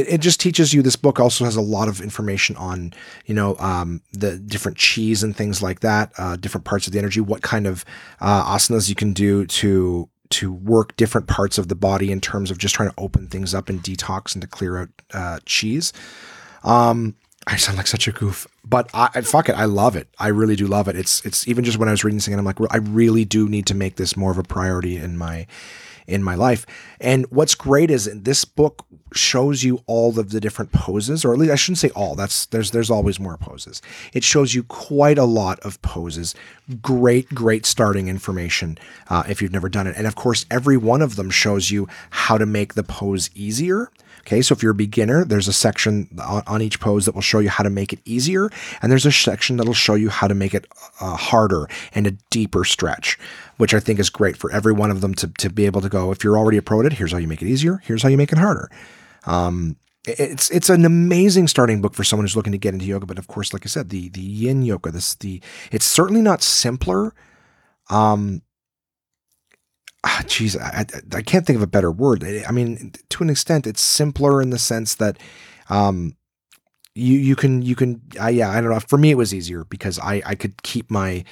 it, 0.00 0.14
it 0.14 0.20
just 0.20 0.40
teaches 0.40 0.72
you. 0.72 0.82
This 0.82 0.96
book 0.96 1.20
also 1.20 1.44
has 1.44 1.56
a 1.56 1.60
lot 1.60 1.88
of 1.88 2.00
information 2.00 2.56
on, 2.56 2.92
you 3.26 3.34
know, 3.34 3.56
um, 3.58 4.02
the 4.12 4.38
different 4.38 4.78
chis 4.78 5.22
and 5.22 5.36
things 5.36 5.62
like 5.62 5.80
that, 5.80 6.12
uh, 6.18 6.36
different 6.36 6.64
parts 6.64 6.86
of 6.86 6.92
the 6.92 6.98
energy, 6.98 7.20
what 7.20 7.42
kind 7.42 7.66
of 7.66 7.84
uh, 8.20 8.56
asanas 8.56 8.88
you 8.88 8.94
can 8.94 9.12
do 9.12 9.46
to 9.46 10.08
to 10.30 10.52
work 10.52 10.94
different 10.94 11.26
parts 11.26 11.58
of 11.58 11.66
the 11.66 11.74
body 11.74 12.12
in 12.12 12.20
terms 12.20 12.52
of 12.52 12.58
just 12.58 12.72
trying 12.72 12.88
to 12.88 12.94
open 12.98 13.26
things 13.26 13.52
up 13.52 13.68
and 13.68 13.82
detox 13.82 14.32
and 14.32 14.42
to 14.42 14.46
clear 14.46 14.78
out 14.78 14.88
uh, 15.12 15.40
chis. 15.44 15.92
Um, 16.62 17.16
I 17.48 17.56
sound 17.56 17.78
like 17.78 17.88
such 17.88 18.06
a 18.06 18.12
goof, 18.12 18.46
but 18.64 18.88
I 18.94 19.22
fuck 19.22 19.48
it. 19.48 19.54
I 19.54 19.64
love 19.64 19.96
it. 19.96 20.08
I 20.18 20.28
really 20.28 20.56
do 20.56 20.66
love 20.66 20.88
it. 20.88 20.94
It's 20.94 21.24
it's 21.24 21.48
even 21.48 21.64
just 21.64 21.78
when 21.78 21.88
I 21.88 21.90
was 21.90 22.04
reading 22.04 22.18
this 22.18 22.26
thing, 22.26 22.38
I'm 22.38 22.44
like, 22.44 22.60
I 22.70 22.76
really 22.76 23.24
do 23.24 23.48
need 23.48 23.66
to 23.66 23.74
make 23.74 23.96
this 23.96 24.16
more 24.16 24.30
of 24.30 24.38
a 24.38 24.42
priority 24.42 24.96
in 24.96 25.16
my 25.16 25.46
in 26.10 26.22
my 26.22 26.34
life. 26.34 26.66
And 27.00 27.26
what's 27.30 27.54
great 27.54 27.90
is 27.90 28.10
this 28.12 28.44
book 28.44 28.84
shows 29.14 29.64
you 29.64 29.82
all 29.86 30.18
of 30.18 30.30
the 30.30 30.40
different 30.40 30.72
poses, 30.72 31.24
or 31.24 31.32
at 31.32 31.38
least 31.38 31.52
I 31.52 31.56
shouldn't 31.56 31.78
say 31.78 31.90
all. 31.90 32.14
That's 32.14 32.46
there's 32.46 32.70
there's 32.70 32.90
always 32.90 33.18
more 33.18 33.36
poses. 33.36 33.82
It 34.12 34.24
shows 34.24 34.54
you 34.54 34.62
quite 34.64 35.18
a 35.18 35.24
lot 35.24 35.58
of 35.60 35.80
poses. 35.82 36.34
Great, 36.82 37.28
great 37.34 37.66
starting 37.66 38.08
information 38.08 38.78
uh, 39.08 39.24
if 39.28 39.42
you've 39.42 39.52
never 39.52 39.68
done 39.68 39.86
it. 39.86 39.96
And 39.96 40.06
of 40.06 40.14
course, 40.14 40.46
every 40.50 40.76
one 40.76 41.02
of 41.02 41.16
them 41.16 41.30
shows 41.30 41.70
you 41.70 41.88
how 42.10 42.38
to 42.38 42.46
make 42.46 42.74
the 42.74 42.84
pose 42.84 43.30
easier 43.34 43.90
Okay, 44.20 44.42
so 44.42 44.52
if 44.54 44.62
you're 44.62 44.72
a 44.72 44.74
beginner, 44.74 45.24
there's 45.24 45.48
a 45.48 45.52
section 45.52 46.08
on, 46.46 46.62
each 46.62 46.80
pose 46.80 47.06
that 47.06 47.14
will 47.14 47.22
show 47.22 47.38
you 47.38 47.48
how 47.48 47.64
to 47.64 47.70
make 47.70 47.92
it 47.92 48.00
easier, 48.04 48.50
and 48.82 48.92
there's 48.92 49.06
a 49.06 49.12
section 49.12 49.56
that'll 49.56 49.74
show 49.74 49.94
you 49.94 50.10
how 50.10 50.28
to 50.28 50.34
make 50.34 50.54
it 50.54 50.66
uh, 51.00 51.16
harder 51.16 51.66
and 51.94 52.06
a 52.06 52.12
deeper 52.30 52.64
stretch, 52.64 53.18
which 53.56 53.72
I 53.72 53.80
think 53.80 53.98
is 53.98 54.10
great 54.10 54.36
for 54.36 54.52
every 54.52 54.72
one 54.72 54.90
of 54.90 55.00
them 55.00 55.14
to, 55.14 55.28
to 55.28 55.50
be 55.50 55.66
able 55.66 55.80
to 55.80 55.88
go. 55.88 56.12
If 56.12 56.22
you're 56.22 56.38
already 56.38 56.58
a 56.58 56.62
pro 56.62 56.80
at 56.80 56.86
it, 56.86 56.92
here's 56.94 57.12
how 57.12 57.18
you 57.18 57.28
make 57.28 57.42
it 57.42 57.48
easier. 57.48 57.80
Here's 57.84 58.02
how 58.02 58.08
you 58.08 58.16
make 58.16 58.32
it 58.32 58.38
harder. 58.38 58.70
Um, 59.24 59.76
it's 60.06 60.50
it's 60.50 60.70
an 60.70 60.84
amazing 60.84 61.46
starting 61.46 61.82
book 61.82 61.94
for 61.94 62.04
someone 62.04 62.24
who's 62.24 62.36
looking 62.36 62.52
to 62.52 62.58
get 62.58 62.72
into 62.72 62.86
yoga. 62.86 63.06
But 63.06 63.18
of 63.18 63.28
course, 63.28 63.52
like 63.52 63.66
I 63.66 63.68
said, 63.68 63.90
the 63.90 64.08
the 64.08 64.20
Yin 64.20 64.62
yoga, 64.62 64.90
this 64.90 65.14
the 65.14 65.42
it's 65.70 65.84
certainly 65.84 66.22
not 66.22 66.42
simpler. 66.42 67.14
Um, 67.90 68.42
ah, 70.04 70.22
geez, 70.26 70.56
I, 70.56 70.86
I 71.14 71.22
can't 71.22 71.46
think 71.46 71.56
of 71.56 71.62
a 71.62 71.66
better 71.66 71.90
word. 71.90 72.24
I 72.24 72.50
mean, 72.52 72.92
to 73.10 73.22
an 73.22 73.30
extent, 73.30 73.66
it's 73.66 73.80
simpler 73.80 74.40
in 74.40 74.50
the 74.50 74.58
sense 74.58 74.94
that, 74.96 75.18
um, 75.68 76.16
you 76.94 77.16
you 77.16 77.36
can 77.36 77.62
you 77.62 77.76
can 77.76 78.02
yeah 78.30 78.50
I 78.50 78.60
don't 78.60 78.70
know 78.70 78.80
for 78.80 78.98
me 78.98 79.10
it 79.10 79.16
was 79.16 79.32
easier 79.32 79.64
because 79.64 79.98
I 79.98 80.22
I 80.26 80.34
could 80.34 80.62
keep 80.62 80.90
my 80.90 81.24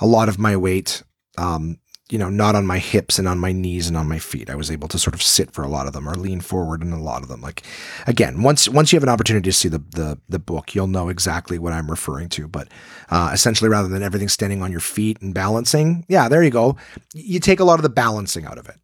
a 0.00 0.06
lot 0.06 0.28
of 0.28 0.38
my 0.38 0.56
weight 0.56 1.02
um 1.38 1.78
you 2.14 2.18
know, 2.18 2.30
not 2.30 2.54
on 2.54 2.64
my 2.64 2.78
hips 2.78 3.18
and 3.18 3.26
on 3.26 3.40
my 3.40 3.50
knees 3.50 3.88
and 3.88 3.96
on 3.96 4.08
my 4.08 4.20
feet. 4.20 4.48
I 4.48 4.54
was 4.54 4.70
able 4.70 4.86
to 4.86 5.00
sort 5.00 5.14
of 5.14 5.20
sit 5.20 5.50
for 5.50 5.64
a 5.64 5.68
lot 5.68 5.88
of 5.88 5.94
them 5.94 6.08
or 6.08 6.14
lean 6.14 6.40
forward 6.40 6.80
in 6.80 6.92
a 6.92 7.02
lot 7.02 7.24
of 7.24 7.28
them. 7.28 7.40
Like 7.40 7.64
again, 8.06 8.40
once 8.44 8.68
once 8.68 8.92
you 8.92 8.96
have 8.96 9.02
an 9.02 9.08
opportunity 9.08 9.50
to 9.50 9.52
see 9.52 9.68
the 9.68 9.82
the, 9.90 10.20
the 10.28 10.38
book, 10.38 10.76
you'll 10.76 10.86
know 10.86 11.08
exactly 11.08 11.58
what 11.58 11.72
I'm 11.72 11.90
referring 11.90 12.28
to. 12.28 12.46
But 12.46 12.68
uh, 13.10 13.30
essentially, 13.32 13.68
rather 13.68 13.88
than 13.88 14.04
everything 14.04 14.28
standing 14.28 14.62
on 14.62 14.70
your 14.70 14.78
feet 14.78 15.20
and 15.22 15.34
balancing, 15.34 16.06
yeah, 16.08 16.28
there 16.28 16.44
you 16.44 16.50
go. 16.50 16.76
You 17.14 17.40
take 17.40 17.58
a 17.58 17.64
lot 17.64 17.80
of 17.80 17.82
the 17.82 17.88
balancing 17.88 18.46
out 18.46 18.58
of 18.58 18.68
it. 18.68 18.76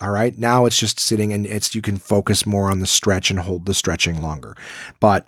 All 0.00 0.12
right. 0.12 0.38
Now 0.38 0.64
it's 0.64 0.78
just 0.78 1.00
sitting 1.00 1.32
and 1.32 1.46
it's 1.46 1.74
you 1.74 1.82
can 1.82 1.96
focus 1.96 2.46
more 2.46 2.70
on 2.70 2.78
the 2.78 2.86
stretch 2.86 3.28
and 3.28 3.40
hold 3.40 3.66
the 3.66 3.74
stretching 3.74 4.22
longer. 4.22 4.56
But 5.00 5.26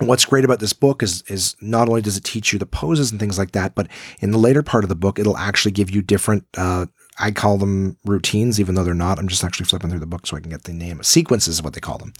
what's 0.00 0.24
great 0.24 0.44
about 0.44 0.60
this 0.60 0.72
book 0.72 1.02
is 1.02 1.22
is 1.22 1.56
not 1.60 1.88
only 1.88 2.02
does 2.02 2.16
it 2.16 2.24
teach 2.24 2.52
you 2.52 2.58
the 2.58 2.66
poses 2.66 3.10
and 3.10 3.20
things 3.20 3.38
like 3.38 3.52
that, 3.52 3.74
but 3.74 3.88
in 4.20 4.30
the 4.30 4.38
later 4.38 4.62
part 4.62 4.84
of 4.84 4.88
the 4.88 4.94
book, 4.94 5.18
it'll 5.18 5.36
actually 5.36 5.72
give 5.72 5.90
you 5.90 6.02
different. 6.02 6.44
Uh, 6.56 6.86
I 7.18 7.30
call 7.30 7.58
them 7.58 7.96
routines, 8.04 8.58
even 8.58 8.74
though 8.74 8.82
they're 8.82 8.92
not. 8.92 9.20
I'm 9.20 9.28
just 9.28 9.44
actually 9.44 9.66
flipping 9.66 9.90
through 9.90 10.00
the 10.00 10.06
book 10.06 10.26
so 10.26 10.36
I 10.36 10.40
can 10.40 10.50
get 10.50 10.64
the 10.64 10.72
name. 10.72 10.98
Of 10.98 11.06
sequences 11.06 11.56
is 11.56 11.62
what 11.62 11.74
they 11.74 11.80
call 11.80 11.98
them. 11.98 12.12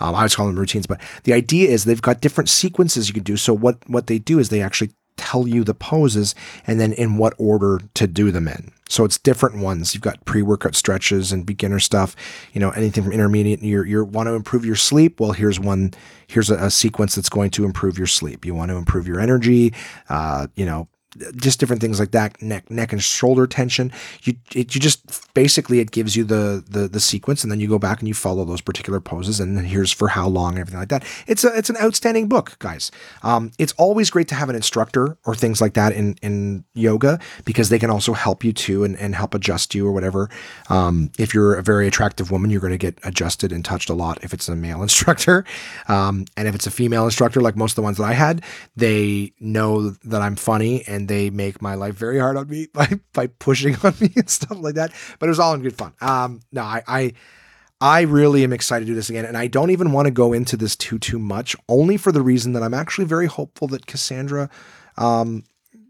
Um, 0.00 0.14
I 0.14 0.18
always 0.18 0.36
call 0.36 0.46
them 0.46 0.58
routines, 0.58 0.86
but 0.86 1.00
the 1.24 1.32
idea 1.32 1.70
is 1.70 1.84
they've 1.84 2.02
got 2.02 2.20
different 2.20 2.50
sequences 2.50 3.08
you 3.08 3.14
can 3.14 3.22
do. 3.22 3.36
So 3.36 3.54
what 3.54 3.78
what 3.88 4.06
they 4.06 4.18
do 4.18 4.38
is 4.38 4.50
they 4.50 4.60
actually 4.60 4.90
tell 5.16 5.48
you 5.48 5.64
the 5.64 5.74
poses 5.74 6.34
and 6.66 6.78
then 6.78 6.92
in 6.92 7.16
what 7.16 7.34
order 7.38 7.80
to 7.94 8.06
do 8.06 8.30
them 8.30 8.48
in. 8.48 8.72
So 8.88 9.04
it's 9.04 9.18
different 9.18 9.58
ones. 9.58 9.94
You've 9.94 10.02
got 10.02 10.24
pre-workout 10.26 10.74
stretches 10.74 11.32
and 11.32 11.46
beginner 11.46 11.78
stuff, 11.78 12.14
you 12.52 12.60
know, 12.60 12.70
anything 12.70 13.02
from 13.02 13.12
intermediate. 13.12 13.62
You 13.62 13.82
you 13.84 14.04
want 14.04 14.26
to 14.26 14.34
improve 14.34 14.64
your 14.64 14.76
sleep. 14.76 15.20
Well, 15.20 15.32
here's 15.32 15.58
one. 15.58 15.94
Here's 16.26 16.50
a, 16.50 16.56
a, 16.56 16.70
sequence 16.70 17.14
that's 17.14 17.28
going 17.28 17.50
to 17.52 17.64
improve 17.64 17.96
your 17.96 18.06
sleep. 18.06 18.44
You 18.44 18.54
want 18.54 18.70
to 18.70 18.76
improve 18.76 19.06
your 19.06 19.20
energy. 19.20 19.72
Uh, 20.08 20.48
you 20.54 20.66
know, 20.66 20.88
just 21.36 21.60
different 21.60 21.80
things 21.80 22.00
like 22.00 22.10
that, 22.12 22.40
neck, 22.42 22.70
neck 22.70 22.92
and 22.92 23.02
shoulder 23.02 23.46
tension. 23.46 23.92
You, 24.22 24.34
it, 24.54 24.74
you 24.74 24.80
just 24.80 25.32
basically 25.34 25.80
it 25.80 25.90
gives 25.90 26.16
you 26.16 26.24
the, 26.24 26.64
the 26.68 26.88
the 26.88 27.00
sequence, 27.00 27.42
and 27.42 27.50
then 27.50 27.60
you 27.60 27.68
go 27.68 27.78
back 27.78 28.00
and 28.00 28.08
you 28.08 28.14
follow 28.14 28.44
those 28.44 28.60
particular 28.60 29.00
poses, 29.00 29.40
and 29.40 29.58
here's 29.66 29.92
for 29.92 30.08
how 30.08 30.28
long 30.28 30.52
and 30.52 30.60
everything 30.60 30.80
like 30.80 30.88
that. 30.88 31.04
It's 31.26 31.44
a 31.44 31.56
it's 31.56 31.70
an 31.70 31.76
outstanding 31.76 32.28
book, 32.28 32.56
guys. 32.58 32.90
Um, 33.22 33.52
it's 33.58 33.72
always 33.72 34.10
great 34.10 34.28
to 34.28 34.34
have 34.34 34.48
an 34.48 34.56
instructor 34.56 35.16
or 35.24 35.34
things 35.34 35.60
like 35.60 35.74
that 35.74 35.92
in 35.92 36.16
in 36.22 36.64
yoga 36.74 37.18
because 37.44 37.68
they 37.68 37.78
can 37.78 37.90
also 37.90 38.12
help 38.12 38.44
you 38.44 38.52
too 38.52 38.84
and, 38.84 38.98
and 38.98 39.14
help 39.14 39.34
adjust 39.34 39.74
you 39.74 39.86
or 39.86 39.92
whatever. 39.92 40.28
Um, 40.68 41.10
if 41.18 41.34
you're 41.34 41.54
a 41.54 41.62
very 41.62 41.86
attractive 41.86 42.30
woman, 42.30 42.50
you're 42.50 42.60
going 42.60 42.72
to 42.72 42.78
get 42.78 42.98
adjusted 43.04 43.52
and 43.52 43.64
touched 43.64 43.90
a 43.90 43.94
lot 43.94 44.22
if 44.22 44.32
it's 44.32 44.48
a 44.48 44.56
male 44.56 44.82
instructor, 44.88 45.44
um, 45.88 46.24
and 46.36 46.48
if 46.48 46.54
it's 46.54 46.66
a 46.66 46.70
female 46.70 47.04
instructor, 47.04 47.40
like 47.40 47.56
most 47.56 47.72
of 47.72 47.76
the 47.76 47.82
ones 47.82 47.98
that 47.98 48.04
I 48.04 48.12
had, 48.12 48.42
they 48.76 49.32
know 49.40 49.90
that 49.90 50.22
I'm 50.22 50.36
funny 50.36 50.84
and 50.86 51.03
they 51.08 51.30
make 51.30 51.62
my 51.62 51.74
life 51.74 51.94
very 51.94 52.18
hard 52.18 52.36
on 52.36 52.48
me 52.48 52.66
by, 52.72 52.88
by 53.12 53.26
pushing 53.26 53.76
on 53.82 53.94
me 54.00 54.10
and 54.16 54.28
stuff 54.28 54.58
like 54.58 54.74
that. 54.74 54.92
But 55.18 55.26
it 55.26 55.30
was 55.30 55.40
all 55.40 55.54
in 55.54 55.62
good 55.62 55.76
fun. 55.76 55.92
Um, 56.00 56.40
no, 56.52 56.62
I, 56.62 56.82
I, 56.86 57.12
I 57.80 58.00
really 58.02 58.44
am 58.44 58.52
excited 58.52 58.86
to 58.86 58.90
do 58.90 58.94
this 58.94 59.10
again. 59.10 59.24
And 59.24 59.36
I 59.36 59.46
don't 59.46 59.70
even 59.70 59.92
want 59.92 60.06
to 60.06 60.10
go 60.10 60.32
into 60.32 60.56
this 60.56 60.76
too, 60.76 60.98
too 60.98 61.18
much, 61.18 61.56
only 61.68 61.96
for 61.96 62.12
the 62.12 62.22
reason 62.22 62.52
that 62.52 62.62
I'm 62.62 62.74
actually 62.74 63.04
very 63.04 63.26
hopeful 63.26 63.68
that 63.68 63.86
Kassandra, 63.86 64.50
um, 64.96 65.44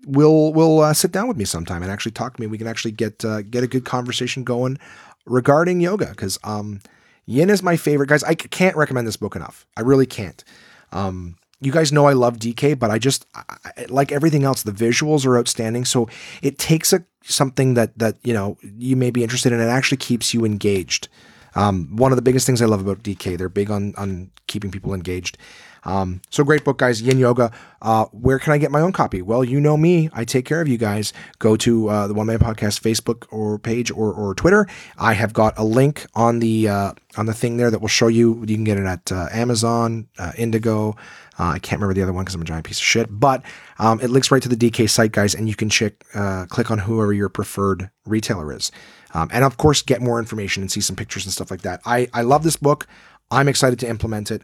will, 0.06 0.52
will 0.52 0.80
uh, 0.80 0.92
sit 0.92 1.12
down 1.12 1.28
with 1.28 1.36
me 1.36 1.44
sometime 1.44 1.82
and 1.82 1.90
actually 1.90 2.12
talk 2.12 2.34
to 2.36 2.40
me. 2.40 2.46
We 2.46 2.58
can 2.58 2.66
actually 2.66 2.92
get, 2.92 3.24
uh, 3.24 3.42
get 3.42 3.64
a 3.64 3.68
good 3.68 3.84
conversation 3.84 4.44
going 4.44 4.78
regarding 5.26 5.80
yoga. 5.80 6.14
Cause, 6.14 6.38
um, 6.44 6.80
Yin 7.26 7.48
is 7.48 7.62
my 7.62 7.76
favorite 7.76 8.08
guys. 8.08 8.22
I 8.22 8.34
can't 8.34 8.76
recommend 8.76 9.06
this 9.06 9.16
book 9.16 9.34
enough. 9.34 9.66
I 9.76 9.80
really 9.80 10.06
can't. 10.06 10.44
Um, 10.92 11.36
you 11.64 11.72
guys 11.72 11.92
know 11.92 12.06
I 12.06 12.12
love 12.12 12.36
DK, 12.38 12.78
but 12.78 12.90
I 12.90 12.98
just 12.98 13.26
I, 13.34 13.86
like 13.88 14.12
everything 14.12 14.44
else. 14.44 14.62
The 14.62 14.72
visuals 14.72 15.26
are 15.26 15.38
outstanding, 15.38 15.84
so 15.84 16.08
it 16.42 16.58
takes 16.58 16.92
a 16.92 17.04
something 17.24 17.74
that 17.74 17.98
that 17.98 18.16
you 18.22 18.32
know 18.32 18.58
you 18.62 18.96
may 18.96 19.10
be 19.10 19.22
interested 19.22 19.52
in, 19.52 19.60
and 19.60 19.68
it 19.68 19.72
actually 19.72 19.98
keeps 19.98 20.34
you 20.34 20.44
engaged. 20.44 21.08
Um, 21.56 21.96
one 21.96 22.10
of 22.10 22.16
the 22.16 22.22
biggest 22.22 22.46
things 22.46 22.60
I 22.60 22.66
love 22.66 22.80
about 22.80 23.02
DK, 23.02 23.38
they're 23.38 23.48
big 23.48 23.70
on 23.70 23.94
on 23.96 24.30
keeping 24.46 24.70
people 24.70 24.94
engaged. 24.94 25.38
Um, 25.84 26.22
so 26.30 26.44
great 26.44 26.64
book, 26.64 26.78
guys. 26.78 27.02
Yin 27.02 27.18
Yoga. 27.18 27.52
Uh, 27.82 28.06
where 28.06 28.38
can 28.38 28.52
I 28.52 28.58
get 28.58 28.70
my 28.70 28.80
own 28.80 28.92
copy? 28.92 29.20
Well, 29.22 29.44
you 29.44 29.60
know 29.60 29.76
me. 29.76 30.08
I 30.12 30.24
take 30.24 30.46
care 30.46 30.60
of 30.60 30.68
you 30.68 30.78
guys. 30.78 31.12
Go 31.38 31.56
to 31.56 31.88
uh, 31.88 32.06
the 32.06 32.14
One 32.14 32.26
Man 32.26 32.38
Podcast 32.38 32.80
Facebook 32.80 33.26
or 33.30 33.58
page 33.58 33.90
or, 33.90 34.12
or 34.12 34.34
Twitter. 34.34 34.66
I 34.98 35.12
have 35.12 35.32
got 35.32 35.58
a 35.58 35.64
link 35.64 36.06
on 36.14 36.38
the 36.38 36.68
uh, 36.68 36.92
on 37.16 37.26
the 37.26 37.34
thing 37.34 37.56
there 37.56 37.70
that 37.70 37.80
will 37.80 37.88
show 37.88 38.08
you. 38.08 38.40
You 38.46 38.56
can 38.56 38.64
get 38.64 38.78
it 38.78 38.86
at 38.86 39.12
uh, 39.12 39.28
Amazon, 39.32 40.08
uh, 40.18 40.32
Indigo. 40.36 40.96
Uh, 41.38 41.50
I 41.54 41.58
can't 41.58 41.80
remember 41.80 41.94
the 41.94 42.02
other 42.02 42.12
one 42.12 42.24
because 42.24 42.34
I'm 42.34 42.42
a 42.42 42.44
giant 42.44 42.64
piece 42.64 42.78
of 42.78 42.84
shit. 42.84 43.08
But 43.10 43.42
um, 43.78 44.00
it 44.00 44.10
links 44.10 44.30
right 44.30 44.42
to 44.42 44.48
the 44.48 44.56
DK 44.56 44.88
site, 44.88 45.12
guys, 45.12 45.34
and 45.34 45.48
you 45.48 45.54
can 45.54 45.68
check 45.68 46.04
click 46.48 46.70
on 46.70 46.78
whoever 46.78 47.12
your 47.12 47.28
preferred 47.28 47.90
retailer 48.06 48.52
is. 48.52 48.70
Um, 49.14 49.30
and 49.32 49.44
of 49.44 49.56
course, 49.56 49.80
get 49.82 50.02
more 50.02 50.18
information 50.18 50.62
and 50.62 50.70
see 50.70 50.80
some 50.80 50.96
pictures 50.96 51.24
and 51.24 51.32
stuff 51.32 51.50
like 51.50 51.62
that. 51.62 51.80
I, 51.86 52.08
I 52.12 52.22
love 52.22 52.42
this 52.42 52.56
book. 52.56 52.86
I'm 53.30 53.48
excited 53.48 53.78
to 53.80 53.88
implement 53.88 54.30
it 54.30 54.42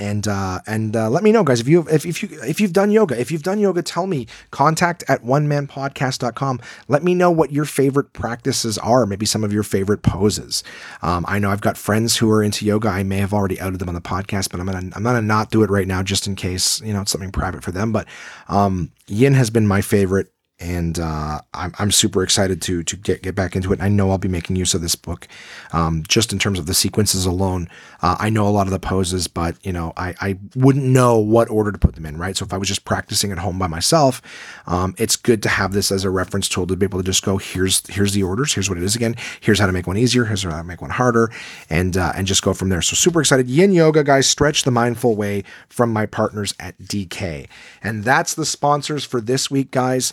and 0.00 0.26
uh, 0.26 0.60
and 0.66 0.96
uh, 0.96 1.10
let 1.10 1.22
me 1.22 1.30
know 1.30 1.44
guys 1.44 1.60
if 1.60 1.68
you 1.68 1.86
if, 1.88 2.06
if 2.06 2.22
you 2.22 2.28
if 2.42 2.60
you've 2.60 2.72
done 2.72 2.90
yoga. 2.90 3.20
If 3.20 3.30
you've 3.30 3.42
done 3.42 3.58
yoga 3.60 3.82
tell 3.82 4.06
me. 4.06 4.26
Contact 4.50 5.04
at 5.08 5.22
one 5.22 5.46
man 5.46 5.66
podcast.com 5.66 6.60
let 6.88 7.04
me 7.04 7.14
know 7.14 7.30
what 7.30 7.52
your 7.52 7.64
favorite 7.64 8.12
practices 8.12 8.78
are 8.78 9.04
maybe 9.06 9.26
some 9.26 9.44
of 9.44 9.52
your 9.52 9.62
favorite 9.62 10.02
poses. 10.02 10.64
Um, 11.02 11.24
i 11.28 11.38
know 11.38 11.50
i've 11.50 11.60
got 11.60 11.76
friends 11.76 12.16
who 12.16 12.30
are 12.30 12.42
into 12.42 12.64
yoga. 12.64 12.88
I 12.88 13.02
may 13.02 13.18
have 13.18 13.34
already 13.34 13.60
outed 13.60 13.78
them 13.78 13.88
on 13.88 13.94
the 13.94 14.00
podcast 14.00 14.50
but 14.50 14.58
i'm 14.58 14.66
gonna 14.66 14.90
i'm 14.96 15.02
gonna 15.02 15.22
not 15.22 15.50
do 15.50 15.62
it 15.62 15.70
right 15.70 15.86
now 15.86 16.02
just 16.02 16.26
in 16.26 16.34
case 16.34 16.80
you 16.80 16.92
know 16.92 17.02
it's 17.02 17.10
something 17.10 17.30
private 17.30 17.62
for 17.62 17.70
them. 17.70 17.92
But 17.92 18.06
um, 18.48 18.90
yin 19.06 19.34
has 19.34 19.50
been 19.50 19.66
my 19.66 19.82
favorite 19.82 20.32
and 20.60 20.98
uh, 20.98 21.40
I'm, 21.54 21.72
I'm 21.78 21.90
super 21.90 22.22
excited 22.22 22.60
to 22.62 22.82
to 22.82 22.96
get 22.96 23.22
get 23.22 23.34
back 23.34 23.56
into 23.56 23.72
it. 23.72 23.80
I 23.80 23.88
know 23.88 24.10
I'll 24.10 24.18
be 24.18 24.28
making 24.28 24.56
use 24.56 24.74
of 24.74 24.82
this 24.82 24.94
book, 24.94 25.26
um, 25.72 26.04
just 26.06 26.32
in 26.32 26.38
terms 26.38 26.58
of 26.58 26.66
the 26.66 26.74
sequences 26.74 27.24
alone. 27.24 27.68
Uh, 28.02 28.16
I 28.18 28.30
know 28.30 28.46
a 28.46 28.50
lot 28.50 28.66
of 28.66 28.72
the 28.72 28.78
poses, 28.78 29.26
but 29.26 29.56
you 29.64 29.72
know 29.72 29.92
I, 29.96 30.14
I 30.20 30.38
wouldn't 30.54 30.84
know 30.84 31.18
what 31.18 31.50
order 31.50 31.72
to 31.72 31.78
put 31.78 31.94
them 31.94 32.04
in, 32.04 32.18
right? 32.18 32.36
So 32.36 32.44
if 32.44 32.52
I 32.52 32.58
was 32.58 32.68
just 32.68 32.84
practicing 32.84 33.32
at 33.32 33.38
home 33.38 33.58
by 33.58 33.66
myself, 33.66 34.20
um, 34.66 34.94
it's 34.98 35.16
good 35.16 35.42
to 35.44 35.48
have 35.48 35.72
this 35.72 35.90
as 35.90 36.04
a 36.04 36.10
reference 36.10 36.48
tool 36.48 36.66
to 36.66 36.76
be 36.76 36.84
able 36.84 36.98
to 36.98 37.04
just 37.04 37.24
go 37.24 37.38
here's 37.38 37.86
here's 37.88 38.12
the 38.12 38.22
orders, 38.22 38.52
here's 38.52 38.68
what 38.68 38.76
it 38.76 38.84
is 38.84 38.94
again, 38.94 39.16
here's 39.40 39.58
how 39.58 39.66
to 39.66 39.72
make 39.72 39.86
one 39.86 39.96
easier, 39.96 40.26
here's 40.26 40.42
how 40.42 40.56
to 40.56 40.64
make 40.64 40.82
one 40.82 40.90
harder, 40.90 41.30
and 41.70 41.96
uh, 41.96 42.12
and 42.14 42.26
just 42.26 42.42
go 42.42 42.52
from 42.52 42.68
there. 42.68 42.82
So 42.82 42.94
super 42.94 43.20
excited, 43.20 43.48
Yin 43.48 43.72
Yoga 43.72 44.04
guys, 44.04 44.28
stretch 44.28 44.64
the 44.64 44.70
mindful 44.70 45.16
way 45.16 45.42
from 45.68 45.92
my 45.92 46.04
partners 46.04 46.54
at 46.60 46.78
DK, 46.78 47.48
and 47.82 48.04
that's 48.04 48.34
the 48.34 48.44
sponsors 48.44 49.04
for 49.04 49.20
this 49.20 49.50
week, 49.50 49.70
guys. 49.70 50.12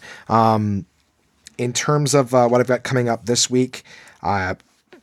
In 1.57 1.73
terms 1.73 2.13
of 2.13 2.33
uh, 2.33 2.47
what 2.47 2.61
I've 2.61 2.67
got 2.67 2.83
coming 2.83 3.09
up 3.09 3.25
this 3.25 3.49
week, 3.49 3.83
uh, 4.21 4.55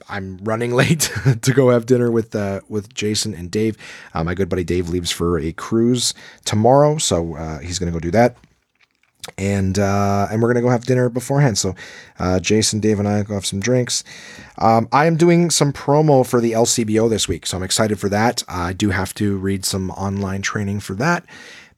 I'm 0.08 0.38
running 0.38 0.74
late 0.74 1.10
to 1.42 1.52
go 1.52 1.70
have 1.70 1.86
dinner 1.86 2.10
with 2.10 2.34
uh, 2.34 2.60
with 2.68 2.92
Jason 2.94 3.34
and 3.34 3.50
Dave. 3.50 3.76
Uh, 4.12 4.24
my 4.24 4.34
good 4.34 4.48
buddy 4.48 4.64
Dave 4.64 4.88
leaves 4.88 5.10
for 5.10 5.38
a 5.38 5.52
cruise 5.52 6.14
tomorrow, 6.44 6.98
so 6.98 7.36
uh, 7.36 7.58
he's 7.58 7.78
going 7.78 7.92
to 7.92 7.96
go 7.96 8.00
do 8.00 8.10
that. 8.12 8.36
And 9.38 9.78
uh, 9.78 10.28
and 10.30 10.42
we're 10.42 10.48
gonna 10.48 10.60
go 10.60 10.68
have 10.68 10.84
dinner 10.84 11.08
beforehand. 11.08 11.56
So 11.56 11.74
uh, 12.18 12.40
Jason, 12.40 12.78
Dave, 12.78 12.98
and 12.98 13.08
I 13.08 13.22
go 13.22 13.32
have 13.32 13.46
some 13.46 13.58
drinks. 13.58 14.04
Um, 14.58 14.86
I 14.92 15.06
am 15.06 15.16
doing 15.16 15.48
some 15.48 15.72
promo 15.72 16.26
for 16.26 16.42
the 16.42 16.52
LCBO 16.52 17.08
this 17.08 17.26
week, 17.26 17.46
so 17.46 17.56
I'm 17.56 17.62
excited 17.62 17.98
for 17.98 18.10
that. 18.10 18.42
I 18.48 18.74
do 18.74 18.90
have 18.90 19.14
to 19.14 19.38
read 19.38 19.64
some 19.64 19.90
online 19.92 20.42
training 20.42 20.80
for 20.80 20.92
that, 20.96 21.24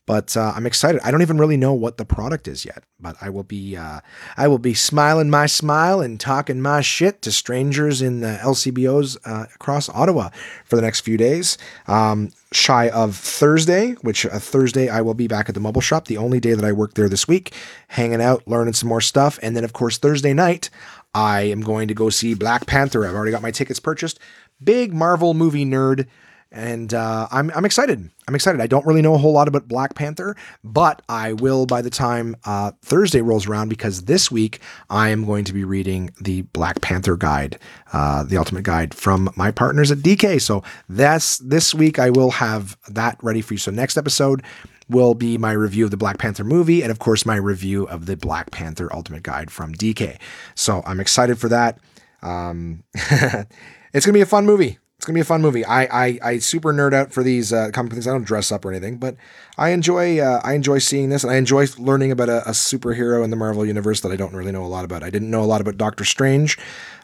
but 0.07 0.36
uh, 0.36 0.52
I'm 0.54 0.66
excited. 0.66 1.00
I 1.04 1.11
don't 1.11 1.22
even 1.22 1.36
really 1.36 1.57
know 1.57 1.74
what 1.74 1.98
the 1.98 2.04
product 2.04 2.46
is 2.46 2.64
yet, 2.64 2.84
but 3.00 3.16
I 3.20 3.28
will 3.28 3.42
be 3.42 3.76
uh, 3.76 4.00
I 4.36 4.46
will 4.46 4.61
be 4.61 4.72
smiling 4.72 5.28
my 5.28 5.46
smile 5.46 6.00
and 6.00 6.18
talking 6.18 6.62
my 6.62 6.80
shit 6.80 7.22
to 7.22 7.32
strangers 7.32 8.00
in 8.00 8.20
the 8.20 8.38
LCBOs 8.40 9.18
uh, 9.24 9.46
across 9.54 9.88
Ottawa 9.88 10.30
for 10.64 10.76
the 10.76 10.82
next 10.82 11.00
few 11.00 11.16
days. 11.16 11.59
Um, 11.88 12.30
shy 12.52 12.88
of 12.88 13.16
Thursday, 13.16 13.92
which 14.02 14.24
uh, 14.24 14.38
Thursday 14.38 14.88
I 14.88 15.00
will 15.00 15.14
be 15.14 15.26
back 15.26 15.48
at 15.48 15.54
the 15.54 15.61
mobile 15.61 15.80
shop, 15.80 16.07
the 16.07 16.18
only 16.18 16.38
day 16.38 16.54
that 16.54 16.64
I 16.64 16.72
work 16.72 16.94
there 16.94 17.09
this 17.09 17.26
week, 17.26 17.52
hanging 17.88 18.22
out, 18.22 18.46
learning 18.46 18.74
some 18.74 18.88
more 18.88 19.00
stuff, 19.00 19.40
and 19.42 19.57
then 19.57 19.64
of 19.64 19.72
course 19.72 19.98
Thursday 19.98 20.32
night 20.32 20.70
I 21.14 21.42
am 21.42 21.62
going 21.62 21.88
to 21.88 21.94
go 21.94 22.11
see 22.11 22.34
Black 22.34 22.66
Panther. 22.66 23.04
I've 23.04 23.14
already 23.14 23.32
got 23.32 23.42
my 23.42 23.50
tickets 23.50 23.80
purchased. 23.80 24.20
Big 24.62 24.94
Marvel 24.94 25.34
movie 25.34 25.66
nerd 25.66 26.07
and 26.53 26.94
uh, 26.94 27.28
I'm 27.30 27.51
I'm 27.55 27.64
excited. 27.64 28.09
I'm 28.28 28.34
excited. 28.34 28.61
I 28.61 28.66
don't 28.66 28.86
really 28.86 29.03
know 29.03 29.14
a 29.14 29.18
whole 29.18 29.32
lot 29.32 29.49
about 29.49 29.68
Black 29.68 29.94
Panther, 29.94 30.36
but 30.62 31.03
I 31.09 31.32
will 31.32 31.66
by 31.66 31.82
the 31.82 31.90
time 31.90 32.36
uh, 32.44 32.72
Thursday 32.82 33.20
rolls 33.20 33.47
around 33.47 33.68
because 33.68 34.05
this 34.05 34.30
week 34.30 34.61
I 34.88 35.09
am 35.09 35.24
going 35.24 35.44
to 35.44 35.53
be 35.53 35.64
reading 35.64 36.11
the 36.20 36.42
Black 36.42 36.80
Panther 36.80 37.16
guide, 37.16 37.59
uh, 37.92 38.22
the 38.22 38.36
ultimate 38.36 38.64
guide 38.64 38.94
from 38.94 39.30
my 39.36 39.51
partners 39.51 39.90
at 39.90 39.99
DK. 39.99 40.40
So 40.40 40.62
that's 40.88 41.38
this 41.38 41.74
week. 41.74 41.99
I 41.99 42.11
will 42.11 42.30
have 42.30 42.76
that 42.88 43.18
ready 43.22 43.42
for 43.42 43.55
you. 43.55 43.59
So 43.59 43.70
next 43.70 43.97
episode 43.97 44.42
will 44.88 45.14
be 45.14 45.36
my 45.36 45.53
review 45.53 45.84
of 45.84 45.90
the 45.90 45.97
Black 45.97 46.18
Panther 46.18 46.44
movie 46.44 46.82
and 46.82 46.92
of 46.92 47.01
course 47.01 47.26
my 47.26 47.36
review 47.36 47.88
of 47.88 48.07
the 48.07 48.16
Black 48.16 48.53
Panther 48.53 48.88
Ultimate 48.92 49.24
Guide 49.24 49.51
from 49.51 49.74
DK. 49.74 50.18
So 50.55 50.82
I'm 50.86 51.01
excited 51.01 51.38
for 51.38 51.49
that. 51.49 51.78
Um, 52.22 52.84
it's 52.94 54.07
gonna 54.07 54.14
be 54.14 54.20
a 54.20 54.26
fun 54.26 54.47
movie 54.47 54.78
it's 54.97 55.05
gonna 55.05 55.14
be 55.14 55.20
a 55.20 55.24
fun 55.24 55.42
movie. 55.42 55.64
I 55.64 55.84
I, 56.07 56.18
I 56.22 56.38
super 56.38 56.72
nerd 56.72 56.94
out 56.94 57.12
for 57.12 57.22
these 57.22 57.53
uh, 57.53 57.70
comic 57.72 57.92
things. 57.92 58.07
I 58.07 58.12
don't 58.12 58.24
dress 58.24 58.51
up 58.51 58.64
or 58.64 58.70
anything, 58.70 58.97
but 58.97 59.16
I 59.59 59.70
enjoy 59.70 60.18
uh, 60.20 60.40
I 60.44 60.52
enjoy 60.52 60.78
seeing 60.78 61.09
this, 61.09 61.24
and 61.24 61.32
I 61.32 61.36
enjoy 61.36 61.66
learning 61.78 62.12
about 62.12 62.28
a, 62.28 62.46
a, 62.46 62.50
superhero 62.50 63.24
in 63.24 63.30
the 63.30 63.36
Marvel 63.36 63.64
universe 63.64 64.02
that 64.02 64.12
I 64.12 64.16
don't 64.16 64.34
really 64.34 64.52
know 64.52 64.62
a 64.62 64.68
lot 64.68 64.84
about. 64.84 65.02
I 65.02 65.09
didn't 65.09 65.30
know 65.30 65.42
a 65.42 65.46
lot 65.46 65.62
about 65.62 65.78
Doctor 65.78 66.04
Strange. 66.04 66.59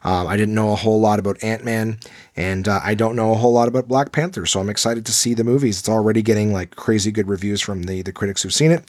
Um, 0.05 0.27
I 0.27 0.37
didn't 0.37 0.55
know 0.55 0.73
a 0.73 0.77
whole 0.77 1.01
lot 1.01 1.19
about 1.19 1.43
Ant 1.43 1.65
Man, 1.65 1.99
and 2.37 2.69
uh, 2.69 2.81
I 2.85 2.95
don't 2.95 3.17
know 3.17 3.33
a 3.33 3.37
whole 3.37 3.55
lot 3.55 3.69
about 3.69 3.89
Black 3.89 4.13
Panther. 4.13 4.45
So 4.45 4.61
I'm 4.61 4.69
excited 4.69 5.07
to 5.07 5.13
see 5.13 5.33
the 5.33 5.45
movies. 5.45 5.79
It's 5.79 5.89
already 5.89 6.21
getting 6.21 6.53
like 6.53 6.77
crazy 6.77 7.11
good 7.11 7.29
reviews 7.29 7.63
from 7.63 7.85
the 7.85 8.03
the 8.03 8.13
critics 8.13 8.43
who've 8.43 8.53
seen 8.53 8.71
it. 8.71 8.85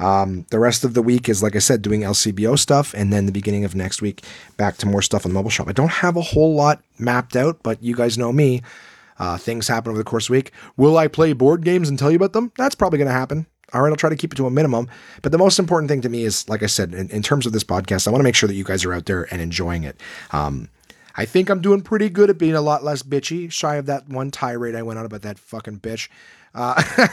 Um, 0.00 0.44
the 0.50 0.58
rest 0.58 0.82
of 0.82 0.94
the 0.94 1.02
week 1.02 1.28
is 1.28 1.40
like 1.40 1.54
I 1.54 1.60
said, 1.60 1.82
doing 1.82 2.00
LCBO 2.00 2.58
stuff, 2.58 2.94
and 2.94 3.12
then 3.12 3.26
the 3.26 3.32
beginning 3.32 3.64
of 3.64 3.76
next 3.76 4.02
week 4.02 4.24
back 4.56 4.76
to 4.78 4.86
more 4.86 5.02
stuff 5.02 5.24
on 5.24 5.32
mobile 5.32 5.50
shop. 5.50 5.68
I 5.68 5.72
don't 5.72 5.92
have 5.92 6.16
a 6.16 6.22
whole 6.22 6.56
lot 6.56 6.82
mapped 6.98 7.36
out, 7.36 7.62
but 7.62 7.80
you 7.80 7.94
guys 7.94 8.18
know 8.18 8.32
me. 8.32 8.62
Uh, 9.18 9.36
things 9.36 9.68
happen 9.68 9.90
over 9.90 9.98
the 9.98 10.04
course 10.04 10.24
of 10.24 10.28
the 10.28 10.38
week. 10.38 10.52
Will 10.76 10.96
I 10.98 11.08
play 11.08 11.32
board 11.32 11.64
games 11.64 11.88
and 11.88 11.98
tell 11.98 12.10
you 12.10 12.16
about 12.16 12.32
them? 12.32 12.52
That's 12.56 12.74
probably 12.74 12.98
going 12.98 13.08
to 13.08 13.14
happen. 13.14 13.46
All 13.72 13.82
right, 13.82 13.90
I'll 13.90 13.96
try 13.96 14.10
to 14.10 14.16
keep 14.16 14.32
it 14.32 14.36
to 14.36 14.46
a 14.46 14.50
minimum. 14.50 14.88
But 15.22 15.32
the 15.32 15.38
most 15.38 15.58
important 15.58 15.88
thing 15.88 16.00
to 16.02 16.08
me 16.08 16.24
is, 16.24 16.48
like 16.48 16.62
I 16.62 16.66
said, 16.66 16.94
in, 16.94 17.08
in 17.10 17.22
terms 17.22 17.46
of 17.46 17.52
this 17.52 17.64
podcast, 17.64 18.06
I 18.06 18.10
want 18.10 18.20
to 18.20 18.24
make 18.24 18.34
sure 18.34 18.46
that 18.46 18.54
you 18.54 18.64
guys 18.64 18.84
are 18.84 18.92
out 18.92 19.06
there 19.06 19.26
and 19.32 19.40
enjoying 19.40 19.84
it. 19.84 20.00
Um, 20.30 20.68
I 21.16 21.24
think 21.24 21.48
I'm 21.48 21.60
doing 21.60 21.82
pretty 21.82 22.08
good 22.08 22.30
at 22.30 22.38
being 22.38 22.54
a 22.54 22.60
lot 22.60 22.84
less 22.84 23.02
bitchy, 23.02 23.50
shy 23.50 23.76
of 23.76 23.86
that 23.86 24.08
one 24.08 24.30
tirade 24.30 24.74
I 24.74 24.82
went 24.82 24.98
on 24.98 25.06
about 25.06 25.22
that 25.22 25.38
fucking 25.38 25.80
bitch. 25.80 26.08
Uh, 26.54 26.82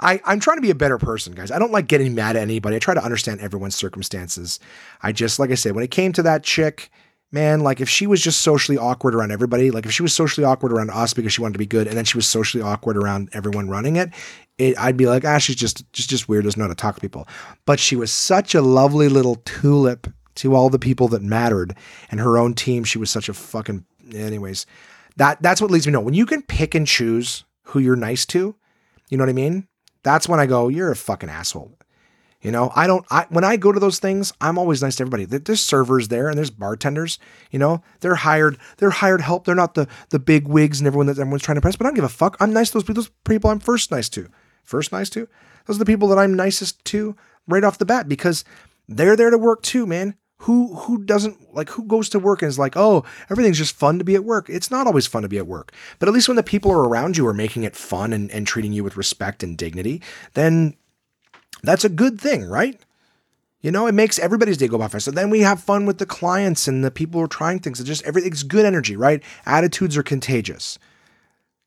I, 0.00 0.20
I'm 0.24 0.40
trying 0.40 0.56
to 0.56 0.62
be 0.62 0.70
a 0.70 0.74
better 0.74 0.98
person, 0.98 1.34
guys. 1.34 1.50
I 1.50 1.58
don't 1.58 1.72
like 1.72 1.86
getting 1.86 2.14
mad 2.14 2.36
at 2.36 2.42
anybody. 2.42 2.76
I 2.76 2.78
try 2.80 2.94
to 2.94 3.04
understand 3.04 3.40
everyone's 3.40 3.76
circumstances. 3.76 4.58
I 5.02 5.12
just, 5.12 5.38
like 5.38 5.50
I 5.50 5.54
said, 5.54 5.74
when 5.74 5.84
it 5.84 5.90
came 5.90 6.12
to 6.12 6.22
that 6.22 6.42
chick, 6.42 6.90
man, 7.34 7.60
like 7.60 7.80
if 7.80 7.88
she 7.90 8.06
was 8.06 8.22
just 8.22 8.40
socially 8.40 8.78
awkward 8.78 9.14
around 9.14 9.32
everybody, 9.32 9.72
like 9.72 9.84
if 9.84 9.92
she 9.92 10.02
was 10.02 10.14
socially 10.14 10.44
awkward 10.44 10.72
around 10.72 10.90
us 10.90 11.12
because 11.12 11.32
she 11.32 11.42
wanted 11.42 11.54
to 11.54 11.58
be 11.58 11.66
good, 11.66 11.88
and 11.88 11.96
then 11.96 12.04
she 12.04 12.16
was 12.16 12.26
socially 12.26 12.62
awkward 12.62 12.96
around 12.96 13.28
everyone 13.32 13.68
running 13.68 13.96
it, 13.96 14.10
it 14.56 14.78
I'd 14.78 14.96
be 14.96 15.06
like, 15.06 15.24
ah, 15.24 15.38
she's 15.38 15.56
just 15.56 15.92
just 15.92 16.08
just 16.08 16.28
weird, 16.28 16.44
doesn't 16.44 16.58
know 16.58 16.64
how 16.64 16.68
to 16.68 16.74
talk 16.76 16.94
to 16.94 17.00
people. 17.00 17.28
But 17.66 17.80
she 17.80 17.96
was 17.96 18.12
such 18.12 18.54
a 18.54 18.62
lovely 18.62 19.08
little 19.08 19.36
tulip 19.44 20.06
to 20.36 20.54
all 20.54 20.70
the 20.70 20.78
people 20.78 21.08
that 21.08 21.22
mattered, 21.22 21.76
and 22.10 22.20
her 22.20 22.38
own 22.38 22.54
team. 22.54 22.84
She 22.84 22.98
was 22.98 23.10
such 23.10 23.28
a 23.28 23.34
fucking. 23.34 23.84
Anyways, 24.14 24.64
that 25.16 25.42
that's 25.42 25.60
what 25.60 25.70
leads 25.70 25.86
me 25.86 25.90
to 25.90 25.98
know 25.98 26.00
when 26.00 26.14
you 26.14 26.26
can 26.26 26.42
pick 26.42 26.74
and 26.74 26.86
choose 26.86 27.44
who 27.64 27.80
you're 27.80 27.96
nice 27.96 28.24
to. 28.26 28.54
You 29.10 29.18
know 29.18 29.24
what 29.24 29.30
I 29.30 29.34
mean? 29.34 29.66
That's 30.02 30.28
when 30.28 30.38
I 30.38 30.46
go, 30.46 30.68
you're 30.68 30.90
a 30.90 30.96
fucking 30.96 31.30
asshole. 31.30 31.76
You 32.44 32.50
know, 32.50 32.70
I 32.76 32.86
don't. 32.86 33.06
I 33.10 33.24
when 33.30 33.42
I 33.42 33.56
go 33.56 33.72
to 33.72 33.80
those 33.80 33.98
things, 33.98 34.30
I'm 34.38 34.58
always 34.58 34.82
nice 34.82 34.96
to 34.96 35.02
everybody. 35.02 35.24
There's 35.24 35.62
servers 35.62 36.08
there 36.08 36.28
and 36.28 36.36
there's 36.36 36.50
bartenders. 36.50 37.18
You 37.50 37.58
know, 37.58 37.82
they're 38.00 38.16
hired. 38.16 38.58
They're 38.76 38.90
hired 38.90 39.22
help. 39.22 39.46
They're 39.46 39.54
not 39.54 39.74
the 39.74 39.88
the 40.10 40.18
big 40.18 40.46
wigs 40.46 40.78
and 40.78 40.86
everyone 40.86 41.06
that 41.06 41.18
everyone's 41.18 41.42
trying 41.42 41.54
to 41.54 41.60
impress. 41.60 41.76
But 41.76 41.86
I 41.86 41.88
don't 41.88 41.96
give 41.96 42.04
a 42.04 42.08
fuck. 42.10 42.36
I'm 42.40 42.52
nice 42.52 42.68
to 42.68 42.74
those 42.74 42.82
people. 42.84 43.02
Those 43.02 43.10
people 43.24 43.48
I'm 43.48 43.60
first 43.60 43.90
nice 43.90 44.10
to. 44.10 44.28
First 44.62 44.92
nice 44.92 45.08
to. 45.10 45.26
Those 45.64 45.76
are 45.76 45.78
the 45.78 45.86
people 45.86 46.06
that 46.08 46.18
I'm 46.18 46.34
nicest 46.34 46.84
to 46.86 47.16
right 47.48 47.64
off 47.64 47.78
the 47.78 47.86
bat 47.86 48.10
because 48.10 48.44
they're 48.88 49.16
there 49.16 49.30
to 49.30 49.38
work 49.38 49.62
too, 49.62 49.86
man. 49.86 50.14
Who 50.40 50.74
who 50.74 51.02
doesn't 51.02 51.54
like 51.54 51.70
who 51.70 51.84
goes 51.84 52.10
to 52.10 52.18
work 52.18 52.42
and 52.42 52.50
is 52.50 52.58
like, 52.58 52.76
oh, 52.76 53.06
everything's 53.30 53.56
just 53.56 53.74
fun 53.74 53.98
to 53.98 54.04
be 54.04 54.16
at 54.16 54.24
work. 54.24 54.50
It's 54.50 54.70
not 54.70 54.86
always 54.86 55.06
fun 55.06 55.22
to 55.22 55.28
be 55.30 55.38
at 55.38 55.46
work. 55.46 55.72
But 55.98 56.10
at 56.10 56.14
least 56.14 56.28
when 56.28 56.36
the 56.36 56.42
people 56.42 56.70
are 56.70 56.86
around 56.86 57.16
you 57.16 57.26
are 57.26 57.32
making 57.32 57.64
it 57.64 57.74
fun 57.74 58.12
and, 58.12 58.30
and 58.30 58.46
treating 58.46 58.74
you 58.74 58.84
with 58.84 58.98
respect 58.98 59.42
and 59.42 59.56
dignity, 59.56 60.02
then 60.34 60.76
that's 61.66 61.84
a 61.84 61.88
good 61.88 62.20
thing, 62.20 62.44
right? 62.44 62.80
You 63.60 63.70
know, 63.70 63.86
it 63.86 63.94
makes 63.94 64.18
everybody's 64.18 64.58
day 64.58 64.68
go 64.68 64.76
by 64.76 64.88
faster. 64.88 65.10
So 65.10 65.10
then 65.10 65.30
we 65.30 65.40
have 65.40 65.62
fun 65.62 65.86
with 65.86 65.98
the 65.98 66.04
clients 66.04 66.68
and 66.68 66.84
the 66.84 66.90
people 66.90 67.18
who 67.18 67.24
are 67.24 67.28
trying 67.28 67.60
things. 67.60 67.80
It's 67.80 67.88
just 67.88 68.04
everything's 68.04 68.42
good 68.42 68.66
energy, 68.66 68.94
right? 68.94 69.22
Attitudes 69.46 69.96
are 69.96 70.02
contagious. 70.02 70.78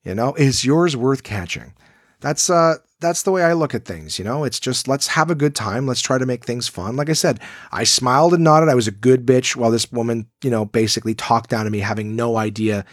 You 0.03 0.13
know, 0.13 0.35
is 0.35 0.63
yours 0.63 0.95
worth 0.95 1.23
catching? 1.23 1.73
That's 2.19 2.49
uh 2.49 2.75
that's 2.99 3.23
the 3.23 3.31
way 3.31 3.43
I 3.43 3.53
look 3.53 3.75
at 3.75 3.85
things, 3.85 4.17
you 4.17 4.25
know? 4.25 4.43
It's 4.43 4.59
just 4.59 4.87
let's 4.87 5.07
have 5.07 5.29
a 5.29 5.35
good 5.35 5.55
time. 5.55 5.85
Let's 5.85 6.01
try 6.01 6.17
to 6.17 6.25
make 6.25 6.45
things 6.45 6.67
fun. 6.67 6.95
Like 6.95 7.09
I 7.09 7.13
said, 7.13 7.39
I 7.71 7.83
smiled 7.83 8.33
and 8.33 8.43
nodded. 8.43 8.69
I 8.69 8.75
was 8.75 8.87
a 8.87 8.91
good 8.91 9.25
bitch 9.25 9.55
while 9.55 9.71
this 9.71 9.91
woman, 9.91 10.27
you 10.43 10.49
know, 10.49 10.65
basically 10.65 11.15
talked 11.15 11.49
down 11.49 11.65
to 11.65 11.71
me 11.71 11.79
having 11.79 12.15
no 12.15 12.37
idea 12.37 12.85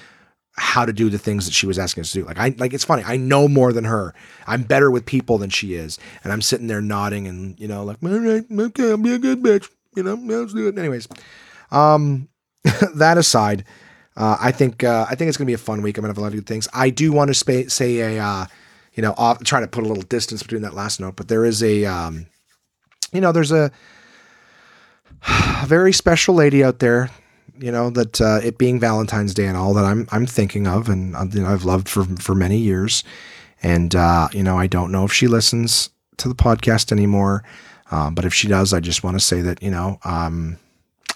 how 0.56 0.84
to 0.84 0.92
do 0.92 1.10
the 1.10 1.18
things 1.18 1.46
that 1.46 1.54
she 1.54 1.66
was 1.66 1.78
asking 1.78 2.02
us 2.02 2.12
to 2.12 2.20
do. 2.20 2.24
Like 2.24 2.38
I 2.38 2.54
like 2.58 2.72
it's 2.72 2.84
funny. 2.84 3.02
I 3.04 3.16
know 3.16 3.48
more 3.48 3.72
than 3.72 3.84
her. 3.84 4.14
I'm 4.46 4.62
better 4.62 4.90
with 4.90 5.04
people 5.04 5.38
than 5.38 5.50
she 5.50 5.74
is. 5.74 5.98
And 6.22 6.32
I'm 6.32 6.42
sitting 6.42 6.68
there 6.68 6.80
nodding 6.80 7.26
and, 7.26 7.58
you 7.58 7.66
know, 7.66 7.84
like, 7.84 7.98
all 8.02 8.10
right, 8.10 8.44
okay, 8.50 8.90
I'll 8.90 8.96
be 8.96 9.14
a 9.14 9.18
good 9.18 9.42
bitch. 9.42 9.68
You 9.96 10.04
know, 10.04 10.14
let's 10.14 10.54
do 10.54 10.68
it. 10.68 10.78
Anyways. 10.78 11.08
Um 11.70 12.28
that 12.94 13.18
aside, 13.18 13.64
uh, 14.16 14.36
I 14.40 14.52
think 14.52 14.84
uh, 14.84 15.06
I 15.08 15.16
think 15.16 15.28
it's 15.28 15.36
gonna 15.36 15.46
be 15.46 15.54
a 15.54 15.58
fun 15.58 15.82
week. 15.82 15.98
I'm 15.98 16.02
gonna 16.02 16.10
have 16.10 16.18
a 16.18 16.22
lot 16.22 16.28
of 16.28 16.34
good 16.34 16.46
things. 16.46 16.68
I 16.72 16.90
do 16.90 17.12
want 17.12 17.28
to 17.28 17.34
spa- 17.34 17.68
say 17.68 18.16
a 18.16 18.22
uh, 18.22 18.46
you 18.94 19.02
know, 19.02 19.12
off, 19.18 19.42
trying 19.44 19.62
to 19.62 19.68
put 19.68 19.84
a 19.84 19.88
little 19.88 20.02
distance 20.04 20.42
between 20.42 20.62
that 20.62 20.72
last 20.74 21.00
note, 21.00 21.16
but 21.16 21.28
there 21.28 21.44
is 21.44 21.62
a 21.62 21.84
um, 21.84 22.26
you 23.12 23.20
know, 23.20 23.32
there's 23.32 23.52
a, 23.52 23.70
a 25.28 25.66
very 25.66 25.92
special 25.92 26.34
lady 26.34 26.64
out 26.64 26.78
there 26.78 27.10
you 27.58 27.70
know 27.70 27.90
that 27.90 28.20
uh, 28.20 28.40
it 28.42 28.58
being 28.58 28.80
Valentine's 28.80 29.34
Day 29.34 29.46
and 29.46 29.56
all 29.56 29.74
that 29.74 29.84
I'm 29.84 30.08
I'm 30.10 30.26
thinking 30.26 30.66
of, 30.66 30.88
and 30.88 31.14
uh, 31.14 31.26
you 31.30 31.42
know, 31.42 31.48
I've 31.48 31.64
loved 31.64 31.88
for 31.88 32.04
for 32.04 32.34
many 32.34 32.58
years, 32.58 33.04
and 33.62 33.94
uh, 33.94 34.28
you 34.32 34.42
know 34.42 34.58
I 34.58 34.66
don't 34.66 34.92
know 34.92 35.04
if 35.04 35.12
she 35.12 35.26
listens 35.26 35.90
to 36.18 36.28
the 36.28 36.34
podcast 36.34 36.92
anymore, 36.92 37.44
um, 37.90 38.14
but 38.14 38.24
if 38.24 38.34
she 38.34 38.48
does, 38.48 38.72
I 38.72 38.80
just 38.80 39.04
want 39.04 39.16
to 39.16 39.24
say 39.24 39.40
that 39.42 39.62
you 39.62 39.70
know 39.70 39.98
um, 40.04 40.58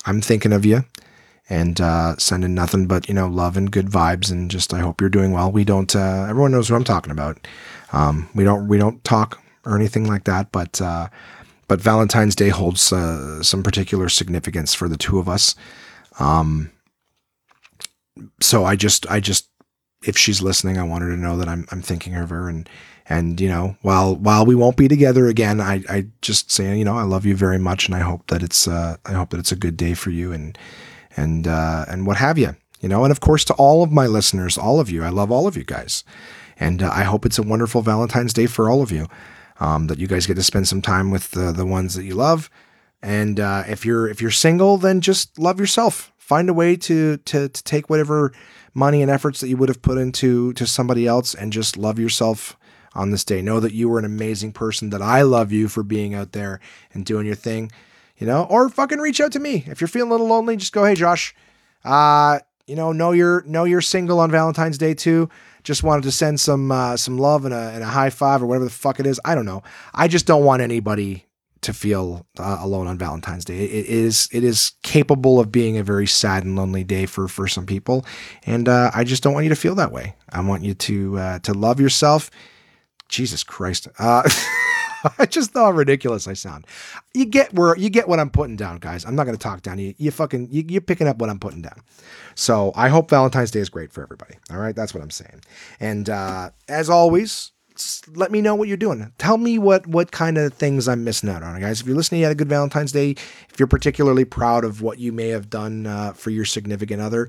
I'm 0.06 0.20
thinking 0.20 0.52
of 0.52 0.64
you, 0.64 0.84
and 1.48 1.80
uh, 1.80 2.16
sending 2.16 2.54
nothing 2.54 2.86
but 2.86 3.08
you 3.08 3.14
know 3.14 3.26
love 3.28 3.56
and 3.56 3.70
good 3.70 3.86
vibes, 3.86 4.30
and 4.30 4.50
just 4.50 4.72
I 4.72 4.80
hope 4.80 5.00
you're 5.00 5.10
doing 5.10 5.32
well. 5.32 5.50
We 5.50 5.64
don't 5.64 5.94
uh, 5.94 6.26
everyone 6.28 6.52
knows 6.52 6.68
who 6.68 6.76
I'm 6.76 6.84
talking 6.84 7.12
about. 7.12 7.46
Um, 7.92 8.28
we 8.34 8.44
don't 8.44 8.68
we 8.68 8.78
don't 8.78 9.02
talk 9.04 9.42
or 9.64 9.76
anything 9.76 10.06
like 10.06 10.24
that, 10.24 10.52
but 10.52 10.80
uh, 10.80 11.08
but 11.66 11.80
Valentine's 11.80 12.36
Day 12.36 12.48
holds 12.48 12.80
some 12.80 13.62
particular 13.62 14.08
significance 14.08 14.72
for 14.72 14.88
the 14.88 14.96
two 14.96 15.18
of 15.18 15.28
us. 15.28 15.54
Um, 16.18 16.70
so 18.40 18.64
I 18.64 18.76
just, 18.76 19.08
I 19.10 19.20
just, 19.20 19.48
if 20.04 20.16
she's 20.16 20.42
listening, 20.42 20.78
I 20.78 20.82
want 20.82 21.02
her 21.02 21.10
to 21.10 21.16
know 21.16 21.36
that 21.36 21.48
I'm, 21.48 21.66
I'm 21.70 21.82
thinking 21.82 22.14
of 22.14 22.30
her 22.30 22.48
and, 22.48 22.68
and, 23.08 23.40
you 23.40 23.48
know, 23.48 23.76
while, 23.82 24.14
while 24.16 24.44
we 24.44 24.54
won't 24.54 24.76
be 24.76 24.86
together 24.86 25.28
again, 25.28 25.60
I, 25.60 25.82
I 25.88 26.06
just 26.20 26.50
say, 26.50 26.76
you 26.76 26.84
know, 26.84 26.96
I 26.96 27.04
love 27.04 27.24
you 27.24 27.34
very 27.34 27.58
much. 27.58 27.86
And 27.86 27.94
I 27.94 28.00
hope 28.00 28.26
that 28.26 28.42
it's, 28.42 28.68
uh, 28.68 28.96
I 29.06 29.12
hope 29.12 29.30
that 29.30 29.40
it's 29.40 29.52
a 29.52 29.56
good 29.56 29.76
day 29.76 29.94
for 29.94 30.10
you 30.10 30.32
and, 30.32 30.58
and, 31.16 31.48
uh, 31.48 31.86
and 31.88 32.06
what 32.06 32.18
have 32.18 32.36
you, 32.38 32.54
you 32.80 32.88
know, 32.88 33.04
and 33.04 33.10
of 33.10 33.20
course 33.20 33.44
to 33.46 33.54
all 33.54 33.82
of 33.82 33.90
my 33.90 34.06
listeners, 34.06 34.58
all 34.58 34.78
of 34.78 34.90
you, 34.90 35.02
I 35.02 35.08
love 35.08 35.32
all 35.32 35.46
of 35.46 35.56
you 35.56 35.64
guys. 35.64 36.04
And 36.60 36.82
uh, 36.82 36.90
I 36.92 37.04
hope 37.04 37.24
it's 37.24 37.38
a 37.38 37.42
wonderful 37.42 37.82
Valentine's 37.82 38.32
Day 38.32 38.46
for 38.46 38.68
all 38.68 38.82
of 38.82 38.92
you. 38.92 39.08
Um, 39.60 39.88
that 39.88 39.98
you 39.98 40.06
guys 40.06 40.24
get 40.24 40.34
to 40.34 40.42
spend 40.44 40.68
some 40.68 40.80
time 40.80 41.10
with 41.10 41.32
the, 41.32 41.50
the 41.50 41.66
ones 41.66 41.94
that 41.94 42.04
you 42.04 42.14
love. 42.14 42.48
And 43.02 43.38
uh, 43.38 43.64
if 43.68 43.84
you're 43.84 44.08
if 44.08 44.20
you're 44.20 44.30
single, 44.30 44.76
then 44.76 45.00
just 45.00 45.38
love 45.38 45.60
yourself. 45.60 46.12
Find 46.16 46.48
a 46.48 46.54
way 46.54 46.76
to 46.76 47.16
to 47.18 47.48
to 47.48 47.62
take 47.62 47.88
whatever 47.88 48.32
money 48.74 49.02
and 49.02 49.10
efforts 49.10 49.40
that 49.40 49.48
you 49.48 49.56
would 49.56 49.68
have 49.68 49.82
put 49.82 49.98
into 49.98 50.52
to 50.54 50.66
somebody 50.66 51.06
else, 51.06 51.34
and 51.34 51.52
just 51.52 51.76
love 51.76 51.98
yourself 51.98 52.56
on 52.94 53.10
this 53.10 53.24
day. 53.24 53.40
Know 53.40 53.60
that 53.60 53.72
you 53.72 53.88
were 53.88 53.98
an 53.98 54.04
amazing 54.04 54.52
person. 54.52 54.90
That 54.90 55.02
I 55.02 55.22
love 55.22 55.52
you 55.52 55.68
for 55.68 55.82
being 55.82 56.14
out 56.14 56.32
there 56.32 56.60
and 56.92 57.04
doing 57.04 57.26
your 57.26 57.36
thing. 57.36 57.70
You 58.16 58.26
know, 58.26 58.44
or 58.50 58.68
fucking 58.68 58.98
reach 58.98 59.20
out 59.20 59.30
to 59.32 59.38
me 59.38 59.62
if 59.68 59.80
you're 59.80 59.86
feeling 59.86 60.10
a 60.10 60.12
little 60.12 60.26
lonely. 60.26 60.56
Just 60.56 60.72
go, 60.72 60.84
hey 60.84 60.96
Josh, 60.96 61.36
uh, 61.84 62.40
you 62.66 62.74
know, 62.74 62.90
know 62.90 63.12
you're 63.12 63.42
know 63.42 63.62
you're 63.62 63.80
single 63.80 64.18
on 64.18 64.32
Valentine's 64.32 64.76
Day 64.76 64.92
too. 64.92 65.28
Just 65.62 65.84
wanted 65.84 66.02
to 66.02 66.10
send 66.10 66.40
some 66.40 66.72
uh, 66.72 66.96
some 66.96 67.16
love 67.16 67.44
and 67.44 67.54
a, 67.54 67.70
and 67.70 67.84
a 67.84 67.86
high 67.86 68.10
five 68.10 68.42
or 68.42 68.46
whatever 68.46 68.64
the 68.64 68.72
fuck 68.72 68.98
it 68.98 69.06
is. 69.06 69.20
I 69.24 69.36
don't 69.36 69.46
know. 69.46 69.62
I 69.94 70.08
just 70.08 70.26
don't 70.26 70.44
want 70.44 70.62
anybody 70.62 71.27
to 71.62 71.72
feel 71.72 72.26
uh, 72.38 72.58
alone 72.60 72.86
on 72.86 72.98
Valentine's 72.98 73.44
Day. 73.44 73.64
It, 73.64 73.86
is 73.86 74.28
it 74.32 74.44
is 74.44 74.72
capable 74.82 75.40
of 75.40 75.52
being 75.52 75.78
a 75.78 75.82
very 75.82 76.06
sad 76.06 76.44
and 76.44 76.56
lonely 76.56 76.84
day 76.84 77.06
for 77.06 77.28
for 77.28 77.48
some 77.48 77.66
people, 77.66 78.04
and 78.46 78.68
uh, 78.68 78.90
I 78.94 79.04
just 79.04 79.22
don't 79.22 79.34
want 79.34 79.44
you 79.44 79.50
to 79.50 79.56
feel 79.56 79.74
that 79.76 79.92
way. 79.92 80.14
I 80.30 80.40
want 80.40 80.62
you 80.62 80.74
to 80.74 81.18
uh, 81.18 81.38
to 81.40 81.54
love 81.54 81.80
yourself. 81.80 82.30
Jesus 83.08 83.42
Christ. 83.42 83.88
Uh, 83.98 84.28
I 85.18 85.26
just 85.26 85.52
thought 85.52 85.74
ridiculous 85.74 86.26
I 86.26 86.32
sound. 86.32 86.66
You 87.14 87.24
get 87.24 87.54
where 87.54 87.76
you 87.76 87.90
get 87.90 88.08
what 88.08 88.18
I'm 88.18 88.30
putting 88.30 88.56
down, 88.56 88.78
guys. 88.78 89.04
I'm 89.04 89.14
not 89.14 89.24
going 89.24 89.36
to 89.36 89.42
talk 89.42 89.62
down. 89.62 89.78
You, 89.78 89.94
you 89.96 90.10
fucking 90.10 90.48
you, 90.50 90.64
you're 90.68 90.80
picking 90.80 91.06
up 91.06 91.18
what 91.18 91.30
I'm 91.30 91.38
putting 91.38 91.62
down. 91.62 91.80
So 92.34 92.72
I 92.74 92.88
hope 92.88 93.10
Valentine's 93.10 93.50
Day 93.50 93.60
is 93.60 93.68
great 93.68 93.92
for 93.92 94.02
everybody. 94.02 94.34
All 94.50 94.58
right, 94.58 94.74
that's 94.74 94.94
what 94.94 95.02
I'm 95.02 95.10
saying. 95.10 95.42
And 95.80 96.08
uh, 96.10 96.50
as 96.68 96.90
always, 96.90 97.52
let 98.14 98.30
me 98.30 98.40
know 98.40 98.54
what 98.54 98.68
you're 98.68 98.76
doing. 98.76 99.12
Tell 99.18 99.38
me 99.38 99.58
what 99.58 99.86
what 99.86 100.10
kind 100.10 100.38
of 100.38 100.54
things 100.54 100.88
I'm 100.88 101.04
missing 101.04 101.28
out 101.28 101.42
on, 101.42 101.60
guys. 101.60 101.80
If 101.80 101.86
you're 101.86 101.96
listening, 101.96 102.20
you 102.20 102.26
had 102.26 102.32
a 102.32 102.36
good 102.36 102.48
Valentine's 102.48 102.92
Day. 102.92 103.10
If 103.12 103.54
you're 103.58 103.68
particularly 103.68 104.24
proud 104.24 104.64
of 104.64 104.82
what 104.82 104.98
you 104.98 105.12
may 105.12 105.28
have 105.28 105.50
done 105.50 105.86
uh, 105.86 106.12
for 106.12 106.30
your 106.30 106.44
significant 106.44 107.02
other, 107.02 107.28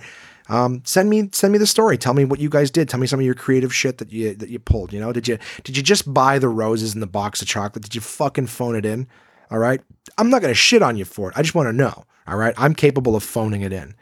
um, 0.50 0.82
send 0.84 1.10
me 1.10 1.30
send 1.32 1.54
me 1.54 1.60
the 1.60 1.68
story. 1.68 1.98
Tell 1.98 2.14
me 2.14 2.26
what 2.26 2.40
you 2.40 2.50
guys 2.50 2.72
did. 2.72 2.90
Tell 2.90 3.00
me 3.00 3.08
some 3.08 3.20
of 3.20 3.26
your 3.26 3.36
creative 3.36 3.74
shit 3.74 4.00
that 4.00 4.12
you 4.12 4.34
that 4.36 4.50
you 4.50 4.60
pulled. 4.60 4.92
You 4.92 5.00
know, 5.00 5.14
did 5.14 5.28
you 5.28 5.38
did 5.64 5.78
you 5.78 5.84
just 5.84 6.12
buy 6.12 6.40
the 6.40 6.50
roses 6.50 6.94
in 6.94 7.00
the 7.00 7.08
box 7.08 7.42
of 7.42 7.48
chocolate? 7.48 7.84
Did 7.84 7.96
you 7.96 8.02
fucking 8.02 8.48
phone 8.48 8.76
it 8.76 8.86
in? 8.86 9.08
All 9.52 9.60
right, 9.60 9.82
I'm 10.18 10.30
not 10.30 10.42
gonna 10.42 10.54
shit 10.54 10.82
on 10.82 10.98
you 10.98 11.06
for 11.06 11.30
it. 11.30 11.38
I 11.38 11.42
just 11.42 11.56
want 11.56 11.68
to 11.68 11.74
know. 11.74 12.06
All 12.28 12.38
right, 12.38 12.54
I'm 12.58 12.76
capable 12.76 13.16
of 13.16 13.24
phoning 13.24 13.62
it 13.62 13.74
in. 13.74 13.96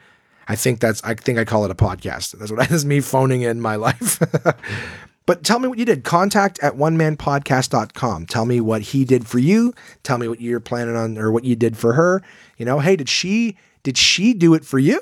I 0.47 0.55
think 0.55 0.79
that's 0.79 1.03
I 1.03 1.13
think 1.13 1.37
I 1.37 1.45
call 1.45 1.65
it 1.65 1.71
a 1.71 1.75
podcast. 1.75 2.37
That's 2.37 2.51
what 2.51 2.69
that's 2.69 2.85
me 2.85 3.01
phoning 3.01 3.41
in 3.41 3.59
my 3.61 3.75
life. 3.75 4.19
but 5.27 5.43
tell 5.43 5.59
me 5.59 5.67
what 5.67 5.77
you 5.77 5.85
did. 5.85 6.03
Contact 6.03 6.57
at 6.63 6.73
onemanpodcast.com. 6.73 8.25
Tell 8.27 8.45
me 8.45 8.61
what 8.61 8.81
he 8.81 9.05
did 9.05 9.27
for 9.27 9.37
you. 9.37 9.73
Tell 10.01 10.17
me 10.17 10.27
what 10.27 10.41
you're 10.41 10.61
planning 10.61 10.95
on 10.95 11.17
or 11.17 11.31
what 11.31 11.43
you 11.43 11.55
did 11.55 11.77
for 11.77 11.93
her. 11.93 12.23
You 12.57 12.65
know, 12.65 12.79
hey, 12.79 12.95
did 12.95 13.09
she 13.09 13.57
did 13.83 13.97
she 13.97 14.33
do 14.33 14.55
it 14.55 14.65
for 14.65 14.79
you? 14.79 15.01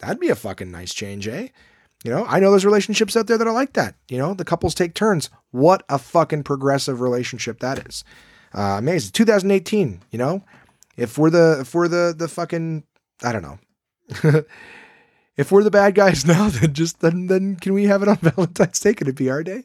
That'd 0.00 0.20
be 0.20 0.28
a 0.28 0.34
fucking 0.34 0.70
nice 0.70 0.92
change, 0.92 1.28
eh? 1.28 1.48
You 2.04 2.10
know, 2.10 2.26
I 2.26 2.40
know 2.40 2.50
there's 2.50 2.64
relationships 2.64 3.16
out 3.16 3.28
there 3.28 3.38
that 3.38 3.46
are 3.46 3.52
like 3.52 3.74
that. 3.74 3.94
You 4.08 4.18
know, 4.18 4.34
the 4.34 4.44
couples 4.44 4.74
take 4.74 4.94
turns. 4.94 5.30
What 5.52 5.84
a 5.88 5.98
fucking 5.98 6.42
progressive 6.42 7.00
relationship 7.00 7.60
that 7.60 7.86
is. 7.86 8.02
Uh, 8.52 8.76
amazing. 8.78 9.12
2018. 9.12 10.02
You 10.10 10.18
know, 10.18 10.44
if 10.96 11.16
we're 11.16 11.30
the 11.30 11.58
if 11.60 11.72
we're 11.72 11.86
the 11.86 12.12
the 12.16 12.26
fucking 12.26 12.82
I 13.22 13.32
don't 13.32 13.42
know. 13.42 13.58
if 15.36 15.50
we're 15.50 15.62
the 15.62 15.70
bad 15.70 15.94
guys 15.94 16.24
now, 16.26 16.48
then 16.48 16.72
just 16.72 17.00
then 17.00 17.26
then 17.26 17.56
can 17.56 17.72
we 17.74 17.84
have 17.84 18.02
it 18.02 18.08
on 18.08 18.16
Valentine's 18.22 18.80
Day? 18.80 18.94
Can 18.94 19.08
it 19.08 19.16
be 19.16 19.30
our 19.30 19.42
day? 19.42 19.64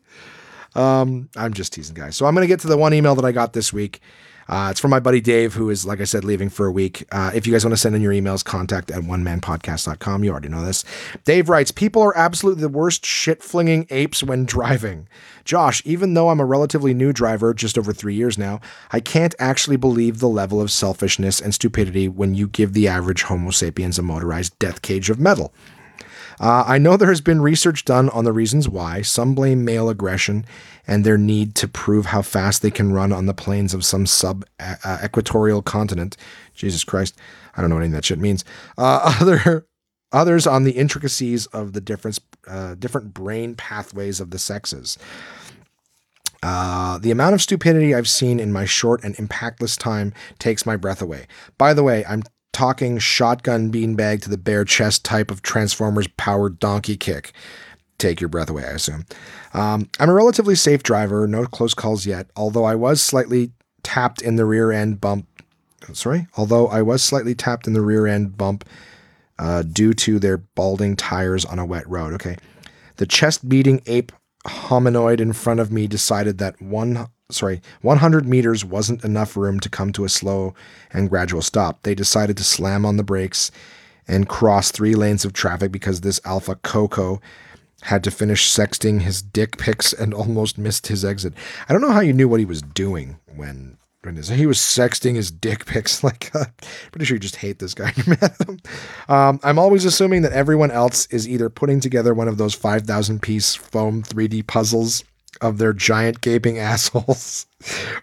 Um, 0.76 1.30
I'm 1.36 1.54
just 1.54 1.74
teasing, 1.74 1.96
guys. 1.96 2.16
So 2.16 2.26
I'm 2.26 2.34
gonna 2.34 2.48
get 2.48 2.60
to 2.62 2.68
the 2.68 2.78
one 2.78 2.94
email 2.94 3.16
that 3.16 3.26
I 3.26 3.32
got 3.32 3.54
this 3.54 3.74
week. 3.74 4.02
Uh, 4.50 4.70
it's 4.72 4.80
from 4.80 4.92
my 4.92 5.00
buddy 5.00 5.20
Dave, 5.20 5.54
who 5.54 5.70
is, 5.70 5.86
like 5.86 6.00
I 6.00 6.06
said, 6.06 6.24
leaving 6.24 6.50
for 6.50 6.66
a 6.66 6.72
week. 6.72 7.06
Uh, 7.12 7.32
if 7.34 7.46
you 7.46 7.54
guys 7.54 7.66
want 7.66 7.74
to 7.74 7.78
send 7.78 7.96
in 7.96 8.02
your 8.02 8.14
emails, 8.14 8.44
contact 8.44 8.92
at 8.92 9.04
onemanpodcast.com. 9.04 10.24
You 10.24 10.32
already 10.32 10.50
know 10.50 10.66
this. 10.66 10.84
Dave 11.26 11.50
writes 11.50 11.72
People 11.72 12.02
are 12.02 12.18
absolutely 12.18 12.62
the 12.62 12.70
worst 12.70 13.06
shit 13.06 13.44
flinging 13.44 13.88
apes 13.90 14.24
when 14.24 14.46
driving. 14.46 15.08
Josh, 15.44 15.82
even 15.86 16.14
though 16.14 16.30
I'm 16.30 16.40
a 16.40 16.46
relatively 16.46 16.94
new 16.94 17.14
driver, 17.14 17.54
just 17.54 17.78
over 17.78 17.94
three 17.94 18.16
years 18.16 18.38
now, 18.38 18.60
I 18.92 19.00
can't 19.00 19.36
actually 19.40 19.78
believe 19.78 20.20
the 20.20 20.28
level 20.28 20.62
of 20.62 20.72
selfishness 20.72 21.40
and 21.40 21.54
stupidity 21.54 22.08
when 22.10 22.36
you 22.36 22.48
give 22.48 22.74
the 22.74 22.88
average 22.88 23.24
Homo 23.24 23.52
sapiens 23.52 23.98
a 23.98 24.02
motorized 24.02 24.58
death 24.60 24.82
cage 24.82 25.10
of 25.10 25.20
metal. 25.20 25.54
Uh, 26.40 26.64
I 26.68 26.78
know 26.78 26.98
there 26.98 27.10
has 27.10 27.22
been 27.22 27.42
research 27.42 27.84
done 27.84 28.10
on 28.10 28.24
the 28.24 28.32
reasons 28.32 28.70
why. 28.70 29.02
Some 29.02 29.34
blame 29.34 29.66
male 29.66 29.90
aggression 29.90 30.46
and 30.88 31.04
their 31.04 31.18
need 31.18 31.54
to 31.56 31.68
prove 31.68 32.08
how 32.08 32.22
fast 32.22 32.62
they 32.62 32.72
can 32.72 32.94
run 32.94 33.12
on 33.12 33.26
the 33.26 33.34
plains 33.34 33.74
of 33.74 33.86
some 33.86 34.06
sub 34.06 34.46
uh, 34.60 34.98
equatorial 35.04 35.62
continent. 35.62 36.18
Jesus 36.56 36.84
Christ, 36.84 37.18
I 37.56 37.62
don't 37.62 37.70
know 37.70 37.76
what 37.76 37.84
any 37.84 37.90
of 37.90 37.94
that 37.94 38.06
shit 38.06 38.20
means. 38.20 38.46
Uh, 38.78 39.18
other 39.22 39.68
others 40.12 40.48
on 40.48 40.64
the 40.64 40.72
intricacies 40.72 41.46
of 41.48 41.74
the 41.74 41.82
difference, 41.82 42.20
uh, 42.48 42.76
different 42.76 43.14
brain 43.14 43.56
pathways 43.56 44.20
of 44.20 44.32
the 44.32 44.40
sexes. 44.40 44.98
Uh, 46.44 46.98
the 47.00 47.12
amount 47.12 47.34
of 47.34 47.42
stupidity 47.42 47.94
I've 47.94 48.08
seen 48.08 48.40
in 48.40 48.54
my 48.54 48.66
short 48.66 49.04
and 49.04 49.16
impactless 49.18 49.78
time 49.78 50.14
takes 50.40 50.66
my 50.66 50.78
breath 50.78 51.02
away. 51.02 51.28
By 51.58 51.74
the 51.74 51.84
way, 51.84 52.06
I'm 52.06 52.24
talking 52.54 52.98
shotgun 53.00 53.72
beanbag 53.72 54.22
to 54.22 54.30
the 54.30 54.38
bare 54.38 54.64
chest 54.64 55.04
type 55.04 55.30
of 55.30 55.42
Transformers 55.42 56.08
powered 56.18 56.60
donkey 56.60 56.96
kick. 56.96 57.34
Take 57.98 58.22
your 58.22 58.30
breath 58.30 58.50
away, 58.50 58.64
I 58.64 58.72
assume. 58.72 59.06
Um, 59.54 59.90
I'm 60.00 60.10
a 60.10 60.14
relatively 60.14 60.56
safe 60.56 60.84
driver, 60.84 61.28
no 61.28 61.46
close 61.46 61.74
calls 61.74 62.06
yet, 62.06 62.30
although 62.36 62.66
I 62.66 62.76
was 62.76 63.02
slightly 63.02 63.52
tapped 63.84 64.22
in 64.22 64.36
the 64.36 64.46
rear 64.46 64.72
end 64.72 65.02
bump. 65.02 65.26
Sorry, 65.94 66.28
although 66.36 66.68
I 66.68 66.82
was 66.82 67.02
slightly 67.02 67.34
tapped 67.34 67.66
in 67.66 67.74
the 67.74 67.82
rear 67.82 68.06
end 68.06 68.38
bump 68.38 68.66
uh, 69.40 69.64
due 69.64 69.94
to 69.94 70.20
their 70.20 70.38
balding 70.38 70.96
tires 70.96 71.46
on 71.46 71.60
a 71.60 71.66
wet 71.66 71.88
road. 71.88 72.14
Okay. 72.14 72.38
The 72.98 73.06
chest 73.06 73.48
beating 73.48 73.82
ape 73.86 74.12
hominoid 74.46 75.20
in 75.20 75.34
front 75.34 75.60
of 75.60 75.72
me 75.72 75.88
decided 75.88 76.38
that 76.38 76.62
one 76.62 77.08
sorry, 77.30 77.62
100 77.82 78.26
meters 78.26 78.64
wasn't 78.64 79.04
enough 79.04 79.36
room 79.36 79.60
to 79.60 79.70
come 79.70 79.92
to 79.92 80.06
a 80.06 80.10
slow 80.10 80.54
and 80.92 81.10
gradual 81.10 81.42
stop. 81.42 81.84
They 81.84 81.94
decided 81.94 82.38
to 82.38 82.44
slam 82.44 82.86
on 82.86 82.98
the 82.98 83.04
brakes 83.04 83.52
and 84.08 84.30
cross 84.30 84.72
three 84.72 84.96
lanes 84.96 85.26
of 85.26 85.34
traffic 85.34 85.72
because 85.72 86.02
this 86.02 86.22
alpha 86.24 86.56
Coco 86.56 87.20
had 87.84 88.04
to 88.04 88.12
finish 88.12 88.52
sexting 88.52 89.02
his 89.02 89.22
dick 89.22 89.58
pics 89.58 89.94
and 89.94 90.14
almost 90.14 90.58
missed 90.58 90.88
his 90.88 91.06
exit. 91.06 91.34
I 91.70 91.74
don't 91.74 91.82
know 91.82 91.92
how 91.92 92.02
you 92.02 92.14
knew 92.14 92.28
what 92.28 92.40
he 92.40 92.46
was 92.46 92.62
doing 92.62 93.20
when 93.36 93.78
when 94.04 94.16
he 94.16 94.46
was 94.46 94.58
sexting 94.58 95.16
his 95.16 95.32
dick 95.32 95.66
pics. 95.66 96.04
Like, 96.08 96.34
uh, 96.34 96.46
pretty 96.92 97.04
sure 97.04 97.16
you 97.16 97.20
just 97.20 97.36
hate 97.36 97.60
this 97.60 97.74
guy. 97.74 97.94
um, 99.10 99.42
I'm 99.44 99.60
always 99.60 99.84
assuming 99.84 100.22
that 100.22 100.32
everyone 100.32 100.72
else 100.72 101.06
is 101.08 101.28
either 101.28 101.50
putting 101.50 101.82
together 101.82 102.14
one 102.14 102.30
of 102.30 102.38
those 102.38 102.54
5,000 102.54 103.22
piece 103.22 103.56
foam 103.56 104.04
3D 104.04 104.48
puzzles 104.48 105.04
of 105.42 105.58
their 105.58 105.74
giant 105.74 106.22
gaping 106.22 106.58
assholes 106.60 107.46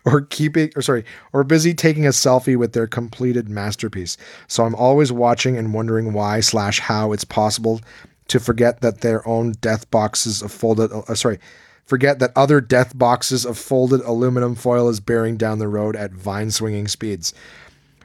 or 0.05 0.23
keeping 0.23 0.71
or 0.77 0.83
sorry 0.83 1.05
or 1.33 1.45
busy 1.45 1.75
taking 1.75 2.07
a 2.07 2.11
selfie 2.11 2.57
with 2.57 2.73
their 2.73 2.87
completed 2.87 3.49
masterpiece 3.49 4.17
so 4.47 4.65
i'm 4.65 4.75
always 4.75 5.11
watching 5.11 5.57
and 5.57 5.75
wondering 5.75 6.13
why 6.13 6.41
slash 6.41 6.79
how 6.81 7.13
it's 7.13 7.25
possible 7.25 7.81
to 8.29 8.41
forget 8.41 8.81
that 8.81 9.01
their 9.01 9.27
own 9.27 9.53
death 9.61 9.91
boxes 9.91 10.43
of 10.43 10.53
folded 10.53 10.91
uh, 10.93 11.15
sorry 11.15 11.39
forget 11.85 12.19
that 12.19 12.33
other 12.35 12.61
death 12.61 12.97
boxes 12.97 13.45
of 13.45 13.59
folded 13.59 14.01
aluminum 14.03 14.55
foil 14.55 14.89
is 14.89 15.01
bearing 15.01 15.37
down 15.37 15.59
the 15.59 15.69
road 15.69 15.97
at 15.97 16.13
vine 16.13 16.51
swinging 16.51 16.89
speeds 16.89 17.33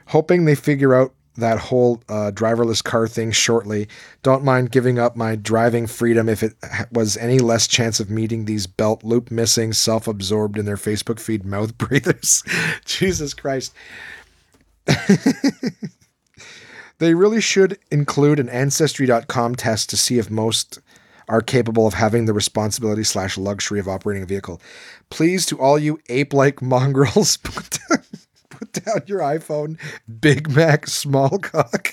hoping 0.06 0.44
they 0.44 0.54
figure 0.54 0.94
out 0.94 1.14
that 1.36 1.58
whole 1.58 2.02
uh, 2.08 2.30
driverless 2.32 2.82
car 2.82 3.06
thing 3.08 3.30
shortly. 3.32 3.88
Don't 4.22 4.44
mind 4.44 4.70
giving 4.70 4.98
up 4.98 5.16
my 5.16 5.36
driving 5.36 5.86
freedom 5.86 6.28
if 6.28 6.42
it 6.42 6.54
was 6.90 7.16
any 7.16 7.38
less 7.38 7.66
chance 7.66 8.00
of 8.00 8.10
meeting 8.10 8.44
these 8.44 8.66
belt 8.66 9.02
loop 9.04 9.30
missing, 9.30 9.72
self 9.72 10.06
absorbed 10.06 10.58
in 10.58 10.66
their 10.66 10.76
Facebook 10.76 11.20
feed 11.20 11.44
mouth 11.44 11.76
breathers. 11.78 12.42
Jesus 12.84 13.34
Christ. 13.34 13.74
they 17.00 17.14
really 17.14 17.40
should 17.40 17.78
include 17.90 18.38
an 18.38 18.48
ancestry.com 18.48 19.56
test 19.56 19.90
to 19.90 19.96
see 19.96 20.18
if 20.18 20.30
most 20.30 20.78
are 21.28 21.40
capable 21.40 21.86
of 21.86 21.94
having 21.94 22.26
the 22.26 22.32
responsibility 22.32 23.04
slash 23.04 23.38
luxury 23.38 23.80
of 23.80 23.88
operating 23.88 24.22
a 24.22 24.26
vehicle. 24.26 24.60
Please, 25.08 25.46
to 25.46 25.58
all 25.58 25.78
you 25.78 25.98
ape 26.08 26.34
like 26.34 26.60
mongrels, 26.62 27.36
put 28.50 28.72
down 28.72 29.02
your 29.06 29.20
iPhone, 29.20 29.78
Big 30.20 30.50
Mac 30.50 30.86
small 30.86 31.38
cock, 31.38 31.92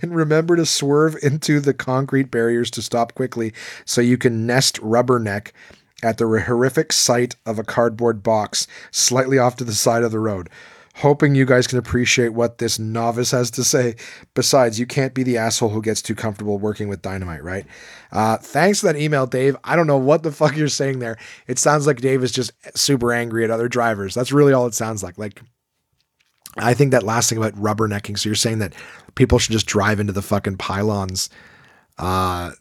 and 0.00 0.16
remember 0.16 0.56
to 0.56 0.64
swerve 0.64 1.16
into 1.22 1.60
the 1.60 1.74
concrete 1.74 2.30
barriers 2.30 2.70
to 2.70 2.82
stop 2.82 3.14
quickly 3.14 3.52
so 3.84 4.00
you 4.00 4.16
can 4.16 4.46
nest 4.46 4.80
rubberneck 4.80 5.52
at 6.02 6.16
the 6.16 6.24
horrific 6.24 6.92
sight 6.92 7.36
of 7.44 7.58
a 7.58 7.64
cardboard 7.64 8.22
box 8.22 8.66
slightly 8.90 9.38
off 9.38 9.56
to 9.56 9.64
the 9.64 9.74
side 9.74 10.02
of 10.02 10.12
the 10.12 10.20
road. 10.20 10.48
Hoping 10.98 11.34
you 11.34 11.44
guys 11.44 11.66
can 11.66 11.78
appreciate 11.78 12.30
what 12.30 12.58
this 12.58 12.78
novice 12.78 13.30
has 13.30 13.50
to 13.52 13.62
say. 13.62 13.94
Besides, 14.34 14.80
you 14.80 14.86
can't 14.86 15.14
be 15.14 15.22
the 15.22 15.38
asshole 15.38 15.68
who 15.68 15.80
gets 15.80 16.02
too 16.02 16.14
comfortable 16.14 16.58
working 16.58 16.88
with 16.88 17.02
dynamite, 17.02 17.44
right? 17.44 17.66
Uh, 18.10 18.36
thanks 18.36 18.80
for 18.80 18.86
that 18.86 18.96
email, 18.96 19.26
Dave. 19.26 19.56
I 19.62 19.76
don't 19.76 19.86
know 19.86 19.96
what 19.96 20.22
the 20.22 20.32
fuck 20.38 20.56
you're 20.56 20.68
saying 20.68 20.98
there. 20.98 21.16
It 21.46 21.58
sounds 21.58 21.86
like 21.86 22.00
Dave 22.00 22.24
is 22.24 22.32
just 22.32 22.50
super 22.76 23.12
angry 23.12 23.44
at 23.44 23.50
other 23.50 23.68
drivers. 23.68 24.14
That's 24.14 24.32
really 24.32 24.52
all 24.52 24.66
it 24.66 24.74
sounds 24.74 25.02
like. 25.02 25.18
Like, 25.18 25.40
I 26.56 26.74
think 26.74 26.90
that 26.90 27.04
last 27.04 27.28
thing 27.28 27.38
about 27.38 27.54
rubbernecking. 27.54 28.18
So 28.18 28.28
you're 28.28 28.36
saying 28.36 28.58
that 28.58 28.74
people 29.14 29.38
should 29.38 29.52
just 29.52 29.66
drive 29.66 30.00
into 30.00 30.12
the 30.12 30.22
fucking 30.22 30.56
pylons 30.56 31.30
uh, 31.98 32.52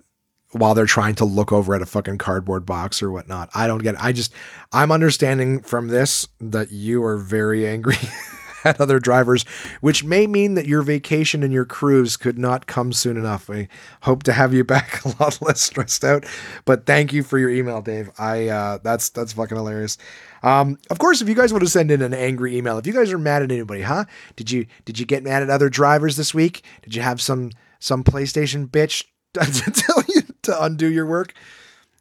while 0.52 0.74
they're 0.74 0.86
trying 0.86 1.16
to 1.16 1.26
look 1.26 1.52
over 1.52 1.76
at 1.76 1.82
a 1.82 1.86
fucking 1.86 2.18
cardboard 2.18 2.66
box 2.66 3.04
or 3.04 3.12
whatnot. 3.12 3.50
I 3.54 3.68
don't 3.68 3.84
get 3.84 3.96
it. 3.96 4.04
I 4.04 4.12
just, 4.12 4.34
I'm 4.72 4.92
understanding 4.92 5.62
from 5.62 5.90
this 5.90 6.28
that 6.40 6.72
you 6.72 7.04
are 7.04 7.18
very 7.18 7.68
angry 7.68 7.98
at 8.64 8.80
other 8.80 9.00
drivers, 9.00 9.44
which 9.82 10.04
may 10.04 10.26
mean 10.26 10.56
that 10.56 10.66
your 10.66 10.82
vacation 10.82 11.44
and 11.44 11.52
your 11.52 11.66
cruise 11.66 12.16
could 12.16 12.38
not 12.38 12.66
come 12.66 12.94
soon 12.94 13.18
enough. 13.18 13.50
I 13.50 13.68
hope 14.02 14.24
to 14.24 14.34
have 14.34 14.54
you 14.54 14.64
back 14.64 15.04
a 15.04 15.16
lot 15.22 15.42
less 15.42 15.62
stressed 15.62 16.04
out. 16.04 16.26
But 16.66 16.86
thank 16.86 17.12
you 17.12 17.24
for 17.24 17.38
your 17.38 17.50
email, 17.50 17.82
Dave. 17.82 18.10
I 18.18 18.48
uh, 18.48 18.80
that's 18.84 19.10
that's 19.10 19.34
fucking 19.34 19.58
hilarious. 19.58 19.98
Um, 20.44 20.78
of 20.90 21.00
course, 21.00 21.22
if 21.22 21.28
you 21.28 21.36
guys 21.36 21.52
want 21.52 21.64
to 21.64 21.70
send 21.70 21.92
in 21.92 22.02
an 22.02 22.14
angry 22.14 22.58
email, 22.58 22.78
if 22.78 22.88
you 22.88 22.94
guys 22.94 23.12
are 23.12 23.18
mad 23.18 23.42
at 23.42 23.52
anybody, 23.52 23.82
huh? 23.82 24.06
Did 24.36 24.52
you 24.52 24.66
did 24.86 25.00
you 25.00 25.06
get 25.06 25.24
mad 25.24 25.44
at 25.44 25.50
other 25.50 25.70
drivers 25.70 26.16
this 26.16 26.34
week? 26.34 26.64
Did 26.84 26.96
you 26.96 27.02
have 27.02 27.22
some 27.22 27.52
some 27.80 28.04
PlayStation 28.04 28.68
bitch 28.68 29.04
to 29.34 29.72
tell 29.72 30.04
you 30.08 30.22
to 30.44 30.64
undo 30.64 30.92
your 30.92 31.06
work? 31.06 31.34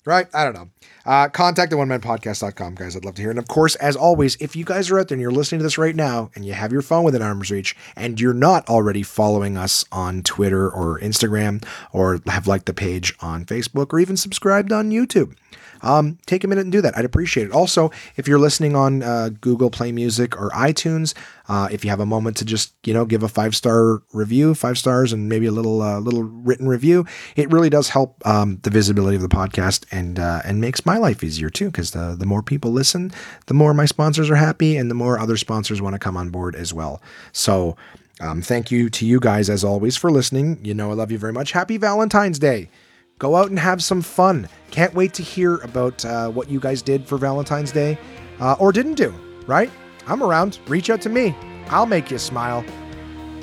Right? 0.04 0.28
I 0.32 0.44
don't 0.44 0.54
know. 0.54 0.70
Uh, 1.06 1.28
contact 1.28 1.72
man 1.72 2.00
podcast.com, 2.00 2.74
guys. 2.74 2.96
I'd 2.96 3.04
love 3.04 3.14
to 3.14 3.22
hear. 3.22 3.30
And 3.30 3.38
of 3.38 3.46
course, 3.46 3.76
as 3.76 3.94
always, 3.94 4.36
if 4.36 4.56
you 4.56 4.64
guys 4.64 4.90
are 4.90 4.98
out 4.98 5.08
there 5.08 5.14
and 5.14 5.22
you're 5.22 5.30
listening 5.30 5.60
to 5.60 5.62
this 5.62 5.78
right 5.78 5.94
now 5.94 6.30
and 6.34 6.44
you 6.44 6.52
have 6.52 6.72
your 6.72 6.82
phone 6.82 7.04
within 7.04 7.22
arm's 7.22 7.50
reach 7.50 7.76
and 7.94 8.20
you're 8.20 8.34
not 8.34 8.68
already 8.68 9.04
following 9.04 9.56
us 9.56 9.84
on 9.92 10.22
Twitter 10.22 10.68
or 10.68 10.98
Instagram 11.00 11.64
or 11.92 12.20
have 12.26 12.48
liked 12.48 12.66
the 12.66 12.74
page 12.74 13.14
on 13.20 13.44
Facebook 13.44 13.92
or 13.92 14.00
even 14.00 14.16
subscribed 14.16 14.72
on 14.72 14.90
YouTube, 14.90 15.36
um, 15.82 16.18
take 16.26 16.44
a 16.44 16.48
minute 16.48 16.62
and 16.62 16.72
do 16.72 16.80
that. 16.80 16.96
I'd 16.96 17.04
appreciate 17.04 17.46
it. 17.46 17.52
Also, 17.52 17.90
if 18.16 18.26
you're 18.26 18.38
listening 18.38 18.74
on 18.76 19.02
uh, 19.02 19.30
Google 19.40 19.70
Play 19.70 19.92
Music 19.92 20.40
or 20.40 20.50
iTunes, 20.50 21.14
uh, 21.48 21.68
if 21.70 21.84
you 21.84 21.90
have 21.90 22.00
a 22.00 22.06
moment 22.06 22.36
to 22.38 22.44
just 22.44 22.74
you 22.84 22.92
know 22.92 23.04
give 23.04 23.22
a 23.22 23.28
five 23.28 23.54
star 23.54 24.02
review, 24.12 24.54
five 24.54 24.78
stars, 24.78 25.12
and 25.12 25.28
maybe 25.28 25.46
a 25.46 25.52
little 25.52 25.82
uh, 25.82 25.98
little 26.00 26.24
written 26.24 26.68
review, 26.68 27.06
it 27.36 27.50
really 27.50 27.70
does 27.70 27.88
help 27.88 28.24
um, 28.26 28.58
the 28.62 28.70
visibility 28.70 29.16
of 29.16 29.22
the 29.22 29.28
podcast 29.28 29.84
and 29.90 30.18
uh, 30.18 30.42
and 30.44 30.60
makes 30.60 30.84
my 30.84 30.98
life 30.98 31.22
easier 31.22 31.50
too. 31.50 31.66
Because 31.66 31.92
the 31.92 32.16
the 32.18 32.26
more 32.26 32.42
people 32.42 32.72
listen, 32.72 33.12
the 33.46 33.54
more 33.54 33.74
my 33.74 33.86
sponsors 33.86 34.30
are 34.30 34.36
happy, 34.36 34.76
and 34.76 34.90
the 34.90 34.94
more 34.94 35.18
other 35.18 35.36
sponsors 35.36 35.80
want 35.80 35.94
to 35.94 35.98
come 35.98 36.16
on 36.16 36.30
board 36.30 36.54
as 36.54 36.72
well. 36.72 37.00
So. 37.32 37.76
Um, 38.18 38.40
thank 38.40 38.70
you 38.70 38.88
to 38.88 39.04
you 39.04 39.20
guys 39.20 39.50
as 39.50 39.62
always 39.62 39.94
for 39.94 40.10
listening. 40.10 40.58
You 40.64 40.72
know 40.72 40.90
I 40.90 40.94
love 40.94 41.12
you 41.12 41.18
very 41.18 41.34
much. 41.34 41.52
Happy 41.52 41.76
Valentine's 41.76 42.38
Day. 42.38 42.70
Go 43.18 43.36
out 43.36 43.48
and 43.48 43.58
have 43.58 43.82
some 43.82 44.02
fun. 44.02 44.48
Can't 44.70 44.92
wait 44.94 45.14
to 45.14 45.22
hear 45.22 45.56
about 45.58 46.04
uh, 46.04 46.28
what 46.28 46.50
you 46.50 46.60
guys 46.60 46.82
did 46.82 47.06
for 47.06 47.16
Valentine's 47.16 47.72
Day 47.72 47.98
uh, 48.40 48.56
or 48.58 48.72
didn't 48.72 48.94
do, 48.94 49.10
right? 49.46 49.70
I'm 50.06 50.22
around. 50.22 50.58
Reach 50.68 50.90
out 50.90 51.00
to 51.02 51.08
me. 51.08 51.34
I'll 51.68 51.86
make 51.86 52.10
you 52.10 52.18
smile. 52.18 52.64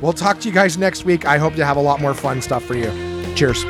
We'll 0.01 0.13
talk 0.13 0.39
to 0.41 0.47
you 0.47 0.53
guys 0.53 0.77
next 0.77 1.05
week. 1.05 1.25
I 1.25 1.37
hope 1.37 1.55
to 1.55 1.65
have 1.65 1.77
a 1.77 1.81
lot 1.81 2.01
more 2.01 2.13
fun 2.13 2.41
stuff 2.41 2.63
for 2.63 2.75
you. 2.75 2.91
Cheers. 3.35 3.63